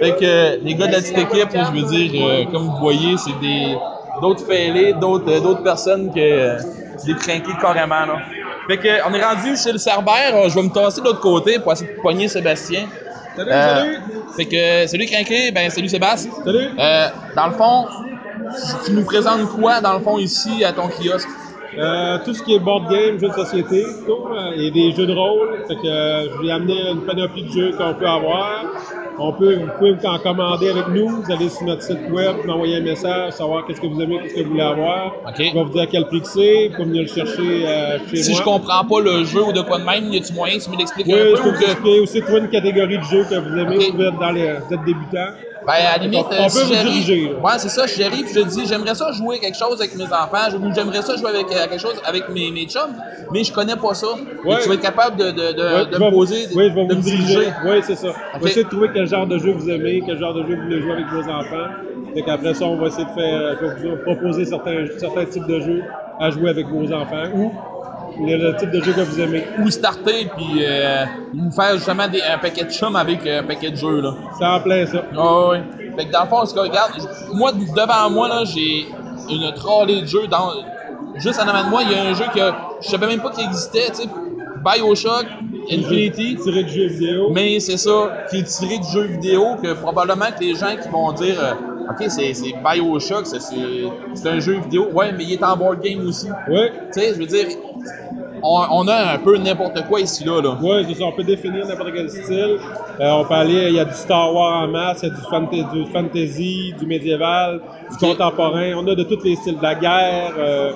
Fait 0.00 0.12
que, 0.12 0.64
les 0.64 0.74
gars 0.74 0.86
de 0.86 0.92
la 0.92 0.98
petite 0.98 1.18
équipe, 1.18 1.48
je 1.52 1.80
veux 1.80 1.88
dire, 1.88 2.26
euh, 2.26 2.44
comme 2.50 2.77
vous 2.78 2.84
voyez, 2.84 3.16
c'est 3.16 3.38
des, 3.40 3.76
d'autres 4.20 4.44
fêlés, 4.46 4.92
d'autres, 4.94 5.30
euh, 5.30 5.40
d'autres 5.40 5.62
personnes 5.62 6.12
que, 6.12 6.18
euh, 6.20 6.58
des 7.04 7.14
crinqués 7.14 7.52
carrément, 7.60 8.06
là. 8.06 8.16
Fait 8.68 8.76
que, 8.78 8.88
on 9.08 9.14
est 9.14 9.22
rendu 9.24 9.56
chez 9.56 9.72
le 9.72 9.78
Cerbère. 9.78 10.34
Euh, 10.34 10.48
Je 10.48 10.54
vais 10.54 10.62
me 10.62 10.68
tasser 10.70 11.00
de 11.00 11.06
l'autre 11.06 11.20
côté 11.20 11.58
pour 11.58 11.72
essayer 11.72 11.90
de 11.90 12.00
poigner 12.00 12.28
Sébastien. 12.28 12.86
Salut, 13.36 13.50
Euh, 13.50 13.76
salut. 13.76 13.98
Fait 14.36 14.44
que, 14.46 14.86
salut 14.86 15.06
crinqué, 15.06 15.50
ben, 15.52 15.70
salut 15.70 15.88
Sébastien. 15.88 16.30
Salut. 16.44 16.68
Euh, 16.78 17.06
dans 17.36 17.46
le 17.46 17.52
fond, 17.52 17.86
tu 18.84 18.92
nous 18.92 19.04
présentes 19.04 19.48
quoi, 19.58 19.80
dans 19.80 19.94
le 19.94 20.00
fond, 20.00 20.18
ici, 20.18 20.64
à 20.64 20.72
ton 20.72 20.88
kiosque? 20.88 21.28
Euh, 21.76 22.18
tout 22.24 22.32
ce 22.32 22.42
qui 22.42 22.54
est 22.54 22.58
board 22.58 22.90
game, 22.90 23.18
jeux 23.18 23.28
de 23.28 23.32
société, 23.34 23.84
tout, 24.06 24.26
euh, 24.32 24.52
et 24.56 24.70
des 24.70 24.92
jeux 24.92 25.06
de 25.06 25.12
rôle. 25.12 25.58
Fait 25.68 25.74
que 25.76 25.86
euh, 25.86 26.26
je 26.34 26.42
vais 26.42 26.50
amener 26.50 26.80
une 26.90 27.02
panoplie 27.02 27.42
de 27.44 27.52
jeux 27.52 27.72
qu'on 27.76 27.94
peut 27.94 28.06
avoir. 28.06 28.64
On 29.20 29.32
peut, 29.32 29.54
vous 29.56 29.68
pouvez 29.78 30.06
en 30.06 30.18
commander 30.18 30.70
avec 30.70 30.88
nous. 30.88 31.08
Vous 31.08 31.32
allez 31.32 31.48
sur 31.48 31.64
notre 31.66 31.82
site 31.82 32.08
web, 32.10 32.36
m'envoyer 32.46 32.76
un 32.76 32.80
message, 32.82 33.32
savoir 33.32 33.66
qu'est-ce 33.66 33.80
que 33.80 33.86
vous 33.88 34.00
aimez, 34.00 34.18
qu'est-ce 34.22 34.34
que 34.36 34.42
vous 34.44 34.50
voulez 34.50 34.62
avoir. 34.62 35.12
Je 35.36 35.42
vais 35.42 35.50
vous 35.62 35.68
dire 35.70 35.82
à 35.82 35.86
quel 35.86 36.06
prix 36.06 36.20
que 36.22 36.28
c'est. 36.28 36.68
Vous 36.68 36.74
pouvez 36.76 36.88
venir 36.88 37.02
le 37.02 37.08
chercher 37.08 37.66
euh, 37.66 37.98
chez 38.08 38.16
Si 38.16 38.30
moi. 38.30 38.38
je 38.40 38.44
comprends 38.44 38.84
pas 38.84 39.00
le 39.00 39.24
jeu 39.24 39.42
ou 39.42 39.52
de 39.52 39.60
quoi 39.60 39.78
de 39.78 39.84
même, 39.84 40.12
y 40.12 40.18
a-tu 40.18 40.32
moyen 40.32 40.58
que 40.58 40.64
tu 40.64 40.70
me 40.70 40.76
l'expliques 40.76 41.06
Oui, 41.08 41.14
un 41.14 41.18
je 41.18 41.30
peu 41.30 41.36
peux 41.42 41.48
ou 41.48 41.52
vous 41.52 41.58
que... 41.58 41.64
expliquer 41.64 42.00
aussi 42.00 42.20
trouver 42.22 42.38
une 42.40 42.48
catégorie 42.48 42.98
de 42.98 43.02
jeux 43.04 43.24
que 43.28 43.34
vous 43.34 43.58
aimez. 43.58 43.90
Vous 43.92 44.02
être 44.02 44.18
dans 44.18 44.30
les, 44.30 44.52
vous 44.52 44.74
êtes 44.74 44.84
débutant. 44.84 45.32
Ben, 45.68 45.74
à 45.74 45.98
la 45.98 46.02
limite, 46.02 46.24
on, 46.30 46.32
euh, 46.32 46.36
on 46.40 46.44
peut 46.44 46.48
si 46.50 46.64
vous 46.64 46.74
j'arrive-. 46.74 47.36
Ouais, 47.44 47.58
c'est 47.58 47.68
ça, 47.68 47.86
j'arrive, 47.86 48.26
je 48.34 48.40
dis, 48.40 48.66
j'aimerais 48.66 48.94
ça 48.94 49.12
jouer 49.12 49.38
quelque 49.38 49.58
chose 49.58 49.78
avec 49.78 49.94
mes 49.96 50.04
enfants, 50.06 50.56
ou 50.62 50.74
j'aimerais 50.74 51.02
ça 51.02 51.14
jouer 51.16 51.28
avec 51.28 51.46
euh, 51.52 51.66
quelque 51.68 51.78
chose 51.78 52.00
avec 52.06 52.26
mes, 52.30 52.50
mes 52.50 52.64
chums, 52.64 52.96
mais 53.32 53.44
je 53.44 53.52
connais 53.52 53.76
pas 53.76 53.92
ça. 53.92 54.06
Ouais. 54.46 54.62
tu 54.62 54.68
vas 54.68 54.74
être 54.76 54.80
capable 54.80 55.16
de, 55.16 55.30
de, 55.30 55.52
de, 55.52 55.74
Ouais, 55.74 55.86
de 55.92 55.98
me 56.02 56.10
poser, 56.10 56.46
Oui, 56.54 56.70
je 56.70 56.74
vais 56.74 56.86
de 56.86 56.94
vous 56.94 57.00
me 57.00 57.02
diriger. 57.02 57.48
Oui, 57.66 57.80
c'est 57.82 57.96
ça. 57.96 58.08
On 58.34 58.38
va 58.38 58.48
essayer 58.48 58.64
de 58.64 58.70
trouver 58.70 58.88
quel 58.94 59.06
genre 59.06 59.26
de 59.26 59.36
jeu 59.36 59.52
vous 59.52 59.68
aimez, 59.68 60.02
quel 60.06 60.18
genre 60.18 60.32
de 60.32 60.42
jeu 60.46 60.56
vous 60.56 60.62
voulez 60.62 60.80
jouer 60.80 60.92
avec 60.92 61.06
vos 61.08 61.30
enfants. 61.30 61.68
Fait 62.14 62.22
qu'après 62.22 62.54
ça, 62.54 62.64
on 62.64 62.76
va 62.78 62.86
essayer 62.86 63.04
de 63.04 63.10
faire, 63.10 63.58
vais 63.60 63.90
vous 63.90 63.96
proposer 64.04 64.46
certains, 64.46 64.86
certains 64.96 65.26
types 65.26 65.46
de 65.46 65.60
jeux 65.60 65.82
à 66.18 66.30
jouer 66.30 66.48
avec 66.48 66.66
vos 66.68 66.90
enfants 66.94 67.24
ou 67.34 67.52
le, 68.20 68.36
le 68.36 68.56
type 68.56 68.70
de 68.70 68.80
jeu 68.80 68.92
que 68.92 69.00
vous 69.00 69.20
aimez. 69.20 69.44
Ou 69.60 69.70
starter, 69.70 70.30
puis 70.36 70.62
euh, 70.62 71.04
nous 71.34 71.50
faire 71.50 71.74
justement 71.74 72.08
des, 72.08 72.22
un 72.22 72.38
paquet 72.38 72.64
de 72.64 72.70
chums 72.70 72.96
avec 72.96 73.26
euh, 73.26 73.40
un 73.40 73.44
paquet 73.44 73.70
de 73.70 73.76
jeux, 73.76 74.00
là. 74.00 74.14
C'est 74.38 74.46
en 74.46 74.60
plein 74.60 74.86
ça. 74.86 75.04
Ah 75.16 75.48
ouais. 75.48 75.62
Fait 75.96 76.06
que 76.06 76.12
dans 76.12 76.22
le 76.24 76.28
fond, 76.28 76.46
ce 76.46 76.54
que 76.54 76.60
regarde, 76.60 76.92
moi, 77.32 77.52
devant 77.52 78.10
moi, 78.10 78.28
là, 78.28 78.44
j'ai 78.44 78.86
une 79.30 79.52
trolley 79.54 80.02
de 80.02 80.06
jeux. 80.06 80.26
Dans, 80.28 80.52
juste 81.16 81.40
en 81.40 81.48
avant 81.48 81.64
de 81.64 81.70
moi, 81.70 81.82
il 81.82 81.92
y 81.92 81.94
a 81.94 82.02
un 82.04 82.14
jeu 82.14 82.24
que 82.34 82.52
je 82.82 82.88
savais 82.88 83.06
même 83.06 83.20
pas 83.20 83.30
qu'il 83.30 83.44
existait, 83.44 83.88
tu 83.88 84.02
sais. 84.02 84.08
Bioshock, 84.64 85.26
Infinity. 85.70 86.36
Tiré 86.42 86.64
de 86.64 86.68
jeux 86.68 86.86
vidéo. 86.88 87.30
Mais 87.32 87.60
c'est 87.60 87.76
ça, 87.76 88.24
qui 88.30 88.38
est 88.38 88.42
tiré 88.42 88.78
de 88.78 88.84
jeux 88.84 89.06
vidéo, 89.06 89.56
que 89.62 89.72
probablement 89.74 90.26
que 90.36 90.44
les 90.44 90.54
gens 90.54 90.74
qui 90.82 90.88
vont 90.88 91.12
dire 91.12 91.36
euh, 91.40 91.52
Ok, 91.90 92.04
c'est 92.08 92.32
Bioshock, 92.64 93.26
c'est- 93.26 94.28
un 94.28 94.40
jeu 94.40 94.60
vidéo. 94.60 94.88
Ouais, 94.92 95.12
mais 95.16 95.24
il 95.24 95.32
est 95.34 95.42
en 95.42 95.56
board 95.56 95.80
game 95.82 96.06
aussi. 96.06 96.28
Ouais. 96.48 96.70
Tu 96.92 97.00
sais, 97.00 97.14
je 97.14 97.18
veux 97.20 97.26
dire, 97.26 97.46
on, 98.42 98.62
on 98.70 98.88
a 98.88 99.14
un 99.14 99.18
peu 99.18 99.36
n'importe 99.38 99.84
quoi 99.88 100.00
ici, 100.00 100.24
là. 100.24 100.40
là. 100.42 100.56
Oui, 100.62 100.84
c'est 100.88 100.94
ça. 100.94 101.04
On 101.06 101.12
peut 101.12 101.24
définir 101.24 101.66
n'importe 101.66 101.90
quel 101.94 102.08
style. 102.10 102.56
Euh, 103.00 103.10
on 103.12 103.24
peut 103.24 103.34
aller, 103.34 103.68
il 103.68 103.74
y 103.74 103.80
a 103.80 103.84
du 103.84 103.94
Star 103.94 104.32
Wars 104.34 104.64
en 104.64 104.68
masse, 104.68 105.00
il 105.02 105.08
y 105.08 105.12
a 105.12 105.14
du, 105.14 105.20
fanta- 105.22 105.72
du 105.72 105.86
fantasy, 105.92 106.74
du 106.78 106.86
médiéval, 106.86 107.60
du 107.90 107.96
contemporain. 107.96 108.72
On 108.76 108.86
a 108.86 108.94
de 108.94 109.02
tous 109.04 109.22
les 109.24 109.34
styles 109.36 109.56
de 109.58 109.62
la 109.62 109.74
guerre. 109.74 110.32
euh, 110.38 110.72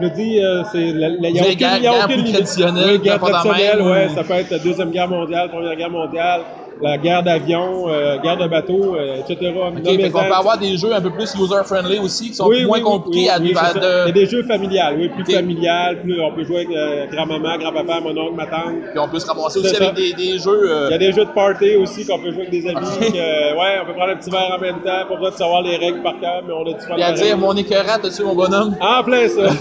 je 0.00 0.08
dis, 0.08 0.42
euh, 0.42 0.62
c'est. 0.72 0.92
la- 0.92 1.08
la- 1.10 1.28
Il 1.28 1.36
y 1.36 1.40
a 1.40 1.42
aucune, 1.42 1.66
il 1.78 1.82
y 1.82 1.86
a 1.86 1.92
aucune 1.92 2.06
plus 2.06 2.16
limite. 2.16 2.32
traditionnelles, 2.32 2.84
Oui, 2.92 2.98
guerre 2.98 3.18
traditionnelle, 3.20 3.78
même, 3.78 3.86
ouais. 3.90 4.06
ou- 4.10 4.14
Ça 4.14 4.24
peut 4.24 4.32
être 4.34 4.50
la 4.50 4.58
Deuxième 4.58 4.90
Guerre 4.90 5.08
mondiale, 5.08 5.50
Première 5.50 5.76
Guerre 5.76 5.90
mondiale, 5.90 6.40
la 6.80 6.98
guerre 6.98 7.22
d'avion, 7.22 7.88
euh, 7.88 8.18
guerre 8.18 8.36
de 8.38 8.46
bateau, 8.48 8.96
euh, 8.96 9.16
etc. 9.16 9.52
OK, 9.54 9.84
fait 9.84 10.10
qu'on 10.10 10.24
peut 10.24 10.32
avoir 10.32 10.58
des 10.58 10.76
jeux 10.76 10.92
un 10.92 11.00
peu 11.00 11.10
plus 11.10 11.34
user-friendly 11.34 11.98
aussi, 11.98 12.28
qui 12.30 12.34
sont 12.34 12.46
Oui, 12.48 12.64
moins 12.64 12.78
oui, 12.78 12.82
compliqués 12.84 13.18
oui, 13.20 13.28
à, 13.28 13.38
de- 13.38 13.44
Il 13.44 14.06
y 14.06 14.10
a 14.10 14.12
des 14.12 14.26
jeux 14.26 14.42
familiales, 14.44 14.96
oui, 14.98 15.08
plus 15.08 15.32
familial, 15.32 16.00
plus 16.02 16.20
on 16.20 16.32
peut 16.34 16.44
jouer 16.44 16.56
avec 16.56 16.70
euh, 16.70 17.06
grand-maman, 17.10 17.58
grand-papa, 17.58 18.00
mon 18.00 18.16
oncle, 18.16 18.34
ma 18.34 18.46
tante. 18.46 18.74
Puis 18.90 18.98
on 18.98 19.08
peut 19.08 19.18
se 19.18 19.26
ramasser 19.26 19.58
aussi 19.60 19.68
ça. 19.74 19.84
avec 19.84 19.94
des, 19.96 20.12
des 20.14 20.38
jeux. 20.38 20.70
Il 20.88 20.90
y 20.92 20.94
a 20.94 20.98
des 20.98 21.12
jeux 21.12 21.24
de 21.24 21.30
party 21.30 21.76
aussi 21.76 22.06
qu'on 22.06 22.18
peut 22.18 22.32
jouer 22.32 22.46
avec 22.46 22.50
des 22.50 22.68
amis. 22.68 22.86
que, 23.00 23.14
ouais, 23.58 23.78
on 23.82 23.86
peut 23.86 23.92
prendre 23.94 24.12
un 24.12 24.16
petit 24.16 24.30
verre 24.30 24.56
en 24.56 24.60
même 24.60 24.76
temps, 24.80 25.06
pas 25.08 25.14
besoin 25.14 25.30
de 25.30 25.36
savoir 25.36 25.62
les 25.62 25.76
règles 25.76 26.02
par 26.02 26.18
cœur, 26.20 26.42
mais 26.46 26.52
on 26.52 26.62
a 26.62 26.72
du 26.72 26.80
fun. 26.86 26.94
Puis 26.94 27.02
à 27.02 27.12
pareil. 27.12 27.22
dire, 27.26 27.38
mon 27.38 27.56
écœurant, 27.56 27.98
t'as-tu 28.02 28.22
mon 28.22 28.34
bonhomme? 28.34 28.76
En 28.80 29.02
plein 29.04 29.28
ça! 29.28 29.42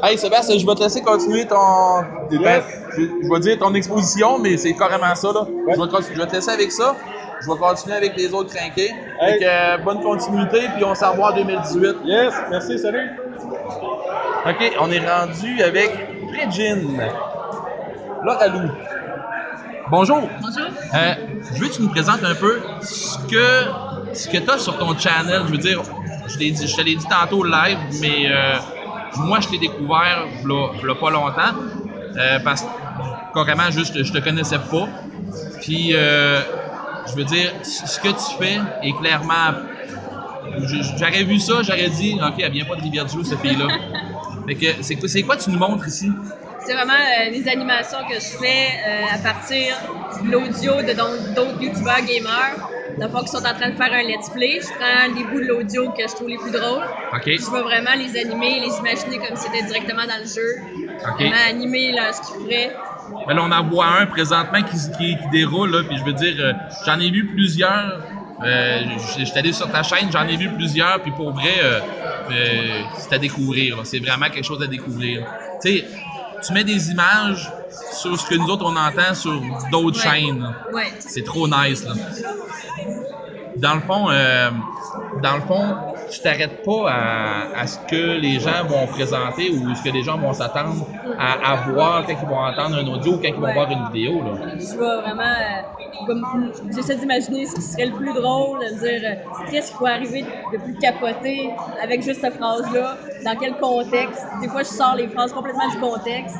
hey 0.04 0.16
Sébastien, 0.18 0.58
je 0.58 0.66
vais 0.66 0.74
te 0.74 0.82
laisser 0.82 1.00
continuer 1.02 1.46
ton. 1.46 1.56
ben, 2.30 2.62
je, 2.96 3.02
je 3.02 3.32
vais 3.32 3.40
dire 3.40 3.58
ton 3.58 3.74
exposition, 3.74 4.38
mais 4.38 4.56
c'est 4.56 4.74
carrément 4.74 5.14
ça, 5.14 5.28
là. 5.32 5.46
Je, 5.74 5.80
vais 5.80 5.88
je 6.14 6.18
vais 6.20 6.26
te 6.26 6.32
laisser 6.34 6.50
avec 6.50 6.72
ça. 6.72 6.96
Je 7.42 7.50
vais 7.50 7.58
continuer 7.58 7.96
avec 7.96 8.16
les 8.16 8.32
autres 8.34 8.54
crinqués. 8.54 8.90
Que, 8.90 9.44
euh, 9.44 9.78
bonne 9.78 10.00
continuité, 10.02 10.60
puis 10.74 10.84
on 10.84 10.94
s'en 10.94 11.12
revoit 11.12 11.32
en 11.32 11.36
2018. 11.36 11.96
Yes, 12.04 12.34
merci, 12.50 12.78
salut! 12.78 13.10
OK, 14.46 14.72
on 14.80 14.90
est 14.90 15.06
rendu 15.06 15.62
avec 15.62 15.90
Regine. 16.44 17.00
Laura 18.24 18.46
Lou. 18.48 18.68
Bonjour. 19.90 20.20
Bonjour. 20.40 20.66
Euh, 20.94 21.14
je 21.54 21.60
veux 21.60 21.68
que 21.68 21.74
tu 21.74 21.82
nous 21.82 21.88
présentes 21.90 22.22
un 22.24 22.34
peu 22.34 22.60
ce 22.82 23.18
que, 23.28 24.14
ce 24.14 24.28
que 24.28 24.36
tu 24.38 24.50
as 24.50 24.58
sur 24.58 24.78
ton 24.78 24.96
channel? 24.96 25.42
Je 25.46 25.52
veux 25.52 25.58
dire, 25.58 25.82
je, 26.28 26.38
l'ai 26.38 26.50
dit, 26.50 26.66
je 26.66 26.76
te 26.76 26.82
l'ai 26.82 26.94
dit 26.94 27.06
tantôt 27.08 27.42
live, 27.44 27.78
mais 28.00 28.30
euh, 28.30 28.56
moi, 29.16 29.40
je 29.40 29.48
t'ai 29.48 29.58
découvert 29.58 30.26
il 30.44 30.86
y 30.86 30.90
a 30.90 30.94
pas 30.94 31.10
longtemps. 31.10 31.54
euh, 32.16 32.38
parce 32.44 32.62
que 32.62 32.68
carrément, 33.34 33.70
juste, 33.70 34.02
je 34.02 34.12
te 34.12 34.18
connaissais 34.18 34.58
pas. 34.58 34.88
Puis, 35.60 35.90
euh, 35.94 36.40
je 37.08 37.14
veux 37.16 37.24
dire, 37.24 37.52
ce 37.62 37.98
que 38.00 38.08
tu 38.08 38.38
fais 38.38 38.58
est 38.82 38.96
clairement. 38.98 39.52
J'aurais 40.98 41.24
vu 41.24 41.38
ça, 41.38 41.62
j'aurais 41.62 41.90
dit, 41.90 42.18
OK, 42.20 42.34
elle 42.38 42.52
vient 42.52 42.64
pas 42.64 42.76
de 42.76 42.82
Rivière-du-Loup, 42.82 43.24
cette 43.24 43.40
fille-là. 43.40 43.68
fait 44.46 44.54
que, 44.54 44.82
c'est 44.82 44.96
quoi, 44.96 45.34
quoi 45.34 45.36
tu 45.36 45.50
nous 45.50 45.58
montres 45.58 45.86
ici? 45.86 46.10
C'est 46.66 46.74
vraiment 46.74 46.92
euh, 46.92 47.30
des 47.30 47.48
animations 47.48 47.98
que 48.08 48.14
je 48.14 48.36
fais 48.38 48.68
euh, 48.86 49.14
à 49.14 49.18
partir 49.18 49.74
de 50.22 50.30
l'audio 50.30 50.82
de 50.82 50.92
d'autres 51.34 51.62
youtubeurs 51.62 52.02
gamers. 52.02 52.68
Dans 52.98 53.06
le 53.06 53.12
fond, 53.12 53.20
qui 53.20 53.28
sont 53.28 53.38
en 53.38 53.54
train 53.54 53.70
de 53.70 53.76
faire 53.76 53.92
un 53.92 54.02
let's 54.02 54.28
play. 54.30 54.60
Je 54.60 54.68
prends 54.78 55.14
des 55.14 55.24
bouts 55.24 55.40
de 55.40 55.46
l'audio 55.46 55.90
que 55.92 56.02
je 56.02 56.14
trouve 56.14 56.28
les 56.28 56.36
plus 56.36 56.50
drôles. 56.50 56.84
OK. 57.14 57.24
Je 57.24 57.50
vais 57.50 57.62
vraiment 57.62 57.94
les 57.96 58.18
animer, 58.20 58.60
les 58.60 58.76
imaginer 58.76 59.18
comme 59.18 59.36
si 59.36 59.44
c'était 59.44 59.64
directement 59.64 60.06
dans 60.06 60.18
le 60.18 60.26
jeu. 60.26 60.98
OK. 61.08 61.14
Vraiment 61.14 61.36
animer 61.48 61.92
là, 61.92 62.12
ce 62.12 62.20
qu'ils 62.20 62.44
feraient. 62.44 62.76
Ben 63.26 63.34
là, 63.34 63.42
on 63.44 63.52
en 63.52 63.64
voit 63.68 63.86
un 64.00 64.06
présentement 64.06 64.62
qui, 64.62 64.76
qui, 64.98 65.16
qui 65.16 65.28
déroule, 65.30 65.70
là, 65.70 65.82
puis 65.86 65.96
je 65.98 66.04
veux 66.04 66.12
dire, 66.12 66.34
euh, 66.38 66.52
j'en 66.86 66.98
ai 67.00 67.10
vu 67.10 67.26
plusieurs. 67.26 68.00
Euh, 68.42 68.80
suis 68.98 69.30
allé 69.36 69.52
sur 69.52 69.70
ta 69.70 69.82
chaîne, 69.82 70.10
j'en 70.10 70.26
ai 70.26 70.36
vu 70.36 70.48
plusieurs, 70.50 71.00
puis 71.02 71.12
pour 71.12 71.32
vrai, 71.32 71.56
euh, 71.62 71.80
euh, 72.30 72.80
c'est 72.96 73.12
à 73.14 73.18
découvrir. 73.18 73.80
C'est 73.84 73.98
vraiment 73.98 74.26
quelque 74.30 74.46
chose 74.46 74.62
à 74.62 74.66
découvrir. 74.66 75.26
Tu 75.62 75.68
sais, 75.78 75.84
tu 76.46 76.52
mets 76.54 76.64
des 76.64 76.90
images 76.90 77.50
sur 77.92 78.18
ce 78.18 78.26
que 78.26 78.34
nous 78.36 78.46
autres 78.48 78.64
on 78.64 78.76
entend 78.76 79.14
sur 79.14 79.40
d'autres 79.70 80.02
Ouais. 80.06 80.20
chaînes. 80.20 80.54
Ouais. 80.72 80.84
C'est 81.00 81.24
trop 81.24 81.46
nice, 81.46 81.84
là. 81.84 81.92
Dans 83.56 83.74
le 83.74 83.80
fond, 83.80 84.08
euh, 84.10 84.50
dans 85.22 85.34
le 85.36 85.40
fond, 85.42 85.76
tu 86.10 86.20
t'arrêtes 86.20 86.62
pas 86.64 86.90
à, 86.90 87.60
à 87.60 87.66
ce 87.66 87.78
que 87.88 88.18
les 88.20 88.38
gens 88.40 88.64
vont 88.68 88.86
présenter 88.86 89.50
ou 89.50 89.74
ce 89.74 89.82
que 89.82 89.90
les 89.90 90.02
gens 90.02 90.18
vont 90.18 90.32
s'attendre 90.32 90.86
à, 91.18 91.52
à 91.52 91.56
voir 91.56 92.06
quand 92.06 92.14
ils 92.20 92.28
vont 92.28 92.38
entendre 92.38 92.76
un 92.78 92.86
audio 92.86 93.12
ou 93.14 93.16
quand 93.16 93.28
ils 93.28 93.34
vont 93.34 93.40
Ouais. 93.42 93.54
voir 93.54 93.70
une 93.70 93.84
vidéo, 93.92 94.22
là. 94.22 94.30
Je 94.58 94.78
vais 94.78 95.00
vraiment. 95.02 95.22
euh, 95.22 96.06
comme, 96.06 96.24
j'essaie 96.74 96.96
d'imaginer 96.96 97.44
ce 97.46 97.56
qui 97.56 97.62
serait 97.62 97.86
le 97.86 97.92
plus 97.92 98.12
drôle, 98.14 98.58
de 98.60 98.78
dire 98.78 99.10
euh, 99.10 99.44
qu'est-ce 99.50 99.70
qui 99.72 99.76
pourrait 99.76 99.92
arriver 99.92 100.24
de 100.52 100.56
plus 100.58 100.74
capoté 100.80 101.50
avec 101.82 102.02
juste 102.02 102.20
cette 102.22 102.34
phrase-là, 102.34 102.96
dans 103.24 103.36
quel 103.36 103.54
contexte? 103.56 104.24
Des 104.40 104.48
fois, 104.48 104.62
je 104.62 104.68
sors 104.68 104.94
les 104.96 105.08
phrases 105.08 105.32
complètement 105.32 105.68
du 105.68 105.78
contexte. 105.78 106.36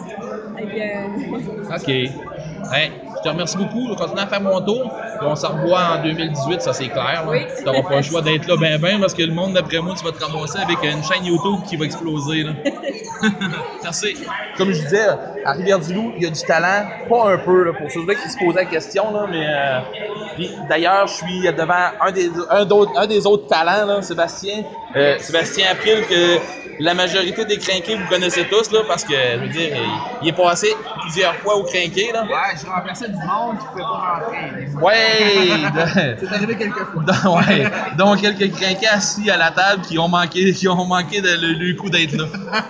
Euh, 0.58 1.76
OK. 1.76 1.88
Hey, 1.88 2.92
je 3.21 3.29
te 3.29 3.29
remercie 3.29 3.59
beaucoup. 3.59 3.87
Je 3.87 3.91
vais 3.93 3.97
continuer 3.97 4.23
à 4.23 4.27
faire 4.27 4.41
mon 4.41 4.61
tour. 4.64 4.91
Puis 5.18 5.29
on 5.29 5.37
se 5.37 5.47
revoit 5.47 5.99
en 5.99 6.03
2018, 6.03 6.62
ça 6.62 6.73
c'est 6.73 6.89
clair. 6.89 7.27
Oui. 7.29 7.41
Tu 7.59 7.64
n'auras 7.64 7.83
pas 7.83 7.97
le 7.97 8.03
choix 8.03 8.23
d'être 8.23 8.47
là 8.47 8.57
ben 8.57 8.81
ben 8.81 8.99
parce 8.99 9.12
que 9.12 9.23
le 9.23 9.33
monde, 9.35 9.53
d'après 9.53 9.81
moi, 9.83 9.95
tu 9.95 10.03
vas 10.03 10.12
te 10.12 10.25
ramasser 10.25 10.59
avec 10.59 10.83
une 10.83 11.03
chaîne 11.03 11.25
YouTube 11.25 11.62
qui 11.68 11.77
va 11.77 11.85
exploser. 11.85 12.45
Là. 12.45 12.53
Merci. 13.83 14.16
Comme 14.57 14.73
je 14.73 14.81
disais, 14.81 15.07
à 15.45 15.53
Rivière-du-Loup, 15.53 16.12
il 16.16 16.23
y 16.23 16.27
a 16.27 16.31
du 16.31 16.43
talent. 16.43 16.87
Pas 17.09 17.33
un 17.33 17.39
peu, 17.39 17.64
là, 17.64 17.73
pour 17.73 17.91
ceux 17.91 18.01
qui 18.07 18.31
se 18.31 18.39
posaient 18.39 18.64
la 18.64 18.64
question. 18.66 19.12
Là, 19.12 19.27
mais 19.31 19.47
euh, 19.47 20.47
d'ailleurs, 20.68 21.07
je 21.07 21.14
suis 21.14 21.41
devant 21.41 21.91
un 22.01 22.12
des, 22.12 22.31
un, 22.51 22.66
un 22.97 23.07
des 23.07 23.27
autres 23.27 23.47
talents, 23.47 23.87
là, 23.87 24.03
Sébastien. 24.03 24.62
Euh, 24.97 25.18
Sébastien 25.18 25.66
April, 25.71 26.05
que 26.09 26.39
la 26.81 26.95
majorité 26.95 27.45
des 27.45 27.59
crinqués, 27.59 27.95
vous 27.95 28.09
connaissez 28.09 28.45
tous, 28.47 28.73
là, 28.73 28.81
parce 28.89 29.05
que, 29.05 29.12
je 29.12 29.39
veux 29.41 29.49
dire, 29.49 29.77
il, 29.77 29.91
il 30.23 30.29
est 30.29 30.33
passé 30.33 30.68
plusieurs 31.03 31.35
fois 31.37 31.57
au 31.57 31.64
crinqué. 31.64 32.11
Là. 32.12 32.23
Ouais, 32.23 32.57
je 32.61 32.66
remplaçais 32.66 33.09
du 33.09 33.14
monde 33.16 33.59
qui 33.59 33.66
pouvait 33.66 33.83
pas 33.83 34.21
rentrer. 34.25 34.66
Ouais! 34.83 36.16
C'est 36.21 36.35
arrivé 36.35 36.57
quelques 36.57 36.85
fois. 36.87 37.03
Donc, 37.03 37.47
ouais. 37.49 37.71
Donc, 37.97 38.21
quelques 38.21 38.53
crinqués 38.57 38.89
assis 38.89 39.31
à 39.31 39.37
la 39.37 39.51
table 39.51 39.83
qui 39.83 39.99
ont 39.99 40.09
manqué, 40.09 40.53
qui 40.53 40.68
ont 40.68 40.87
manqué 40.87 41.21
de, 41.21 41.29
le, 41.29 41.53
le 41.53 41.75
coup 41.75 41.91
d'être 41.91 42.16
là. 42.16 42.25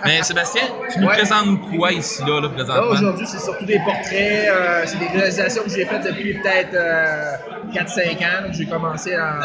Mais 0.05 0.21
Sébastien, 0.23 0.40
tu 0.43 0.99
nous 0.99 1.07
Ouais. 1.07 1.13
présentes 1.17 1.59
quoi 1.77 1.91
ici, 1.91 2.23
là, 2.25 2.41
présentement? 2.49 2.89
aujourd'hui, 2.91 3.25
c'est 3.27 3.39
surtout 3.39 3.65
des 3.65 3.79
portraits. 3.79 4.47
euh, 4.49 4.83
c'est 4.85 4.97
des 4.99 5.07
réalisations 5.07 5.63
que 5.63 5.69
j'ai 5.69 5.85
faites 5.85 6.03
depuis 6.03 6.33
peut-être 6.41 6.73
euh, 6.73 7.33
4-5 7.73 8.21
ans. 8.23 8.47
J'ai 8.51 8.65
commencé 8.65 9.13
à, 9.15 9.39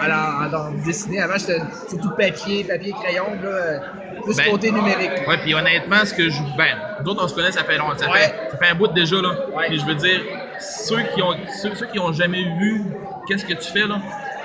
à, 0.00 0.44
à 0.44 0.70
dessiner. 0.84 1.20
Avant, 1.20 1.34
j'étais 1.38 1.60
surtout 1.88 2.10
papier, 2.16 2.64
papier, 2.64 2.92
crayon. 2.92 3.24
Là, 3.42 3.48
euh, 3.48 3.78
plus 4.24 4.36
Ben, 4.36 4.50
côté 4.50 4.70
numérique. 4.72 5.12
Ouais, 5.26 5.38
puis 5.38 5.54
honnêtement, 5.54 6.04
ce 6.04 6.12
que 6.14 6.28
je. 6.28 6.42
Ben, 6.56 6.76
d'autres, 7.04 7.24
on 7.24 7.28
se 7.28 7.34
connaît, 7.34 7.52
ça 7.52 7.64
fait 7.64 7.78
longtemps. 7.78 7.96
Ça, 7.98 8.10
Ouais. 8.10 8.18
fait, 8.20 8.34
ça 8.50 8.58
fait 8.58 8.70
un 8.72 8.74
bout 8.74 8.88
déjà, 8.88 9.16
là. 9.22 9.34
Puis 9.68 9.78
je 9.78 9.86
veux 9.86 9.94
dire, 9.94 10.20
ceux 10.60 11.02
qui 11.14 11.22
ont, 11.22 11.34
ceux, 11.62 11.74
ceux 11.74 11.86
qui 11.86 11.98
ont 11.98 12.12
jamais 12.12 12.42
vu 12.42 12.84
qu'est-ce 13.26 13.44
que 13.44 13.54
tu 13.54 13.70
fais, 13.72 13.86
là, 13.86 14.00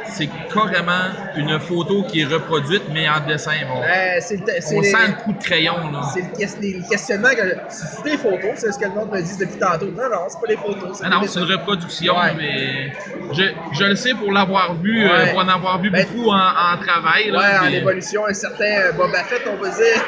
c'est 0.05 0.29
carrément 0.53 1.09
une 1.35 1.59
photo 1.59 2.03
qui 2.03 2.21
est 2.21 2.25
reproduite, 2.25 2.83
mais 2.91 3.07
en 3.09 3.19
dessin. 3.25 3.51
On, 3.71 3.79
Ouais, 3.81 4.17
c'est 4.21 4.37
le- 4.37 4.43
c'est 4.59 4.75
on 4.75 4.81
les- 4.81 4.89
sent 4.91 5.07
le 5.07 5.13
coup 5.23 5.33
de 5.33 5.43
crayon, 5.43 5.89
là. 5.91 6.01
C'est 6.13 6.21
le, 6.21 6.89
questionnement 6.89 7.29
que 7.29 7.57
c'est 7.69 8.11
des 8.11 8.17
photos, 8.17 8.51
c'est 8.57 8.71
ce 8.71 8.77
que 8.79 8.85
le 8.85 8.93
monde 8.93 9.11
me 9.11 9.21
dit 9.21 9.37
depuis 9.37 9.57
tantôt. 9.59 9.87
Non, 9.87 10.03
non, 10.11 10.25
c'est 10.29 10.39
pas 10.39 10.47
des 10.47 10.57
photos. 10.57 11.01
Ah 11.03 11.09
non, 11.09 11.21
c'est 11.27 11.39
une 11.39 11.45
reproduction, 11.51 12.15
Ouais. 12.15 12.33
mais 12.37 12.91
je, 13.33 13.43
je 13.71 13.83
le 13.85 13.95
sais 13.95 14.13
pour 14.13 14.31
l'avoir 14.31 14.79
vu, 14.81 15.05
euh, 15.07 15.27
pour 15.31 15.39
en 15.39 15.47
avoir 15.47 15.81
vu 15.81 15.89
Ben, 15.89 16.05
beaucoup 16.05 16.29
en, 16.29 16.35
en 16.37 16.77
travail. 16.77 17.31
Là, 17.31 17.39
Ouais, 17.39 17.57
en 17.59 17.65
puis, 17.67 17.75
évolution, 17.77 18.25
un 18.27 18.33
certain 18.33 18.65
euh, 18.65 18.91
Boba 18.93 19.23
Fett, 19.23 19.41
on 19.47 19.55
va 19.57 19.69
dire. 19.69 20.03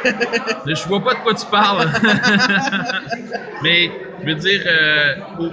Je 0.68 0.88
vois 0.88 1.04
pas 1.04 1.14
de 1.16 1.20
quoi 1.20 1.34
tu 1.34 1.46
parles. 1.48 1.90
Mais 3.64 3.90
je 4.22 4.26
veux 4.30 4.36
dire, 4.36 4.62
euh, 4.68 5.14
pour, 5.36 5.52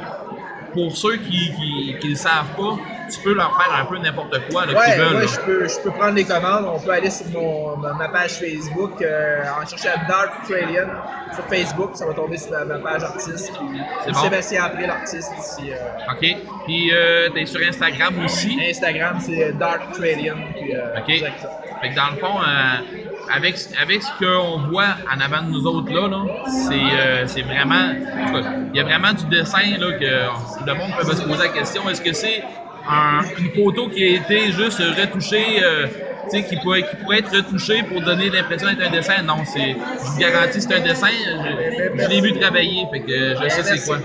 pour 0.72 0.96
ceux 0.96 1.16
qui 1.18 1.96
qui 2.00 2.08
le 2.08 2.16
savent 2.16 2.54
pas, 2.56 2.78
tu 3.12 3.20
peux 3.20 3.34
leur 3.34 3.56
faire 3.60 3.74
un 3.74 3.84
peu 3.86 3.98
n'importe 3.98 4.36
quoi 4.50 4.66
là, 4.66 4.72
Ouais, 4.78 4.96
veulent. 4.96 5.28
je 5.28 5.40
peux, 5.40 5.68
je 5.68 5.80
peux 5.80 5.90
prendre 5.90 6.14
les 6.14 6.24
commandes. 6.24 6.64
On 6.66 6.78
peut 6.80 6.90
aller 6.92 7.10
sur 7.10 7.26
mon, 7.28 7.76
ma, 7.76 8.08
page 8.08 8.32
Facebook, 8.32 9.00
euh, 9.02 9.42
en 9.60 9.66
cherchant 9.66 9.98
Dark 10.08 10.40
Australian 10.42 10.86
sur 11.34 11.44
Facebook, 11.48 11.90
ça 11.94 12.06
va 12.06 12.14
tomber 12.14 12.36
sur 12.36 12.50
ma, 12.52 12.64
ma 12.64 12.78
page 12.78 13.02
artiste. 13.04 13.52
Puis 13.58 14.12
bon. 14.12 14.20
Sébastien 14.20 14.64
April, 14.64 14.86
l'artiste 14.86 15.32
ici. 15.38 15.72
euh, 15.72 16.12
OK. 16.12 16.36
Puis 16.66 16.90
euh, 16.92 17.28
t'es 17.30 17.46
sur 17.46 17.60
Instagram 17.66 18.14
aussi? 18.24 18.58
Instagram, 18.68 19.18
c'est 19.20 19.52
Dark 19.58 19.82
Australian. 19.90 20.36
Euh, 20.36 20.98
OK. 20.98 21.06
Fait 21.80 21.90
que 21.90 21.96
dans 21.96 22.10
le 22.10 22.16
fond, 22.18 22.40
euh, 22.40 23.34
avec, 23.34 23.56
avec 23.80 24.02
ce 24.02 24.12
qu'on 24.18 24.68
voit 24.70 24.94
en 25.12 25.20
avant 25.20 25.42
de 25.42 25.50
nous 25.50 25.66
autres 25.66 25.90
là, 25.92 26.08
là 26.08 26.22
c'est 27.26 27.42
vraiment. 27.42 27.92
Il 28.72 28.76
y 28.76 28.80
a 28.80 28.84
vraiment 28.84 29.12
du 29.12 29.24
dessin 29.26 29.78
là, 29.78 29.92
que 29.98 30.64
le 30.66 30.74
monde 30.74 30.90
peut 30.98 31.04
se 31.12 31.22
poser 31.22 31.38
la 31.42 31.48
question 31.48 31.88
est-ce 31.88 32.02
que 32.02 32.12
c'est 32.12 32.42
un- 32.86 33.22
une 33.38 33.50
photo 33.54 33.88
qui 33.88 34.02
a 34.04 34.08
été 34.16 34.52
juste 34.52 34.78
retouchée 34.78 35.62
euh, 35.62 35.86
sais, 36.30 36.42
qui 36.44 36.56
pourrait, 36.56 36.82
qui 36.82 36.96
pourrait 36.96 37.18
être 37.18 37.34
retouché 37.34 37.82
pour 37.84 38.00
donner 38.02 38.30
l'impression 38.30 38.68
d'être 38.68 38.82
un 38.86 38.90
dessin. 38.90 39.22
Non, 39.22 39.36
c'est, 39.44 39.60
je 39.72 40.10
vous 40.10 40.18
garantis, 40.18 40.60
c'est 40.60 40.74
un 40.74 40.80
dessin. 40.80 41.08
Je, 41.08 42.02
je 42.02 42.08
l'ai 42.08 42.20
vu 42.20 42.38
travailler, 42.38 42.86
fait 42.92 43.00
que 43.00 43.34
je 43.42 43.48
sais 43.48 43.62
c'est 43.62 43.84
quoi. 43.86 43.98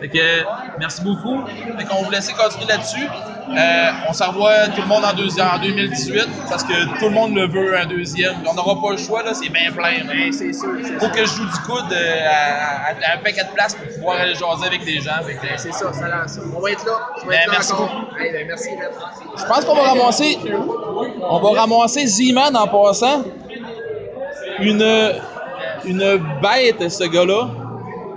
Fait 0.00 0.08
que 0.08 0.44
merci 0.78 1.02
beaucoup. 1.02 1.42
Fait 1.46 1.84
qu'on 1.84 2.02
vous 2.02 2.10
laisse 2.10 2.30
continuer 2.32 2.66
là-dessus. 2.68 3.06
Euh, 3.48 3.90
on 4.08 4.12
s'en 4.12 4.32
revoit 4.32 4.66
tout 4.74 4.80
le 4.82 4.88
monde 4.88 5.04
en, 5.04 5.12
deuxième, 5.12 5.46
en 5.46 5.58
2018 5.60 6.26
parce 6.48 6.64
que 6.64 6.98
tout 6.98 7.04
le 7.04 7.10
monde 7.12 7.32
le 7.36 7.46
veut 7.46 7.78
un 7.78 7.86
deuxième. 7.86 8.34
On 8.44 8.54
n'aura 8.54 8.80
pas 8.82 8.90
le 8.90 8.96
choix, 8.96 9.22
là, 9.22 9.34
c'est 9.34 9.48
bien 9.50 9.70
plein. 9.70 10.04
Ben, 10.04 10.32
c'est 10.32 10.52
sûr. 10.52 10.70
Faut 10.98 11.08
que 11.08 11.20
je 11.20 11.26
joue 11.26 11.44
du 11.44 11.58
coude 11.64 11.92
euh, 11.92 12.26
à, 12.28 12.88
à- 12.90 13.12
à 13.12 13.14
un 13.14 13.18
paquet 13.22 13.44
de 13.44 13.50
place 13.54 13.74
pour 13.76 13.86
pouvoir 13.94 14.16
aller 14.18 14.34
jaser 14.34 14.66
avec 14.66 14.84
des 14.84 15.00
gens. 15.00 15.12
C'est 15.58 15.72
ça, 15.72 15.92
ça 15.92 16.08
lance. 16.08 16.40
On 16.56 16.60
va 16.60 16.70
être 16.72 16.84
là. 16.86 16.98
Ben, 17.24 17.30
là 17.32 17.38
merci 17.52 17.72
encore. 17.72 18.10
Hey, 18.18 18.32
ben, 18.32 18.46
merci. 18.48 18.70
Je 19.38 19.44
pense 19.44 19.64
qu'on 19.64 19.76
va 19.76 19.82
ramasser. 19.90 20.38
On 21.28 21.38
va 21.38 21.45
ramasser 21.52 22.06
Z-Man 22.06 22.56
en 22.56 22.66
passant. 22.66 23.22
Une, 24.60 25.12
une 25.84 26.20
bête, 26.42 26.90
ce 26.90 27.04
gars-là. 27.04 27.48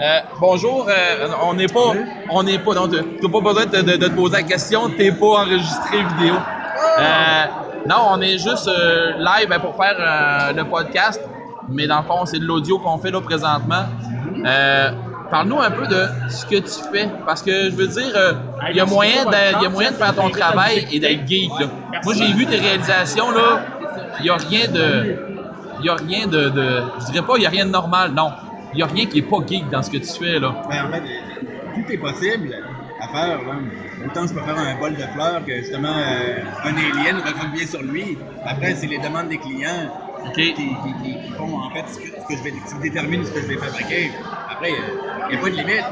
Euh, 0.01 0.19
bonjour, 0.39 0.87
euh, 0.87 1.27
on 1.43 1.53
n'est 1.53 1.67
pas. 1.67 1.91
On 2.29 2.43
n'est 2.43 2.59
pas. 2.59 2.73
N'as 2.73 3.29
pas 3.29 3.41
besoin 3.41 3.65
de, 3.65 3.97
te 3.97 4.09
poser 4.11 4.37
la 4.37 4.43
question, 4.43 4.89
t'es 4.97 5.11
pas 5.11 5.41
enregistré 5.41 5.97
vidéo. 6.17 6.35
Euh, 6.99 7.45
non, 7.85 7.97
on 8.11 8.21
est 8.21 8.37
juste 8.37 8.67
live 9.17 9.49
ben, 9.49 9.59
pour 9.59 9.75
faire 9.75 10.53
le 10.55 10.63
podcast, 10.63 11.21
mais 11.67 11.85
dans 11.85 11.97
le 11.97 12.05
fond, 12.05 12.25
c'est 12.25 12.39
de 12.39 12.45
l'audio 12.45 12.79
qu'on 12.79 12.97
fait 12.97 13.11
là 13.11 13.19
présentement. 13.19 13.83
Euh, 15.29 15.31
Parle-nous 15.31 15.59
un 15.59 15.71
peu 15.71 15.85
de 15.87 16.07
ce 16.29 16.45
que 16.45 16.55
tu 16.55 16.89
fais, 16.91 17.07
parce 17.25 17.43
que 17.43 17.69
je 17.69 17.75
veux 17.75 17.87
dire, 17.87 18.11
euh, 18.15 18.33
il 18.71 18.77
y, 18.77 18.79
a 18.79 18.85
moyen 18.85 19.25
de- 19.25 19.57
il 19.59 19.63
y 19.63 19.65
a 19.65 19.69
moyen 19.69 19.91
de 19.91 19.95
faire 19.95 20.15
ton 20.15 20.29
travail 20.29 20.87
et 20.91 20.99
d'être 20.99 21.27
geek. 21.27 21.49
Là. 21.59 21.67
Moi, 22.03 22.13
j'ai 22.15 22.33
vu 22.33 22.45
tes 22.47 22.57
réalisations, 22.57 23.31
là, 23.31 23.61
il 24.19 24.23
n'y 24.23 24.29
a 24.29 24.35
rien 24.37 24.67
de. 24.67 25.15
Il 25.81 25.85
y 25.85 25.89
a 25.89 25.95
rien 25.95 26.27
de, 26.27 26.49
de- 26.49 26.83
Je 26.99 27.11
dirais 27.11 27.25
pas, 27.25 27.33
il 27.37 27.41
n'y 27.41 27.45
a 27.45 27.49
rien 27.49 27.65
de 27.65 27.71
normal, 27.71 28.11
non. 28.13 28.31
Il 28.73 28.77
n'y 28.77 28.81
a 28.83 28.87
rien 28.87 29.05
qui 29.05 29.19
est 29.19 29.21
pas 29.21 29.37
geek 29.47 29.69
dans 29.69 29.81
ce 29.81 29.89
que 29.91 29.97
tu 29.97 30.11
fais, 30.23 30.39
là. 30.39 30.53
Ben, 30.69 30.85
en 30.85 30.91
fait, 30.91 31.03
tout 31.75 31.93
est 31.93 31.97
possible 31.97 32.49
à 33.01 33.07
faire. 33.07 33.27
Là. 33.43 33.53
Autant 34.05 34.27
je 34.27 34.33
peux 34.33 34.41
faire 34.41 34.57
un 34.57 34.75
bol 34.79 34.93
de 34.95 35.03
fleurs 35.13 35.45
que 35.45 35.55
justement 35.57 35.89
euh, 35.89 36.39
un 36.65 36.69
alien 36.75 37.17
recroque 37.17 37.51
bien 37.53 37.65
sur 37.67 37.81
lui. 37.83 38.17
Après, 38.45 38.73
c'est 38.75 38.87
les 38.87 38.97
demandes 38.97 39.27
des 39.29 39.37
clients 39.37 39.89
qui, 40.33 40.53
qui- 40.53 40.75
qui- 40.81 41.19
qui 41.23 41.33
font 41.37 41.55
en 41.57 41.69
fait 41.71 41.85
ce 41.87 41.97
que, 41.99 42.07
ce 42.21 42.27
que 42.27 42.37
je 42.37 42.43
vais, 42.43 42.51
qui 42.51 42.79
déterminent 42.81 43.23
ce 43.25 43.31
que 43.31 43.41
je 43.41 43.47
vais 43.47 43.57
fabriquer. 43.57 44.11
Après, 44.49 44.71
il 44.71 45.29
n'y 45.29 45.35
a 45.35 45.41
pas 45.41 45.49
de 45.49 45.55
limite. 45.55 45.83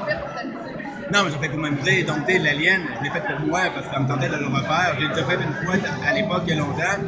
Non, 1.14 1.24
mais 1.24 1.32
j'ai 1.32 1.38
fait 1.38 1.50
pour 1.50 1.60
m'amuser. 1.60 2.04
Donc, 2.04 2.26
tu 2.28 2.34
sais, 2.34 2.40
l'alien, 2.40 2.82
je 3.00 3.04
l'ai 3.04 3.10
fait 3.10 3.22
pour 3.22 3.40
moi 3.48 3.62
parce 3.74 3.88
que 3.88 3.94
ça 3.94 4.00
me 4.02 4.08
tentait 4.08 4.28
de 4.28 4.36
le 4.36 4.46
refaire. 4.48 4.98
J'ai 5.00 5.08
déjà 5.08 5.24
fait 5.24 5.36
une 5.36 5.54
fois 5.66 5.76
à 6.06 6.14
l'époque, 6.14 6.44
il 6.48 6.50
y 6.50 6.54
a 6.54 6.56
longtemps. 6.62 7.00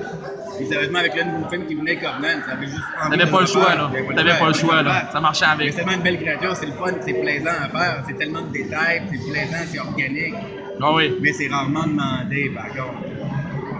Et 0.61 0.65
sérieusement, 0.65 0.99
avec 0.99 1.15
le 1.15 1.23
nouveau 1.23 1.49
film 1.49 1.65
qui 1.67 1.75
venait, 1.75 1.95
Covenant, 1.97 2.41
ça 2.45 2.51
avait 2.53 2.65
juste 2.67 2.79
envie 3.01 3.17
T'avais 3.17 3.31
pas 3.31 3.41
le 3.41 3.47
choix, 3.47 3.75
là. 3.75 3.91
T'avais 4.15 4.39
pas 4.39 4.47
le 4.47 4.53
choix, 4.53 4.81
là. 4.81 5.09
Ça 5.11 5.19
marchait 5.19 5.45
avec. 5.45 5.69
C'est 5.71 5.75
tellement 5.77 5.93
une 5.93 6.01
belle 6.01 6.19
créature, 6.19 6.55
c'est 6.55 6.65
le 6.65 6.73
fun, 6.73 6.93
c'est 7.05 7.13
plaisant 7.13 7.49
à 7.49 7.69
faire. 7.69 8.03
C'est 8.07 8.17
tellement 8.17 8.41
de 8.41 8.51
détails, 8.53 9.01
c'est 9.11 9.31
plaisant, 9.31 9.63
c'est 9.69 9.79
organique. 9.79 10.35
Ah 10.81 10.93
oui. 10.93 11.17
Mais 11.21 11.33
c'est 11.33 11.47
rarement 11.49 11.85
demandé, 11.87 12.49
par 12.55 12.67
contre. 12.69 13.18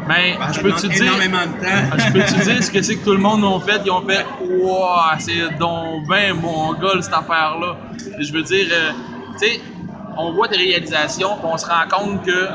Mais 0.08 0.36
Parce 0.40 0.58
je 0.58 0.62
que 0.62 0.72
ça 0.72 0.88
peux-tu 0.88 1.00
demande 1.00 1.20
dire. 1.20 1.60
temps. 1.60 1.98
Je 1.98 2.12
peux-tu 2.14 2.36
dire 2.44 2.64
ce 2.64 2.72
que 2.72 2.82
c'est 2.82 2.96
que 2.98 3.04
tout 3.04 3.12
le 3.14 3.20
monde 3.20 3.44
ont 3.44 3.60
fait? 3.60 3.82
Ils 3.86 3.92
ont 3.92 4.02
fait 4.08 4.26
Wouah, 4.42 5.18
c'est 5.20 5.50
donc 5.60 6.08
ben 6.08 6.34
mon 6.36 6.74
gars 6.74 7.02
cette 7.02 7.14
affaire-là. 7.14 7.76
Je 8.20 8.32
veux 8.34 8.44
dire, 8.44 8.68
euh, 8.72 8.92
tu 9.40 9.48
sais, 9.48 9.62
on 10.18 10.32
voit 10.34 10.48
tes 10.48 10.58
réalisations, 10.58 11.38
puis 11.38 11.46
on 11.46 11.58
se 11.58 11.66
rend 11.66 11.88
compte 11.90 12.26
que 12.26 12.48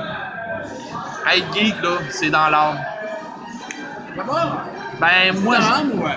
être 1.37 1.53
geek, 1.55 1.81
là, 1.83 1.99
c'est 2.11 2.31
dans 2.31 2.49
l'âme. 2.49 2.79
Ben, 5.01 5.33
moi, 5.41 5.57
je... 5.61 5.67
je- 5.67 5.97
ouais. 5.99 6.17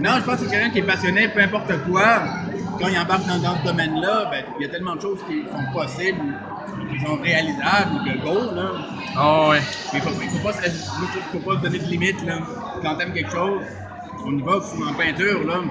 Non, 0.00 0.10
je 0.18 0.24
pense 0.24 0.36
que 0.40 0.44
c'est 0.46 0.50
quelqu'un 0.50 0.70
qui 0.70 0.78
est 0.78 0.82
passionné, 0.86 1.28
peu 1.28 1.40
importe 1.40 1.72
quoi. 1.84 2.22
Quand 2.80 2.88
il 2.88 2.98
embarque 2.98 3.26
dans, 3.26 3.38
dans 3.38 3.58
ce 3.58 3.64
domaine-là, 3.64 4.28
ben, 4.30 4.44
il 4.58 4.62
y 4.62 4.66
a 4.66 4.68
tellement 4.70 4.96
de 4.96 5.00
choses 5.00 5.20
qui 5.26 5.42
sont 5.50 5.72
possibles, 5.72 6.34
qui 6.92 7.00
sont 7.00 7.16
réalisables, 7.16 8.00
que 8.04 8.22
go, 8.24 8.52
là. 8.54 8.70
Ah 9.16 9.48
ouais. 9.50 9.62
Il 9.92 10.00
faut, 10.00 10.10
il 10.10 10.16
faut 10.16 10.20
qu'il 10.20 11.22
faut 11.32 11.40
pas 11.40 11.56
se 11.56 11.62
donner 11.62 11.78
de 11.78 11.84
limite, 11.84 12.22
là. 12.24 12.38
Quand 12.82 12.96
t'aimes 12.96 13.12
quelque 13.12 13.30
chose, 13.30 13.62
on 14.26 14.32
y 14.36 14.42
va, 14.42 14.60
c'est 14.60 14.82
en 14.82 14.94
peinture, 14.94 15.44
là. 15.44 15.62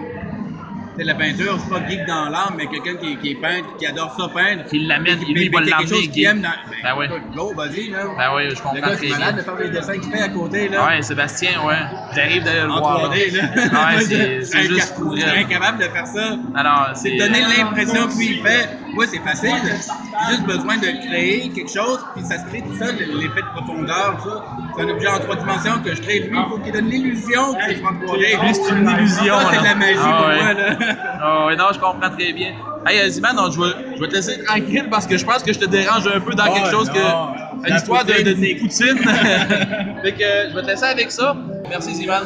Sais, 0.98 1.04
la 1.06 1.16
peinture, 1.16 1.58
c'est 1.60 1.70
pas 1.70 1.88
geek 1.88 2.06
dans 2.06 2.30
l'âme, 2.30 2.54
mais 2.56 2.68
quelqu'un 2.68 2.96
qui, 2.98 3.18
qui 3.18 3.32
est 3.32 3.36
peintre, 3.42 3.76
qui 3.80 3.86
adore 3.88 4.16
ça 4.16 4.28
peindre. 4.28 4.64
Qui 4.70 4.80
l'amène, 4.86 5.18
qui- 5.20 5.34
lui, 5.34 5.46
il 5.46 5.52
va 5.52 5.60
mais 5.62 5.66
quelque 5.66 5.72
l'amener 5.82 5.88
chose 5.90 6.08
qu'il 6.12 6.26
aime 6.26 6.42
dans. 6.42 6.50
Ben 6.84 6.96
ouais. 6.98 7.06
écoute, 7.08 7.22
Go, 7.36 7.54
vas-y, 7.56 7.90
là. 7.90 8.06
Ben 8.16 8.30
oui, 8.36 8.44
je 8.52 8.56
comprends 8.56 8.74
Le 8.76 8.82
gars, 8.82 8.98
c'est 9.00 9.10
malade 9.10 9.36
de 9.38 9.42
faire 9.42 9.56
les 9.56 9.70
dessins 9.70 9.94
qu'il 9.98 10.12
fait 10.12 10.22
à 10.22 10.30
côté, 10.30 10.70
là. 10.70 10.86
Ouais, 10.86 11.02
Sébastien, 11.02 11.64
ouais. 11.66 11.76
J'arrive 12.16 12.44
d'aller 12.44 12.62
le 12.62 12.70
En 12.70 12.80
voir. 12.80 13.12
3D, 13.12 13.32
là. 13.36 13.44
Ouais, 13.96 14.02
c'est 14.04 14.44
c'est 14.44 14.64
juste 14.64 14.94
pour 14.96 15.16
je 15.16 15.22
serais 15.22 15.38
incapable 15.40 15.80
de 15.80 15.86
faire 15.86 16.06
ça. 16.08 16.38
Alors, 16.54 16.92
C'est 16.96 17.10
c'est. 17.10 17.18
donner 17.18 17.42
l'impression 17.42 18.08
que 18.08 18.18
lui 18.18 18.28
il 18.38 18.42
fait. 18.44 18.70
Moi, 18.94 19.06
c'est 19.08 19.20
facile. 19.22 19.50
J'ai 19.66 20.36
juste 20.36 20.46
besoin 20.46 20.78
de 20.78 21.08
créer 21.08 21.50
quelque 21.54 21.72
chose, 21.74 22.00
puis 22.16 22.24
ça 22.24 22.38
se 22.38 22.46
crée 22.46 22.62
tout 22.62 22.78
seul, 22.78 22.96
l'effet 22.98 23.42
de 23.42 23.60
profondeur, 23.60 24.20
tout 24.24 24.30
ça. 24.30 24.44
C'est 24.78 24.84
un 24.84 24.90
objet 24.90 25.08
en 25.08 25.20
trois 25.20 25.36
dimensions 25.38 25.80
que 25.84 25.96
je 25.96 26.02
crée. 26.02 26.20
Lui, 26.20 26.38
il 26.38 26.46
faut 26.50 26.60
qu'il 26.60 26.72
donne 26.72 26.86
l'illusion 26.90 27.54
que 27.56 27.60
c'est 27.68 27.84
en 27.84 27.94
3D. 27.94 28.42
Lui, 28.44 28.54
c'est 28.54 28.70
une 28.76 28.90
illusion. 28.90 29.36
C'est 29.52 29.58
de 29.60 29.64
la 29.64 29.76
magie 29.76 29.98
Ah 30.00 30.18
pour 30.20 30.28
ouais. 30.28 30.44
moi, 30.44 30.54
là. 30.54 30.78
Ah 31.22 31.46
ouais, 31.48 31.56
non, 31.56 31.66
je 31.74 31.80
comprends 31.80 32.10
très 32.10 32.34
bien. 32.34 32.54
Hey, 32.86 33.00
euh, 33.00 33.10
Ziman, 33.10 33.36
non, 33.36 33.50
je, 33.50 33.60
vais, 33.60 33.96
je 33.96 34.02
vais 34.02 34.08
te 34.10 34.16
laisser 34.16 34.44
tranquille 34.44 34.88
parce 34.92 35.08
que 35.08 35.18
je 35.18 35.26
pense 35.26 35.42
que 35.44 35.54
je 35.54 35.60
te 35.60 35.66
dérange 35.66 36.06
un 36.08 36.20
peu 36.20 36.34
dans 36.34 36.46
Oh, 36.50 36.54
quelque 36.54 36.70
chose 36.72 36.88
non. 36.90 36.94
que. 36.94 37.70
Une 37.70 37.76
histoire 37.76 38.04
de, 38.04 38.12
poutine, 38.12 38.34
de, 38.34 38.34
de 38.34 38.60
poutine. 38.60 38.98
fait 40.04 40.12
que 40.12 40.24
euh, 40.24 40.50
je 40.50 40.56
vais 40.56 40.62
te 40.64 40.68
laisser 40.68 40.84
avec 40.86 41.12
ça. 41.12 41.36
Merci, 41.70 41.96
Ziman. 41.96 42.24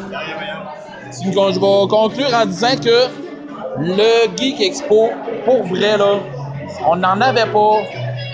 Je 1.12 1.30
vais 1.30 1.88
conclure 1.90 2.34
en 2.34 2.46
disant 2.46 2.76
que 2.84 3.08
le 3.80 4.36
Geek 4.36 4.60
Expo, 4.62 5.12
pour 5.46 5.64
vrai, 5.68 5.98
là, 5.98 6.16
on 6.88 6.96
n'en 6.96 7.22
avait 7.22 7.46
pas 7.46 7.78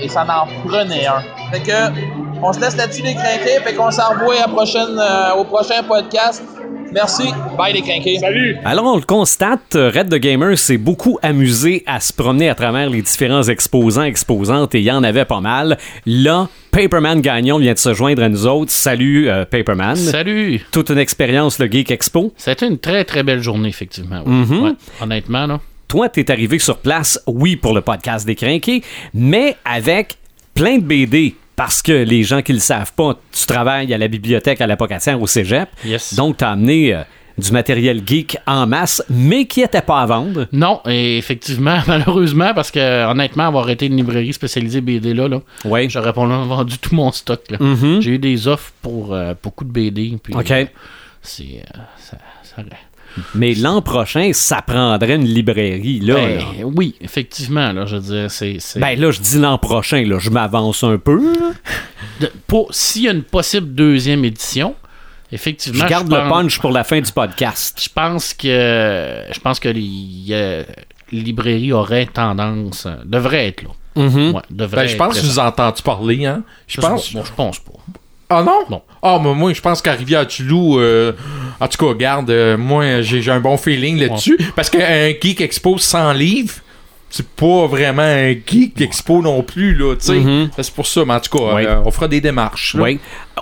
et 0.01 0.07
ça 0.07 0.23
en 0.23 0.47
prenait 0.67 1.05
un. 1.05 1.21
Fait 1.51 1.59
que, 1.61 2.41
on 2.41 2.51
se 2.53 2.59
laisse 2.59 2.75
là-dessus 2.77 3.03
les 3.03 3.15
crinqués, 3.15 3.59
fait 3.63 3.73
qu'on 3.73 3.91
s'en 3.91 4.09
revoit 4.11 4.35
à 4.35 4.41
la 4.41 4.47
prochaine, 4.47 4.97
euh, 4.97 5.35
au 5.35 5.43
prochain 5.43 5.83
podcast. 5.83 6.43
Merci. 6.93 7.23
Bye 7.57 7.73
les. 7.73 8.19
Salut. 8.19 8.55
Alors, 8.63 8.85
on 8.85 8.97
le 8.97 9.01
constate, 9.03 9.73
Red 9.73 10.09
the 10.09 10.15
Gamer 10.19 10.57
s'est 10.57 10.77
beaucoup 10.77 11.17
amusé 11.23 11.83
à 11.87 11.99
se 11.99 12.13
promener 12.13 12.49
à 12.49 12.55
travers 12.55 12.89
les 12.89 13.01
différents 13.01 13.43
exposants, 13.43 14.03
exposantes, 14.03 14.75
et 14.75 14.79
il 14.79 14.83
y 14.85 14.91
en 14.91 15.03
avait 15.03 15.25
pas 15.25 15.41
mal. 15.41 15.77
Là, 16.05 16.47
Paperman 16.71 17.19
Gagnon 17.21 17.57
vient 17.57 17.73
de 17.73 17.79
se 17.79 17.93
joindre 17.93 18.21
à 18.23 18.29
nous 18.29 18.45
autres. 18.45 18.71
Salut, 18.71 19.27
euh, 19.29 19.43
Paperman. 19.45 19.95
Salut. 19.95 20.61
Toute 20.71 20.89
une 20.89 20.99
expérience, 20.99 21.59
le 21.59 21.65
Geek 21.69 21.89
Expo. 21.91 22.33
C'était 22.37 22.67
une 22.67 22.77
très, 22.77 23.05
très 23.05 23.23
belle 23.23 23.41
journée, 23.41 23.69
effectivement. 23.69 24.21
oui. 24.25 24.33
Mhm. 24.33 24.63
Ouais, 24.63 24.71
honnêtement, 25.01 25.47
là. 25.47 25.59
Toi, 25.87 26.09
t'es 26.09 26.29
arrivé 26.31 26.59
sur 26.59 26.77
place, 26.77 27.19
oui, 27.27 27.55
pour 27.55 27.73
le 27.73 27.81
podcast 27.81 28.25
des 28.25 28.35
Crinqués, 28.35 28.81
mais 29.13 29.55
avec 29.65 30.17
plein 30.53 30.77
de 30.77 30.83
BD. 30.83 31.35
Parce 31.55 31.81
que 31.81 31.91
les 31.91 32.23
gens 32.23 32.41
qui 32.41 32.53
le 32.53 32.59
savent 32.59 32.93
pas, 32.93 33.19
tu 33.31 33.45
travailles 33.45 33.93
à 33.93 33.97
la 33.97 34.07
bibliothèque 34.07 34.59
à 34.61 34.67
l'Apocatière 34.67 35.21
au 35.21 35.27
Cégep. 35.27 35.69
Donc, 36.15 36.37
t'as 36.37 36.51
amené 36.51 36.95
euh, 36.95 37.01
du 37.37 37.51
matériel 37.51 38.01
geek 38.05 38.37
en 38.47 38.65
masse, 38.67 39.03
mais 39.09 39.45
qui 39.45 39.61
était 39.61 39.81
pas 39.81 40.01
à 40.01 40.05
vendre. 40.05 40.47
Non, 40.51 40.81
et 40.87 41.17
effectivement, 41.17 41.79
malheureusement, 41.87 42.53
parce 42.53 42.71
que 42.71 43.05
honnêtement, 43.09 43.47
avoir 43.47 43.69
été 43.69 43.85
une 43.85 43.97
librairie 43.97 44.33
spécialisée 44.33 44.81
BD 44.81 45.13
là, 45.13 45.27
là 45.27 45.41
j'aurais 45.89 46.11
probablement 46.13 46.45
vendu 46.45 46.77
tout 46.79 46.95
mon 46.95 47.11
stock. 47.11 47.41
Mhm. 47.59 48.01
J'ai 48.01 48.11
eu 48.11 48.19
des 48.19 48.47
offres 48.47 48.71
pour 48.81 49.13
euh, 49.13 49.33
beaucoup 49.41 49.63
de 49.63 49.71
BD. 49.71 50.17
Puis, 50.21 50.33
OK. 50.33 50.51
euh, 50.51 50.65
c'est. 51.21 51.63
ça, 51.99 52.17
ça- 52.43 52.63
Mais 53.35 53.53
l'an 53.53 53.81
prochain, 53.81 54.31
ça 54.33 54.61
prendrait 54.61 55.15
une 55.15 55.25
librairie, 55.25 55.99
là. 55.99 56.15
Ben, 56.15 56.37
là. 56.39 56.43
oui, 56.63 56.95
effectivement, 57.01 57.71
là, 57.71 57.85
je 57.85 57.95
veux 57.97 58.01
dire, 58.01 58.31
c'est. 58.31 58.57
c'est- 58.59 58.79
Ben 58.79 58.99
là, 58.99 59.11
je 59.11 59.19
dis 59.21 59.39
l'an 59.39 59.57
prochain, 59.57 60.03
là, 60.05 60.17
je 60.19 60.29
m'avance 60.29 60.83
un 60.83 60.97
peu. 60.97 61.17
là. 61.39 61.51
de- 62.19 62.31
pour- 62.47 62.73
S'il 62.73 63.03
y 63.03 63.07
a 63.07 63.11
une 63.11 63.23
possible 63.23 63.73
deuxième 63.73 64.23
édition, 64.25 64.75
effectivement. 65.31 65.83
Je 65.83 65.89
garde 65.89 66.11
le 66.11 66.29
punch 66.29 66.59
pour 66.59 66.71
la 66.71 66.83
fin 66.83 66.99
du 67.01 67.11
podcast. 67.11 67.79
Je 67.83 67.89
pense 67.93 68.33
que 68.33 69.21
je 69.31 69.39
pense 69.39 69.59
que 69.59 69.69
les, 69.69 70.27
euh, 70.31 70.63
les 71.11 71.21
librairies 71.21 71.71
auraient 71.73 72.05
tendance, 72.07 72.85
euh, 72.85 72.95
devraient 73.05 73.47
être 73.47 73.63
là. 73.63 73.69
Mhm. 73.95 74.31
Ouais, 74.33 74.41
devraient 74.49 74.85
Ben, 74.85 74.89
je 74.89 74.95
pense 74.95 75.15
que 75.19 75.21
je 75.25 75.29
vous 75.31 75.37
ai 75.39 75.43
entendu 75.43 75.81
parler, 75.83 76.25
hein. 76.25 76.43
Je 76.67 76.81
pense. 76.81 77.13
bon, 77.13 77.23
je 77.23 77.31
pense 77.33 77.59
pas. 77.59 77.73
Ah 78.29 78.43
non? 78.43 78.81
Ah, 79.01 79.19
mais 79.23 79.33
moi, 79.33 79.53
je 79.53 79.61
pense 79.61 79.81
qu'à 79.81 79.93
Rivière-du-Loup, 79.93 80.79
euh, 80.79 81.11
en 81.59 81.67
tout 81.67 81.85
cas, 81.85 81.93
garde, 81.93 82.29
euh, 82.29 82.57
moi, 82.57 83.01
j'ai 83.01 83.29
un 83.29 83.39
bon 83.39 83.57
feeling 83.57 83.99
là-dessus. 83.99 84.37
Parce 84.55 84.69
qu'un 84.69 85.09
geek 85.21 85.41
expo 85.41 85.77
sans 85.77 86.13
livre, 86.13 86.53
c'est 87.09 87.27
pas 87.27 87.67
vraiment 87.67 88.01
un 88.01 88.33
geek 88.33 88.81
expo 88.81 89.21
non 89.21 89.43
plus, 89.43 89.75
là, 89.75 89.95
tu 89.95 90.05
sais. 90.07 90.13
Mhm. 90.19 90.49
C'est 90.57 90.73
pour 90.73 90.87
ça, 90.87 91.03
mais 91.05 91.13
en 91.13 91.19
tout 91.19 91.37
cas, 91.37 91.43
euh, 91.65 91.81
on 91.85 91.91
fera 91.91 92.07
des 92.07 92.21
démarches. 92.21 92.73
là. 92.75 92.83
Oui. 92.83 92.99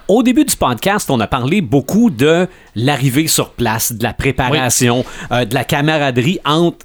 Au 0.10 0.24
début 0.24 0.44
du 0.44 0.56
podcast, 0.58 1.10
on 1.10 1.20
a 1.22 1.28
parlé 1.28 1.62
beaucoup 1.62 2.10
de 2.10 2.48
l'arrivée 2.76 3.28
sur 3.28 3.52
place, 3.52 3.94
de 3.94 4.04
la 4.04 4.12
préparation, 4.14 5.06
euh, 5.32 5.46
de 5.46 5.54
la 5.54 5.64
camaraderie 5.64 6.40
entre 6.44 6.80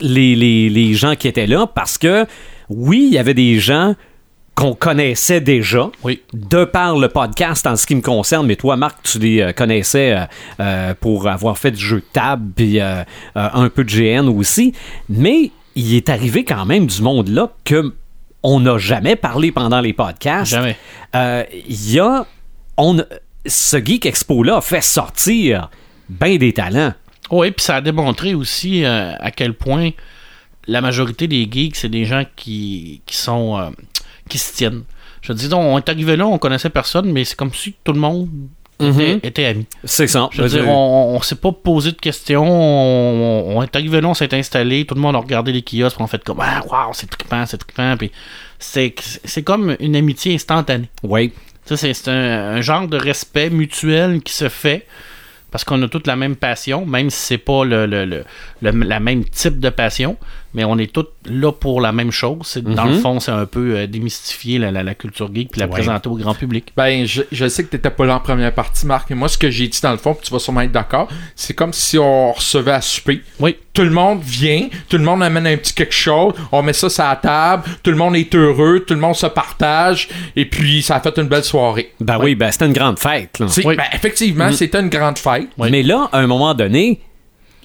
les, 0.00 0.34
les- 0.34 0.68
les 0.70 0.94
gens 0.94 1.14
qui 1.14 1.28
étaient 1.28 1.46
là, 1.46 1.68
parce 1.72 1.98
que 1.98 2.26
oui, 2.68 3.04
il 3.08 3.14
y 3.14 3.18
avait 3.18 3.34
des 3.34 3.60
gens 3.60 3.94
qu'on 4.54 4.74
connaissait 4.74 5.40
déjà, 5.40 5.90
oui. 6.04 6.22
de 6.32 6.64
par 6.64 6.96
le 6.96 7.08
podcast 7.08 7.66
en 7.66 7.76
ce 7.76 7.86
qui 7.86 7.96
me 7.96 8.00
concerne, 8.00 8.46
mais 8.46 8.56
toi, 8.56 8.76
Marc, 8.76 9.02
tu 9.02 9.18
les 9.18 9.40
euh, 9.40 9.52
connaissais 9.52 10.12
euh, 10.12 10.24
euh, 10.60 10.94
pour 11.00 11.26
avoir 11.28 11.58
fait 11.58 11.72
du 11.72 11.84
jeu 11.84 11.96
de 11.96 12.06
table, 12.12 12.52
puis 12.54 12.80
un 12.80 13.68
peu 13.68 13.84
de 13.84 13.90
GN 13.90 14.28
aussi, 14.28 14.72
mais 15.08 15.50
il 15.74 15.94
est 15.94 16.08
arrivé 16.08 16.44
quand 16.44 16.64
même 16.66 16.86
du 16.86 17.02
monde 17.02 17.28
là 17.28 17.52
que 17.64 17.94
on 18.42 18.60
n'a 18.60 18.76
jamais 18.78 19.16
parlé 19.16 19.50
pendant 19.50 19.80
les 19.80 19.94
podcasts. 19.94 20.50
Jamais. 20.50 20.76
Il 21.14 21.90
y 21.90 21.98
a... 21.98 22.26
On, 22.76 23.02
ce 23.46 23.76
Geek 23.82 24.04
Expo-là 24.04 24.58
a 24.58 24.60
fait 24.60 24.82
sortir 24.82 25.70
bien 26.10 26.36
des 26.36 26.52
talents. 26.52 26.92
Oui, 27.30 27.52
puis 27.52 27.64
ça 27.64 27.76
a 27.76 27.80
démontré 27.80 28.34
aussi 28.34 28.84
à 28.84 29.30
quel 29.34 29.54
point 29.54 29.90
la 30.66 30.82
majorité 30.82 31.26
des 31.26 31.48
geeks, 31.50 31.76
c'est 31.76 31.88
des 31.88 32.04
gens 32.04 32.24
qui, 32.36 33.00
qui 33.06 33.16
sont 33.16 33.72
qui 34.28 34.38
se 34.38 34.54
tiennent. 34.54 34.82
Je 35.22 35.32
dis, 35.32 35.48
on 35.54 35.78
est 35.78 35.88
arrivé 35.88 36.16
là, 36.16 36.26
on 36.26 36.38
connaissait 36.38 36.70
personne, 36.70 37.10
mais 37.10 37.24
c'est 37.24 37.36
comme 37.36 37.52
si 37.52 37.74
tout 37.82 37.92
le 37.92 38.00
monde 38.00 38.28
était, 38.78 39.44
mhm. 39.44 39.56
ami. 39.56 39.66
C'est 39.84 40.06
ça. 40.06 40.28
Je 40.32 40.42
veux 40.42 40.48
dire, 40.48 40.68
on, 40.68 41.16
on 41.16 41.22
s'est 41.22 41.36
pas 41.36 41.52
posé 41.52 41.92
de 41.92 41.96
questions, 41.96 42.44
on, 42.44 43.62
est 43.62 43.74
arrivé 43.74 44.00
là, 44.00 44.08
on 44.08 44.14
s'est 44.14 44.34
installé, 44.34 44.84
tout 44.84 44.94
le 44.94 45.00
monde 45.00 45.16
a 45.16 45.20
regardé 45.20 45.52
les 45.52 45.62
kiosques, 45.62 46.00
on 46.00 46.06
fait 46.06 46.22
comme, 46.22 46.40
ah, 46.40 46.62
waouh, 46.66 46.92
c'est 46.92 47.08
trippant, 47.08 47.46
c'est 47.46 47.58
trippant, 47.58 47.96
puis 47.96 48.10
c'est, 48.58 48.92
comme 49.42 49.76
une 49.80 49.96
amitié 49.96 50.34
instantanée. 50.34 50.88
Oui. 51.02 51.32
C'est 51.64 52.08
un, 52.08 52.56
un, 52.56 52.60
genre 52.60 52.86
de 52.86 52.98
respect 52.98 53.48
mutuel 53.48 54.20
qui 54.20 54.34
se 54.34 54.50
fait 54.50 54.86
parce 55.50 55.64
qu'on 55.64 55.80
a 55.82 55.88
toute 55.88 56.06
la 56.06 56.16
même 56.16 56.36
passion, 56.36 56.84
même 56.84 57.08
si 57.08 57.18
c'est 57.18 57.38
pas 57.38 57.64
le, 57.64 57.86
le, 57.86 58.04
le, 58.04 58.24
la 58.60 59.00
même 59.00 59.24
type 59.24 59.60
de 59.60 59.70
passion 59.70 60.18
mais 60.54 60.64
on 60.64 60.78
est 60.78 60.92
tous 60.92 61.06
là 61.26 61.52
pour 61.52 61.80
la 61.80 61.92
même 61.92 62.10
chose. 62.10 62.58
Dans 62.62 62.84
le 62.84 62.94
Mhm. 62.94 63.00
fond, 63.00 63.20
c'est 63.20 63.30
un 63.32 63.46
peu 63.46 63.76
euh, 63.76 63.86
démystifier 63.86 64.58
la, 64.58 64.70
la- 64.70 64.82
la 64.82 64.94
culture 64.94 65.30
geek 65.34 65.50
puis 65.50 65.60
la 65.60 65.66
Ouais. 65.66 65.72
présenter 65.72 66.08
au 66.08 66.14
grand 66.16 66.34
public. 66.34 66.72
Ben, 66.76 67.04
je, 67.06 67.22
je 67.32 67.48
sais 67.48 67.64
que 67.64 67.70
t'étais 67.70 67.90
pas 67.90 68.06
là 68.06 68.16
en 68.16 68.20
première 68.20 68.52
partie, 68.54 68.86
Marc, 68.86 69.10
mais 69.10 69.16
moi, 69.16 69.28
ce 69.28 69.36
que 69.38 69.50
j'ai 69.50 69.68
dit 69.68 69.80
dans 69.82 69.90
le 69.92 69.96
fond, 69.98 70.14
puis 70.14 70.26
tu 70.26 70.32
vas 70.32 70.38
sûrement 70.38 70.60
être 70.62 70.72
d'accord, 70.72 71.08
c'est 71.34 71.54
comme 71.54 71.72
si 71.72 71.98
on 71.98 72.32
recevait 72.32 72.72
à 72.72 72.80
souper. 72.80 73.20
Oui. 73.40 73.56
Tout 73.72 73.82
le 73.82 73.90
monde 73.90 74.20
vient, 74.22 74.68
tout 74.88 74.98
le 74.98 75.02
monde 75.02 75.20
amène 75.24 75.48
un 75.48 75.56
petit 75.56 75.74
quelque 75.74 75.92
chose, 75.94 76.32
on 76.52 76.62
met 76.62 76.72
ça 76.72 76.88
sur 76.88 77.02
la 77.02 77.16
table, 77.16 77.64
tout 77.82 77.90
le 77.90 77.96
monde 77.96 78.14
est 78.14 78.32
heureux, 78.36 78.84
tout 78.86 78.94
le 78.94 79.00
monde 79.00 79.16
se 79.16 79.26
partage, 79.26 80.08
et 80.36 80.44
puis 80.44 80.80
ça 80.80 80.94
a 80.96 81.00
fait 81.00 81.16
une 81.18 81.26
belle 81.26 81.42
soirée. 81.42 81.90
Ben 82.00 82.18
oui, 82.22 82.36
ben 82.36 82.52
c'était 82.52 82.66
une 82.66 82.72
grande 82.72 83.00
fête. 83.00 83.40
là. 83.40 83.48
C'est- 83.48 83.64
ben, 83.64 83.82
effectivement, 83.92 84.46
Mhm. 84.46 84.52
c'était 84.52 84.78
une 84.78 84.88
grande 84.90 85.18
fête. 85.18 85.48
Mais 85.58 85.82
là, 85.82 86.08
à 86.12 86.18
un 86.20 86.28
moment 86.28 86.54
donné, 86.54 87.00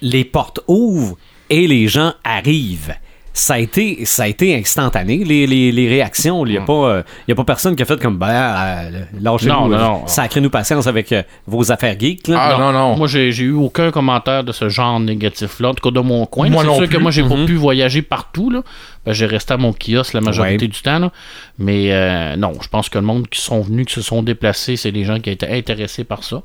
les 0.02 0.24
portes 0.24 0.60
ouvrent 0.66 1.16
et 1.50 1.66
les 1.66 1.88
gens 1.88 2.14
arrivent. 2.24 2.94
Ça 3.32 3.54
a 3.54 3.58
été, 3.60 4.04
ça 4.06 4.24
a 4.24 4.26
été 4.26 4.56
instantané, 4.56 5.18
les, 5.18 5.46
les, 5.46 5.70
les 5.70 5.88
réactions. 5.88 6.44
Il 6.44 6.50
n'y 6.52 6.58
a, 6.58 6.62
pas, 6.62 6.72
euh, 6.72 7.02
il 7.26 7.30
y 7.30 7.32
a 7.32 7.36
pas 7.36 7.44
personne 7.44 7.76
qui 7.76 7.82
a 7.82 7.86
fait 7.86 7.98
comme, 8.02 8.18
ben, 8.18 8.26
euh, 8.28 8.90
lâchez-nous, 9.20 9.52
Non, 9.54 9.68
non, 9.68 9.78
non. 9.78 10.06
sacrez-nous 10.08 10.50
patience 10.50 10.88
avec 10.88 11.12
euh, 11.12 11.22
vos 11.46 11.70
affaires 11.70 11.94
geeks. 11.98 12.26
là. 12.26 12.56
Ah, 12.58 12.94
Moi, 12.96 13.06
j'ai 13.06 13.30
j'ai 13.30 13.44
eu 13.44 13.52
aucun 13.52 13.92
commentaire 13.92 14.42
de 14.42 14.50
ce 14.50 14.68
genre 14.68 14.98
négatif-là, 14.98 15.68
en 15.68 15.74
tout 15.74 15.88
cas 15.88 15.94
de 15.94 16.00
mon 16.04 16.26
coin. 16.26 16.50
Moi 16.50 16.62
C'est 16.62 16.68
non 16.68 16.76
sûr 16.78 16.88
que 16.88 16.96
moi, 16.98 17.12
j'ai 17.12 17.22
pas 17.22 17.44
pu 17.46 17.54
voyager 17.54 18.02
partout. 18.02 18.50
Là. 18.50 18.62
Ben, 19.06 19.12
j'ai 19.12 19.26
resté 19.26 19.54
à 19.54 19.58
mon 19.58 19.72
kiosque 19.72 20.12
la 20.14 20.20
majorité 20.22 20.64
Ouais. 20.64 20.68
du 20.68 20.82
temps. 20.82 20.98
là. 20.98 21.12
Mais 21.56 21.92
euh, 21.92 22.34
non, 22.34 22.54
je 22.60 22.66
pense 22.68 22.88
que 22.88 22.98
le 22.98 23.04
monde 23.04 23.28
qui 23.28 23.40
sont 23.40 23.60
venus, 23.60 23.86
qui 23.86 23.94
se 23.94 24.02
sont 24.02 24.24
déplacés, 24.24 24.74
c'est 24.76 24.92
des 24.92 25.04
gens 25.04 25.20
qui 25.20 25.30
étaient 25.30 25.48
intéressés 25.56 26.02
par 26.02 26.24
ça. 26.24 26.42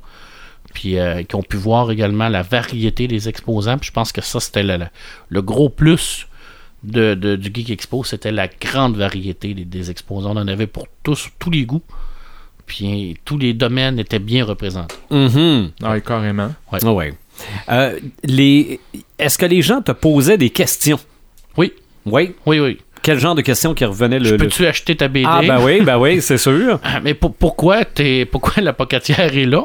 Puis 0.76 0.98
euh, 0.98 1.22
qui 1.22 1.34
ont 1.36 1.42
pu 1.42 1.56
voir 1.56 1.90
également 1.90 2.28
la 2.28 2.42
variété 2.42 3.08
des 3.08 3.30
exposants. 3.30 3.78
Puis 3.78 3.86
je 3.88 3.92
pense 3.92 4.12
que 4.12 4.20
ça, 4.20 4.40
c'était 4.40 4.62
le, 4.62 5.40
gros 5.40 5.70
plus 5.70 6.26
de, 6.84 7.14
de- 7.14 7.34
du 7.36 7.50
Geek 7.54 7.70
Expo. 7.70 8.04
C'était 8.04 8.30
la 8.30 8.46
grande 8.46 8.94
variété 8.94 9.54
des, 9.54 9.64
des 9.64 9.90
exposants. 9.90 10.32
On 10.36 10.40
en 10.40 10.46
avait 10.48 10.66
pour 10.66 10.86
tous, 11.02 11.30
tous 11.38 11.50
les 11.50 11.64
goûts. 11.64 11.80
Puis 12.66 13.12
euh, 13.12 13.14
tous 13.24 13.38
les 13.38 13.54
domaines 13.54 13.98
étaient 13.98 14.18
bien 14.18 14.44
représentés. 14.44 14.94
Mhm. 15.10 15.70
Ouais, 15.82 16.00
carrément. 16.02 16.54
Ouais. 16.70 16.78
Ah 16.84 16.92
ouais. 16.92 17.14
Euh, 17.70 17.98
les... 18.22 18.78
Est-ce 19.18 19.38
que 19.38 19.46
les 19.46 19.62
gens 19.62 19.80
te 19.80 19.92
posaient 19.92 20.36
des 20.36 20.50
questions? 20.50 21.00
Oui. 21.56 21.72
Oui? 22.04 22.34
Oui, 22.44 22.60
oui. 22.60 22.76
Quel 23.00 23.18
genre 23.18 23.34
de 23.34 23.40
questions 23.40 23.72
qui 23.72 23.86
revenaient 23.86 24.18
le... 24.18 24.36
Peux-tu 24.36 24.66
acheter 24.66 24.94
ta 24.94 25.08
BD? 25.08 25.24
Ah, 25.26 25.40
ben 25.46 25.64
oui, 25.64 25.80
ben 25.80 25.96
oui, 25.98 26.20
c'est 26.20 26.36
sûr. 26.38 26.80
Mais 27.02 27.14
pour- 27.14 27.34
pourquoi, 27.34 27.84
t'es, 27.86 28.26
pourquoi 28.26 28.62
la 28.62 28.74
pocatière 28.74 29.34
est 29.36 29.46
là? 29.46 29.64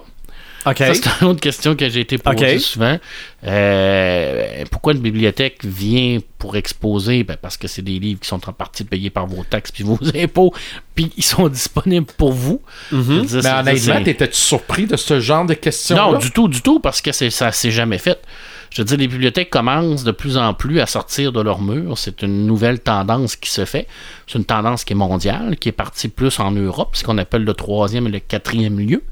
Ça, 0.64 0.74
c'est 0.76 1.22
une 1.22 1.28
autre 1.28 1.40
question 1.40 1.76
que 1.76 1.90
j'ai 1.90 2.02
été 2.02 2.18
posée 2.18 2.60
souvent. 2.60 2.98
Euh, 3.44 4.64
pourquoi 4.70 4.94
une 4.94 5.00
bibliothèque 5.00 5.66
vient 5.66 6.20
pour 6.38 6.56
exposer? 6.56 7.24
Ben, 7.24 7.38
parce 7.42 7.58
que 7.58 7.68
c'est 7.68 7.82
des 7.82 7.98
livres 7.98 8.20
qui 8.20 8.28
sont 8.28 8.48
en 8.48 8.54
partie 8.54 8.84
payés 8.84 9.10
par 9.10 9.26
vos 9.26 9.44
taxes 9.44 9.72
puis 9.72 9.84
vos 9.84 9.98
impôts, 10.16 10.54
puis 10.94 11.12
ils 11.18 11.24
sont 11.24 11.48
disponibles 11.48 12.08
pour 12.18 12.34
vous. 12.34 12.62
Veux 12.92 13.22
dire, 13.22 13.42
Mais 13.44 13.72
honnêtement, 13.72 14.04
t'étais-tu 14.04 14.38
surpris 14.38 14.86
de 14.86 14.98
ce 14.98 15.20
genre 15.20 15.46
de 15.46 15.56
questions 15.56 15.96
non, 15.96 16.18
du 16.18 16.32
tout, 16.32 16.48
du 16.48 16.62
tout, 16.62 16.80
parce 16.80 17.02
que 17.02 17.12
ça 17.12 17.52
s'est 17.52 17.72
jamais 17.72 17.98
fait. 17.98 18.22
Je 18.70 18.82
veux 18.82 18.86
dire, 18.86 18.98
les 18.98 19.08
bibliothèques 19.08 19.50
commencent 19.50 20.06
de 20.06 20.12
plus 20.12 20.38
en 20.38 20.54
plus 20.54 20.80
à 20.80 20.86
sortir 20.86 21.34
de 21.34 21.42
leurs 21.42 21.62
murs. 21.62 21.98
C'est 21.98 22.22
une 22.22 22.46
nouvelle 22.46 22.80
tendance 22.80 23.36
qui 23.36 23.50
se 23.50 23.66
fait. 23.66 23.86
C'est 24.28 24.38
une 24.38 24.46
tendance 24.46 24.86
qui 24.86 24.94
est 24.94 24.96
mondiale, 24.96 25.58
qui 25.58 25.68
est 25.68 25.74
partie 25.74 26.08
plus 26.08 26.40
en 26.40 26.52
Europe, 26.52 26.96
ce 26.96 27.04
qu'on 27.04 27.18
appelle 27.18 27.44
le 27.44 27.54
troisième 27.54 28.08
et 28.08 28.12
le 28.12 28.20
quatrième 28.20 28.80
lieu 28.80 29.04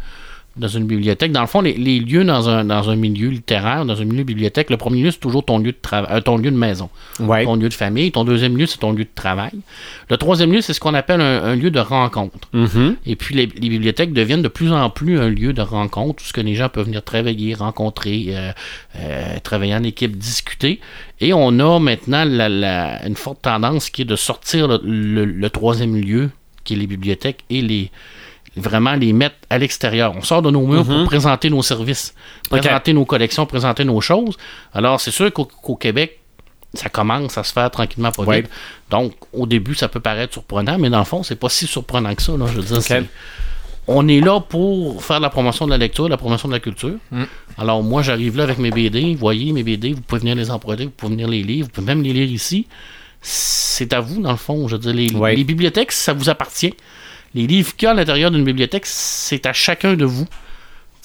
dans 0.58 0.68
une 0.68 0.86
bibliothèque. 0.86 1.32
Dans 1.32 1.42
le 1.42 1.48
fond, 1.48 1.62
les, 1.62 1.74
les 1.74 2.00
lieux 2.00 2.24
dans 2.26 2.50
un, 2.50 2.66
dans 2.66 2.90
un 2.90 2.96
milieu 2.96 3.30
littéraire, 3.30 3.86
dans 3.86 4.02
un 4.02 4.06
milieu 4.06 4.24
bibliothèque, 4.24 4.70
le 4.70 4.78
premier 4.78 5.02
lieu, 5.04 5.12
c'est 5.12 5.20
toujours 5.20 5.46
ton 5.46 5.58
lieu 5.60 5.72
de 5.72 5.78
travail, 5.82 6.10
euh, 6.18 6.22
ton 6.22 6.38
lieu 6.38 6.52
de 6.52 6.58
maison, 6.58 6.90
ton 7.46 7.56
lieu 7.56 7.70
de 7.70 7.74
famille. 7.74 8.12
Ton 8.12 8.24
deuxième 8.26 8.58
lieu, 8.58 8.66
c'est 8.66 8.80
ton 8.80 8.92
lieu 8.92 9.06
de 9.06 9.10
travail. 9.16 9.52
Le 10.10 10.18
troisième 10.18 10.52
lieu, 10.52 10.60
c'est 10.62 10.74
ce 10.74 10.80
qu'on 10.80 10.94
appelle 10.96 11.22
un, 11.22 11.44
un 11.44 11.56
lieu 11.56 11.72
de 11.72 11.80
rencontre. 11.80 12.50
Mhm. 12.54 12.96
Et 13.06 13.16
puis, 13.16 13.36
les, 13.36 13.46
les 13.46 13.70
bibliothèques 13.70 14.12
deviennent 14.12 14.42
de 14.42 14.48
plus 14.50 14.72
en 14.74 14.90
plus 14.90 15.20
un 15.20 15.30
lieu 15.30 15.54
de 15.54 15.62
rencontre 15.62 16.22
où 16.24 16.28
ce 16.28 16.34
que 16.34 16.42
les 16.42 16.56
gens 16.56 16.68
peuvent 16.68 16.86
venir 16.86 17.04
travailler, 17.04 17.54
rencontrer, 17.54 18.26
euh, 18.30 18.52
euh, 18.98 19.40
travailler 19.44 19.76
en 19.76 19.84
équipe, 19.84 20.18
discuter. 20.18 20.80
Et 21.22 21.34
on 21.34 21.58
a 21.60 21.80
maintenant 21.80 22.26
la- 22.26 22.50
la- 22.50 23.06
une 23.08 23.16
forte 23.16 23.42
tendance 23.44 23.90
qui 23.90 24.02
est 24.02 24.06
de 24.06 24.16
sortir 24.16 24.68
le, 24.68 24.80
le- 24.84 25.26
le 25.26 25.50
troisième 25.50 25.96
lieu, 25.96 26.32
qui 26.66 26.74
est 26.74 26.78
les 26.78 26.88
bibliothèques, 26.88 27.44
et 27.50 27.62
les 27.62 27.92
vraiment 28.56 28.94
les 28.96 29.14
mettre 29.14 29.36
à 29.50 29.58
l'extérieur. 29.58 30.14
On 30.16 30.22
sort 30.22 30.42
de 30.42 30.52
nos 30.52 30.66
murs 30.66 30.86
Mhm. 30.86 30.96
pour 30.98 31.06
présenter 31.06 31.50
nos 31.50 31.62
services, 31.64 32.14
présenter 32.50 32.94
nos 32.94 33.06
collections, 33.06 33.46
présenter 33.46 33.84
nos 33.86 34.02
choses. 34.02 34.38
Alors, 34.74 35.00
c'est 35.00 35.12
sûr 35.12 35.32
qu'au 35.34 35.76
Québec, 35.76 36.20
ça 36.74 36.90
commence 36.90 37.38
à 37.38 37.44
se 37.44 37.52
faire 37.54 37.72
tranquillement 37.72 38.12
pas 38.12 38.24
Ouais. 38.24 38.42
vite. 38.42 38.52
Donc, 38.92 39.14
au 39.34 39.46
début, 39.48 39.76
ça 39.76 39.88
peut 39.88 40.00
paraître 40.00 40.34
surprenant, 40.34 40.78
mais 40.78 40.90
dans 40.90 41.00
le 41.00 41.06
fond, 41.06 41.24
c'est 41.24 41.36
pas 41.36 41.50
si 41.50 41.66
surprenant 41.68 42.14
que 42.14 42.22
ça. 42.22 42.34
là. 42.38 42.46
Je 42.48 42.60
veux 42.60 42.64
dire, 42.64 42.82
on 43.88 44.08
est 44.08 44.20
là 44.22 44.40
pour 44.40 45.04
faire 45.04 45.20
la 45.20 45.30
promotion 45.32 45.66
de 45.66 45.72
la 45.72 45.78
lecture, 45.78 46.08
la 46.10 46.18
promotion 46.18 46.48
de 46.48 46.54
la 46.54 46.60
culture. 46.60 46.94
Mm. 47.12 47.24
Alors, 47.58 47.82
moi, 47.82 48.04
j'arrive 48.04 48.38
là 48.38 48.44
avec 48.44 48.60
mes 48.60 48.70
BD. 48.70 49.14
Vous 49.14 49.20
voyez, 49.20 49.52
mes 49.52 49.64
BD, 49.64 49.94
vous 49.94 50.02
pouvez 50.02 50.20
venir 50.20 50.36
les 50.36 50.52
emprunter, 50.52 50.86
vous 50.86 50.92
pouvez 50.92 51.12
venir 51.14 51.28
les 51.28 51.42
lire, 51.42 51.66
vous 51.66 51.72
pouvez 51.72 51.88
même 51.88 52.04
les 52.04 52.14
lire 52.14 52.30
ici. 52.30 52.68
C'est 53.22 53.92
à 53.94 54.00
vous, 54.00 54.22
dans 54.22 54.30
le 54.32 54.38
fond. 54.38 54.68
Je 54.68 54.76
veux 54.76 54.82
dire, 54.82 54.94
les, 54.94 55.08
les 55.36 55.44
bibliothèques, 55.44 55.92
ça 55.92 56.14
vous 56.14 56.30
appartient. 56.30 56.74
Les 57.36 57.48
livres 57.48 57.76
qu'il 57.76 57.86
y 57.86 57.88
a 57.88 57.92
à 57.92 57.94
l'intérieur 57.94 58.32
d'une 58.32 58.44
bibliothèque, 58.44 58.86
c'est 58.86 59.46
à 59.46 59.54
chacun 59.54 59.94
de 59.96 60.06
vous. 60.06 60.28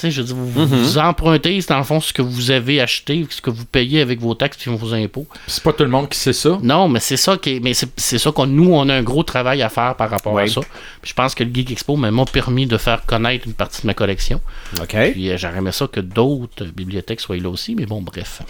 Je 0.02 0.20
veux 0.20 0.26
dire, 0.26 0.36
vous, 0.36 0.60
Mhm. 0.60 0.66
vous 0.82 0.98
empruntez, 0.98 1.58
c'est 1.62 1.70
dans 1.70 1.78
le 1.78 1.84
fond 1.84 1.98
ce 1.98 2.12
que 2.12 2.20
vous 2.20 2.50
avez 2.50 2.78
acheté, 2.80 3.24
ce 3.30 3.40
que 3.40 3.48
vous 3.48 3.64
payez 3.64 4.02
avec 4.02 4.20
vos 4.20 4.34
taxes 4.34 4.58
et 4.66 4.70
vos 4.70 4.92
impôts. 4.92 5.26
C'est 5.46 5.62
pas 5.62 5.72
tout 5.72 5.84
le 5.84 5.88
monde 5.88 6.10
qui 6.10 6.18
sait 6.18 6.34
ça. 6.34 6.58
Non, 6.62 6.88
mais 6.88 7.00
c'est 7.00 7.16
ça 7.16 7.38
qui 7.38 7.56
est- 7.56 7.60
mais 7.60 7.72
c'est 7.72 8.18
ça 8.18 8.30
qu'on 8.30 8.46
nous 8.46 8.70
on 8.74 8.86
a 8.90 8.94
un 8.94 9.02
gros 9.02 9.22
travail 9.22 9.62
à 9.62 9.70
faire 9.70 9.94
par 9.96 10.10
rapport 10.10 10.38
à 10.38 10.46
ça. 10.46 10.60
Puis 11.00 11.10
je 11.10 11.14
pense 11.14 11.34
que 11.34 11.42
le 11.42 11.54
Geek 11.54 11.70
Expo 11.70 11.96
m'a 11.96 12.10
m'a 12.10 12.26
permis 12.26 12.66
de 12.66 12.76
faire 12.76 13.06
connaître 13.06 13.46
une 13.46 13.54
partie 13.54 13.80
de 13.82 13.86
ma 13.86 13.94
collection. 13.94 14.42
OK. 14.82 14.94
Puis 15.12 15.30
euh, 15.30 15.38
j'aurais 15.38 15.58
aimé 15.58 15.72
ça 15.72 15.86
que 15.86 16.00
d'autres 16.00 16.64
bibliothèques 16.66 17.20
soient 17.20 17.36
là 17.38 17.48
aussi, 17.48 17.74
mais 17.74 17.86
bon, 17.86 18.02
bref. 18.02 18.42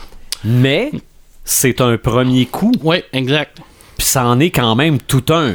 Mais 0.42 0.90
c'est 1.44 1.80
un 1.80 1.96
premier 1.98 2.46
coup. 2.46 2.72
Oui, 2.82 2.96
exact. 3.12 3.58
Puis 3.96 4.06
ça 4.08 4.26
en 4.26 4.40
est 4.40 4.50
quand 4.50 4.74
même 4.74 4.98
tout 4.98 5.22
un. 5.28 5.54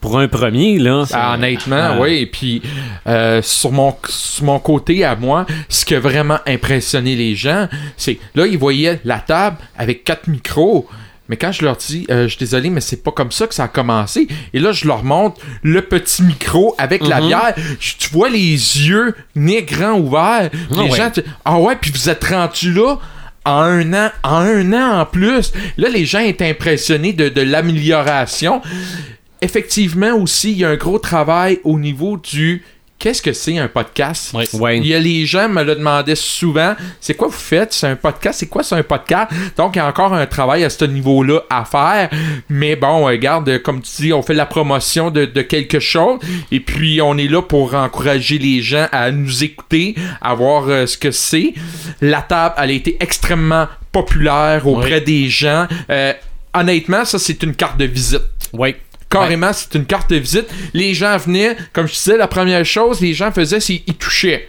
Pour 0.00 0.18
un 0.18 0.28
premier, 0.28 0.78
là. 0.78 1.04
Ah, 1.12 1.34
honnêtement, 1.34 1.76
Ah. 1.92 1.98
oui. 2.00 2.14
Et 2.22 2.26
puis, 2.26 2.62
euh, 3.06 3.42
sur, 3.42 3.70
mon, 3.72 3.94
sur 4.08 4.44
mon 4.44 4.58
côté 4.58 5.04
à 5.04 5.14
moi, 5.14 5.44
ce 5.68 5.84
qui 5.84 5.94
a 5.94 6.00
vraiment 6.00 6.38
impressionné 6.46 7.16
les 7.16 7.34
gens, 7.34 7.68
c'est 7.96 8.18
là, 8.34 8.46
ils 8.46 8.56
voyaient 8.58 9.00
la 9.04 9.18
table 9.18 9.58
avec 9.76 10.04
quatre 10.04 10.26
micros. 10.28 10.88
Mais 11.28 11.36
quand 11.36 11.52
je 11.52 11.64
leur 11.64 11.76
dis, 11.76 12.06
euh, 12.10 12.24
je 12.24 12.28
suis 12.30 12.38
désolé, 12.38 12.70
mais 12.70 12.80
c'est 12.80 13.04
pas 13.04 13.12
comme 13.12 13.30
ça 13.30 13.46
que 13.46 13.54
ça 13.54 13.64
a 13.64 13.68
commencé. 13.68 14.26
Et 14.52 14.58
là, 14.58 14.72
je 14.72 14.88
leur 14.88 15.04
montre 15.04 15.40
le 15.62 15.80
petit 15.82 16.22
micro 16.24 16.74
avec 16.76 17.06
la 17.06 17.20
Mhm. 17.20 17.26
bière. 17.28 17.54
Je- 17.78 17.92
tu 17.98 18.08
vois 18.10 18.30
les 18.30 18.40
yeux 18.40 19.14
nez 19.36 19.62
grands 19.62 19.98
ouverts. 19.98 20.50
Ah 20.52 20.74
les 20.82 20.90
ouais. 20.90 20.96
gens, 20.96 21.10
tu- 21.10 21.22
ah 21.44 21.58
ouais, 21.60 21.76
puis 21.80 21.92
vous 21.92 22.08
êtes 22.08 22.24
rendu 22.24 22.72
là 22.72 22.96
en 23.44 23.52
un 23.62 23.92
an, 23.94 24.10
en 24.24 24.36
un 24.40 24.72
an 24.72 25.00
en 25.02 25.06
plus. 25.06 25.52
Là, 25.76 25.88
les 25.88 26.04
gens 26.04 26.18
étaient 26.18 26.48
impressionnés 26.50 27.12
de, 27.12 27.28
de 27.28 27.42
l'amélioration. 27.42 28.60
Effectivement 29.42 30.12
aussi, 30.14 30.52
il 30.52 30.58
y 30.58 30.64
a 30.64 30.70
un 30.70 30.76
gros 30.76 30.98
travail 30.98 31.60
au 31.64 31.78
niveau 31.78 32.16
du 32.16 32.62
qu'est-ce 33.00 33.22
que 33.22 33.32
c'est 33.32 33.58
un 33.58 33.66
podcast? 33.66 34.34
Ouais. 34.52 34.78
Il 34.78 34.86
y 34.86 34.94
a 34.94 35.00
les 35.00 35.24
gens 35.24 35.48
me 35.48 35.64
le 35.64 35.74
demandaient 35.74 36.14
souvent, 36.14 36.76
c'est 37.00 37.14
quoi 37.14 37.28
vous 37.28 37.32
faites? 37.32 37.72
C'est 37.72 37.88
un 37.88 37.96
podcast? 37.96 38.38
C'est 38.38 38.46
quoi 38.46 38.62
c'est 38.62 38.76
un 38.76 38.82
podcast? 38.82 39.32
Donc, 39.56 39.74
il 39.74 39.78
y 39.78 39.80
a 39.80 39.88
encore 39.88 40.12
un 40.12 40.26
travail 40.26 40.62
à 40.62 40.70
ce 40.70 40.84
niveau-là 40.84 41.40
à 41.48 41.64
faire. 41.64 42.10
Mais 42.48 42.76
bon, 42.76 43.06
regarde, 43.06 43.62
comme 43.62 43.80
tu 43.80 44.02
dis, 44.02 44.12
on 44.12 44.22
fait 44.22 44.34
la 44.34 44.46
promotion 44.46 45.10
de, 45.10 45.24
de 45.24 45.42
quelque 45.42 45.80
chose 45.80 46.20
et 46.52 46.60
puis 46.60 47.00
on 47.00 47.16
est 47.16 47.26
là 47.26 47.40
pour 47.40 47.74
encourager 47.74 48.38
les 48.38 48.60
gens 48.60 48.86
à 48.92 49.10
nous 49.10 49.42
écouter, 49.42 49.94
à 50.20 50.34
voir 50.34 50.68
euh, 50.68 50.86
ce 50.86 50.98
que 50.98 51.10
c'est. 51.10 51.54
La 52.02 52.20
table, 52.20 52.54
elle 52.58 52.70
a 52.70 52.74
été 52.74 52.98
extrêmement 53.00 53.66
populaire 53.92 54.66
auprès 54.66 55.00
des 55.00 55.28
gens. 55.30 55.66
Euh, 55.88 56.12
honnêtement, 56.52 57.06
ça, 57.06 57.18
c'est 57.18 57.42
une 57.42 57.54
carte 57.54 57.78
de 57.78 57.86
visite. 57.86 58.20
Oui. 58.52 58.74
Carrément, 59.10 59.52
c'est 59.52 59.74
une 59.74 59.86
carte 59.86 60.10
de 60.10 60.16
visite. 60.16 60.46
Les 60.72 60.94
gens 60.94 61.16
venaient, 61.16 61.56
comme 61.72 61.86
je 61.88 61.92
disais, 61.94 62.16
la 62.16 62.28
première 62.28 62.64
chose, 62.64 63.00
les 63.00 63.12
gens 63.12 63.32
faisaient, 63.32 63.60
c'est 63.60 63.82
ils 63.86 63.94
touchaient. 63.94 64.48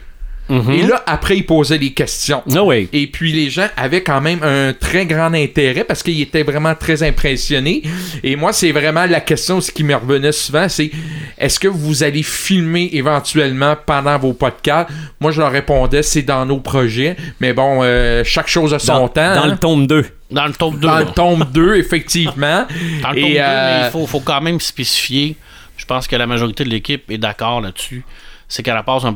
Et 0.69 0.81
là, 0.81 1.01
après, 1.07 1.37
ils 1.37 1.45
posaient 1.45 1.77
des 1.79 1.93
questions. 1.93 2.43
Et 2.91 3.07
puis, 3.07 3.31
les 3.31 3.49
gens 3.49 3.67
avaient 3.77 4.03
quand 4.03 4.19
même 4.19 4.43
un 4.43 4.73
très 4.73 5.05
grand 5.05 5.33
intérêt 5.33 5.85
parce 5.85 6.03
qu'ils 6.03 6.19
étaient 6.19 6.43
vraiment 6.43 6.75
très 6.75 7.03
impressionnés. 7.03 7.83
Et 8.21 8.35
moi, 8.35 8.51
c'est 8.51 8.73
vraiment 8.73 9.05
la 9.05 9.21
question 9.21 9.61
ce 9.61 9.71
qui 9.71 9.85
me 9.85 9.95
revenait 9.95 10.33
souvent, 10.33 10.67
c'est 10.67 10.91
est-ce 11.37 11.57
que 11.57 11.69
vous 11.69 12.03
allez 12.03 12.21
filmer 12.23 12.89
éventuellement 12.91 13.77
pendant 13.85 14.17
vos 14.19 14.33
podcasts? 14.33 14.89
Moi, 15.21 15.31
je 15.31 15.39
leur 15.39 15.51
répondais, 15.53 16.03
c'est 16.03 16.23
dans 16.23 16.45
nos 16.45 16.59
projets. 16.59 17.15
Mais 17.39 17.53
bon, 17.53 17.79
euh, 17.83 18.23
chaque 18.25 18.49
chose 18.49 18.73
a 18.73 18.79
son 18.79 18.93
Dans- 18.93 19.07
temps. 19.07 19.35
dans 19.35 19.43
hein. 19.43 19.47
le 19.51 19.57
tome 19.57 19.87
2. 19.87 20.05
Dans 20.31 20.45
le 20.47 20.53
tome 20.53 20.79
2. 20.79 20.87
Dans 20.87 20.99
le 20.99 21.05
tome 21.05 21.45
2, 21.51 21.75
effectivement. 21.75 22.65
Dans 23.03 23.11
le 23.11 23.17
Et, 23.17 23.21
tome 23.21 23.31
2, 23.33 23.37
euh, 23.39 23.79
mais 23.81 23.87
il 23.87 23.91
faut, 23.91 24.07
faut 24.07 24.19
quand 24.21 24.41
même 24.41 24.59
spécifier. 24.59 25.35
Je 25.77 25.85
pense 25.85 26.07
que 26.07 26.15
la 26.15 26.27
majorité 26.27 26.63
de 26.63 26.69
l'équipe 26.69 27.09
est 27.09 27.17
d'accord 27.17 27.61
là-dessus. 27.61 28.03
C'est 28.47 28.63
qu'à 28.63 28.73
la 28.75 28.81
base, 28.83 29.05
un, 29.05 29.13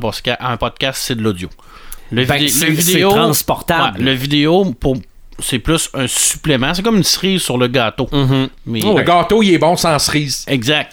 podcast, 0.56 1.02
c'est 1.02 1.14
de 1.14 1.22
l'audio. 1.22 1.48
Le, 2.10 2.24
Ben, 2.24 2.36
vidé- 2.36 2.48
c'est- 2.48 2.68
le 2.70 2.76
c'est 2.76 2.92
vidéo. 2.92 3.10
transportable. 3.10 3.98
Ouais, 3.98 4.04
le 4.04 4.12
vidéo, 4.12 4.74
pour, 4.78 4.96
c'est 5.38 5.58
plus 5.58 5.90
un 5.94 6.06
supplément. 6.06 6.72
C'est 6.74 6.82
comme 6.82 6.96
une 6.96 7.02
cerise 7.02 7.42
sur 7.42 7.58
le 7.58 7.68
gâteau. 7.68 8.08
Mm-hmm. 8.10 8.48
Mais, 8.66 8.80
Le 8.80 9.02
gâteau, 9.02 9.42
il 9.42 9.52
est 9.54 9.58
bon 9.58 9.76
sans 9.76 9.98
cerise. 9.98 10.44
Exact. 10.48 10.92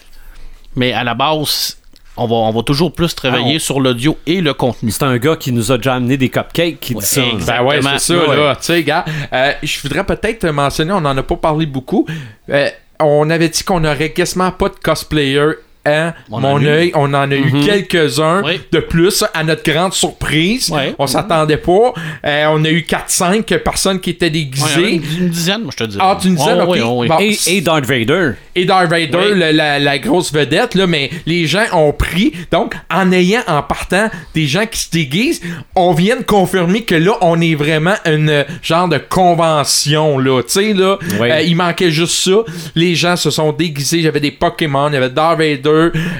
Mais 0.75 0.91
à 0.91 1.03
la 1.03 1.13
base, 1.13 1.77
on 2.17 2.27
va, 2.27 2.35
on 2.35 2.51
va 2.51 2.61
toujours 2.63 2.91
plus 2.93 3.13
travailler 3.15 3.53
Ah, 3.53 3.55
on- 3.55 3.59
sur 3.59 3.79
l'audio 3.79 4.17
et 4.25 4.41
le 4.41 4.53
contenu. 4.53 4.91
C'est 4.91 5.03
un 5.03 5.17
gars 5.17 5.35
qui 5.35 5.51
nous 5.51 5.71
a 5.71 5.77
déjà 5.77 5.95
amené 5.95 6.17
des 6.17 6.29
cupcakes 6.29 6.79
qui 6.79 6.93
dit 6.93 7.05
ça. 7.05 7.21
Ben 7.45 7.63
ouais, 7.63 7.81
c'est 7.99 8.13
ça, 8.13 8.13
là. 8.35 8.55
Tu 8.55 8.63
sais, 8.63 8.83
gars, 8.83 9.05
euh, 9.33 9.51
je 9.63 9.81
voudrais 9.81 10.03
peut-être 10.05 10.45
mentionner, 10.49 10.91
on 10.93 11.01
n'en 11.01 11.17
a 11.17 11.23
pas 11.23 11.35
parlé 11.37 11.65
beaucoup. 11.65 12.05
euh, 12.49 12.69
on 12.99 13.29
avait 13.29 13.49
dit 13.49 13.63
qu'on 13.63 13.83
aurait 13.83 14.11
quasiment 14.11 14.51
pas 14.51 14.69
de 14.69 14.75
cosplayer. 14.81 15.41
Hein? 15.85 16.13
Mon 16.29 16.63
œil, 16.63 16.91
on 16.95 17.13
en 17.13 17.29
a 17.29 17.35
eu 17.35 17.51
Mhm. 17.51 17.65
quelques-uns 17.65 18.41
de 18.71 18.79
plus, 18.79 19.23
à 19.33 19.43
notre 19.43 19.69
grande 19.69 19.93
surprise. 19.93 20.71
On 20.97 21.07
s'attendait 21.07 21.57
pas. 21.57 21.93
Euh, 22.25 22.45
on 22.51 22.63
a 22.63 22.69
eu 22.69 22.83
4-5 22.83 23.57
personnes 23.57 23.99
qui 23.99 24.11
étaient 24.11 24.29
déguisées. 24.29 24.93
Une, 24.95 25.23
une 25.25 25.29
dizaine, 25.29 25.61
moi, 25.63 25.71
je 25.77 25.83
te 25.83 25.89
dis. 25.89 25.97
Ah, 25.99 26.17
tu 26.21 26.29
me 26.29 26.37
disais, 26.37 26.51
Oh, 26.57 26.61
ok. 26.63 26.69
oui, 26.69 26.79
oh, 26.83 26.93
oui. 26.99 27.07
Bon, 27.09 27.17
Et, 27.19 27.37
et 27.47 27.59
Darth 27.61 27.85
Vader. 27.85 28.31
et 28.55 28.63
Darth 28.63 28.89
Vader, 28.89 29.17
Oui. 29.17 29.39
le- 29.39 29.51
la, 29.51 29.77
la 29.79 29.99
grosse 29.99 30.31
vedette, 30.33 30.75
là, 30.75 30.87
mais 30.87 31.09
les 31.25 31.47
gens 31.47 31.65
ont 31.73 31.91
pris. 31.91 32.31
Donc, 32.51 32.75
en 32.89 33.11
ayant, 33.11 33.41
en 33.47 33.61
partant, 33.61 34.09
des 34.33 34.47
gens 34.47 34.65
qui 34.65 34.79
se 34.79 34.89
déguisent, 34.89 35.41
on 35.75 35.91
vient 35.93 36.15
de 36.15 36.23
confirmer 36.23 36.83
que 36.83 36.95
là, 36.95 37.17
on 37.19 37.41
est 37.41 37.55
vraiment 37.55 37.95
une 38.05 38.29
euh, 38.29 38.43
genre 38.61 38.87
de 38.87 38.99
convention, 38.99 40.17
là. 40.17 40.41
Tu 40.43 40.49
sais, 40.49 40.73
là, 40.73 40.97
Oui. 41.19 41.29
euh, 41.29 41.41
il 41.41 41.55
manquait 41.55 41.91
juste 41.91 42.15
ça. 42.23 42.37
Les 42.75 42.95
gens 42.95 43.15
se 43.15 43.29
sont 43.29 43.51
déguisés. 43.51 44.01
J'avais 44.01 44.19
des 44.21 44.31
Pokémon, 44.31 44.87
il 44.87 44.93
y 44.93 44.97
avait 44.97 45.09
Darth 45.09 45.39
Vader. 45.39 45.71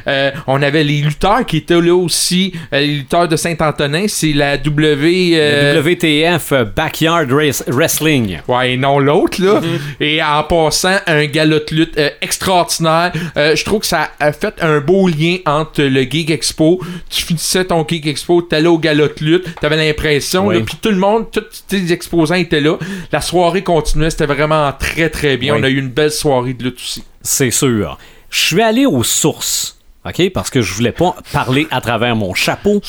Euh, 0.08 0.32
on 0.48 0.62
avait 0.62 0.84
les 0.84 1.02
lutteurs 1.02 1.46
qui 1.46 1.58
étaient 1.58 1.80
là 1.82 1.96
aussi. 1.96 2.54
euh, 2.74 2.80
les 2.80 2.96
lutteurs 2.98 3.28
de 3.28 3.36
Saint-Antonin, 3.36 4.06
c'est 4.08 4.34
la 4.34 4.58
W... 4.58 5.32
euh, 5.36 5.82
WTF 5.82 6.52
euh, 6.52 6.66
Backyard 6.66 7.32
Race- 7.32 7.64
Wrestling. 7.68 8.40
Ouais, 8.48 8.74
et 8.74 8.78
non 8.78 9.00
l'autre, 9.00 9.42
là. 9.44 9.62
Et 10.00 10.22
en 10.22 10.44
passant, 10.44 10.98
un 11.08 11.26
galop 11.26 11.60
de 11.70 11.76
lutte 11.76 12.00
extraordinaire. 12.22 13.12
Je 13.36 13.64
trouve 13.64 13.82
que 13.82 13.88
ça 13.88 14.10
a 14.20 14.32
fait 14.34 14.54
un 14.62 14.80
beau 14.80 15.08
lien 15.08 15.38
entre 15.46 15.84
le 15.84 16.02
Geek 16.04 16.30
Expo. 16.32 16.80
Tu 17.10 17.24
finissais 17.24 17.66
ton 17.66 17.86
Geek 17.88 18.06
Expo, 18.08 18.42
t'allais 18.42 18.68
au 18.68 18.78
galop 18.78 19.08
de 19.20 19.26
lutte, 19.26 19.46
t'avais 19.62 19.78
l'impression, 19.78 20.48
Oui. 20.48 20.62
puis 20.64 20.76
tout 20.82 20.90
le 20.90 20.98
monde, 20.98 21.26
tous 21.32 21.42
les 21.72 21.94
exposants 21.94 22.36
étaient 22.36 22.62
là. 22.62 22.78
La 23.12 23.22
soirée 23.22 23.64
continuait, 23.64 24.10
c'était 24.10 24.26
vraiment 24.26 24.72
très 24.78 25.10
très 25.10 25.38
bien. 25.38 25.54
Oui. 25.54 25.60
On 25.62 25.64
a 25.64 25.70
eu 25.70 25.78
une 25.78 25.90
belle 25.90 26.12
soirée 26.12 26.54
de 26.54 26.64
lutte 26.64 26.78
aussi. 26.80 27.04
C'est 27.22 27.52
sûr. 27.52 27.98
Je 28.34 28.40
suis 28.40 28.62
allé 28.64 28.88
aux 28.88 29.04
sources, 29.04 29.78
OK? 30.08 30.32
Parce 30.32 30.50
que 30.50 30.64
je 30.64 30.74
voulais 30.74 30.92
pas 30.92 31.16
parler 31.32 31.68
à 31.70 31.82
travers 31.82 32.16
mon 32.16 32.34
chapeau 32.34 32.82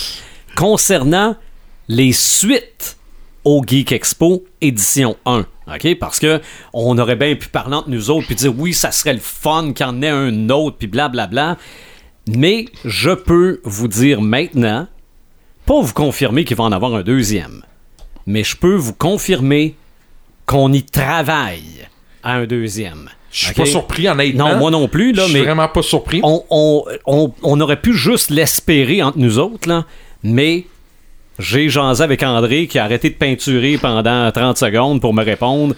concernant 0.57 1.37
les 1.87 2.15
suites 2.15 2.97
au 3.45 3.63
Geek 3.63 3.93
Expo 3.93 4.47
édition 4.63 5.19
1. 5.27 5.45
OK? 5.75 5.99
Parce 6.01 6.19
que 6.19 6.41
on 6.73 6.97
aurait 6.97 7.17
bien 7.17 7.35
pu 7.35 7.49
parler 7.49 7.77
entre 7.77 7.91
nous 7.91 8.09
autres 8.09 8.27
puis 8.27 8.37
dire 8.37 8.59
oui, 8.59 8.73
ça 8.73 8.91
serait 8.91 9.13
le 9.13 9.21
fun 9.21 9.75
qu'il 9.75 9.85
y 9.85 9.89
en 9.91 10.01
ait 10.01 10.09
un 10.09 10.49
autre 10.49 10.79
puis 10.79 10.87
blablabla. 10.87 11.59
Mais 12.27 12.65
je 12.87 13.11
peux 13.11 13.61
vous 13.65 13.87
dire 13.87 14.23
maintenant, 14.23 14.89
pas 15.67 15.79
vous 15.79 15.93
confirmer 15.93 16.47
qu'il 16.47 16.57
va 16.57 16.65
en 16.65 16.73
avoir 16.73 16.95
un 16.95 17.03
deuxième, 17.03 17.61
mais 18.25 18.45
je 18.45 18.57
peux 18.57 18.77
vous 18.77 18.95
confirmer 18.95 19.77
qu'on 20.47 20.73
y 20.73 20.83
travaille 20.83 21.87
à 22.23 22.33
un 22.33 22.47
deuxième. 22.47 23.11
Je 23.35 23.47
suis 23.47 23.55
pas 23.55 23.67
surpris, 23.67 24.09
honnêtement. 24.09 24.51
Non, 24.51 24.57
moi 24.59 24.71
non 24.71 24.87
plus, 24.87 25.13
là, 25.13 25.25
Je 25.27 25.31
suis 25.33 25.41
vraiment 25.43 25.67
pas 25.69 25.83
surpris. 25.83 26.21
on, 26.23 26.45
on- 26.51 26.85
on- 27.07 27.33
on 27.43 27.61
aurait 27.61 27.81
pu 27.81 27.93
juste 27.93 28.31
l'espérer 28.31 29.03
entre 29.03 29.19
nous 29.19 29.39
autres, 29.41 29.69
là, 29.69 29.85
mais 30.23 30.65
j'ai 31.41 31.69
jasé 31.69 32.05
avec 32.05 32.23
André 32.23 32.69
qui 32.69 32.79
a 32.79 32.85
arrêté 32.85 33.11
de 33.11 33.15
peinturer 33.17 33.77
pendant 33.77 34.31
30 34.31 34.57
secondes 34.57 35.01
pour 35.01 35.13
me 35.13 35.25
répondre. 35.25 35.75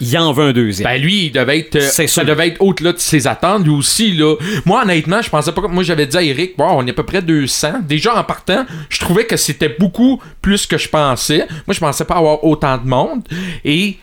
Il 0.00 0.16
en 0.16 0.32
veut 0.32 0.44
un 0.44 0.52
deuxième. 0.54 0.88
Ben 0.90 0.98
lui, 0.98 1.26
il 1.26 1.30
devait 1.32 1.58
être, 1.58 1.78
C'est 1.82 2.06
ça 2.06 2.22
sûr. 2.22 2.24
devait 2.24 2.48
être 2.48 2.62
au-delà 2.62 2.94
de 2.94 2.98
ses 2.98 3.26
attentes, 3.26 3.64
lui 3.64 3.72
aussi 3.74 4.12
là. 4.12 4.34
Moi 4.64 4.80
honnêtement, 4.82 5.20
je 5.20 5.28
pensais 5.28 5.52
pas. 5.52 5.60
Moi 5.68 5.82
j'avais 5.82 6.06
dit 6.06 6.16
à 6.16 6.22
Eric, 6.22 6.56
bon, 6.56 6.64
on 6.70 6.86
est 6.86 6.90
à 6.90 6.94
peu 6.94 7.02
près 7.02 7.20
200. 7.20 7.80
Déjà 7.86 8.18
en 8.18 8.24
partant, 8.24 8.64
je 8.88 8.98
trouvais 9.00 9.26
que 9.26 9.36
c'était 9.36 9.68
beaucoup 9.78 10.18
plus 10.40 10.66
que 10.66 10.78
je 10.78 10.88
pensais. 10.88 11.46
Moi 11.66 11.74
je 11.74 11.80
pensais 11.80 12.06
pas 12.06 12.14
avoir 12.14 12.42
autant 12.42 12.78
de 12.78 12.86
monde 12.88 13.20
et 13.66 13.98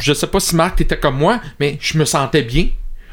je 0.00 0.12
sais 0.12 0.26
pas 0.26 0.40
si 0.40 0.54
Marc 0.56 0.80
était 0.80 0.98
comme 0.98 1.16
moi, 1.16 1.40
mais 1.60 1.78
je 1.80 1.98
me 1.98 2.04
sentais 2.04 2.42
bien. 2.42 2.68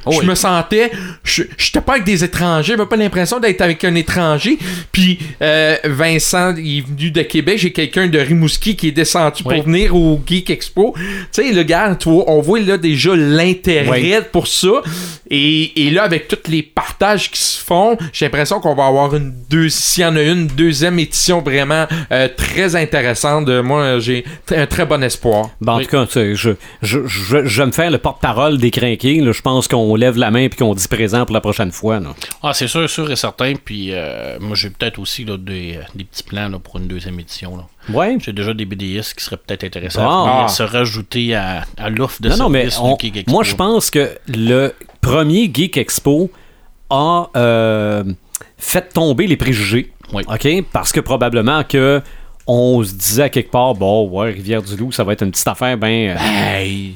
Je 0.09 0.17
oui. 0.19 0.25
me 0.25 0.35
sentais, 0.35 0.91
je 1.23 1.43
j'étais 1.57 1.81
pas 1.81 1.93
avec 1.93 2.03
des 2.05 2.23
étrangers, 2.23 2.73
j'avais 2.75 2.88
pas 2.88 2.95
l'impression 2.95 3.39
d'être 3.39 3.61
avec 3.61 3.84
un 3.84 3.95
étranger. 3.95 4.57
Puis 4.91 5.19
euh, 5.41 5.75
Vincent, 5.85 6.55
il 6.57 6.80
est 6.80 6.81
venu 6.81 7.11
de 7.11 7.21
Québec, 7.21 7.57
j'ai 7.59 7.71
quelqu'un 7.71 8.07
de 8.07 8.19
Rimouski 8.19 8.75
qui 8.75 8.89
est 8.89 8.91
descendu 8.91 9.43
Oui. 9.45 9.55
pour 9.55 9.63
venir 9.65 9.95
au 9.95 10.21
Geek 10.25 10.49
Expo. 10.49 10.93
Tu 10.97 11.03
sais, 11.31 11.51
le 11.51 11.63
gars, 11.63 11.95
toi, 11.95 12.23
on 12.27 12.41
voit 12.41 12.59
là 12.59 12.77
déjà 12.77 13.15
l'intérêt 13.15 14.21
pour 14.31 14.47
ça. 14.47 14.81
Et, 15.30 15.88
et 15.88 15.89
là, 15.89 16.03
avec 16.03 16.27
tous 16.27 16.49
les 16.51 16.61
partages 16.61 17.31
qui 17.31 17.41
se 17.41 17.59
font, 17.63 17.97
j'ai 18.11 18.25
l'impression 18.25 18.59
qu'on 18.59 18.75
va 18.75 18.85
avoir 18.85 19.15
une 19.15 19.34
deux, 19.49 19.69
s'il 19.69 20.03
y 20.03 20.05
en 20.05 20.15
a 20.15 20.21
une 20.21 20.47
deuxième 20.47 20.99
édition 20.99 21.41
vraiment 21.41 21.88
euh, 22.11 22.27
très 22.35 22.75
intéressante. 22.75 23.47
Moi, 23.49 23.99
j'ai 23.99 24.25
un 24.55 24.67
très 24.67 24.85
bon 24.85 25.01
espoir. 25.03 25.49
Ben, 25.61 25.73
en 25.73 25.80
tout 25.80 25.88
cas, 25.88 26.05
je, 26.13 26.34
je, 26.35 26.99
je, 27.07 27.45
je 27.45 27.61
vais 27.61 27.65
me 27.65 27.71
faire 27.71 27.89
le 27.89 27.97
porte-parole 27.97 28.57
des 28.57 28.69
crinqués. 28.71 29.21
Je 29.31 29.41
pense 29.41 29.67
qu'on 29.67 29.93
lève 29.95 30.18
la 30.18 30.32
main 30.32 30.40
et 30.41 30.49
qu'on 30.49 30.74
dit 30.74 30.88
présent 30.88 31.26
pour 31.26 31.34
la 31.34 31.41
prochaine 31.41 31.72
fois. 31.72 31.99
là. 31.99 32.10
Ah, 32.41 32.53
c'est 32.53 32.68
sûr, 32.68 32.90
sûr 32.90 33.11
et 33.11 33.15
certain. 33.15 33.53
Puis 33.64 33.90
euh, 33.91 34.38
moi, 34.40 34.56
j'ai 34.56 34.70
peut-être 34.70 34.99
aussi 34.99 35.26
là, 35.26 35.38
des, 35.38 35.76
euh, 35.78 35.84
des 35.95 36.03
petits 36.03 36.24
plans 36.24 36.49
là, 36.49 36.60
pour 36.60 36.78
une 36.78 36.88
deuxième 36.88 37.20
édition. 37.20 37.57
Là. 37.57 37.64
Ouais. 37.94 38.18
J'ai 38.24 38.34
déjà 38.34 38.53
des 38.53 38.65
BDS 38.65 39.14
qui 39.18 39.24
seraient 39.24 39.38
peut-être 39.38 39.64
intéressants 39.64 40.03
Bon. 40.03 40.10
à 40.10 40.32
venir 40.32 40.44
Ah. 40.45 40.48
se 40.49 40.64
rajouter 40.64 41.36
à, 41.36 41.65
à 41.78 41.90
l'offre 41.90 42.22
de 42.22 42.30
non, 42.30 42.38
non, 42.38 42.49
mais 42.49 42.68
on- 42.80 42.98
Geek 42.98 43.18
Expo. 43.18 43.32
moi, 43.32 43.44
je 43.44 43.56
pense 43.56 43.90
que 43.91 44.11
le 44.28 44.74
premier 45.02 45.52
Geek 45.53 45.78
Expo 45.78 46.32
a 46.90 47.30
euh, 47.36 48.03
fait 48.57 48.94
tomber 48.94 49.28
les 49.28 49.38
préjugés. 49.38 49.91
OK? 50.14 50.48
Parce 50.72 50.91
que 50.91 50.99
probablement 50.99 51.64
que 51.64 52.02
on 52.45 52.84
se 52.84 52.94
disait 52.94 53.24
à 53.24 53.30
quelque 53.30 53.49
part, 53.52 53.74
bon, 53.74 54.07
ouais, 54.10 54.32
Rivière-du-Loup, 54.32 54.91
ça 54.91 55.03
va 55.06 55.14
être 55.14 55.24
une 55.24 55.32
petite 55.32 55.48
affaire 55.48 55.78
ben, 55.78 56.15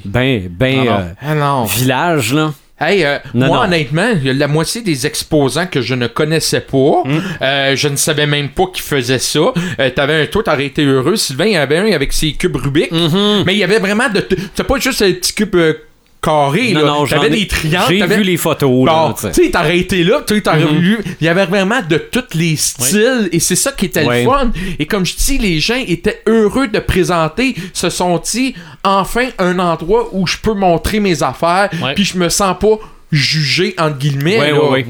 ben, 0.04 0.46
ben, 0.50 0.78
Ah 0.80 0.84
non. 0.84 0.92
euh, 0.92 1.12
Ah 1.22 1.34
non. 1.34 1.64
village, 1.64 2.34
là. 2.34 2.52
Hey, 2.80 3.04
euh, 3.04 3.18
Non, 3.34 3.46
moi, 3.48 3.56
non. 3.58 3.62
honnêtement, 3.64 4.08
il 4.14 4.24
y 4.24 4.30
a 4.30 4.32
la 4.32 4.46
moitié 4.46 4.82
des 4.82 5.06
exposants 5.06 5.66
que 5.66 5.80
je 5.80 5.94
ne 5.94 6.06
connaissais 6.06 6.60
pas. 6.60 7.02
Hmm. 7.04 7.20
Euh, 7.42 7.76
je 7.76 7.88
ne 7.88 7.96
savais 7.96 8.26
même 8.26 8.50
pas 8.50 8.66
qu'ils 8.72 8.84
faisaient 8.84 9.18
ça. 9.18 9.52
Euh, 9.80 9.90
t'avais 9.90 10.22
un, 10.22 10.26
toi, 10.26 10.42
t'aurais 10.44 10.66
été 10.66 10.84
heureux. 10.84 11.16
Sylvain, 11.16 11.46
il 11.46 11.52
y 11.52 11.58
en 11.58 11.62
avait 11.62 11.78
un 11.78 11.92
avec 11.92 12.12
ses 12.12 12.32
cubes 12.32 12.56
Rubik. 12.56 12.92
Mm-hmm. 12.92 13.42
Mais 13.46 13.54
il 13.54 13.58
y 13.58 13.64
avait 13.64 13.80
vraiment 13.80 14.08
de. 14.08 14.24
C'était 14.30 14.64
pas 14.64 14.78
juste 14.78 15.02
un 15.02 15.12
petit 15.12 15.32
cube 15.34 15.56
euh, 15.56 15.74
carré, 16.20 16.72
Non, 16.72 16.80
là. 16.80 16.86
non, 16.86 17.06
j'en 17.06 17.16
T'avais 17.20 17.28
ai- 17.36 17.40
des 17.40 17.46
triangles. 17.46 17.84
j'ai 17.88 17.98
t'avais- 18.00 18.16
vu 18.16 18.22
les 18.24 18.36
photos, 18.36 18.86
là, 18.86 18.92
Bon, 19.08 19.12
tu 19.12 19.20
sais. 19.22 19.30
tu 19.32 19.44
sais, 19.44 19.50
t'aurais 19.50 19.78
été 19.78 20.02
là, 20.04 20.20
tu 20.26 20.34
sais, 20.34 20.40
t'aurais 20.40 20.58
Mhm. 20.64 20.78
vu. 20.78 20.98
Il 21.20 21.24
y 21.24 21.28
avait 21.28 21.46
vraiment 21.46 21.80
de 21.88 21.96
tous 21.96 22.36
les 22.36 22.56
styles. 22.56 23.28
Et 23.32 23.40
c'est 23.40 23.56
ça 23.56 23.72
qui 23.72 23.86
était 23.86 24.04
Ouais. 24.04 24.24
le 24.24 24.30
fun. 24.30 24.50
Et 24.78 24.86
comme 24.86 25.06
je 25.06 25.14
dis, 25.16 25.38
les 25.38 25.60
gens 25.60 25.76
étaient 25.86 26.22
heureux 26.26 26.68
de 26.68 26.78
présenter. 26.80 27.54
Se 27.72 27.88
sont 27.90 28.18
dit, 28.18 28.54
enfin, 28.84 29.28
un 29.38 29.58
endroit 29.58 30.08
où 30.12 30.26
je 30.26 30.36
peux 30.38 30.54
montrer 30.54 31.00
mes 31.00 31.22
affaires. 31.22 31.70
Puis 31.94 32.04
je 32.04 32.18
me 32.18 32.28
sens 32.28 32.56
pas 32.60 32.78
jugé, 33.12 33.74
entre 33.78 33.98
guillemets. 33.98 34.38
Ouais, 34.38 34.50
là. 34.50 34.62
ouais, 34.64 34.70
ouais. 34.70 34.86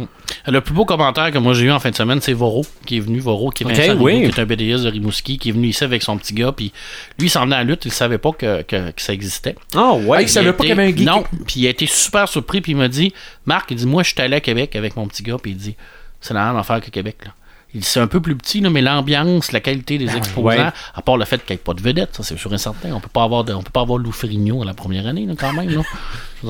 Le 0.46 0.60
plus 0.60 0.74
beau 0.74 0.84
commentaire 0.84 1.30
que 1.30 1.38
moi 1.38 1.55
j'ai 1.55 1.64
eu 1.66 1.70
en 1.70 1.78
fin 1.80 1.90
de 1.90 1.96
semaine, 1.96 2.20
c'est 2.20 2.32
Voro, 2.32 2.64
qui 2.86 2.96
est 2.98 3.00
venu, 3.00 3.18
Voro, 3.18 3.50
qui 3.50 3.64
est, 3.64 3.66
Vincent 3.66 3.96
oui. 4.00 4.18
qui 4.20 4.24
est 4.26 4.38
un 4.38 4.44
BDS 4.46 4.82
de 4.84 4.88
Rimouski, 4.90 5.38
qui 5.38 5.48
est 5.48 5.52
venu 5.52 5.68
ici 5.68 5.84
avec 5.84 6.02
son 6.02 6.16
petit 6.18 6.34
gars, 6.34 6.52
puis 6.52 6.72
lui, 7.18 7.28
il 7.28 7.30
s'en 7.30 7.44
venait 7.44 7.56
à 7.56 7.59
la 7.59 7.64
lutte, 7.64 7.84
il 7.86 7.92
savait 7.92 8.18
pas 8.18 8.32
que, 8.32 8.62
que- 8.62 8.90
que 8.90 9.02
ça 9.02 9.12
existait. 9.12 9.55
Ah 9.74 9.94
ouais. 9.94 10.18
a 10.18 10.22
il 10.22 10.28
savait 10.28 10.52
pas 10.52 10.59
qu'il 10.64 10.68
y 10.70 10.72
avait 10.72 10.84
un 10.84 10.96
geek. 10.96 11.06
Non, 11.06 11.24
puis 11.46 11.60
il 11.60 11.66
a 11.66 11.70
été 11.70 11.86
super 11.86 12.28
surpris, 12.28 12.60
puis 12.60 12.72
il 12.72 12.76
m'a 12.76 12.88
dit, 12.88 13.12
Marc, 13.46 13.70
il 13.70 13.76
dit, 13.76 13.86
moi, 13.86 14.02
je 14.02 14.10
suis 14.10 14.20
allé 14.20 14.36
à 14.36 14.40
Québec 14.40 14.76
avec 14.76 14.96
mon 14.96 15.06
petit 15.06 15.22
gars, 15.22 15.36
puis 15.40 15.52
il 15.52 15.56
dit, 15.56 15.76
c'est 16.20 16.34
la 16.34 16.46
même 16.46 16.56
affaire 16.56 16.80
que 16.80 16.90
Québec, 16.90 17.16
là. 17.24 17.32
C'est 17.82 18.00
un 18.00 18.06
peu 18.06 18.20
plus 18.20 18.34
petit, 18.34 18.60
là, 18.60 18.70
mais 18.70 18.80
l'ambiance, 18.80 19.52
la 19.52 19.60
qualité 19.60 19.98
des 19.98 20.16
exposants, 20.16 20.46
Ouais. 20.46 20.58
à 20.94 21.02
part 21.02 21.18
le 21.18 21.26
fait 21.26 21.44
qu'il 21.44 21.54
n'y 21.54 21.60
ait 21.60 21.62
pas 21.62 21.74
de 21.74 21.82
vedette, 21.82 22.16
ça 22.16 22.22
c'est 22.22 22.38
sûr 22.38 22.52
et 22.54 22.58
certain. 22.58 22.92
On 22.94 23.00
peut 23.00 23.10
pas 23.12 23.22
avoir 23.24 23.44
de, 23.44 23.52
on 23.52 23.62
peut 23.62 23.70
pas 23.70 23.82
avoir 23.82 23.98
Lou 23.98 24.10
Ferrigno 24.10 24.62
à 24.62 24.64
la 24.64 24.72
première 24.72 25.06
année, 25.06 25.26
là, 25.26 25.34
quand 25.38 25.52
même. 25.52 25.68
Là. 25.70 25.82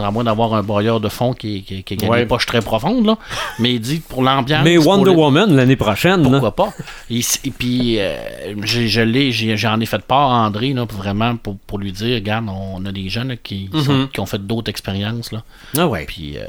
À 0.06 0.10
moins 0.12 0.22
d'avoir 0.22 0.54
un 0.54 0.62
broyeur 0.62 1.00
de 1.00 1.08
fond 1.08 1.32
qui, 1.32 1.62
qui, 1.62 1.96
a 2.04 2.08
Ouais. 2.08 2.20
des 2.20 2.26
poches 2.26 2.46
très 2.46 2.60
profondes, 2.60 3.04
là. 3.06 3.18
Mais 3.58 3.74
il 3.74 3.80
dit 3.80 4.00
pour 4.06 4.22
l'ambiance. 4.22 4.62
Mais 4.62 4.78
Wonder 4.78 5.10
Woman 5.10 5.54
l'année 5.56 5.76
prochaine. 5.76 6.22
pourquoi 6.22 6.54
pas? 6.54 6.72
Et, 7.10 7.20
puis, 7.50 7.96
euh, 7.98 8.16
j'en 8.64 9.80
ai 9.80 9.86
fait 9.86 10.02
part 10.02 10.30
à 10.32 10.46
André, 10.46 10.72
là, 10.72 10.84
vraiment, 10.88 11.36
pour, 11.36 11.56
pour 11.58 11.78
lui 11.78 11.90
dire, 11.92 12.14
regarde, 12.16 12.46
on 12.48 12.84
a 12.86 12.92
des 12.92 13.08
jeunes 13.08 13.36
qui, 13.42 13.68
sont- 13.84 14.08
qui 14.12 14.20
ont 14.20 14.26
fait 14.26 14.46
d'autres 14.46 14.70
expériences, 14.70 15.32
là. 15.32 15.42
Ah 15.76 15.88
ouais. 15.88 16.04
Puis, 16.06 16.36
euh, 16.38 16.44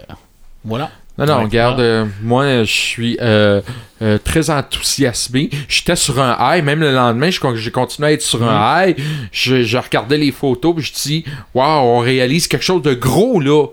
voilà. 0.64 0.92
Non, 1.20 1.26
non, 1.26 1.44
regarde, 1.44 1.80
euh, 1.82 2.06
moi, 2.22 2.64
je 2.64 2.72
suis 2.72 3.18
euh, 3.22 3.62
euh, 4.02 4.18
très 4.24 4.50
enthousiasmé. 4.50 5.50
J'étais 5.68 5.96
sur 5.96 6.20
un 6.22 6.38
high, 6.40 6.64
même 6.64 6.80
le 6.80 6.94
lendemain, 6.94 7.30
j'ai 7.30 7.72
continué 7.72 8.08
à 8.08 8.12
être 8.14 8.22
sur 8.22 8.42
un 8.48 8.86
high. 8.88 8.96
Je, 9.32 9.64
je 9.64 9.78
regardais 9.78 10.18
les 10.18 10.32
photos, 10.32 10.76
puis 10.76 10.86
je 10.86 10.94
dis, 10.94 11.26
waouh, 11.54 11.66
on 11.86 12.00
réalise 12.00 12.48
quelque 12.48 12.64
chose 12.66 12.82
de 12.82 12.94
gros, 12.94 13.40
là. 13.40 13.66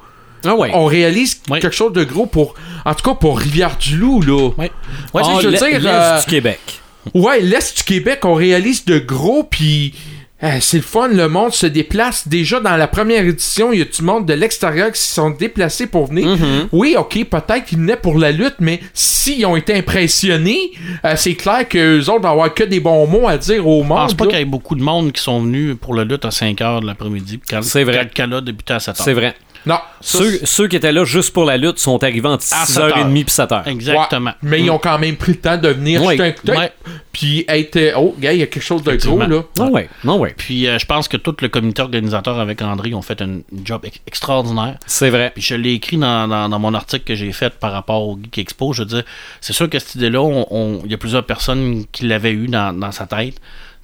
Ah 0.44 0.54
ouais. 0.54 0.70
On 0.74 0.84
réalise 0.86 1.40
quelque 1.48 1.70
chose 1.74 1.92
de 1.92 2.04
gros 2.04 2.26
pour, 2.26 2.54
en 2.84 2.94
tout 2.94 3.08
cas, 3.08 3.14
pour 3.14 3.38
Rivière-du-Loup, 3.38 4.22
là. 4.22 4.50
Ouais. 4.58 4.70
Ouais, 5.14 5.22
Ah, 5.24 5.38
je 5.40 5.48
veux 5.48 5.56
dire, 5.56 5.80
l'Est 5.80 5.86
euh, 5.86 6.20
du 6.20 6.26
Québec. 6.26 6.80
Ouais, 7.14 7.40
l'Est 7.40 7.76
du 7.78 7.84
Québec, 7.84 8.20
on 8.24 8.34
réalise 8.34 8.84
de 8.84 8.98
gros, 8.98 9.44
puis 9.44 9.94
euh, 10.42 10.58
c'est 10.60 10.76
le 10.76 10.82
fun, 10.82 11.08
le 11.08 11.28
monde 11.28 11.52
se 11.52 11.66
déplace. 11.66 12.28
Déjà, 12.28 12.60
dans 12.60 12.76
la 12.76 12.86
première 12.88 13.24
édition, 13.24 13.72
il 13.72 13.78
y 13.78 13.82
a 13.82 13.86
du 13.86 14.02
monde 14.02 14.26
de 14.26 14.34
l'extérieur 14.34 14.92
qui 14.92 15.00
se 15.00 15.14
sont 15.14 15.30
déplacés 15.30 15.86
pour 15.86 16.06
venir. 16.08 16.26
Mm-hmm. 16.28 16.68
Oui, 16.72 16.94
ok, 16.98 17.24
peut-être 17.24 17.64
qu'ils 17.64 17.78
venaient 17.78 17.96
pour 17.96 18.18
la 18.18 18.32
lutte, 18.32 18.56
mais 18.60 18.80
s'ils 18.92 19.46
ont 19.46 19.56
été 19.56 19.74
impressionnés, 19.74 20.72
euh, 21.04 21.14
c'est 21.16 21.34
clair 21.34 21.66
qu'eux 21.66 22.00
autres 22.10 22.20
vont 22.20 22.30
avoir 22.32 22.52
que 22.52 22.64
des 22.64 22.80
bons 22.80 23.06
mots 23.06 23.26
à 23.28 23.38
dire 23.38 23.66
au 23.66 23.82
Je 23.82 23.88
monde. 23.88 23.98
pense 23.98 24.14
pas 24.14 24.26
qu'il 24.26 24.38
y 24.38 24.42
ait 24.42 24.44
beaucoup 24.44 24.74
de 24.74 24.82
monde 24.82 25.12
qui 25.12 25.22
sont 25.22 25.40
venus 25.40 25.74
pour 25.80 25.94
le 25.94 26.04
lutte 26.04 26.24
à 26.26 26.30
5 26.30 26.58
h 26.58 26.80
de 26.82 26.86
l'après-midi. 26.86 27.40
C'est 27.62 27.84
vrai. 27.84 28.10
Quand 28.14 28.26
le 28.26 28.42
débutait 28.42 28.74
à 28.74 28.80
7 28.80 28.94
h. 28.96 29.02
C'est 29.02 29.14
vrai. 29.14 29.34
Non. 29.66 29.78
ça, 30.00 30.18
Ceux, 30.18 30.38
ceux 30.44 30.68
qui 30.68 30.76
étaient 30.76 30.92
là 30.92 31.04
juste 31.04 31.32
pour 31.32 31.44
la 31.44 31.56
lutte 31.56 31.78
sont 31.78 32.02
arrivés 32.02 32.28
entre 32.28 32.44
À 32.52 32.64
6h30 32.64 33.10
puis 33.24 33.32
7h. 33.34 33.66
Exactement. 33.68 34.30
Ouais, 34.30 34.36
mais 34.42 34.60
ils 34.62 34.70
ont 34.70 34.78
quand 34.78 34.98
même 34.98 35.16
pris 35.16 35.32
le 35.32 35.38
temps 35.40 35.56
de 35.58 35.68
venir 35.68 36.02
Ouais. 36.02 36.16
jeter 36.16 36.28
un 36.28 36.32
coup 36.32 36.46
d'œil, 36.46 36.56
Ouais. 36.58 36.72
puis 37.12 37.44
être. 37.48 37.94
Oh, 37.96 38.14
gars, 38.18 38.32
il 38.32 38.38
y 38.38 38.42
a 38.42 38.46
quelque 38.46 38.62
chose 38.62 38.82
de 38.84 38.94
gros, 38.94 39.18
là. 39.18 39.26
Non, 39.58 39.70
ouais. 39.72 39.88
Non, 40.04 40.18
ouais. 40.18 40.34
Puis 40.36 40.66
euh, 40.68 40.78
je 40.78 40.86
pense 40.86 41.08
que 41.08 41.16
tout 41.16 41.34
le 41.42 41.48
comité 41.48 41.82
organisateur 41.82 42.38
avec 42.38 42.62
André 42.62 42.94
ont 42.94 43.02
fait 43.02 43.20
un 43.22 43.40
job 43.64 43.80
ex- 43.84 43.98
extraordinaire. 44.06 44.76
C'est 44.86 45.10
vrai. 45.10 45.32
Puis 45.34 45.42
je 45.42 45.54
l'ai 45.56 45.72
écrit 45.72 45.96
dans, 45.96 46.28
dans- 46.28 46.48
dans 46.48 46.58
mon 46.58 46.72
article 46.74 47.04
que 47.04 47.14
j'ai 47.16 47.32
fait 47.32 47.54
par 47.58 47.72
rapport 47.72 48.06
au 48.08 48.16
Geek 48.22 48.38
Expo. 48.38 48.72
Je 48.72 48.82
veux 48.82 48.88
dire, 48.88 49.02
c'est 49.40 49.52
sûr 49.52 49.68
que 49.68 49.78
cette 49.78 49.96
idée-là, 49.96 50.20
on- 50.22 50.46
on- 50.50 50.80
il 50.84 50.90
y 50.90 50.94
a 50.94 50.98
plusieurs 50.98 51.24
personnes 51.26 51.84
qui 51.90 52.06
l'avaient 52.06 52.32
eu 52.32 52.46
dans, 52.46 52.72
dans 52.78 52.92
sa 52.92 53.06
tête. 53.06 53.34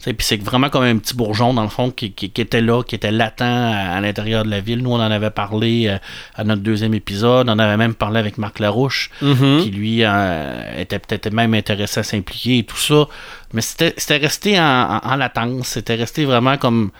Puis 0.04 0.16
c'est 0.20 0.42
vraiment 0.42 0.68
comme 0.68 0.82
un 0.82 0.98
petit 0.98 1.14
bourgeon, 1.14 1.54
dans 1.54 1.62
le 1.62 1.68
fond, 1.68 1.90
qui, 1.90 2.12
qui- 2.12 2.30
qui 2.30 2.40
était 2.40 2.60
là, 2.60 2.82
qui 2.82 2.94
était 2.96 3.12
latent 3.12 3.40
à, 3.42 3.94
à 3.94 4.00
l'intérieur 4.00 4.44
de 4.44 4.50
la 4.50 4.60
ville. 4.60 4.80
Nous, 4.82 4.90
on 4.90 4.96
en 4.96 5.00
avait 5.10 5.30
parlé 5.30 5.86
euh, 5.88 5.98
à 6.34 6.42
notre 6.44 6.62
deuxième 6.62 6.92
épisode. 6.94 7.48
On 7.48 7.58
avait 7.58 7.76
même 7.76 7.94
parlé 7.94 8.18
avec 8.18 8.36
Marc 8.38 8.58
Larouche, 8.58 9.10
Mhm. 9.22 9.60
qui 9.62 9.70
lui 9.70 9.98
euh, 10.02 10.80
était 10.80 10.98
peut-être 10.98 11.32
même 11.32 11.54
intéressé 11.54 12.00
à 12.00 12.02
s'impliquer 12.02 12.58
et 12.58 12.64
tout 12.64 12.76
ça. 12.76 13.06
Mais 13.52 13.60
c'était 13.62 14.16
resté 14.16 14.58
en, 14.58 14.64
en- 15.02 15.12
en 15.12 15.16
latence. 15.16 15.68
C'était 15.68 15.94
resté 15.94 16.24
vraiment 16.24 16.56
comme 16.56 16.90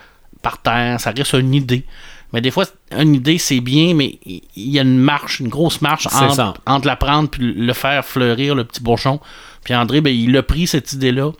par 0.41 0.59
terre. 0.61 0.99
Ça 0.99 1.11
reste 1.11 1.33
une 1.33 1.53
idée. 1.53 1.83
Mais 2.31 2.41
des 2.41 2.49
fois, 2.51 2.65
une 2.97 3.13
idée, 3.15 3.37
c'est 3.37 3.59
bien, 3.59 3.93
mais 3.93 4.17
il 4.25 4.41
y 4.55 4.79
a 4.79 4.81
une 4.81 4.97
marche, 4.97 5.39
une 5.39 5.49
grosse 5.49 5.81
marche 5.81 6.07
entre 6.65 6.87
la 6.87 6.95
prendre 6.95 7.29
puis 7.29 7.53
le 7.53 7.73
faire 7.73 8.03
fleurir, 8.03 8.55
le 8.55 8.63
petit 8.63 8.81
bourgeon. 8.81 9.19
Puis 9.63 9.75
André, 9.75 10.01
ben, 10.01 10.13
il 10.13 10.35
a 10.35 10.41
pris 10.41 10.65
cette 10.67 10.93
idée-là. 10.93 11.31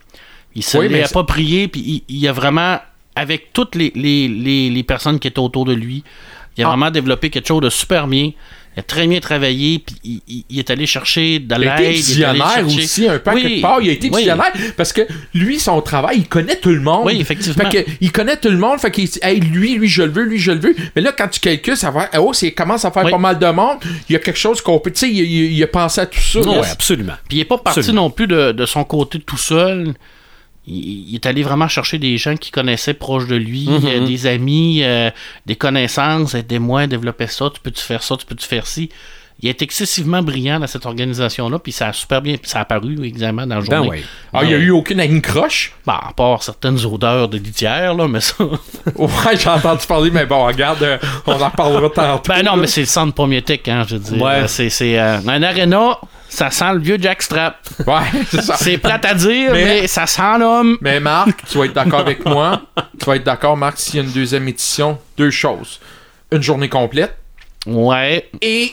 Il 0.54 0.62
se 0.62 0.78
Oui, 0.78 1.00
approprié, 1.02 1.68
puis 1.68 2.02
il, 2.08 2.16
il 2.16 2.28
a 2.28 2.32
vraiment, 2.32 2.78
avec 3.16 3.52
toutes 3.52 3.74
les, 3.74 3.92
les, 3.94 4.28
les, 4.28 4.70
les 4.70 4.82
personnes 4.82 5.18
qui 5.18 5.28
étaient 5.28 5.38
autour 5.40 5.64
de 5.64 5.72
lui, 5.74 6.04
il 6.56 6.62
a 6.62 6.66
Ah. 6.66 6.70
vraiment 6.70 6.90
développé 6.90 7.30
quelque 7.30 7.48
chose 7.48 7.60
de 7.62 7.70
super 7.70 8.06
bien. 8.06 8.30
Il 8.76 8.80
a 8.80 8.82
très 8.82 9.06
bien 9.06 9.20
travaillé, 9.20 9.78
puis 9.78 9.94
il, 10.02 10.20
il- 10.26 10.44
il 10.50 10.58
est 10.58 10.68
allé 10.68 10.84
chercher 10.86 11.38
de 11.38 11.46
Il 11.46 11.54
a 11.54 11.58
l'aide. 11.58 11.68
été 11.72 11.82
il 11.82 11.84
est 12.22 12.24
allé 12.24 12.38
visionnaire 12.40 12.66
aussi, 12.66 13.08
un 13.08 13.18
peu 13.20 13.30
à 13.30 13.34
Oui, 13.34 13.42
quelque 13.42 13.60
part. 13.62 13.80
Il 13.80 13.88
a 13.88 13.92
été 13.92 14.10
oui. 14.10 14.16
visionnaire 14.18 14.52
parce 14.76 14.92
que 14.92 15.02
lui, 15.32 15.60
son 15.60 15.80
travail, 15.80 16.18
il 16.18 16.26
connaît 16.28 16.56
tout 16.56 16.70
le 16.70 16.80
monde. 16.80 17.06
Oui, 17.06 17.20
effectivement. 17.20 17.70
Fait 17.70 17.84
que, 17.84 17.90
il 18.00 18.10
connaît 18.10 18.36
tout 18.36 18.48
le 18.50 18.56
monde. 18.58 18.80
Fait 18.80 18.90
qu'il 18.90 19.08
dit, 19.08 19.18
hey, 19.22 19.38
lui, 19.38 19.74
lui, 19.76 19.86
je 19.86 20.02
le 20.02 20.10
veux, 20.10 20.24
lui, 20.24 20.38
je 20.40 20.50
le 20.50 20.58
veux. 20.58 20.74
Mais 20.96 21.02
là, 21.02 21.12
quand 21.16 21.28
tu 21.28 21.38
calcules, 21.38 21.76
ça 21.76 21.92
va, 21.92 22.10
oh, 22.18 22.32
c'est 22.32 22.50
commence 22.50 22.84
à 22.84 22.90
faire 22.90 23.04
Oui. 23.04 23.12
pas 23.12 23.18
mal 23.18 23.38
de 23.38 23.46
monde. 23.46 23.78
Il 24.08 24.12
y 24.14 24.16
a 24.16 24.18
quelque 24.18 24.38
chose 24.40 24.60
qu'on 24.60 24.80
peut, 24.80 24.90
tu 24.90 24.98
sais, 25.00 25.08
il, 25.10 25.20
il- 25.52 25.62
a 25.62 25.68
pensé 25.68 26.00
à 26.00 26.06
tout 26.06 26.18
ça. 26.20 26.40
Là. 26.40 26.62
absolument. 26.72 27.14
Puis 27.28 27.36
il 27.36 27.40
n'est 27.40 27.44
pas 27.44 27.58
parti 27.58 27.78
Absolument. 27.78 28.02
non 28.02 28.10
plus 28.10 28.26
de, 28.26 28.50
de 28.50 28.66
son 28.66 28.82
côté 28.82 29.20
tout 29.20 29.36
seul. 29.38 29.94
Il, 30.66 31.10
il 31.10 31.14
est 31.14 31.26
allé 31.26 31.42
vraiment 31.42 31.68
chercher 31.68 31.98
des 31.98 32.16
gens 32.16 32.36
qui 32.36 32.50
connaissaient 32.50 32.94
proche 32.94 33.26
de 33.26 33.36
lui, 33.36 33.68
Mhm. 33.68 33.80
euh, 33.84 34.06
des 34.06 34.26
amis, 34.26 34.80
euh, 34.82 35.10
des 35.46 35.56
connaissances, 35.56 36.34
aidez-moi 36.34 36.82
à 36.82 36.86
développer 36.86 37.26
ça, 37.26 37.50
tu 37.52 37.60
peux-tu 37.60 37.82
faire 37.82 38.02
ça, 38.02 38.16
tu 38.16 38.24
peux-tu 38.26 38.46
faire 38.46 38.66
ci? 38.66 38.88
Il 39.42 39.48
est 39.48 39.60
excessivement 39.62 40.22
brillant 40.22 40.60
dans 40.60 40.66
cette 40.68 40.86
organisation-là, 40.86 41.58
puis 41.58 41.72
ça 41.72 41.88
a 41.88 41.92
super 41.92 42.22
bien, 42.22 42.36
ça 42.44 42.60
a 42.60 42.62
apparu 42.62 42.96
exactement 43.04 43.46
dans 43.46 43.56
la 43.56 43.60
Ben 43.62 43.82
journée. 43.82 44.02
Ah, 44.32 44.44
il 44.44 44.50
y 44.50 44.54
a 44.54 44.56
eu 44.58 44.70
aucune 44.70 45.00
ligne 45.02 45.20
croche. 45.20 45.72
Ben, 45.84 45.98
à 46.08 46.12
part 46.12 46.42
certaines 46.42 46.82
odeurs 46.86 47.28
de 47.28 47.36
litière, 47.36 47.94
là, 47.94 48.06
mais 48.08 48.20
ça. 48.20 48.36
Ouais, 48.94 49.36
j'ai 49.36 49.48
entendu 49.50 49.86
parler, 49.86 50.10
mais 50.12 50.24
bon, 50.24 50.46
regarde, 50.46 50.82
euh, 50.84 50.98
on 51.26 51.32
en 51.32 51.48
reparlera 51.48 51.90
tantôt. 51.90 52.32
Ben 52.32 52.42
non, 52.44 52.52
là. 52.52 52.56
mais 52.62 52.66
c'est 52.68 52.82
le 52.82 52.86
centre 52.86 53.12
pommiétique, 53.12 53.66
hein, 53.68 53.84
je 53.86 53.96
veux 53.96 54.00
dire. 54.14 54.22
Ouais. 54.22 54.46
C'est, 54.46 54.70
c'est 54.70 54.98
un 54.98 55.42
aréna, 55.42 55.98
ça 56.34 56.50
sent 56.50 56.72
le 56.74 56.80
vieux 56.80 56.98
jackstrap. 57.00 57.56
Ouais, 57.86 57.94
c'est 58.30 58.42
ça. 58.42 58.56
C'est 58.58 58.78
plate 58.78 59.04
à 59.04 59.14
dire, 59.14 59.52
Mais- 59.52 59.64
mais, 59.64 59.86
ça 59.86 60.06
sent 60.06 60.38
l'homme. 60.38 60.76
Mais 60.80 61.00
Marc, 61.00 61.44
tu 61.50 61.58
vas 61.58 61.64
être 61.66 61.72
d'accord 61.72 62.00
avec 62.00 62.24
moi. 62.26 62.62
Tu 62.98 63.06
vas 63.06 63.16
être 63.16 63.24
d'accord, 63.24 63.56
Marc, 63.56 63.78
s'il 63.78 63.96
y 63.96 63.98
a 64.00 64.02
une 64.02 64.12
deuxième 64.12 64.46
édition, 64.48 64.98
deux 65.16 65.30
choses. 65.30 65.80
Une 66.32 66.42
journée 66.42 66.68
complète 66.68 67.16
Ouais. 67.66 68.28
et 68.42 68.72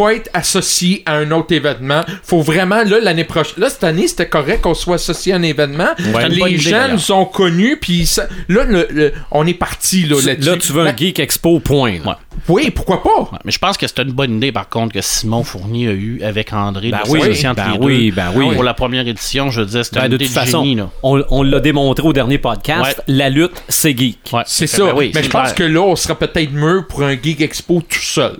pas 0.00 0.14
être 0.14 0.30
associé 0.32 1.02
à 1.04 1.14
un 1.16 1.30
autre 1.32 1.52
événement. 1.54 2.02
Faut 2.22 2.40
vraiment, 2.40 2.82
là, 2.82 2.98
l'année 3.02 3.24
prochaine. 3.24 3.54
Là, 3.58 3.68
cette 3.70 3.84
année, 3.84 4.08
c'était 4.08 4.28
correct 4.28 4.62
qu'on 4.62 4.74
soit 4.74 4.94
associé 4.94 5.32
à 5.32 5.36
un 5.36 5.42
événement. 5.42 5.88
Ouais. 6.14 6.28
Les 6.28 6.36
idée, 6.36 6.58
gens 6.58 6.88
nous 6.92 7.12
ont 7.12 7.24
connus, 7.26 7.76
puis 7.80 8.06
ça- 8.06 8.26
là, 8.48 8.64
le- 8.64 8.88
le- 8.90 9.12
on 9.30 9.46
est 9.46 9.54
parti 9.54 10.02
là, 10.06 10.16
là-dessus. 10.24 10.48
Là, 10.48 10.56
tu 10.56 10.72
veux 10.72 10.86
un 10.86 10.96
Geek 10.96 11.18
Expo, 11.18 11.60
point. 11.60 11.98
là. 12.04 12.18
Oui, 12.48 12.70
pourquoi 12.70 13.02
pas? 13.02 13.20
Ouais, 13.32 13.38
mais 13.44 13.52
je 13.52 13.58
pense 13.58 13.76
que 13.76 13.86
c'était 13.86 14.02
une 14.02 14.12
bonne 14.12 14.36
idée, 14.36 14.50
par 14.52 14.68
contre, 14.68 14.94
que 14.94 15.00
Simon 15.02 15.44
Fournier 15.44 15.88
a 15.88 15.92
eu 15.92 16.22
avec 16.22 16.52
André. 16.52 16.90
Ben 16.90 17.00
oui, 17.08 17.20
ben 17.20 17.26
les 17.28 17.78
oui, 17.78 18.10
ben 18.10 18.32
oui. 18.34 18.54
Pour 18.54 18.64
la 18.64 18.72
première 18.74 19.06
édition, 19.06 19.50
je 19.50 19.60
disais, 19.62 19.84
c'était 19.84 20.00
Ben, 20.00 20.06
une 20.06 20.10
de 20.12 20.16
idée 20.16 20.24
toute 20.26 20.34
de 20.34 20.40
façon, 20.40 20.62
génie, 20.62 20.74
là. 20.76 20.90
on, 21.02 21.22
on 21.30 21.42
l'a 21.42 21.60
démontré 21.60 22.06
au 22.06 22.12
dernier 22.12 22.38
podcast, 22.38 22.98
Ouais. 22.98 23.04
la 23.14 23.28
lutte, 23.28 23.62
c'est 23.68 23.96
geek. 23.96 24.18
Ouais, 24.32 24.42
C'est 24.46 24.66
ça. 24.66 24.86
ben 24.86 24.92
oui, 24.96 25.10
mais 25.14 25.20
c'est 25.20 25.26
je 25.26 25.30
pense 25.30 25.52
que 25.52 25.64
là, 25.64 25.80
on 25.82 25.96
sera 25.96 26.14
peut-être 26.18 26.52
mieux 26.52 26.86
pour 26.88 27.02
un 27.02 27.12
Geek 27.20 27.40
Expo 27.42 27.82
tout 27.86 27.98
seul. 27.98 28.38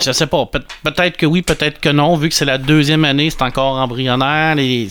Je 0.00 0.12
sais 0.12 0.26
pas. 0.28 0.46
Peut- 0.46 0.62
peut-être 0.84 1.16
que 1.16 1.26
oui, 1.26 1.42
peut-être 1.42 1.80
que 1.80 1.88
non. 1.88 2.16
Vu 2.16 2.28
que 2.28 2.34
c'est 2.34 2.44
la 2.44 2.56
deuxième 2.56 3.04
année, 3.04 3.30
c'est 3.30 3.42
encore 3.42 3.74
embryonnaire. 3.76 4.54
Les, 4.54 4.88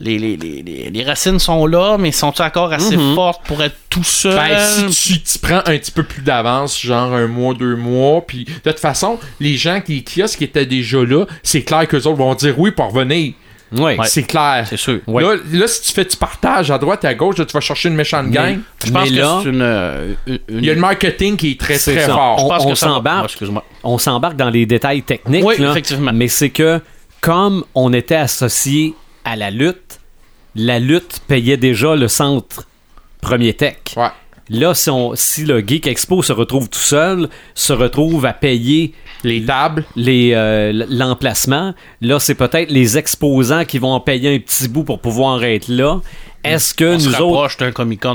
les, 0.00 0.18
les, 0.18 0.36
les, 0.36 0.90
les- 0.90 1.04
racines 1.04 1.38
sont 1.38 1.64
là, 1.66 1.96
mais 1.96 2.10
sont 2.12 2.38
encore 2.42 2.72
assez 2.72 2.96
Mhm. 2.96 3.14
fortes 3.14 3.42
pour 3.46 3.62
être 3.62 3.76
tout 3.88 4.02
seul? 4.04 4.34
Ben, 4.34 4.90
si 4.90 5.22
tu 5.22 5.38
prends 5.38 5.58
un 5.64 5.78
petit 5.78 5.92
peu 5.92 6.02
plus 6.02 6.22
d'avance, 6.22 6.78
genre 6.80 7.14
un 7.14 7.28
mois, 7.28 7.54
deux 7.54 7.76
mois, 7.76 8.20
puis 8.26 8.44
de 8.44 8.70
toute 8.70 8.80
façon, 8.80 9.18
les 9.40 9.56
gens 9.56 9.80
qui 9.80 10.02
qui 10.02 10.44
étaient 10.44 10.66
déjà 10.66 11.02
là, 11.04 11.24
c'est 11.42 11.62
clair 11.62 11.86
qu'eux 11.86 11.98
autres 11.98 12.16
vont 12.18 12.34
dire 12.34 12.58
oui 12.58 12.72
pour 12.72 12.92
revenir. 12.92 13.34
Oui. 13.72 13.96
C'est 14.04 14.22
clair. 14.22 14.64
C'est 14.68 14.76
sûr. 14.76 15.00
Ouais. 15.06 15.22
Là, 15.22 15.34
là, 15.52 15.66
si 15.66 15.82
tu 15.82 15.92
fais 15.92 16.04
du 16.04 16.16
partage 16.16 16.70
à 16.70 16.78
droite 16.78 17.04
et 17.04 17.08
à 17.08 17.14
gauche, 17.14 17.36
là, 17.38 17.44
tu 17.44 17.52
vas 17.52 17.60
chercher 17.60 17.88
une 17.88 17.96
méchante 17.96 18.30
gang. 18.30 18.60
Je 18.84 18.90
pense 18.92 19.10
Mais 19.10 19.16
que 19.16 19.20
là- 19.20 19.40
c'est 19.42 19.48
une, 19.48 19.62
euh, 19.62 20.14
une- 20.26 20.38
Il 20.48 20.64
y 20.64 20.70
a 20.70 20.74
le 20.74 20.80
marketing 20.80 21.36
qui 21.36 21.52
est 21.52 21.60
très 21.60 21.78
C'est 21.78 21.94
très 21.96 22.06
ça. 22.06 22.14
fort. 22.14 22.38
Je 22.38 22.44
On- 22.44 22.48
pense 22.48 22.64
on 22.64 22.68
que 22.70 22.74
ça 22.76 22.86
va- 22.86 22.92
s'embarque. 22.94 23.24
Excuse-moi. 23.26 23.64
On 23.82 23.98
s'embarque 23.98 24.36
dans 24.36 24.50
les 24.50 24.66
détails 24.66 25.02
techniques. 25.02 25.44
Oui, 25.44 25.56
là, 25.58 25.70
effectivement. 25.72 26.12
Mais 26.14 26.28
c'est 26.28 26.50
que, 26.50 26.80
comme 27.20 27.64
on 27.74 27.92
était 27.92 28.14
associé 28.14 28.94
à 29.24 29.34
la 29.36 29.50
lutte, 29.50 29.98
la 30.54 30.78
lutte 30.78 31.20
payait 31.26 31.56
déjà 31.56 31.96
le 31.96 32.06
centre 32.08 32.66
Premier 33.20 33.52
Tech. 33.54 33.78
Ouais. 33.96 34.06
Là, 34.48 34.74
si, 34.74 34.90
on- 34.90 35.14
si 35.16 35.44
le 35.44 35.60
Geek 35.66 35.86
Expo 35.86 36.22
se 36.22 36.32
retrouve 36.32 36.68
tout 36.68 36.78
seul, 36.78 37.28
se 37.54 37.72
retrouve 37.72 38.24
à 38.26 38.32
payer 38.32 38.94
Les 39.24 39.44
tables. 39.44 39.84
les, 39.96 40.32
euh, 40.34 40.84
l'emplacement, 40.88 41.74
là, 42.00 42.20
c'est 42.20 42.34
peut-être 42.36 42.70
les 42.70 42.96
exposants 42.98 43.64
qui 43.64 43.78
vont 43.78 43.92
en 43.92 44.00
payer 44.00 44.34
un 44.34 44.38
petit 44.38 44.68
bout 44.68 44.84
pour 44.84 45.00
pouvoir 45.00 45.42
être 45.44 45.68
là. 45.68 46.00
Est-ce 46.44 46.74
que 46.74 46.94
On 46.94 46.98
se 47.00 47.08
nous 47.08 47.14
autres. 47.16 47.58
d'un 47.58 47.72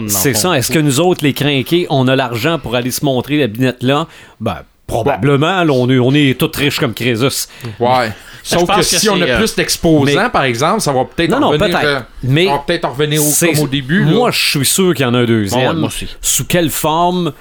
C'est 0.07 0.33
ça. 0.33 0.57
Est-ce 0.57 0.71
que 0.71 0.79
nous 0.79 1.01
autres, 1.01 1.21
les 1.23 1.33
crinqués, 1.33 1.85
on 1.89 2.07
a 2.07 2.15
l'argent 2.15 2.59
pour 2.59 2.75
aller 2.75 2.91
se 2.91 3.03
montrer 3.03 3.37
la 3.37 3.47
binette 3.47 3.83
là? 3.83 4.07
Ben, 4.39 4.59
Probablement, 4.91 5.63
là, 5.63 5.71
on 5.73 5.89
est, 5.89 5.99
on 5.99 6.13
est 6.13 6.37
tous 6.39 6.51
riches 6.55 6.79
comme 6.79 6.93
Crésus. 6.93 7.47
Ouais. 7.79 8.11
Sauf 8.43 8.67
que, 8.75 8.81
si 8.81 9.07
on 9.09 9.21
a 9.21 9.37
plus 9.37 9.55
d'exposants, 9.55 10.03
mais- 10.23 10.29
par 10.29 10.43
exemple, 10.45 10.81
ça 10.81 10.91
va 10.91 11.05
peut-être 11.05 11.29
Non, 11.29 11.37
en 11.37 11.39
non, 11.41 11.49
revenir, 11.49 11.77
peut-être. 11.79 11.85
euh, 11.85 11.99
Mais 12.23 12.47
on 12.47 12.53
va 12.53 12.59
peut-être 12.65 12.85
en 12.85 12.89
revenir 12.91 13.21
au, 13.23 13.25
C'est- 13.27 13.51
comme 13.53 13.63
au 13.65 13.67
début. 13.67 14.03
là. 14.03 14.11
Moi, 14.11 14.31
je 14.31 14.39
suis 14.59 14.65
sûr 14.65 14.93
qu'il 14.95 15.05
y 15.05 15.07
en 15.07 15.13
a 15.13 15.19
un 15.19 15.25
deuxième. 15.25 15.67
Ouais, 15.67 15.73
moi 15.75 15.87
aussi. 15.87 16.07
Sous 16.21 16.45
quelle 16.45 16.71
forme, 16.71 17.33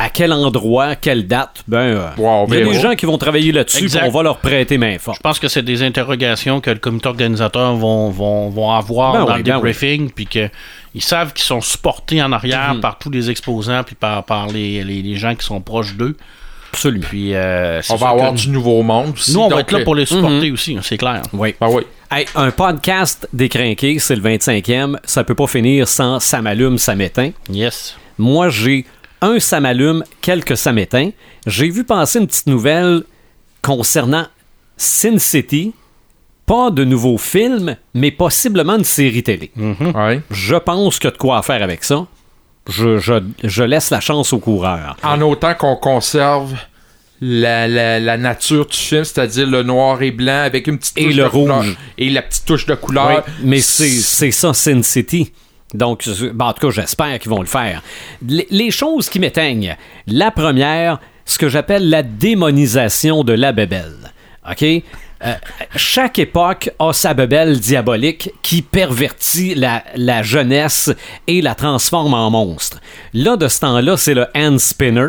à 0.00 0.10
quel 0.10 0.32
endroit, 0.32 0.96
quelle 0.96 1.28
date, 1.28 1.62
ben, 1.68 1.78
euh, 1.78 2.08
il 2.48 2.54
y 2.54 2.60
a 2.62 2.64
des 2.64 2.80
gens 2.80 2.94
qui 2.96 3.06
vont 3.06 3.18
travailler 3.18 3.52
là-dessus, 3.52 3.88
on 4.04 4.10
va 4.10 4.22
leur 4.24 4.38
prêter 4.38 4.78
main 4.78 4.96
forte. 4.98 5.18
Je 5.18 5.22
pense 5.22 5.38
que 5.38 5.46
c'est 5.48 5.62
des 5.62 5.82
interrogations 5.84 6.60
que 6.60 6.70
le 6.70 6.78
comité 6.78 7.08
organisateur 7.08 7.74
vont, 7.76 8.10
vont, 8.10 8.48
vont 8.48 8.72
avoir 8.72 9.12
Ben 9.12 9.18
dans 9.20 9.26
oui, 9.32 9.38
le 9.38 9.42
ben 9.44 9.54
debriefing, 9.56 10.10
puis 10.10 10.26
qu'ils 10.26 10.50
savent 10.98 11.32
qu'ils 11.32 11.44
sont 11.44 11.60
supportés 11.60 12.20
en 12.20 12.32
arrière 12.32 12.74
Mhm. 12.74 12.80
par 12.80 12.98
tous 12.98 13.10
les 13.10 13.30
exposants, 13.30 13.82
puis 13.84 13.94
par, 13.94 14.24
par 14.24 14.48
les, 14.48 14.82
les, 14.82 15.02
les 15.02 15.14
gens 15.16 15.34
qui 15.36 15.46
sont 15.46 15.60
proches 15.60 15.94
d'eux. 15.96 16.16
Absolument. 16.72 17.06
Puis, 17.08 17.34
euh, 17.34 17.80
On 17.90 17.96
va 17.96 18.08
avoir 18.10 18.32
que 18.32 18.38
du 18.38 18.50
nouveau 18.50 18.82
monde 18.82 19.12
aussi. 19.14 19.32
Nous, 19.32 19.40
on 19.40 19.48
va 19.48 19.60
être 19.60 19.72
là 19.72 19.78
euh, 19.80 19.84
pour 19.84 19.94
les 19.94 20.06
supporter 20.06 20.48
Mhm. 20.48 20.52
aussi, 20.52 20.76
hein, 20.76 20.80
c'est 20.82 20.98
clair. 20.98 21.22
Oui. 21.32 21.54
Ben 21.60 21.68
oui. 21.70 21.82
Hey, 22.10 22.26
un 22.34 22.50
podcast 22.50 23.28
décrinqué, 23.32 23.98
c'est 23.98 24.16
le 24.16 24.22
25e. 24.22 24.98
Ça 25.04 25.24
peut 25.24 25.34
pas 25.34 25.46
finir 25.46 25.88
sans 25.88 26.20
ça 26.20 26.40
m'allume, 26.42 26.78
ça 26.78 26.94
m'éteint. 26.94 27.30
Yes. 27.50 27.96
Moi, 28.18 28.48
j'ai 28.50 28.84
un 29.20 29.38
ça 29.40 29.60
m'allume, 29.60 30.04
quelques 30.20 30.56
ça 30.56 30.72
m'éteint. 30.72 31.10
J'ai 31.46 31.68
vu 31.70 31.84
passer 31.84 32.18
une 32.18 32.26
petite 32.26 32.46
nouvelle 32.46 33.02
concernant 33.62 34.26
Sin 34.76 35.18
City. 35.18 35.74
Pas 36.46 36.70
de 36.70 36.82
nouveau 36.84 37.18
film, 37.18 37.76
mais 37.92 38.10
possiblement 38.10 38.76
une 38.76 38.84
série 38.84 39.22
télé. 39.22 39.50
Je 40.30 40.56
pense 40.56 40.98
qu'il 40.98 41.08
y 41.08 41.08
a 41.08 41.10
de 41.12 41.18
quoi 41.18 41.42
faire 41.42 41.62
avec 41.62 41.84
ça. 41.84 42.06
Je, 42.68 42.98
je- 42.98 43.22
je 43.44 43.62
laisse 43.62 43.90
la 43.90 44.00
chance 44.00 44.32
au 44.32 44.38
coureur. 44.38 44.96
En 45.02 45.20
autant 45.22 45.54
qu'on 45.54 45.76
conserve 45.76 46.54
la, 47.20 47.66
la- 47.66 47.98
la 47.98 48.16
nature 48.16 48.66
du 48.66 48.76
film, 48.76 49.04
c'est-à-dire 49.04 49.46
le 49.48 49.62
noir 49.62 50.00
et 50.02 50.10
blanc 50.10 50.42
avec 50.44 50.66
une 50.66 50.78
petite 50.78 50.98
Et 50.98 51.04
touche 51.06 51.14
le 51.16 51.24
de 51.24 51.28
couleur. 51.28 51.56
rouge. 51.58 51.76
Et 51.96 52.10
la 52.10 52.22
petite 52.22 52.44
touche 52.44 52.66
de 52.66 52.74
couleur. 52.74 53.24
Oui, 53.26 53.32
mais 53.42 53.60
c'est 53.60 54.30
ça, 54.30 54.52
Sin 54.54 54.82
City. 54.82 55.32
Donc, 55.74 56.04
ben, 56.34 56.46
en 56.46 56.52
tout 56.52 56.66
cas, 56.68 56.72
j'espère 56.80 57.18
qu'ils 57.18 57.30
vont 57.30 57.40
le 57.40 57.46
faire. 57.46 57.82
Les, 58.26 58.46
les 58.50 58.70
choses 58.70 59.08
qui 59.08 59.18
m'éteignent. 59.18 59.76
La 60.06 60.30
première, 60.30 60.98
ce 61.26 61.38
que 61.38 61.48
j'appelle 61.48 61.90
la 61.90 62.02
démonisation 62.02 63.24
de 63.24 63.32
la 63.34 63.52
bébelle. 63.52 64.12
OK? 64.50 64.64
Euh, 65.24 65.34
chaque 65.74 66.18
époque 66.20 66.70
a 66.78 66.92
sa 66.92 67.12
bebelle 67.14 67.58
diabolique 67.58 68.30
qui 68.42 68.62
pervertit 68.62 69.54
la, 69.54 69.82
la 69.96 70.22
jeunesse 70.22 70.90
et 71.26 71.42
la 71.42 71.54
transforme 71.54 72.14
en 72.14 72.30
monstre. 72.30 72.78
Là, 73.14 73.36
de 73.36 73.48
ce 73.48 73.60
temps-là, 73.60 73.96
c'est 73.96 74.14
le 74.14 74.26
hand 74.36 74.58
spinner. 74.60 75.08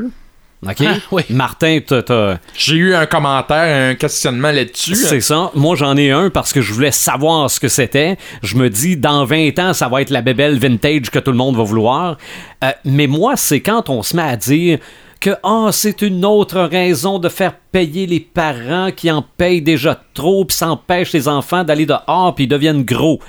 OK? 0.68 0.84
Martin, 1.30 1.80
t'as- 1.86 2.03
t'as, 2.03 2.38
J'ai 2.57 2.76
eu 2.76 2.94
un 2.94 3.06
commentaire, 3.06 3.91
un 3.91 3.95
questionnement 3.95 4.52
là-dessus. 4.52 4.94
c'est 4.95 5.22
ça. 5.22 5.52
Moi, 5.56 5.77
j'en 5.77 5.95
ai 5.95 6.11
un 6.11 6.30
parce 6.30 6.52
que 6.52 6.61
je 6.61 6.73
voulais 6.73 6.91
savoir 6.91 7.49
ce 7.49 7.61
que 7.61 7.69
c'était. 7.69 8.18
Je 8.44 8.57
me 8.57 8.69
dis, 8.69 8.98
dans 8.98 9.23
20 9.23 9.57
ans, 9.60 9.73
ça 9.73 9.88
va 9.88 10.02
être 10.02 10.10
la 10.10 10.22
bébelle 10.22 10.60
vintage 10.60 11.11
que 11.11 11.19
tout 11.19 11.31
le 11.31 11.38
monde 11.38 11.56
va 11.56 11.64
vouloir. 11.64 12.18
Euh, 12.64 12.72
mais 12.84 13.07
moi, 13.07 13.38
c'est 13.38 13.61
quand 13.61 13.90
on 13.90 14.03
se 14.03 14.15
met 14.18 14.23
à 14.23 14.36
dire 14.36 14.80
que 15.19 15.31
ah, 15.43 15.69
c'est 15.71 16.01
une 16.01 16.23
autre 16.25 16.61
raison 16.61 17.19
de 17.19 17.29
faire 17.29 17.55
payer 17.71 18.05
les 18.05 18.19
parents 18.19 18.91
qui 18.95 19.11
en 19.11 19.21
payent 19.21 19.61
déjà 19.61 20.01
trop 20.13 20.45
puis 20.45 20.55
ça 20.55 20.69
empêche 20.69 21.11
les 21.11 21.27
enfants 21.27 21.63
d'aller 21.63 21.85
dehors 21.85 22.33
puis 22.35 22.45
ils 22.45 22.47
deviennent 22.47 22.83
gros. 22.83 23.19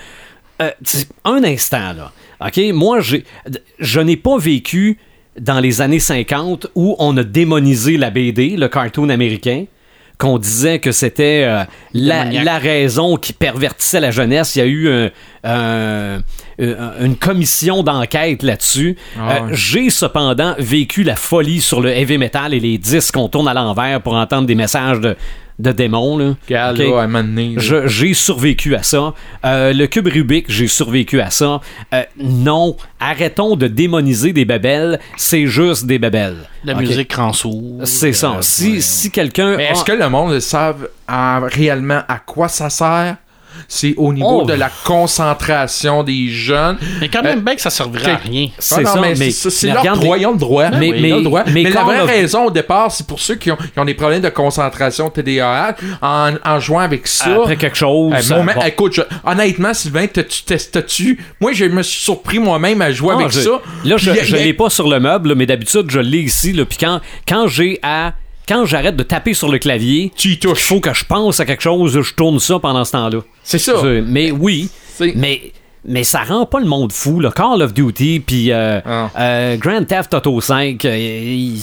Euh, 0.62 0.70
un 1.24 1.42
instant, 1.42 1.92
là. 1.92 2.12
OK? 2.44 2.60
Moi, 2.72 3.00
j'ai, 3.00 3.24
je 3.78 4.00
n'ai 4.00 4.16
pas 4.16 4.38
vécu 4.38 4.98
dans 5.38 5.60
les 5.60 5.80
années 5.80 6.00
50 6.00 6.68
où 6.74 6.96
on 6.98 7.16
a 7.16 7.22
démonisé 7.22 7.96
la 7.96 8.10
BD, 8.10 8.56
le 8.56 8.68
cartoon 8.68 9.08
américain, 9.08 9.64
qu'on 10.18 10.38
disait 10.38 10.80
que 10.80 10.92
c'était 10.92 11.44
euh, 11.46 11.64
la, 11.94 12.58
raison 12.58 13.16
qui 13.16 13.32
pervertissait 13.32 14.00
la 14.00 14.10
jeunesse. 14.10 14.54
Il 14.54 14.58
y 14.58 14.62
a 14.62 14.66
eu 14.66 15.10
un- 15.44 16.20
une 16.60 17.16
commission 17.16 17.82
d'enquête 17.82 18.42
là-dessus. 18.42 18.96
Ah 19.18 19.36
Euh, 19.36 19.40
ouais. 19.46 19.50
J'ai 19.54 19.90
cependant 19.90 20.54
vécu 20.58 21.02
la 21.02 21.16
folie 21.16 21.60
sur 21.60 21.80
le 21.80 21.90
heavy 21.90 22.18
metal 22.18 22.54
et 22.54 22.60
les 22.60 22.78
disques 22.78 23.14
qu'on 23.14 23.28
tourne 23.28 23.48
à 23.48 23.54
l'envers 23.54 24.00
pour 24.02 24.14
entendre 24.14 24.46
des 24.46 24.54
messages 24.54 25.00
de, 25.00 25.16
de 25.58 25.72
démons. 25.72 26.16
Là. 26.18 26.34
Regarde, 26.46 26.80
OK? 26.80 26.86
là, 26.86 27.06
donné, 27.06 27.54
j'ai 27.86 28.14
survécu 28.14 28.74
à 28.74 28.82
ça. 28.82 29.14
Euh, 29.44 29.72
le 29.72 29.86
cube 29.86 30.06
Rubik, 30.08 30.46
j'ai 30.50 30.66
survécu 30.68 31.20
à 31.20 31.30
ça. 31.30 31.60
Euh, 31.94 32.02
non, 32.18 32.76
arrêtons 32.98 33.56
de 33.56 33.66
démoniser 33.66 34.32
des 34.32 34.44
babelles. 34.44 34.98
C'est 35.16 35.46
juste 35.46 35.86
des 35.86 35.98
babelles. 35.98 36.38
La 36.64 36.74
musique 36.74 37.12
rend 37.14 37.32
sourd. 37.32 37.80
C'est 37.84 38.12
ça. 38.12 38.32
Euh, 38.38 38.42
si 38.42 38.82
si 38.82 39.10
quelqu'un. 39.10 39.56
Mais 39.56 39.66
a- 39.68 39.72
est-ce 39.72 39.84
que 39.84 39.92
le 39.92 40.08
monde 40.08 40.32
le 40.32 40.40
savent 40.40 40.88
à- 41.08 41.40
réellement 41.40 42.02
à 42.08 42.18
quoi 42.18 42.48
ça 42.48 42.68
sert? 42.70 43.16
C'est 43.68 43.94
au 43.96 44.12
niveau 44.12 44.40
Oh. 44.42 44.46
de 44.46 44.52
la 44.54 44.70
concentration 44.84 46.02
des 46.02 46.28
jeunes. 46.28 46.76
Mais 47.00 47.08
quand 47.08 47.22
même 47.22 47.40
bien 47.40 47.54
que 47.54 47.60
ça 47.60 47.70
servirait 47.70 48.12
à 48.12 48.16
rien. 48.16 48.48
C'est 48.58 48.84
ça, 48.84 49.00
mais 49.00 49.30
c'est 49.30 49.66
leur 49.68 49.96
droit, 49.96 50.18
ils 50.18 50.26
ont 50.26 50.32
le 50.32 50.38
droit. 50.38 50.70
mais- 50.70 50.90
le 50.92 51.22
droit. 51.22 51.42
mais 51.46 51.62
Mais, 51.64 51.70
la 51.70 51.82
vraie 51.84 52.02
raison 52.02 52.46
au 52.46 52.50
départ, 52.50 52.90
c'est 52.90 53.06
pour 53.06 53.20
ceux 53.20 53.34
qui 53.34 53.50
ont, 53.50 53.56
qui 53.56 53.78
ont 53.78 53.84
des 53.84 53.94
problèmes 53.94 54.22
de 54.22 54.28
concentration 54.28 55.10
TDAH, 55.10 55.76
en, 56.02 56.32
en 56.44 56.60
jouant 56.60 56.80
avec 56.80 57.06
ça. 57.06 57.34
Après 57.40 57.56
quelque 57.56 57.76
chose, 57.76 58.12
Euh, 58.30 58.36
moment- 58.36 58.52
va. 58.58 58.68
écoute, 58.68 58.94
je- 58.94 59.02
honnêtement, 59.24 59.74
Sylvain, 59.74 60.06
t'as-tu 60.06 60.42
testes-tu? 60.44 61.18
Moi, 61.40 61.52
je 61.52 61.64
me 61.66 61.82
suis 61.82 62.00
surpris 62.02 62.38
moi-même 62.38 62.80
à 62.82 62.92
jouer 62.92 63.14
Ah, 63.16 63.20
avec 63.20 63.30
je- 63.32 63.40
ça. 63.40 63.50
Là, 63.84 63.96
je, 63.96 64.10
a- 64.10 64.36
l'ai 64.38 64.54
pas 64.54 64.70
sur 64.70 64.88
le 64.88 65.00
meuble, 65.00 65.34
mais 65.34 65.46
d'habitude, 65.46 65.86
je 65.90 66.00
l'ai 66.00 66.18
ici. 66.20 66.52
Là, 66.52 66.64
puis 66.64 66.78
quand, 66.78 67.00
quand 67.28 67.48
j'ai 67.48 67.78
à. 67.82 68.12
Quand 68.50 68.64
j'arrête 68.64 68.96
de 68.96 69.04
taper 69.04 69.32
sur 69.32 69.48
le 69.48 69.58
clavier, 69.58 70.10
il 70.24 70.38
faut 70.56 70.80
que 70.80 70.92
je 70.92 71.04
pense 71.04 71.38
à 71.38 71.44
quelque 71.44 71.62
chose, 71.62 72.00
je 72.02 72.14
tourne 72.14 72.40
ça 72.40 72.58
pendant 72.58 72.84
ce 72.84 72.90
temps-là. 72.92 73.20
C'est 73.44 73.60
ça. 73.60 73.74
Mais 74.04 74.32
oui, 74.32 74.68
mais, 75.14 75.52
mais 75.84 76.02
ça 76.02 76.24
rend 76.24 76.46
pas 76.46 76.58
le 76.58 76.66
monde 76.66 76.90
fou. 76.92 77.20
Là. 77.20 77.30
Call 77.30 77.62
of 77.62 77.72
Duty, 77.72 78.18
puis 78.26 78.50
euh, 78.50 78.80
Ah. 78.84 79.08
euh, 79.16 79.56
Grand 79.56 79.84
Theft 79.84 80.14
Auto 80.14 80.40
5, 80.40 80.84
euh, 80.84 80.96
il- 80.98 81.62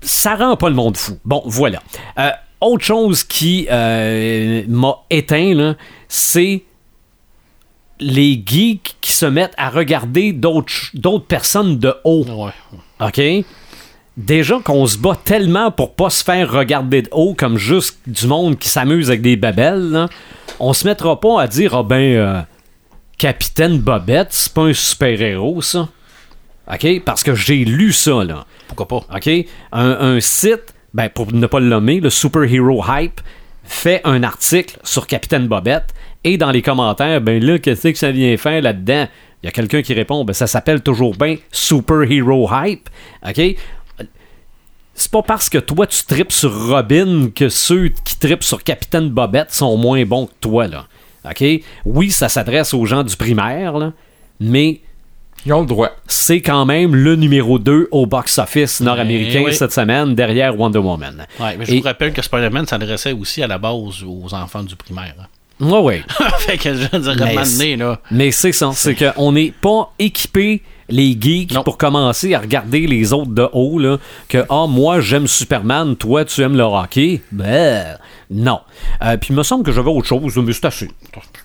ça 0.00 0.34
rend 0.34 0.56
pas 0.56 0.70
le 0.70 0.74
monde 0.74 0.96
fou. 0.96 1.18
Bon, 1.26 1.42
voilà. 1.44 1.82
Euh, 2.18 2.30
autre 2.62 2.84
chose 2.86 3.22
qui 3.22 3.66
euh, 3.70 4.62
m'a 4.66 4.94
éteint, 5.10 5.76
c'est 6.08 6.62
les 8.00 8.42
geeks 8.46 8.96
qui 9.02 9.12
se 9.12 9.26
mettent 9.26 9.52
à 9.58 9.68
regarder 9.68 10.32
d'autres 10.32 11.26
personnes 11.28 11.78
de 11.78 11.94
haut. 12.04 12.24
OK? 12.98 13.20
Déjà 14.20 14.58
qu'on 14.62 14.86
se 14.86 14.98
bat 14.98 15.18
tellement 15.24 15.70
pour 15.70 15.94
pas 15.94 16.10
se 16.10 16.22
faire 16.22 16.52
regarder 16.52 17.02
de 17.02 17.08
haut 17.10 17.34
comme 17.34 17.56
juste 17.56 17.98
du 18.06 18.26
monde 18.26 18.58
qui 18.58 18.68
s'amuse 18.68 19.08
avec 19.08 19.22
des 19.22 19.36
babelles, 19.36 19.90
là, 19.90 20.08
on 20.58 20.74
se 20.74 20.86
mettra 20.86 21.18
pas 21.18 21.40
à 21.40 21.46
dire 21.46 21.74
Ah 21.74 21.82
ben 21.82 22.16
euh, 22.16 22.40
Capitaine 23.16 23.78
Bobette, 23.78 24.28
c'est 24.30 24.52
pas 24.52 24.64
un 24.64 24.74
super-héros, 24.74 25.62
ça. 25.62 25.88
OK? 26.70 27.02
Parce 27.02 27.22
que 27.22 27.34
j'ai 27.34 27.64
lu 27.64 27.94
ça, 27.94 28.22
là. 28.22 28.44
Pourquoi 28.68 28.86
pas? 28.88 29.16
OK? 29.16 29.30
Un, 29.72 29.90
un 29.90 30.20
site, 30.20 30.74
ben, 30.92 31.08
pour 31.08 31.32
ne 31.32 31.46
pas 31.46 31.60
le 31.60 31.66
nommer, 31.66 32.00
le 32.00 32.10
Superhero 32.10 32.84
Hype, 32.86 33.22
fait 33.64 34.02
un 34.04 34.22
article 34.22 34.78
sur 34.84 35.06
Capitaine 35.06 35.48
Bobette 35.48 35.94
et 36.24 36.36
dans 36.36 36.50
les 36.50 36.60
commentaires, 36.60 37.22
ben 37.22 37.42
là, 37.42 37.58
qu'est-ce 37.58 37.88
que 37.88 37.98
ça 37.98 38.10
vient 38.10 38.36
faire 38.36 38.60
là-dedans? 38.60 39.06
Il 39.42 39.46
y 39.46 39.48
a 39.48 39.52
quelqu'un 39.52 39.80
qui 39.80 39.94
répond, 39.94 40.24
ben 40.24 40.34
ça 40.34 40.46
s'appelle 40.46 40.82
toujours 40.82 41.16
bien 41.16 41.36
Superhero 41.50 42.50
Hype. 42.52 42.90
OK? 43.26 43.56
C'est 45.00 45.10
pas 45.10 45.22
parce 45.22 45.48
que 45.48 45.56
toi 45.56 45.86
tu 45.86 46.04
tripes 46.04 46.30
sur 46.30 46.52
Robin 46.68 47.30
que 47.34 47.48
ceux 47.48 47.88
qui 48.04 48.18
tripent 48.18 48.42
sur 48.44 48.62
Capitaine 48.62 49.08
Bobette 49.08 49.50
sont 49.50 49.74
moins 49.78 50.04
bons 50.04 50.26
que 50.26 50.32
toi, 50.42 50.66
là. 50.66 50.84
OK? 51.24 51.42
Oui, 51.86 52.10
ça 52.10 52.28
s'adresse 52.28 52.74
aux 52.74 52.84
gens 52.84 53.02
du 53.02 53.16
primaire, 53.16 53.78
là, 53.78 53.92
mais 54.40 54.80
ils 55.46 55.54
ont 55.54 55.60
le 55.62 55.66
droit. 55.66 55.88
C'est 56.06 56.42
quand 56.42 56.66
même 56.66 56.94
le 56.94 57.16
numéro 57.16 57.58
2 57.58 57.88
au 57.92 58.04
box-office 58.04 58.80
nord-américain 58.82 59.40
Eh 59.42 59.46
oui. 59.46 59.54
cette 59.54 59.72
semaine, 59.72 60.14
derrière 60.14 60.58
Wonder 60.60 60.80
Woman. 60.80 61.26
Ouais, 61.40 61.56
mais 61.56 61.64
je 61.64 61.72
Et- 61.72 61.78
vous 61.78 61.84
rappelle 61.84 62.12
que 62.12 62.20
Spider-Man 62.20 62.66
s'adressait 62.66 63.12
aussi 63.12 63.42
à 63.42 63.46
la 63.46 63.56
base 63.56 64.02
aux 64.06 64.34
enfants 64.34 64.62
du 64.62 64.76
primaire. 64.76 65.14
hein. 65.18 65.26
Ouais, 65.66 65.80
ouais. 65.80 66.02
fait 66.40 66.58
que 66.58 66.74
je 66.74 66.88
veux 66.92 66.98
dire, 66.98 67.16
Mais 67.26 67.34
donné, 67.36 67.76
là. 67.76 68.00
Mais 68.10 68.30
c'est 68.32 68.52
ça, 68.52 68.70
c'est 68.74 68.94
qu'on 68.94 69.32
n'est 69.32 69.52
pas 69.62 69.92
équipé 69.98 70.60
les 70.90 71.16
geeks 71.20 71.54
pour 71.64 71.78
commencer 71.78 72.34
à 72.34 72.40
regarder 72.40 72.86
les 72.86 73.12
autres 73.12 73.30
de 73.32 73.48
haut 73.52 73.78
là, 73.78 73.98
que 74.28 74.44
ah 74.50 74.66
moi 74.68 75.00
j'aime 75.00 75.26
Superman, 75.26 75.96
toi 75.96 76.24
tu 76.24 76.42
aimes 76.42 76.56
le 76.56 76.62
hockey. 76.64 77.20
Ben 77.32 77.96
non. 78.32 78.60
Euh, 79.02 79.16
puis 79.16 79.30
il 79.30 79.36
me 79.36 79.42
semble 79.42 79.64
que 79.64 79.72
j'avais 79.72 79.90
autre 79.90 80.06
chose, 80.06 80.36
mais 80.36 80.52
c'est 80.52 80.64
assez. 80.66 80.88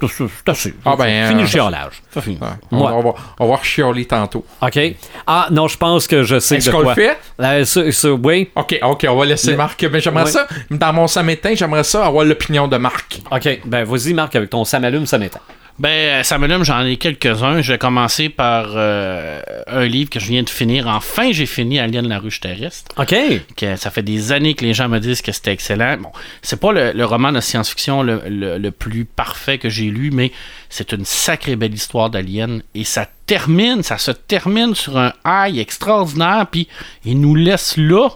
C'est 0.08 0.50
assez. 0.50 0.74
Ah 0.86 0.96
ben, 0.96 1.28
Fini 1.30 1.40
euh, 1.40 1.44
le 1.44 1.48
chiolage. 1.48 2.04
Ça 2.14 2.22
finit. 2.22 2.38
On, 2.72 2.78
Ouais. 2.86 2.92
on 2.94 3.02
va, 3.02 3.14
on 3.40 3.48
va 3.50 3.60
chialer 3.64 4.06
tantôt. 4.06 4.46
OK. 4.62 4.80
Ah 5.26 5.48
non, 5.52 5.68
je 5.68 5.78
pense 5.78 6.06
que 6.08 6.22
je 6.22 6.38
sais 6.40 6.58
Est-ce 6.58 6.70
qu'on 6.70 6.82
le 6.82 6.94
fait? 6.94 7.18
Euh, 7.42 7.66
ça, 7.66 7.82
oui. 8.14 8.50
OK, 8.56 8.80
OK, 8.84 9.06
on 9.10 9.16
va 9.16 9.26
laisser 9.26 9.52
Le- 9.52 9.58
Marc. 9.58 9.84
Mais 9.92 10.00
j'aimerais 10.00 10.26
Ouais. 10.26 10.30
ça, 10.32 10.48
dans 10.70 10.94
mon 10.94 11.08
samétain, 11.08 11.56
j'aimerais 11.56 11.84
ça 11.84 12.06
avoir 12.06 12.24
l'opinion 12.24 12.68
de 12.68 12.78
Marc. 12.78 13.20
OK, 13.32 13.62
ben 13.66 13.84
vas-y 13.84 14.14
Marc 14.14 14.36
avec 14.36 14.52
ton 14.52 14.64
ça 14.66 15.18
m'éteint. 15.18 15.40
Ben, 15.78 16.24
ça 16.24 16.38
me 16.38 16.64
j'en 16.64 16.86
ai 16.86 16.96
quelques-uns. 16.96 17.62
Je 17.62 17.74
vais 17.74 17.78
commencer 17.78 18.30
par 18.30 18.68
euh, 18.76 19.42
un 19.68 19.84
livre 19.86 20.10
que 20.10 20.22
je 20.22 20.28
viens 20.28 20.42
de 20.44 20.50
finir. 20.50 20.88
Enfin, 20.88 21.32
j'ai 21.34 21.46
fini 21.46 21.80
Alien 21.80 22.08
la 22.08 22.18
ruche 22.18 22.40
terrestre. 22.40 22.92
OK. 22.98 23.14
Que 23.58 23.76
ça 23.76 23.92
fait 23.92 24.02
des 24.02 24.32
années 24.32 24.54
que 24.54 24.64
les 24.64 24.74
gens 24.74 24.88
me 24.88 25.00
disent 25.00 25.22
que 25.22 25.34
c'était 25.34 25.52
excellent. 25.52 25.98
Bon, 25.98 26.12
c'est 26.42 26.60
pas 26.62 26.72
le, 26.72 26.94
le 26.94 27.06
roman 27.06 27.34
de 27.34 27.42
science-fiction 27.42 28.04
le, 28.04 28.22
le- 28.30 28.58
le 28.58 28.72
plus 28.72 29.04
parfait 29.04 29.58
que 29.58 29.68
j'ai 29.68 29.86
lu, 29.90 30.12
mais 30.12 30.32
c'est 30.70 30.94
une 30.94 31.04
sacrée 31.04 31.58
belle 31.58 31.74
histoire 31.74 32.10
d'Alien. 32.10 32.62
Et 32.74 32.86
ça 32.86 33.06
termine, 33.26 33.84
ça 33.84 33.98
se 33.98 34.12
termine 34.12 34.76
sur 34.76 34.98
un 34.98 35.12
high 35.26 35.58
extraordinaire, 35.58 36.48
puis 36.50 36.70
il 37.04 37.20
nous 37.20 37.36
laisse 37.36 37.76
là. 37.76 38.08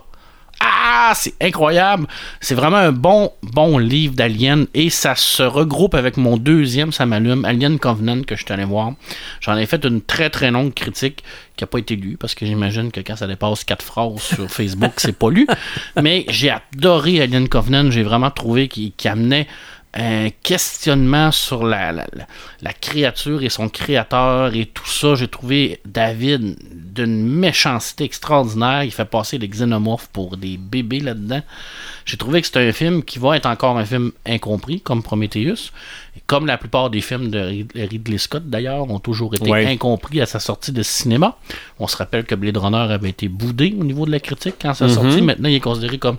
Ah, 0.62 1.14
c'est 1.16 1.34
incroyable. 1.42 2.08
C'est 2.42 2.56
vraiment 2.56 2.78
un 2.78 2.92
bon, 2.92 3.32
bon 3.42 3.78
livre 3.78 4.16
d'Alien 4.16 4.66
et 4.74 4.90
ça 4.90 5.16
se 5.16 5.44
regroupe 5.44 5.96
avec 5.96 6.18
mon 6.18 6.38
deuxième, 6.38 6.92
ça 6.92 7.06
m'allume, 7.06 7.46
Alien 7.46 7.80
Covenant 7.80 8.22
que 8.24 8.36
je 8.36 8.44
suis 8.44 8.54
allé 8.54 8.66
voir. 8.66 8.94
J'en 9.40 9.56
ai 9.58 9.66
fait 9.66 9.84
une 9.86 10.02
très 10.02 10.30
très 10.30 10.52
longue 10.52 10.74
critique 10.74 11.24
qui 11.56 11.64
n'a 11.64 11.68
pas 11.68 11.80
été 11.80 11.96
lue 11.96 12.18
parce 12.18 12.36
que 12.36 12.46
j'imagine 12.46 12.92
que 12.92 13.00
quand 13.00 13.16
ça 13.16 13.28
dépasse 13.28 13.64
quatre 13.64 13.84
phrases 13.84 14.22
sur 14.22 14.50
Facebook, 14.50 14.94
c'est 14.98 15.18
pas 15.18 15.30
lu. 15.30 15.48
Mais 16.02 16.26
j'ai 16.28 16.52
adoré 16.52 17.22
Alien 17.22 17.48
Covenant. 17.48 17.90
J'ai 17.92 18.04
vraiment 18.04 18.32
trouvé 18.32 18.68
qu'il 18.68 18.92
qu'il 18.94 19.10
amenait 19.10 19.48
un 19.96 20.30
questionnement 20.44 21.32
sur 21.32 21.64
la, 21.66 21.92
la, 21.92 22.74
créature 22.74 23.42
et 23.42 23.50
son 23.50 23.70
créateur 23.70 24.54
et 24.54 24.68
tout 24.68 24.86
ça. 24.88 25.16
J'ai 25.16 25.28
trouvé 25.28 25.80
David 25.84 26.58
d'une 26.72 27.26
méchanceté 27.28 28.04
extraordinaire. 28.04 28.84
Il 28.84 28.92
fait 28.92 29.06
passer 29.06 29.40
les 29.40 29.48
xénomorphes 29.48 30.08
pour 30.14 30.38
des 30.38 30.58
bébés 30.58 31.00
là-dedans. 31.00 31.42
J'ai 32.06 32.18
trouvé 32.18 32.42
que 32.42 32.48
c'est 32.48 32.58
un 32.68 32.72
film 32.72 33.04
qui 33.04 33.18
va 33.18 33.36
être 33.38 33.48
encore 33.48 33.78
un 33.80 33.86
film 33.86 34.12
incompris, 34.28 34.80
comme 34.82 35.02
Prometheus. 35.02 35.72
Et 36.16 36.22
Comme 36.28 36.46
la 36.46 36.58
plupart 36.60 36.92
des 36.92 37.02
films 37.02 37.30
de 37.32 37.40
Rid- 37.40 37.72
Ridley 37.76 38.18
Scott, 38.20 38.44
d'ailleurs, 38.48 38.90
ont 38.92 39.00
toujours 39.00 39.34
été 39.34 39.50
Ouais. 39.50 39.66
incompris 39.66 40.22
à 40.22 40.28
sa 40.28 40.40
sortie 40.40 40.72
de 40.72 40.84
cinéma. 40.84 41.36
On 41.80 41.88
se 41.88 41.98
rappelle 41.98 42.26
que 42.26 42.36
Blade 42.36 42.58
Runner 42.58 42.78
avait 42.94 43.10
été 43.10 43.28
boudé 43.28 43.76
au 43.80 43.84
niveau 43.84 44.06
de 44.06 44.12
la 44.12 44.20
critique 44.20 44.56
quand 44.62 44.76
ça 44.76 44.86
a 44.86 44.88
Mhm. 44.88 44.94
sorti. 44.94 45.22
Maintenant, 45.24 45.50
il 45.50 45.56
est 45.56 45.60
considéré 45.60 45.98
comme 45.98 46.18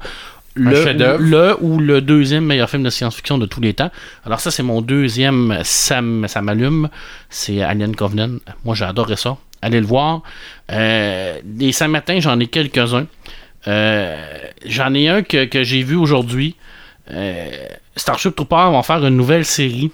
le, 0.54 1.56
ou 1.60 1.78
le 1.78 2.00
deuxième 2.00 2.44
meilleur 2.44 2.68
film 2.68 2.82
de 2.82 2.90
science-fiction 2.90 3.38
de 3.38 3.46
tous 3.46 3.60
les 3.60 3.74
temps. 3.74 3.90
Alors 4.24 4.40
ça, 4.40 4.50
c'est 4.50 4.62
mon 4.62 4.80
deuxième, 4.80 5.60
ça, 5.62 6.00
m'allume. 6.02 6.88
C'est 7.28 7.62
Alien 7.62 7.94
Covenant. 7.94 8.38
Moi, 8.64 8.74
j'ai 8.74 8.84
adoré 8.84 9.16
ça. 9.16 9.36
Allez 9.62 9.80
le 9.80 9.86
voir. 9.86 10.22
Euh, 10.72 11.38
des 11.44 11.72
Saint-Martin, 11.72 12.20
j'en 12.20 12.40
ai 12.40 12.46
quelques-uns. 12.46 13.06
Euh, 13.68 14.16
j'en 14.64 14.94
ai 14.94 15.08
un 15.08 15.22
que, 15.22 15.44
que 15.44 15.62
j'ai 15.62 15.82
vu 15.82 15.96
aujourd'hui. 15.96 16.56
Euh, 17.10 17.48
Starship 17.96 18.34
Troopers 18.34 18.70
vont 18.70 18.82
faire 18.82 19.04
une 19.04 19.16
nouvelle 19.16 19.44
série. 19.44 19.92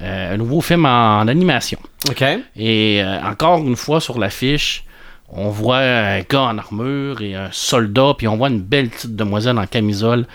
Euh, 0.00 0.34
un 0.34 0.36
nouveau 0.36 0.60
film 0.60 0.86
en, 0.86 1.20
en 1.20 1.28
animation. 1.28 1.78
OK. 2.08 2.24
Et 2.56 3.02
encore 3.24 3.66
une 3.66 3.76
fois, 3.76 4.00
sur 4.00 4.18
l'affiche, 4.18 4.84
on 5.30 5.50
voit 5.50 5.78
un 5.78 6.20
gars 6.20 6.42
en 6.42 6.58
armure 6.58 7.20
et 7.20 7.34
un 7.34 7.50
soldat, 7.52 8.14
puis 8.16 8.28
on 8.28 8.36
voit 8.36 8.48
une 8.48 8.60
belle 8.60 8.88
petite 8.88 9.14
demoiselle 9.16 9.58
en 9.58 9.66
camisole. 9.66 10.26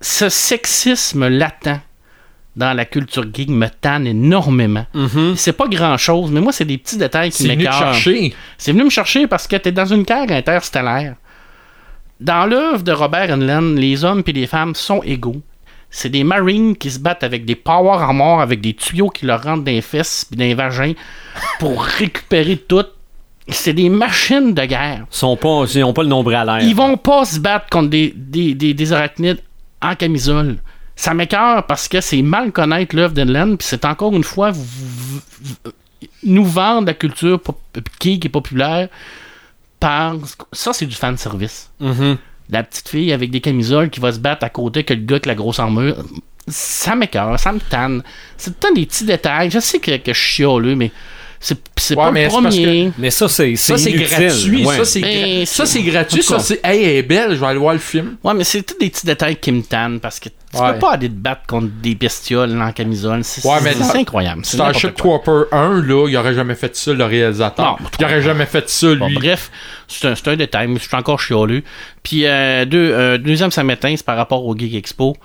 Ce 0.00 0.28
sexisme 0.28 1.28
latent 1.28 1.80
dans 2.56 2.72
la 2.72 2.84
culture 2.84 3.24
geek 3.32 3.48
me 3.50 3.68
tanne 3.68 4.06
énormément. 4.06 4.84
C'est 5.36 5.52
pas 5.52 5.68
grand 5.68 5.96
chose, 5.96 6.30
mais 6.32 6.40
moi, 6.40 6.52
c'est 6.52 6.64
des 6.64 6.78
petits 6.78 6.96
détails 6.98 7.30
qui 7.30 7.38
C'est 7.44 7.48
venu 7.48 7.58
m'écœurent. 7.58 7.94
chercher. 7.94 8.34
C'est 8.56 8.72
venu 8.72 8.84
me 8.84 8.90
chercher 8.90 9.26
parce 9.28 9.46
que 9.46 9.56
t'es 9.56 9.70
dans 9.72 9.86
une 9.86 10.02
guerre 10.02 10.30
interstellaire. 10.30 11.14
Dans 12.20 12.46
l'œuvre 12.46 12.82
de 12.82 12.90
Robert 12.90 13.30
Heinlein, 13.30 13.74
les 13.76 14.02
hommes 14.04 14.24
et 14.26 14.32
les 14.32 14.48
femmes 14.48 14.74
sont 14.74 15.02
égaux. 15.04 15.40
C'est 15.90 16.08
des 16.10 16.24
Marines 16.24 16.76
qui 16.76 16.90
se 16.90 16.98
battent 16.98 17.22
avec 17.22 17.44
des 17.44 17.54
power 17.54 17.92
armor, 18.02 18.40
avec 18.40 18.60
des 18.60 18.74
tuyaux 18.74 19.08
qui 19.08 19.24
leur 19.24 19.42
rentrent 19.44 19.62
dans 19.64 19.70
les 19.70 19.80
fesses 19.80 20.26
puis 20.28 20.36
dans 20.36 20.44
les 20.44 20.54
vagins 20.54 20.94
pour 21.60 21.82
récupérer 21.98 22.56
tout. 22.56 22.84
C'est 23.50 23.72
des 23.72 23.88
machines 23.88 24.52
de 24.54 24.64
guerre. 24.64 25.06
Ils 25.10 25.16
sont 25.16 25.36
pas, 25.36 25.64
ils 25.74 25.82
ont 25.84 25.92
pas 25.92 26.02
le 26.02 26.08
nombril 26.08 26.36
à 26.36 26.44
l'air. 26.44 26.60
Ils 26.60 26.74
vont 26.74 26.96
pas 26.96 27.24
se 27.24 27.38
battre 27.40 27.66
contre 27.70 27.88
des, 27.90 28.12
des, 28.14 28.54
des, 28.54 28.74
des 28.74 28.92
arachnides 28.92 29.40
en 29.80 29.94
camisole. 29.94 30.58
Ça 30.96 31.14
m'écœure 31.14 31.64
parce 31.66 31.88
que 31.88 32.00
c'est 32.00 32.22
mal 32.22 32.50
connaître 32.52 32.94
l'œuvre 32.96 33.14
d'Heinlein, 33.14 33.56
puis 33.56 33.66
c'est 33.66 33.84
encore 33.84 34.14
une 34.14 34.24
fois 34.24 34.50
vous- 34.50 34.64
vous- 34.64 35.20
vous- 35.40 35.72
nous 36.24 36.44
vendre 36.44 36.86
la 36.88 36.94
culture 36.94 37.40
geek 38.00 38.26
et 38.26 38.28
populaire 38.28 38.88
par. 39.80 40.16
Ça, 40.52 40.72
c'est 40.72 40.86
du 40.86 40.94
fan 40.96 41.16
service. 41.16 41.70
La 42.50 42.62
petite 42.64 42.88
fille 42.88 43.12
avec 43.12 43.30
des 43.30 43.40
camisoles 43.40 43.90
qui 43.90 44.00
va 44.00 44.10
se 44.12 44.18
battre 44.18 44.44
à 44.44 44.48
côté 44.50 44.82
que 44.84 44.94
le 44.94 45.00
gars 45.02 45.16
avec 45.16 45.26
la 45.26 45.34
grosse 45.34 45.58
armure. 45.60 45.96
Ça 46.48 46.96
m'écœure, 46.96 47.38
ça 47.38 47.52
me 47.52 47.60
tanne. 47.60 48.02
C'est 48.36 48.50
tout 48.50 48.56
le 48.62 48.68
temps 48.68 48.74
des 48.74 48.86
petits 48.86 49.04
détails. 49.04 49.50
Je 49.50 49.58
sais 49.60 49.78
que, 49.78 49.96
que 49.98 50.12
je 50.12 50.18
suis 50.18 50.42
chialeux, 50.44 50.74
mais 50.74 50.90
c'est 51.40 51.58
c'est 51.76 51.96
Ouais, 51.96 52.04
pas 52.04 52.10
mais 52.10 52.24
le 52.24 52.28
premier. 52.30 52.90
que- 52.90 53.00
Mais 53.00 53.10
ça, 53.10 53.28
c'est 53.28 53.54
Ça, 53.56 53.78
c'est 53.78 53.92
gratuit. 53.92 54.64
Ça, 54.64 54.84
c'est 54.84 55.00
Mais 55.00 55.42
gra- 55.42 55.46
ça, 55.46 55.66
c'est 55.66 55.82
gratuit. 55.82 56.22
Ça, 56.22 56.38
c'est. 56.40 56.60
Hey, 56.64 56.82
elle 56.82 56.96
est 56.96 57.02
belle, 57.02 57.30
je 57.34 57.40
vais 57.40 57.46
aller 57.46 57.58
voir 57.58 57.74
le 57.74 57.78
film. 57.78 58.16
Ouais, 58.24 58.34
mais 58.34 58.44
c'est 58.44 58.62
tous 58.62 58.76
des 58.78 58.90
petits 58.90 59.06
détails 59.06 59.36
qui 59.36 59.52
me 59.52 59.62
tannent 59.62 60.00
parce 60.00 60.18
que 60.18 60.28
tu 60.28 60.34
Ouais. 60.60 60.72
peux 60.72 60.78
pas 60.80 60.92
aller 60.92 61.08
te 61.08 61.14
battre 61.14 61.42
contre 61.46 61.68
des 61.82 61.94
bestioles 61.94 62.60
en 62.60 62.72
camisole. 62.72 63.22
C'est 63.22 63.46
Ouais, 63.46 63.56
mais 63.62 63.72
c'est- 63.72 63.78
dans- 63.80 63.84
c'est 63.84 63.98
incroyable. 63.98 64.44
Starship. 64.44 64.94
Trooper 64.96 65.42
1, 65.52 65.80
là, 65.82 66.08
il 66.08 66.16
aurait 66.16 66.34
jamais 66.34 66.54
fait 66.56 66.74
ça, 66.74 66.92
le 66.92 67.04
réalisateur. 67.04 67.78
Non, 67.80 67.86
il 67.98 68.04
aurait 68.04 68.22
jamais 68.22 68.46
fait 68.46 68.68
ça, 68.68 68.88
lui. 68.88 68.98
Bon, 68.98 69.10
bref, 69.12 69.50
c'est 69.86 70.08
un, 70.08 70.14
c'est 70.14 70.28
un 70.28 70.36
détail, 70.36 70.66
mais 70.68 70.78
je 70.80 70.88
suis 70.88 70.96
encore 70.96 71.20
chialeux. 71.20 71.62
Puis, 72.02 72.26
euh, 72.26 72.64
deux, 72.64 72.90
euh, 72.92 73.18
deuxième 73.18 73.50
samedi, 73.50 73.96
c'est 73.96 74.04
par 74.06 74.16
rapport 74.16 74.44
au 74.44 74.56
Geek 74.56 74.74
Expo. 74.74 75.16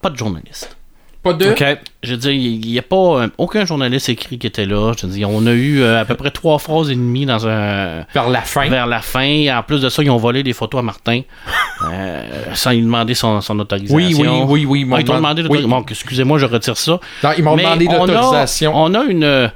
Pas 0.00 0.10
de 0.10 0.16
journaliste. 0.16 0.76
Pas 1.32 1.44
de. 1.44 1.54
Je 2.04 2.12
veux 2.12 2.16
dire, 2.16 2.30
il 2.30 2.60
n'y 2.60 2.78
a 2.78 2.82
pas 2.82 2.96
euh, 2.96 3.28
aucun 3.38 3.64
journaliste 3.64 4.08
écrit 4.08 4.38
qui 4.38 4.46
était 4.46 4.66
là. 4.66 4.92
Je 4.96 5.06
veux 5.06 5.12
dire, 5.12 5.28
on 5.30 5.44
a 5.46 5.52
eu 5.52 5.80
euh, 5.80 6.00
à 6.00 6.04
peu 6.04 6.14
près 6.14 6.30
trois 6.30 6.58
phrases 6.58 6.90
et 6.90 6.94
demie 6.94 7.26
dans 7.26 7.46
un. 7.48 8.04
Vers 8.14 8.28
la 8.28 8.42
fin. 8.42 8.68
Vers 8.68 8.86
la 8.86 9.00
fin. 9.00 9.58
En 9.58 9.62
plus 9.64 9.80
de 9.80 9.88
ça, 9.88 10.02
ils 10.02 10.10
ont 10.10 10.16
volé 10.16 10.42
des 10.44 10.52
photos 10.52 10.78
à 10.78 10.82
Martin 10.82 11.22
euh, 11.90 12.22
sans 12.54 12.70
lui 12.70 12.82
demander 12.82 13.14
son, 13.14 13.40
son 13.40 13.58
autorisation. 13.58 13.96
Oui, 13.96 14.14
oui, 14.16 14.26
oui, 14.46 14.64
oui, 14.66 14.80
ils 14.80 14.86
m'ont 14.86 14.96
Ah, 14.96 15.00
ils 15.00 15.04
t'ont 15.04 15.14
demandé- 15.16 15.42
l'autorisation. 15.42 15.68
oui. 15.76 15.82
Bon, 15.82 15.86
excusez-moi, 15.90 16.38
je 16.38 16.46
retire 16.46 16.76
ça. 16.76 17.00
Non, 17.24 17.30
ils 17.36 17.42
m'ont 17.42 17.56
demandé 17.56 17.88
on 17.88 18.06
l'autorisation. 18.06 18.72
On 18.76 18.94
a 18.94 19.02
une. 19.04 19.50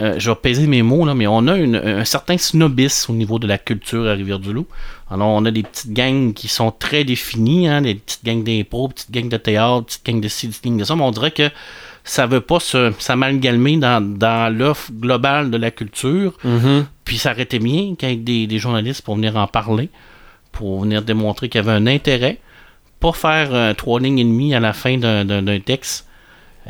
Euh, 0.00 0.14
je 0.18 0.30
vais 0.30 0.36
peser 0.36 0.66
mes 0.66 0.82
mots, 0.82 1.04
là, 1.04 1.14
mais 1.14 1.26
on 1.26 1.46
a 1.48 1.56
une- 1.56 1.76
un 1.76 2.04
certain 2.04 2.38
snobisme 2.38 3.12
au 3.12 3.14
niveau 3.14 3.38
de 3.38 3.46
la 3.46 3.58
culture 3.58 4.06
à 4.08 4.12
Rivière-du-Loup. 4.12 4.66
Alors, 5.10 5.28
on 5.28 5.44
a 5.44 5.50
des 5.50 5.62
petites 5.62 5.92
gangs 5.92 6.32
qui 6.32 6.48
sont 6.48 6.70
très 6.70 7.04
définies, 7.04 7.68
hein, 7.68 7.82
des 7.82 7.96
petites 7.96 8.24
gangs 8.24 8.42
d'impro, 8.44 8.88
petites 8.88 9.10
gangs 9.10 9.28
de 9.28 9.36
théâtre, 9.36 9.86
petites 9.86 10.06
gangs 10.06 10.20
de 10.20 10.28
ci, 10.28 10.48
petites 10.48 10.64
gangs 10.64 10.78
de 10.78 10.84
ça, 10.84 10.94
mais 10.96 11.02
on 11.02 11.10
dirait 11.10 11.32
que 11.32 11.50
ça 12.04 12.26
veut 12.26 12.40
pas 12.40 12.60
se- 12.60 12.92
s'amalgamer 12.98 13.76
dans, 13.76 14.00
dans 14.00 14.56
l'offre 14.56 14.90
globale 14.92 15.50
de 15.50 15.56
la 15.58 15.70
culture. 15.70 16.32
Mhm. 16.44 16.86
Puis 17.04 17.18
ça 17.18 17.32
aurait 17.32 17.42
été 17.42 17.58
bien 17.58 17.94
qu'avec 17.98 18.24
des, 18.24 18.46
des 18.46 18.58
journalistes 18.58 19.02
pour 19.02 19.16
venir 19.16 19.36
en 19.36 19.46
parler, 19.46 19.88
pour 20.52 20.82
venir 20.82 21.02
démontrer 21.02 21.48
qu'il 21.48 21.60
y 21.60 21.64
avait 21.68 21.76
un 21.76 21.86
intérêt. 21.86 22.38
Pas 23.00 23.12
faire 23.12 23.48
euh, 23.52 23.74
trois 23.74 23.98
lignes 24.00 24.18
et 24.18 24.24
demie 24.24 24.54
à 24.54 24.60
la 24.60 24.72
fin 24.72 24.96
d'un 24.98 25.60
texte. 25.60 26.06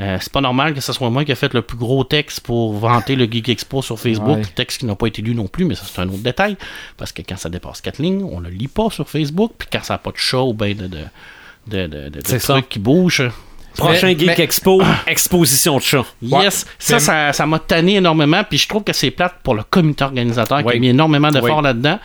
Euh, 0.00 0.18
c'est 0.20 0.32
pas 0.32 0.40
normal 0.40 0.72
que 0.74 0.80
ce 0.80 0.92
soit 0.92 1.10
moi 1.10 1.24
qui 1.24 1.32
ai 1.32 1.34
fait 1.34 1.52
le 1.52 1.62
plus 1.62 1.76
gros 1.76 2.04
texte 2.04 2.40
pour 2.40 2.74
vanter 2.74 3.16
le 3.16 3.24
Geek 3.30 3.48
Expo 3.48 3.82
sur 3.82 3.98
Facebook. 3.98 4.36
Ouais. 4.38 4.44
Texte 4.54 4.78
qui 4.80 4.86
n'a 4.86 4.94
pas 4.94 5.06
été 5.08 5.20
lu 5.20 5.34
non 5.34 5.48
plus, 5.48 5.64
mais 5.64 5.74
ça 5.74 5.82
c'est 5.84 6.00
un 6.00 6.08
autre 6.08 6.18
détail. 6.22 6.56
Parce 6.96 7.10
que 7.12 7.22
quand 7.22 7.36
ça 7.36 7.48
dépasse 7.48 7.80
quatre 7.80 7.98
lignes, 7.98 8.22
on 8.22 8.38
le 8.40 8.50
lit 8.50 8.68
pas 8.68 8.88
sur 8.90 9.08
Facebook. 9.08 9.52
Puis 9.58 9.68
quand 9.72 9.82
ça 9.82 9.94
n'a 9.94 9.98
pas 9.98 10.12
de 10.12 10.16
chat 10.16 10.42
ou 10.42 10.54
ben 10.54 10.76
de, 10.76 10.86
de, 10.86 11.86
de, 11.86 12.08
de- 12.08 12.38
ça. 12.38 12.54
trucs 12.54 12.68
qui 12.68 12.78
bougent. 12.78 13.28
Prochain 13.76 14.08
Mais- 14.08 14.18
Geek 14.18 14.26
mais- 14.28 14.40
Expo, 14.44 14.80
exposition 15.06 15.76
de 15.78 15.82
chat. 15.82 16.04
Yes, 16.22 16.66
ça, 16.78 16.98
ça, 16.98 17.32
ça 17.32 17.46
m'a 17.46 17.58
tanné 17.58 17.96
énormément, 17.96 18.42
puis 18.48 18.58
je 18.58 18.68
trouve 18.68 18.82
que 18.84 18.92
c'est 18.92 19.10
plate 19.10 19.36
pour 19.42 19.54
le 19.54 19.62
comité 19.64 20.04
organisateur 20.04 20.62
qui 20.64 20.70
a 20.70 20.78
mis 20.78 20.88
énormément 20.88 21.30
d'efforts 21.30 21.62
là-dedans, 21.62 21.98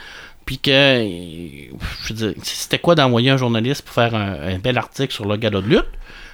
puis 0.46 0.60
que, 0.60 0.70
euh, 0.72 1.70
je 2.04 2.14
veux 2.14 2.16
dire, 2.32 2.34
c'était 2.44 2.78
quoi 2.80 2.94
d'envoyer 2.96 3.32
un 3.32 3.38
journaliste 3.38 3.82
pour 3.84 3.94
faire 3.96 4.14
un, 4.14 4.34
un 4.54 4.58
bel 4.60 4.78
article 4.78 5.12
sur 5.14 5.26
le 5.26 5.38
galop 5.38 5.62
de 5.62 5.68
lutte, 5.70 5.86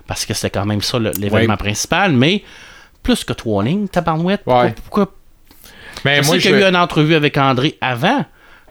parce 0.07 0.25
que 0.25 0.33
c'était 0.33 0.49
quand 0.49 0.65
même 0.65 0.81
ça 0.81 0.99
l'événement 0.99 1.53
Oui. 1.53 1.57
principal, 1.57 2.11
mais 2.13 2.43
plus 3.03 3.23
que 3.23 3.33
trois 3.33 3.63
lignes, 3.63 3.87
tabarouette, 3.87 4.41
pourquoi, 4.43 4.69
pourquoi- 4.83 5.11
Mais 6.05 6.21
je 6.21 6.27
moi, 6.27 6.35
sais 6.35 6.41
qu'il 6.41 6.51
y 6.51 6.53
a 6.55 6.67
eu 6.67 6.69
une 6.69 6.75
entrevue 6.77 7.15
avec 7.15 7.37
André 7.37 7.77
avant, 7.81 8.25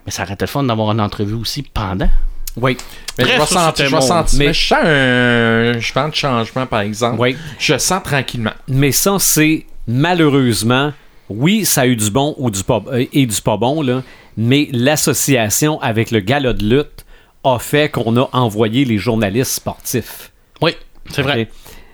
mais 0.07 0.12
ça 0.12 0.23
aurait 0.23 0.35
été 0.35 0.44
le 0.44 0.48
fun 0.48 0.62
d'avoir 0.65 0.93
une 0.93 1.01
entrevue 1.01 1.35
aussi 1.35 1.62
pendant. 1.62 2.09
Oui. 2.57 2.77
Mais 3.19 3.24
Bref, 3.24 3.35
je 3.36 3.40
vais 3.40 3.47
sentir, 3.47 3.85
je 3.86 3.90
vais 3.90 3.97
mon- 3.97 4.01
sentir- 4.07 4.39
mais- 4.39 4.47
mais 4.47 4.52
je 4.52 4.66
sens 4.66 4.78
un 4.82 5.73
je 5.81 5.93
sens 5.93 6.11
de 6.11 6.15
changement, 6.16 6.66
par 6.66 6.81
exemple. 6.81 7.20
Oui. 7.20 7.36
Je 7.59 7.78
sens 7.78 8.02
tranquillement. 8.02 8.52
Mais 8.69 8.90
ça, 8.93 9.16
c'est 9.20 9.66
malheureusement, 9.86 10.93
oui, 11.28 11.65
ça 11.65 11.82
a 11.82 11.86
eu 11.86 11.97
du 11.97 12.11
bon 12.11 12.35
ou 12.39 12.51
du 12.51 12.62
pas, 12.65 12.82
euh, 12.93 13.05
et 13.12 13.27
du 13.27 13.40
pas 13.40 13.57
bon, 13.57 13.82
là, 13.82 14.02
mais 14.36 14.69
l'association 14.73 15.81
avec 15.81 16.11
le 16.11 16.20
gala 16.20 16.52
de 16.52 16.65
lutte 16.65 17.05
a 17.44 17.59
fait 17.59 17.89
qu'on 17.90 18.16
a 18.16 18.28
envoyé 18.32 18.85
les 18.85 18.98
journalistes 18.98 19.52
sportifs. 19.52 20.31
Oui, 20.61 20.73
c'est 21.12 21.23
vrai. 21.23 21.49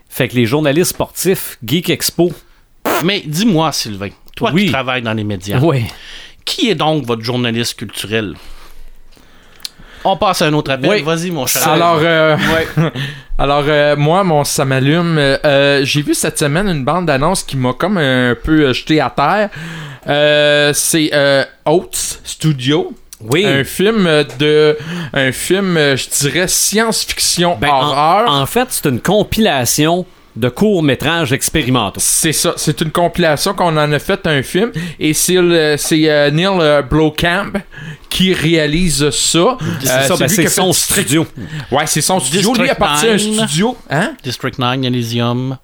Fait 0.09 0.28
que 0.28 0.34
les 0.36 0.47
journalistes 0.47 0.90
sportifs, 0.90 1.59
Geek 1.64 1.90
Expo. 1.90 2.32
Mais 3.05 3.22
dis-moi, 3.26 3.72
Sylvain, 3.72 4.10
toi 4.36 4.51
Oui. 4.55 4.66
qui 4.66 4.70
travailles 4.72 5.02
dans 5.02 5.12
les 5.12 5.24
médias, 5.24 5.59
Oui. 5.60 5.84
qui 6.44 6.70
est 6.70 6.74
donc 6.74 7.05
votre 7.05 7.22
journaliste 7.22 7.74
culturel? 7.76 8.34
On 10.05 10.16
passe 10.16 10.40
à 10.43 10.47
un 10.47 10.52
autre 10.52 10.70
appel. 10.70 10.88
Oui. 10.88 11.02
Vas-y, 11.02 11.30
mon 11.32 11.47
cher. 11.47 11.66
Alors, 11.68 11.98
euh, 12.01 12.36
alors 13.38 13.64
euh, 13.66 13.97
moi, 13.97 14.22
mon 14.22 14.44
ça 14.44 14.64
m'allume. 14.64 15.16
euh, 15.18 15.84
J'ai 15.84 16.01
vu 16.02 16.14
cette 16.14 16.38
semaine 16.38 16.68
une 16.68 16.84
bande 16.84 17.06
d'annonces 17.06 17.43
qui 17.43 17.56
m'a 17.56 17.72
comme 17.72 17.98
un 17.98 18.36
peu 18.40 18.72
jeté 18.72 19.01
à 19.01 19.10
terre. 19.10 19.51
Euh, 20.06 20.72
C'est 20.72 21.10
euh, 21.12 21.44
Oats 21.64 22.20
Studio. 22.22 22.93
Oui. 23.31 23.44
Un 23.47 23.65
film 23.65 24.09
de. 24.39 24.77
Un 25.12 25.32
film, 25.32 25.77
euh, 25.77 25.97
je 25.97 26.09
dirais, 26.09 26.48
science-fiction 26.48 27.57
Ben, 27.61 27.69
en- 27.70 27.81
horreur. 27.89 28.31
En, 28.31 28.47
fait, 28.47 28.69
c'est 28.70 28.86
une 28.86 29.01
compilation 29.01 30.07
de 30.36 30.48
courts-métrages 30.51 31.32
expérimentaux. 31.32 31.98
C'est 32.03 32.32
ça, 32.32 32.53
c'est 32.57 32.82
une 32.82 32.90
compilation 32.90 33.55
qu'on 33.55 33.74
en 33.78 33.90
a 33.93 33.98
fait 33.98 34.27
un 34.27 34.43
film 34.43 34.70
et 35.01 35.15
c'est 35.15 35.40
le- 35.40 35.77
c'est 35.78 36.11
euh, 36.11 36.31
Neil 36.31 36.47
euh, 36.61 36.82
Blomkamp 36.82 37.53
qui 38.11 38.35
réalise 38.35 39.09
ça. 39.11 39.57
C'est 39.81 39.89
Euh, 39.90 40.03
ça, 40.03 40.16
ben, 40.16 40.27
lui 40.27 40.35
fait 40.36 40.48
son 40.48 40.69
District- 40.70 41.03
studio. 41.07 41.27
Ouais, 41.73 41.86
c'est 41.86 42.03
son 42.03 42.20
studio. 42.20 42.53
Lui, 42.53 42.59
District 42.61 42.70
a 42.70 42.74
parti 42.74 43.07
à 43.07 43.11
un 43.12 43.16
9. 43.16 43.20
studio. 43.48 43.77
Hein? 43.89 44.12
District 44.23 44.59
9, 44.59 44.85
Elysium. 44.85 45.57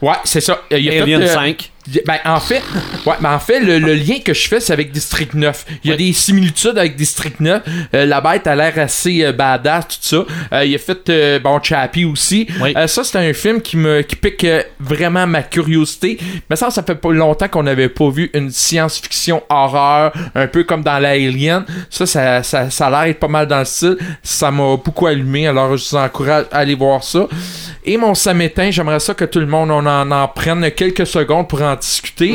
Ouais, 0.00 0.14
c'est 0.24 0.40
ça. 0.40 0.60
Il 0.70 0.88
a 0.88 0.92
fait, 0.92 1.00
Alien 1.02 1.22
euh, 1.22 1.26
5. 1.26 1.72
Ben, 2.06 2.18
en 2.24 2.38
fait, 2.38 2.62
ouais, 3.06 3.14
ben, 3.20 3.34
en 3.34 3.38
fait 3.40 3.58
le, 3.58 3.78
le 3.78 3.94
lien 3.94 4.20
que 4.24 4.32
je 4.32 4.46
fais, 4.46 4.60
c'est 4.60 4.72
avec 4.72 4.92
District 4.92 5.34
9. 5.34 5.66
Il 5.82 5.90
y 5.90 5.92
a 5.92 5.96
des 5.96 6.12
similitudes 6.12 6.78
avec 6.78 6.94
District 6.94 7.40
9. 7.40 7.62
Euh, 7.94 8.06
la 8.06 8.20
bête 8.20 8.46
a 8.46 8.54
l'air 8.54 8.78
assez 8.78 9.24
euh, 9.24 9.32
badass, 9.32 9.88
tout 9.88 9.96
ça. 10.00 10.24
Euh, 10.52 10.64
il 10.64 10.74
a 10.74 10.78
fait, 10.78 11.08
euh, 11.08 11.38
bon, 11.40 11.60
Chappie 11.60 12.04
aussi. 12.04 12.46
Ça, 12.86 13.02
c'est 13.02 13.18
un 13.18 13.32
film 13.32 13.60
qui 13.60 13.76
me 13.76 14.02
qui 14.02 14.14
pique 14.14 14.46
vraiment 14.78 15.26
ma 15.26 15.42
curiosité. 15.42 16.18
Mais 16.48 16.56
ça, 16.56 16.70
ça 16.70 16.82
fait 16.84 16.94
pas 16.94 17.12
longtemps 17.12 17.48
qu'on 17.48 17.64
n'avait 17.64 17.88
pas 17.88 18.10
vu 18.10 18.30
une 18.34 18.50
science-fiction 18.50 19.42
horreur, 19.48 20.12
un 20.34 20.46
peu 20.46 20.62
comme 20.62 20.82
dans 20.82 20.98
l'Alien. 20.98 21.64
Ça, 21.90 22.06
ça, 22.06 22.42
ça, 22.42 22.70
ça 22.70 22.86
a 22.86 22.90
l'air 22.90 23.04
d'être 23.06 23.20
pas 23.20 23.28
mal 23.28 23.46
dans 23.46 23.58
le 23.58 23.64
style. 23.64 23.96
Ça 24.22 24.50
m'a 24.52 24.76
beaucoup 24.76 25.06
allumé, 25.08 25.48
alors 25.48 25.76
je 25.76 25.90
vous 25.90 25.96
encourage 25.96 26.44
à 26.52 26.58
aller 26.58 26.74
voir 26.74 27.02
ça. 27.02 27.26
Et 27.84 27.96
mon 27.96 28.14
samétain, 28.14 28.70
j'aimerais 28.70 29.00
ça 29.00 29.14
que 29.14 29.24
tout 29.24 29.40
le 29.40 29.46
monde 29.46 29.70
on 29.72 29.84
en, 29.84 30.10
en 30.12 30.28
prenne 30.28 30.70
quelques 30.70 31.06
secondes 31.06 31.48
pour 31.48 31.60
en 31.62 31.71
discuter. 31.76 32.34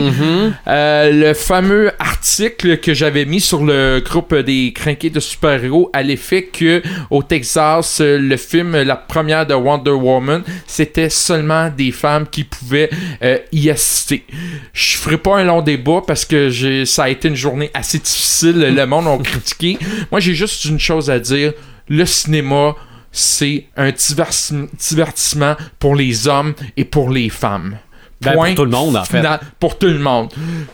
Euh, 0.67 1.11
le 1.11 1.33
fameux 1.33 1.91
article 1.99 2.77
que 2.77 2.93
j'avais 2.93 3.25
mis 3.25 3.39
sur 3.39 3.63
le 3.63 4.01
groupe 4.03 4.35
des 4.35 4.73
crinqués 4.73 5.09
de 5.09 5.19
super-héros 5.19 5.89
à 5.93 6.03
l'effet 6.03 6.43
que 6.43 6.81
au 7.09 7.23
Texas, 7.23 8.01
le 8.01 8.37
film, 8.37 8.75
la 8.81 8.95
première 8.95 9.45
de 9.45 9.53
Wonder 9.53 9.91
Woman, 9.91 10.43
c'était 10.65 11.09
seulement 11.09 11.69
des 11.69 11.91
femmes 11.91 12.27
qui 12.27 12.43
pouvaient 12.43 12.89
euh, 13.23 13.37
y 13.51 13.69
assister. 13.69 14.25
Je 14.73 14.97
ferai 14.97 15.17
pas 15.17 15.37
un 15.37 15.43
long 15.43 15.61
débat 15.61 16.01
parce 16.05 16.25
que 16.25 16.85
ça 16.85 17.03
a 17.03 17.09
été 17.09 17.27
une 17.27 17.35
journée 17.35 17.71
assez 17.73 17.99
difficile. 17.99 18.59
Le 18.59 18.85
monde 18.85 19.07
a 19.07 19.17
critiqué. 19.23 19.77
Moi, 20.11 20.19
j'ai 20.19 20.33
juste 20.33 20.65
une 20.65 20.79
chose 20.79 21.09
à 21.09 21.19
dire. 21.19 21.53
Le 21.89 22.05
cinéma, 22.05 22.75
c'est 23.11 23.65
un 23.75 23.91
divertissement 23.91 25.55
pour 25.79 25.95
les 25.95 26.27
hommes 26.27 26.53
et 26.75 26.85
pour 26.85 27.09
les 27.09 27.29
femmes. 27.29 27.77
Ben, 28.21 28.33
pour 28.33 28.55
tout 28.55 28.65
le 28.65 28.71
monde, 28.71 28.95
en 28.97 29.03
fait. 29.03 29.17
Final- 29.17 29.39
pour 29.59 29.77
tout 29.77 29.87
le 29.87 29.99
monde. 29.99 30.33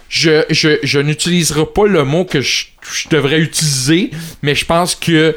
Je, 0.10 0.44
je, 0.50 0.78
je 0.84 1.00
n'utiliserai 1.00 1.66
pas 1.66 1.86
le 1.88 2.04
mot 2.06 2.24
que 2.26 2.40
je, 2.42 2.66
je 2.94 3.10
devrais 3.10 3.40
utiliser, 3.40 4.12
mais 4.42 4.56
je 4.56 4.66
pense 4.66 4.96
que 4.96 5.36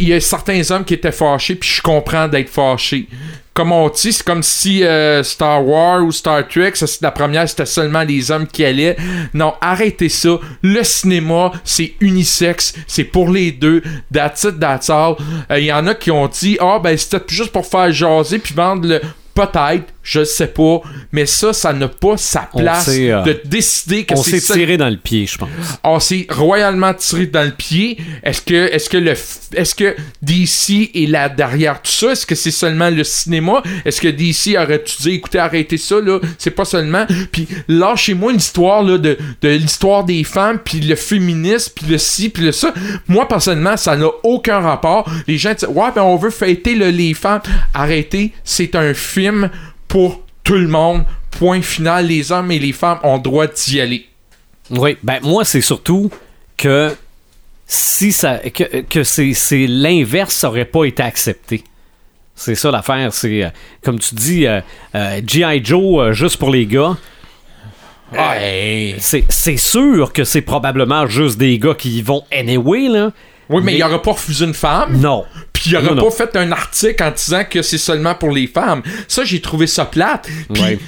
il 0.00 0.08
y 0.08 0.14
a 0.14 0.20
certains 0.20 0.70
hommes 0.70 0.84
qui 0.84 0.94
étaient 0.94 1.12
fâchés, 1.12 1.54
puis 1.54 1.68
je 1.68 1.82
comprends 1.82 2.26
d'être 2.26 2.48
fâchés. 2.48 3.06
Comme 3.52 3.72
on 3.72 3.88
dit, 3.90 4.12
c'est 4.12 4.24
comme 4.24 4.42
si 4.42 4.82
euh, 4.84 5.22
Star 5.22 5.66
Wars 5.66 6.02
ou 6.04 6.12
Star 6.12 6.46
Trek, 6.48 6.70
ça, 6.74 6.86
la 7.02 7.10
première, 7.10 7.46
c'était 7.48 7.66
seulement 7.66 8.02
les 8.02 8.30
hommes 8.30 8.46
qui 8.46 8.64
allaient. 8.64 8.96
Non, 9.34 9.52
arrêtez 9.60 10.08
ça. 10.08 10.38
Le 10.62 10.82
cinéma, 10.84 11.50
c'est 11.64 11.92
unisexe, 12.00 12.72
c'est 12.86 13.04
pour 13.04 13.30
les 13.30 13.50
deux. 13.52 13.82
That's 14.14 14.44
it, 14.44 14.58
that's 14.60 14.88
all. 14.88 15.16
Euh, 15.50 15.58
Il 15.58 15.66
y 15.66 15.72
en 15.72 15.86
a 15.88 15.94
qui 15.94 16.10
ont 16.12 16.28
dit, 16.28 16.56
ah, 16.60 16.78
ben, 16.82 16.96
c'était 16.96 17.20
juste 17.26 17.50
pour 17.52 17.66
faire 17.66 17.92
jaser, 17.92 18.38
puis 18.38 18.54
vendre 18.54 18.88
le. 18.88 19.02
Peut-être, 19.46 19.84
je 20.02 20.24
sais 20.24 20.48
pas, 20.48 20.80
mais 21.12 21.26
ça, 21.26 21.52
ça 21.52 21.72
n'a 21.72 21.86
pas 21.86 22.16
sa 22.16 22.48
On 22.54 22.58
place 22.58 22.86
s'est, 22.86 23.10
euh, 23.12 23.22
de 23.22 23.40
décider 23.44 24.04
que 24.04 24.14
On 24.14 24.22
c'est 24.22 24.32
s'est 24.40 24.40
ça- 24.40 24.54
tiré 24.54 24.76
dans 24.76 24.88
le 24.88 24.96
pied, 24.96 25.26
je 25.26 25.38
pense. 25.38 25.48
on 25.84 26.00
s'est 26.00 26.26
royalement 26.28 26.92
tiré 26.94 27.26
dans 27.26 27.44
le 27.44 27.52
pied. 27.52 27.98
Est-ce 28.24 28.42
que, 28.42 28.54
est-ce 28.54 28.88
que 28.90 28.96
le, 28.96 29.12
est-ce 29.12 29.74
que 29.76 29.94
DC 30.22 30.90
est 30.94 31.06
là 31.08 31.28
derrière 31.28 31.80
tout 31.80 31.90
ça? 31.92 32.12
Est-ce 32.12 32.26
que 32.26 32.34
c'est 32.34 32.50
seulement 32.50 32.90
le 32.90 33.04
cinéma? 33.04 33.62
Est-ce 33.84 34.00
que 34.00 34.08
DC 34.08 34.56
aurait-tu 34.58 35.02
dit, 35.02 35.10
écoutez, 35.12 35.38
arrêtez 35.38 35.76
ça, 35.76 36.00
là? 36.00 36.18
C'est 36.38 36.50
pas 36.50 36.64
seulement. 36.64 37.06
Puis 37.30 37.46
lâchez-moi 37.68 38.32
l'histoire, 38.32 38.82
là, 38.82 38.98
de, 38.98 39.16
de 39.42 39.48
l'histoire 39.50 40.04
des 40.04 40.24
femmes, 40.24 40.58
puis 40.64 40.80
le 40.80 40.96
féminisme, 40.96 41.72
puis 41.76 41.86
le 41.92 41.98
ci, 41.98 42.28
puis 42.28 42.44
le 42.44 42.52
ça. 42.52 42.72
Moi, 43.06 43.28
personnellement, 43.28 43.76
ça 43.76 43.96
n'a 43.96 44.08
aucun 44.24 44.58
rapport. 44.60 45.08
Les 45.26 45.38
gens 45.38 45.52
disent, 45.54 45.68
ouais, 45.68 45.90
ben, 45.94 46.02
on 46.02 46.16
veut 46.16 46.30
fêter 46.30 46.74
le- 46.74 46.90
les 46.90 47.14
femmes. 47.14 47.40
Arrêtez, 47.74 48.32
c'est 48.42 48.74
un 48.74 48.94
film 48.94 49.27
pour 49.86 50.22
tout 50.44 50.54
le 50.54 50.68
monde. 50.68 51.04
Point 51.30 51.62
final, 51.62 52.06
les 52.06 52.32
hommes 52.32 52.50
et 52.50 52.58
les 52.58 52.72
femmes 52.72 52.98
ont 53.02 53.16
le 53.16 53.22
droit 53.22 53.46
d'y 53.46 53.80
aller. 53.80 54.06
Oui, 54.70 54.96
ben 55.02 55.18
moi, 55.22 55.44
c'est 55.44 55.60
surtout 55.60 56.10
que 56.56 56.94
si 57.66 58.12
ça 58.12 58.38
que, 58.38 58.80
que 58.82 59.04
c'est, 59.04 59.34
c'est 59.34 59.66
l'inverse 59.66 60.34
ça 60.34 60.48
aurait 60.48 60.64
pas 60.64 60.84
été 60.84 61.02
accepté. 61.02 61.64
C'est 62.34 62.54
ça 62.54 62.70
l'affaire, 62.70 63.12
c'est 63.12 63.44
euh, 63.44 63.48
comme 63.82 63.98
tu 63.98 64.14
dis 64.14 64.46
euh, 64.46 64.60
euh, 64.94 65.20
G.I. 65.26 65.64
Joe 65.64 66.12
juste 66.12 66.36
pour 66.36 66.50
les 66.50 66.66
gars. 66.66 66.96
Euh, 68.14 68.92
c'est, 68.98 69.24
c'est 69.28 69.56
sûr 69.56 70.12
que 70.12 70.24
c'est 70.24 70.40
probablement 70.40 71.06
juste 71.06 71.36
des 71.36 71.58
gars 71.58 71.74
qui 71.74 71.98
y 71.98 72.02
vont 72.02 72.24
anyway 72.32 72.88
là. 72.88 73.10
Oui, 73.50 73.62
mais, 73.62 73.76
il 73.76 73.82
aurait 73.82 74.02
pas 74.02 74.12
refusé 74.12 74.44
une 74.44 74.54
femme? 74.54 74.98
Non. 75.00 75.24
Puis 75.60 75.70
il 75.70 75.76
aurait 75.76 75.86
Non, 75.86 75.96
pas 75.96 76.02
non. 76.02 76.10
fait 76.12 76.36
un 76.36 76.52
article 76.52 77.02
en 77.02 77.10
disant 77.10 77.42
que 77.44 77.62
c'est 77.62 77.78
seulement 77.78 78.14
pour 78.14 78.30
les 78.30 78.46
femmes. 78.46 78.80
Ça, 79.08 79.24
j'ai 79.24 79.40
trouvé 79.40 79.66
ça 79.66 79.84
plate. 79.86 80.28
Puis 80.54 80.62
Ouais. 80.62 80.78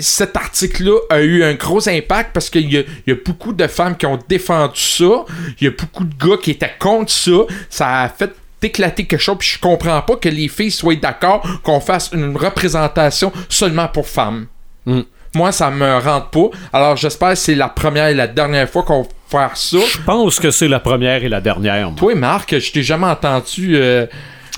cet 0.00 0.36
article-là 0.36 0.98
a 1.10 1.20
eu 1.20 1.44
un 1.44 1.54
gros 1.54 1.88
impact 1.88 2.30
parce 2.32 2.50
qu'il 2.50 2.72
y, 2.72 2.78
a- 2.78 2.84
il 3.06 3.10
y 3.10 3.12
a 3.12 3.16
beaucoup 3.24 3.52
de 3.52 3.66
femmes 3.66 3.96
qui 3.96 4.06
ont 4.06 4.18
défendu 4.28 4.80
ça. 4.80 5.24
Il 5.60 5.64
y 5.64 5.66
a 5.68 5.70
beaucoup 5.70 6.04
de 6.04 6.14
gars 6.16 6.36
qui 6.42 6.50
étaient 6.50 6.72
contre 6.78 7.12
ça. 7.12 7.30
Ça 7.70 8.00
a 8.02 8.08
fait 8.08 8.32
éclater 8.62 9.06
quelque 9.06 9.20
chose. 9.20 9.36
Puis 9.38 9.50
je 9.54 9.60
comprends 9.60 10.00
pas 10.02 10.16
que 10.16 10.28
les 10.28 10.48
filles 10.48 10.70
soient 10.70 10.96
d'accord 10.96 11.46
qu'on 11.62 11.80
fasse 11.80 12.10
une 12.12 12.36
représentation 12.36 13.32
seulement 13.48 13.88
pour 13.88 14.08
femmes. 14.08 14.46
Moi, 15.34 15.52
ça 15.52 15.70
me 15.70 15.98
rentre 15.98 16.30
pas. 16.30 16.50
Alors, 16.72 16.96
j'espère 16.96 17.30
que 17.30 17.34
c'est 17.36 17.54
la 17.56 17.68
première 17.68 18.06
et 18.08 18.14
la 18.14 18.26
dernière 18.28 18.68
fois 18.68 18.82
qu'on 18.84 19.06
faire 19.38 19.56
ça. 19.56 19.78
Je 19.92 19.98
pense 20.02 20.38
que 20.40 20.50
c'est 20.50 20.68
la 20.68 20.80
première 20.80 21.22
et 21.24 21.28
la 21.28 21.40
dernière. 21.40 21.90
moi. 21.90 21.98
Toi, 21.98 22.14
Marc, 22.14 22.58
je 22.58 22.72
t'ai 22.72 22.82
jamais 22.82 23.06
entendu. 23.06 23.76
euh, 23.76 24.06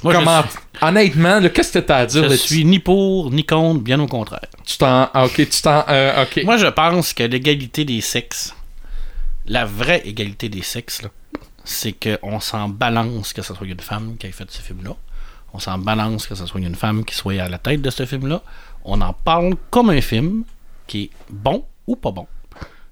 Moi, 0.02 0.12
je 0.12 0.18
comment... 0.18 0.42
suis- 0.42 0.50
Honnêtement, 0.82 1.40
là, 1.40 1.48
qu'est-ce 1.48 1.72
que 1.72 1.78
t'as 1.78 1.96
à 1.98 2.06
dire 2.06 2.28
Je 2.28 2.34
suis 2.36 2.64
ni 2.64 2.78
pour 2.78 3.30
ni 3.30 3.44
contre, 3.44 3.80
bien 3.80 3.98
au 4.00 4.06
contraire. 4.06 4.40
Tu 4.64 4.76
t'en. 4.76 5.08
ah, 5.12 5.24
ok, 5.24 5.34
tu 5.48 5.62
t'en. 5.62 5.84
euh, 5.88 6.22
ok. 6.24 6.42
Moi, 6.44 6.58
je 6.58 6.66
pense 6.66 7.12
que 7.14 7.22
l'égalité 7.22 7.84
des 7.86 8.00
sexes, 8.02 8.54
la 9.46 9.64
vraie 9.64 10.02
égalité 10.04 10.48
des 10.50 10.62
sexes, 10.62 11.02
là, 11.02 11.08
c'est 11.64 11.92
qu'on 11.92 12.40
s'en 12.40 12.68
balance 12.68 13.32
que 13.32 13.42
ce 13.42 13.54
soit 13.54 13.66
une 13.66 13.80
femme 13.80 14.16
qui 14.18 14.26
ait 14.26 14.32
fait 14.32 14.50
ce 14.50 14.60
film-là. 14.60 14.94
On 15.54 15.58
s'en 15.58 15.78
balance 15.78 16.26
que 16.26 16.34
ce 16.34 16.44
soit 16.44 16.60
une 16.60 16.74
femme 16.74 17.04
qui 17.04 17.14
soit 17.14 17.40
à 17.40 17.48
la 17.48 17.58
tête 17.58 17.80
de 17.80 17.88
ce 17.90 18.04
film-là. 18.04 18.42
On 18.84 19.00
en 19.00 19.12
parle 19.14 19.54
comme 19.70 19.88
un 19.90 20.00
film 20.02 20.44
qui 20.86 21.04
est 21.04 21.10
bon 21.30 21.64
ou 21.86 21.96
pas 21.96 22.10
bon. 22.10 22.26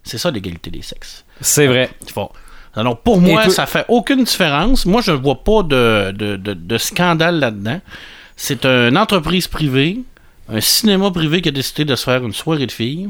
C'est 0.05 0.19
ça 0.19 0.31
l'égalité 0.31 0.71
des 0.71 0.83
sexes. 0.83 1.25
C'est 1.41 1.67
vrai. 1.67 1.91
Faut- 2.13 2.31
Alors 2.77 3.01
pour 3.01 3.21
moi, 3.21 3.43
ça 3.51 3.67
fait 3.67 3.85
aucune 3.89 4.25
différence. 4.25 4.85
Moi, 4.87 5.01
je 5.03 5.13
ne 5.13 5.17
vois 5.17 5.43
pas 5.43 5.63
de, 5.63 6.13
de, 6.13 6.37
de- 6.37 6.55
de 6.55 6.79
scandale 6.79 7.39
là-dedans. 7.41 7.81
C'est 8.37 8.65
une 8.67 8.99
entreprise 8.99 9.49
privée, 9.49 10.01
un 10.49 10.61
cinéma 10.61 11.11
privé 11.11 11.41
qui 11.41 11.49
a 11.49 11.53
décidé 11.53 11.85
de 11.85 11.95
se 11.97 12.05
faire 12.05 12.23
une 12.25 12.33
soirée 12.33 12.67
de 12.67 12.73
filles. 12.73 13.09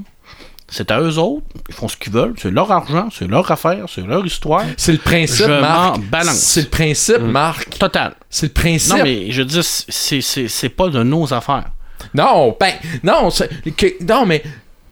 C'est 0.69 0.91
à 0.91 1.01
eux 1.01 1.19
autres. 1.19 1.45
Ils 1.69 1.75
font 1.75 1.89
ce 1.89 1.97
qu'ils 1.97 2.13
veulent. 2.13 2.35
C'est 2.39 2.51
leur 2.51 2.71
argent, 2.73 3.09
c'est 3.13 3.27
leur 3.27 3.51
affaire, 3.51 3.85
c'est 3.89 4.07
leur 4.07 4.25
histoire. 4.25 4.63
C'est 4.77 4.93
le 4.93 4.99
principe, 4.99 5.47
Je 5.47 5.61
Marc. 5.61 6.01
balance. 6.11 6.37
C'est 6.37 6.63
le 6.63 6.69
principe, 6.69 7.19
Marc. 7.19 7.79
Total. 7.79 8.15
C'est 8.31 8.47
le 8.47 8.53
principe. 8.53 8.97
Non, 8.97 9.03
mais 9.03 9.31
je 9.31 9.43
dis, 9.43 9.61
c'est- 9.63 10.69
pas 10.71 10.89
de 10.89 11.03
nos 11.03 11.33
affaires. 11.35 11.71
Non, 12.15 12.57
ben, 12.59 12.73
non, 13.03 13.31
c'est- 13.31 13.49
que- 13.77 14.03
non, 14.05 14.27
mais. 14.27 14.43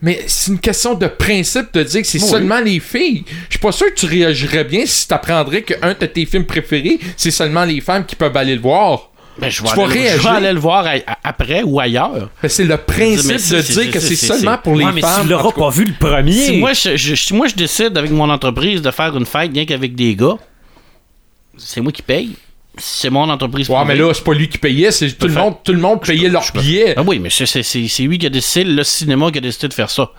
Mais 0.04 0.20
c'est 0.26 0.50
une 0.50 0.58
question 0.58 0.94
de 0.94 1.06
principe 1.06 1.72
de 1.74 1.82
dire 1.84 2.02
que 2.02 2.06
c'est 2.08 2.20
Oui. 2.20 2.28
seulement 2.28 2.60
les 2.60 2.80
filles. 2.80 3.24
Je 3.48 3.52
suis 3.52 3.60
pas 3.60 3.70
sûr 3.72 3.86
que 3.86 3.94
tu 4.00 4.06
réagirais 4.06 4.64
bien 4.64 4.84
si 4.84 5.06
t'apprendrais 5.06 5.62
qu'un 5.62 5.94
de 5.94 6.06
tes 6.06 6.26
films 6.26 6.44
préférés, 6.44 6.98
c'est 7.16 7.30
seulement 7.30 7.64
les 7.64 7.80
femmes 7.80 8.04
qui 8.04 8.16
peuvent 8.16 8.36
aller 8.36 8.56
le 8.56 8.60
voir. 8.60 9.10
Ben, 9.38 9.48
je 9.48 9.62
vais, 9.62 9.68
Tu 9.70 9.76
vas 9.76 9.82
aller, 9.84 9.92
je 9.92 9.98
vais 9.98 10.08
réagir. 10.08 10.30
aller 10.32 10.52
le 10.52 10.58
voir 10.58 10.86
après 11.24 11.62
ou 11.62 11.80
ailleurs. 11.80 12.28
Ben, 12.42 12.48
c'est 12.48 12.64
le 12.64 12.76
principe 12.76 13.26
Mais 13.28 13.34
de 13.34 13.38
c'est- 13.38 13.62
dire 13.62 13.90
que 13.92 14.00
c'est 14.00 14.14
c'est- 14.16 14.26
seulement 14.26 14.58
pour 14.58 14.74
les 14.76 14.84
Ouais, 14.84 14.92
mais 14.92 15.00
femmes. 15.00 15.22
tu 15.22 15.28
l'auras 15.30 15.52
pas 15.52 15.70
vu 15.70 15.84
le 15.86 15.94
premier. 15.98 16.32
Si 16.32 16.56
moi 16.58 16.72
je, 16.74 16.96
je- 16.96 17.14
si 17.14 17.32
moi, 17.32 17.46
je 17.46 17.54
décide 17.54 17.96
avec 17.96 18.10
mon 18.10 18.28
entreprise 18.28 18.82
de 18.82 18.90
faire 18.90 19.16
une 19.16 19.24
fête 19.24 19.52
rien 19.54 19.64
qu'avec 19.64 19.94
des 19.94 20.14
gars, 20.16 20.36
c'est 21.56 21.80
moi 21.80 21.92
qui 21.92 22.02
paye. 22.02 22.34
C'est 22.78 23.10
mon 23.10 23.28
entreprise. 23.28 23.68
Ouais, 23.68 23.84
mais 23.86 23.94
là, 23.96 24.12
c'est 24.14 24.24
pas 24.24 24.32
lui 24.32 24.48
qui 24.48 24.56
payait, 24.58 24.90
c'est 24.90 25.12
tout 25.12 25.26
le 25.26 25.34
monde, 25.34 25.56
tout 25.62 25.72
le 25.72 25.78
monde 25.78 26.00
payait 26.02 26.28
leur 26.28 26.44
billet. 26.54 26.94
Ah 26.96 27.02
oui, 27.06 27.18
mais 27.18 27.28
c'est- 27.30 27.44
c'est 27.46 27.62
c'est- 27.62 27.86
c'est 27.88 28.02
lui 28.04 28.18
qui 28.18 28.26
a 28.26 28.30
décidé, 28.30 28.64
le 28.64 28.82
cinéma 28.82 29.30
qui 29.30 29.38
a 29.38 29.40
décidé 29.42 29.68
de 29.68 29.74
faire 29.74 29.90
ça. 29.90 30.10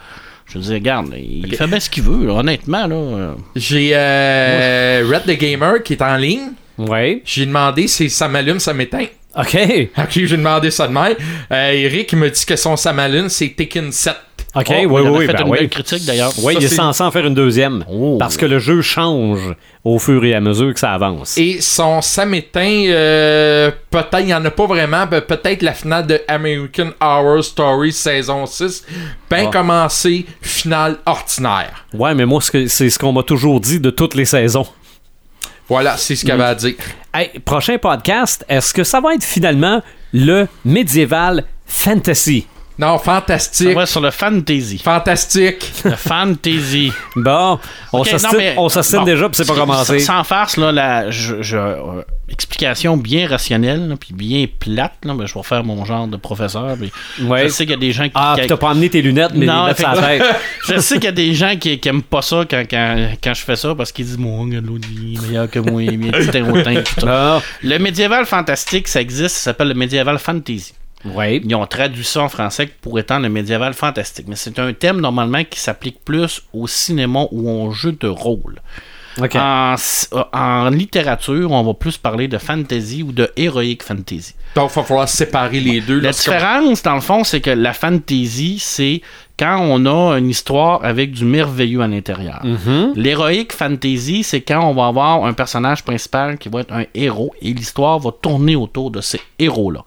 Je 0.45 0.59
veux 0.59 0.63
dire, 0.65 0.73
regarde, 0.73 1.13
il 1.17 1.55
fait 1.55 1.65
bien 1.67 1.79
ce 1.79 1.89
qu'il 1.89 2.03
veut, 2.03 2.27
là, 2.27 2.33
honnêtement. 2.33 2.85
Là. 2.85 3.35
J'ai 3.55 3.91
euh, 3.93 5.03
Red 5.11 5.23
the 5.25 5.39
Gamer 5.39 5.81
qui 5.83 5.93
est 5.93 6.01
en 6.01 6.15
ligne. 6.17 6.49
Oui. 6.77 7.21
J'ai 7.25 7.45
demandé 7.45 7.87
si 7.87 8.09
ça 8.09 8.27
m'allume, 8.27 8.59
ça 8.59 8.73
m'éteint. 8.73 9.05
OK. 9.37 9.57
Ok, 9.97 10.09
j'ai 10.11 10.37
demandé 10.37 10.69
ça 10.69 10.87
de 10.87 10.93
même. 10.93 11.15
Euh, 11.51 11.71
Eric 11.71 12.11
il 12.11 12.19
me 12.19 12.29
dit 12.29 12.45
que 12.45 12.55
son 12.55 12.75
Samalune, 12.75 13.29
c'est 13.29 13.49
Tekken 13.49 13.91
7. 13.91 14.15
OK, 14.55 14.67
Oh, 14.69 14.73
oui, 14.73 14.85
oui, 14.87 15.01
oui. 15.09 15.25
fait 15.25 15.33
ben 15.33 15.45
une 15.45 15.51
oui. 15.51 15.57
belle 15.59 15.69
critique, 15.69 16.05
d'ailleurs. 16.05 16.31
Oui, 16.43 16.53
Ça, 16.53 16.59
il 16.59 16.65
est 16.65 16.67
censé 16.67 17.01
en 17.03 17.09
faire 17.09 17.25
une 17.25 17.33
deuxième. 17.33 17.83
Parce 18.19 18.37
que 18.37 18.45
le 18.45 18.59
jeu 18.59 18.81
change 18.81 19.39
au 19.83 19.97
fur 19.97 20.23
et 20.23 20.35
à 20.35 20.39
mesure 20.41 20.71
que 20.73 20.79
ça 20.79 20.91
avance. 20.93 21.37
Et 21.39 21.59
son 21.59 22.01
Samétain, 22.01 22.83
euh, 22.87 23.71
peut-être, 23.89 24.19
il 24.19 24.27
n'y 24.27 24.33
en 24.33 24.45
a 24.45 24.51
pas 24.51 24.67
vraiment. 24.67 25.07
ben, 25.07 25.21
peut-être 25.21 25.63
la 25.63 25.73
finale 25.73 26.05
de 26.05 26.21
American 26.27 26.91
Horror 27.01 27.43
Story 27.43 27.91
saison 27.91 28.45
6. 28.45 28.85
Ben 29.29 29.45
Ah. 29.47 29.51
commencé, 29.51 30.25
finale 30.41 30.97
ordinaire. 31.07 31.85
Ouais, 31.93 32.13
mais 32.13 32.25
moi, 32.27 32.39
c'est 32.41 32.67
ce 32.67 32.99
qu'on 32.99 33.11
m'a 33.11 33.23
toujours 33.23 33.59
dit 33.59 33.79
de 33.79 33.89
toutes 33.89 34.13
les 34.13 34.25
saisons. 34.25 34.67
Voilà, 35.67 35.97
c'est 35.97 36.15
ce 36.15 36.21
qu'il 36.21 36.31
avait 36.31 36.43
à 36.43 36.53
dire. 36.55 36.75
Hey, 37.13 37.29
prochain 37.43 37.77
podcast, 37.79 38.45
est-ce 38.49 38.73
que 38.73 38.83
ça 38.83 38.99
va 39.01 39.15
être 39.15 39.23
finalement 39.23 39.81
le 40.13 40.47
médiéval 40.65 41.43
fantasy? 41.65 42.45
Non, 42.79 42.97
fantastique. 42.97 43.67
Ça 43.69 43.73
va 43.75 43.85
sur 43.85 44.01
le 44.01 44.09
fantasy. 44.11 44.79
Fantastique. 44.79 45.71
Le 45.85 45.95
fantasy. 45.95 46.91
Bon, 47.15 47.59
on 47.91 47.99
Ok, 47.99 48.07
s'ostine 48.07 48.31
non, 48.31 48.37
mais- 48.37 48.53
on 48.57 48.69
s'ostine 48.69 48.99
bon, 48.99 49.05
déjà, 49.05 49.29
puis 49.29 49.37
c'est 49.37 49.47
pas 49.47 49.53
commencé. 49.59 49.99
Sans 49.99 50.23
farce, 50.23 50.57
là, 50.57 50.71
la, 50.71 51.11
je, 51.11 51.41
je- 51.43 51.55
euh, 51.57 52.01
explication 52.29 52.97
bien 52.97 53.27
rationnelle, 53.27 53.87
là, 53.89 53.95
puis 53.95 54.13
bien 54.13 54.45
plate, 54.59 54.93
là, 55.03 55.13
je 55.25 55.33
vais 55.35 55.43
faire 55.43 55.63
mon 55.63 55.85
genre 55.85 56.07
de 56.07 56.17
professeur. 56.17 56.75
puis 56.79 56.91
Ouais. 57.25 57.43
Je 57.43 57.49
sais 57.49 57.65
qu'il 57.65 57.71
y 57.73 57.77
a 57.77 57.79
des 57.79 57.91
gens 57.91 58.05
qui. 58.05 58.11
Ah, 58.15 58.35
qui- 58.39 58.47
t'as 58.47 58.57
pas 58.57 58.71
amené 58.71 58.89
tes 58.89 59.01
lunettes, 59.03 59.33
mais 59.35 59.45
les 59.45 59.51
mettre 59.51 59.79
sur 59.79 59.89
la 59.93 60.01
tête. 60.01 60.23
je 60.67 60.79
sais 60.79 60.95
qu'il 60.95 61.03
y 61.05 61.07
a 61.07 61.11
des 61.11 61.33
gens 61.35 61.55
qui, 61.59 61.79
qui 61.79 61.89
aiment 61.89 62.01
pas 62.01 62.23
ça 62.23 62.43
quand, 62.49 62.63
quand, 62.67 63.07
quand 63.23 63.33
je 63.35 63.41
fais 63.43 63.55
ça 63.55 63.75
parce 63.75 63.91
qu'ils 63.91 64.05
disent 64.05 64.17
Moi, 64.17 64.47
l'autre, 64.63 64.87
est 64.87 65.21
meilleur 65.27 65.49
que 65.49 65.59
moi, 65.59 65.83
il 65.83 66.07
est 66.07 66.99
ça. 66.99 67.41
Le 67.61 67.77
médiéval 67.77 68.25
fantastique, 68.25 68.87
ça 68.87 68.99
existe, 68.99 69.35
ça 69.35 69.43
s'appelle 69.51 69.67
le 69.67 69.75
médiéval 69.75 70.17
fantasy. 70.17 70.73
Ils 71.05 71.55
ont 71.55 71.65
traduit 71.65 72.03
ça 72.03 72.21
en 72.21 72.29
français 72.29 72.69
pour 72.81 72.97
étant 72.99 73.19
le 73.19 73.29
médiéval 73.29 73.73
fantastique. 73.73 74.27
Mais 74.27 74.35
c'est 74.35 74.57
un 74.59 74.73
thème 74.73 75.01
normalement 75.01 75.43
qui 75.43 75.59
s'applique 75.59 76.03
plus 76.03 76.41
au 76.53 76.67
cinéma 76.67 77.25
ou 77.31 77.49
au 77.49 77.71
jeu 77.71 77.91
de 77.91 78.07
rôle. 78.07 78.61
Ok. 79.21 79.35
En, 79.35 79.75
en 80.33 80.69
littérature, 80.69 81.51
on 81.51 81.61
va 81.61 81.73
plus 81.75 81.97
parler 81.97 82.27
de 82.27 82.39
fantasy 82.39 83.03
ou 83.03 83.11
de 83.11 83.29
heroic 83.37 83.83
fantasy. 83.83 84.33
Donc, 84.55 84.71
il 84.71 84.75
va 84.75 84.83
falloir 84.83 85.09
séparer 85.09 85.59
les 85.59 85.81
deux. 85.81 85.99
La 85.99 86.11
différence, 86.11 86.81
dans 86.81 86.95
le 86.95 87.01
fond, 87.01 87.23
c'est 87.23 87.41
que 87.41 87.51
la 87.51 87.73
fantasy, 87.73 88.57
c'est 88.59 89.01
quand 89.37 89.59
on 89.61 89.85
a 89.85 90.17
une 90.17 90.29
histoire 90.29 90.83
avec 90.83 91.11
du 91.11 91.25
merveilleux 91.25 91.81
à 91.81 91.87
l'intérieur. 91.87 92.41
L'héroïque 92.95 93.53
fantasy, 93.53 94.23
c'est 94.23 94.41
quand 94.41 94.63
on 94.67 94.73
va 94.73 94.87
avoir 94.87 95.25
un 95.25 95.33
personnage 95.33 95.83
principal 95.83 96.37
qui 96.39 96.49
va 96.49 96.61
être 96.61 96.73
un 96.73 96.85
héros 96.95 97.33
et 97.41 97.53
l'histoire 97.53 97.99
va 97.99 98.11
tourner 98.19 98.55
autour 98.55 98.89
de 98.89 99.01
ces 99.01 99.21
héros-là. 99.37 99.83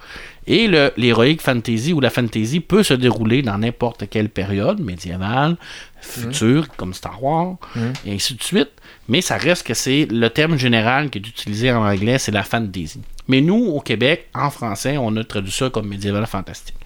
Et 0.48 0.68
l'héroïque 0.97 1.43
fantasy 1.43 1.93
ou 1.93 2.01
la 2.01 2.10
fantasy 2.10 2.60
peut 2.60 2.82
se 2.85 2.94
dérouler 2.94 3.43
dans 3.43 3.59
n'importe 3.59 4.09
quelle 4.09 4.28
période, 4.28 4.78
médiévale, 4.81 5.56
future, 6.01 6.68
comme 6.77 6.94
Star 6.94 7.23
Wars, 7.23 7.56
Mhm. 7.74 7.93
et 8.06 8.12
ainsi 8.14 8.35
de 8.35 8.43
suite. 8.43 8.70
Mais 9.09 9.20
ça 9.20 9.36
reste 9.36 9.66
que 9.66 9.74
c'est 9.74 10.06
le 10.10 10.31
terme 10.31 10.56
général 10.56 11.10
qui 11.10 11.18
est 11.18 11.27
utilisé 11.27 11.73
en 11.73 11.85
anglais, 11.85 12.18
c'est 12.18 12.32
la 12.32 12.43
fantasy. 12.44 13.01
Mais 13.28 13.40
nous, 13.40 13.56
au 13.66 13.81
Québec, 13.81 14.28
en 14.35 14.51
français, 14.51 14.97
on 14.98 15.16
a 15.16 15.24
traduit 15.24 15.51
ça 15.51 15.68
comme 15.70 15.89
médiéval 15.89 16.27
fantastique. 16.27 16.77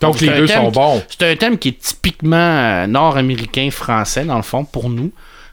Donc, 0.00 0.20
les 0.20 0.28
deux 0.30 0.46
sont 0.48 0.70
qui- 0.70 0.78
bons. 0.78 1.02
C'est 1.08 1.30
un 1.30 1.36
thème 1.36 1.58
qui 1.58 1.68
est 1.68 1.78
typiquement 1.78 2.36
euh, 2.36 2.86
nord-américain, 2.86 3.68
français, 3.70 4.24
dans 4.24 4.36
le 4.36 4.42
fond, 4.42 4.64
pour 4.64 4.88
nous. 4.88 5.12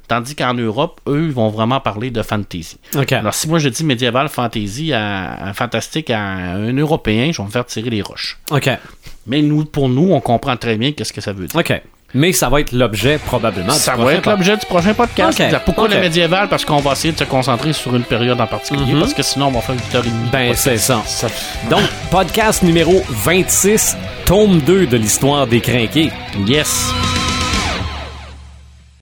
Tandis 0.10 0.36
qu'en 0.36 0.53
Europe, 0.56 0.99
eux, 1.07 1.26
ils 1.27 1.31
vont 1.31 1.49
vraiment 1.49 1.80
parler 1.80 2.10
de 2.11 2.22
fantasy. 2.22 2.77
OK. 2.98 3.14
Alors, 3.14 3.34
si 3.34 3.48
moi 3.48 3.60
je 3.60 3.69
dis 3.69 3.84
médiéval 3.86 4.27
fantasy 4.27 4.91
à, 4.91 5.34
à 5.49 5.53
fantastique 5.53 6.10
à 6.10 6.19
un 6.19 6.73
Européen, 6.76 7.31
je 7.31 7.38
vais 7.41 7.45
me 7.48 7.52
faire 7.52 7.65
tirer 7.65 7.90
les 7.91 8.02
roches. 8.02 8.38
OK. 8.52 8.69
Mais 9.27 9.41
nous, 9.41 9.64
pour 9.65 9.88
nous, 9.88 10.11
on 10.11 10.19
comprend 10.19 10.57
très 10.57 10.76
bien 10.77 10.91
qu'est-ce 10.91 11.14
que 11.14 11.22
ça 11.22 11.31
veut 11.31 11.45
dire. 11.48 11.60
OK. 11.60 11.81
Mais 12.15 12.34
ça 12.34 12.49
va 12.49 12.60
être 12.61 12.72
l'objet, 12.72 13.19
probablement. 13.19 13.72
Ça 13.72 13.95
va 13.95 14.14
être 14.15 14.27
l'objet 14.27 14.57
du 14.57 14.65
prochain 14.65 14.95
podcast. 14.95 15.40
Pourquoi 15.64 15.88
le 15.88 15.99
médiéval? 15.99 16.49
Parce 16.49 16.65
qu'on 16.65 16.77
va 16.80 16.94
essayer 16.94 17.14
de 17.14 17.19
se 17.19 17.23
concentrer 17.26 17.72
sur 17.72 17.95
une 17.95 18.02
période 18.03 18.41
en 18.41 18.48
particulier, 18.48 18.94
Mhm. 18.94 18.99
parce 19.02 19.14
que 19.14 19.22
sinon, 19.22 19.49
on 19.49 19.52
va 19.52 19.61
faire 19.61 19.76
8h30. 19.76 20.31
Ben, 20.31 20.56
c'est 20.56 20.77
ça. 20.80 21.03
Donc, 21.69 21.84
podcast 22.10 22.64
numéro 22.64 23.03
26, 23.10 23.95
tome 24.26 24.57
2 24.61 24.88
de 24.88 24.98
l'histoire 24.98 25.45
des 25.45 25.61
crinqués. 25.61 26.10
Yes. 26.48 26.91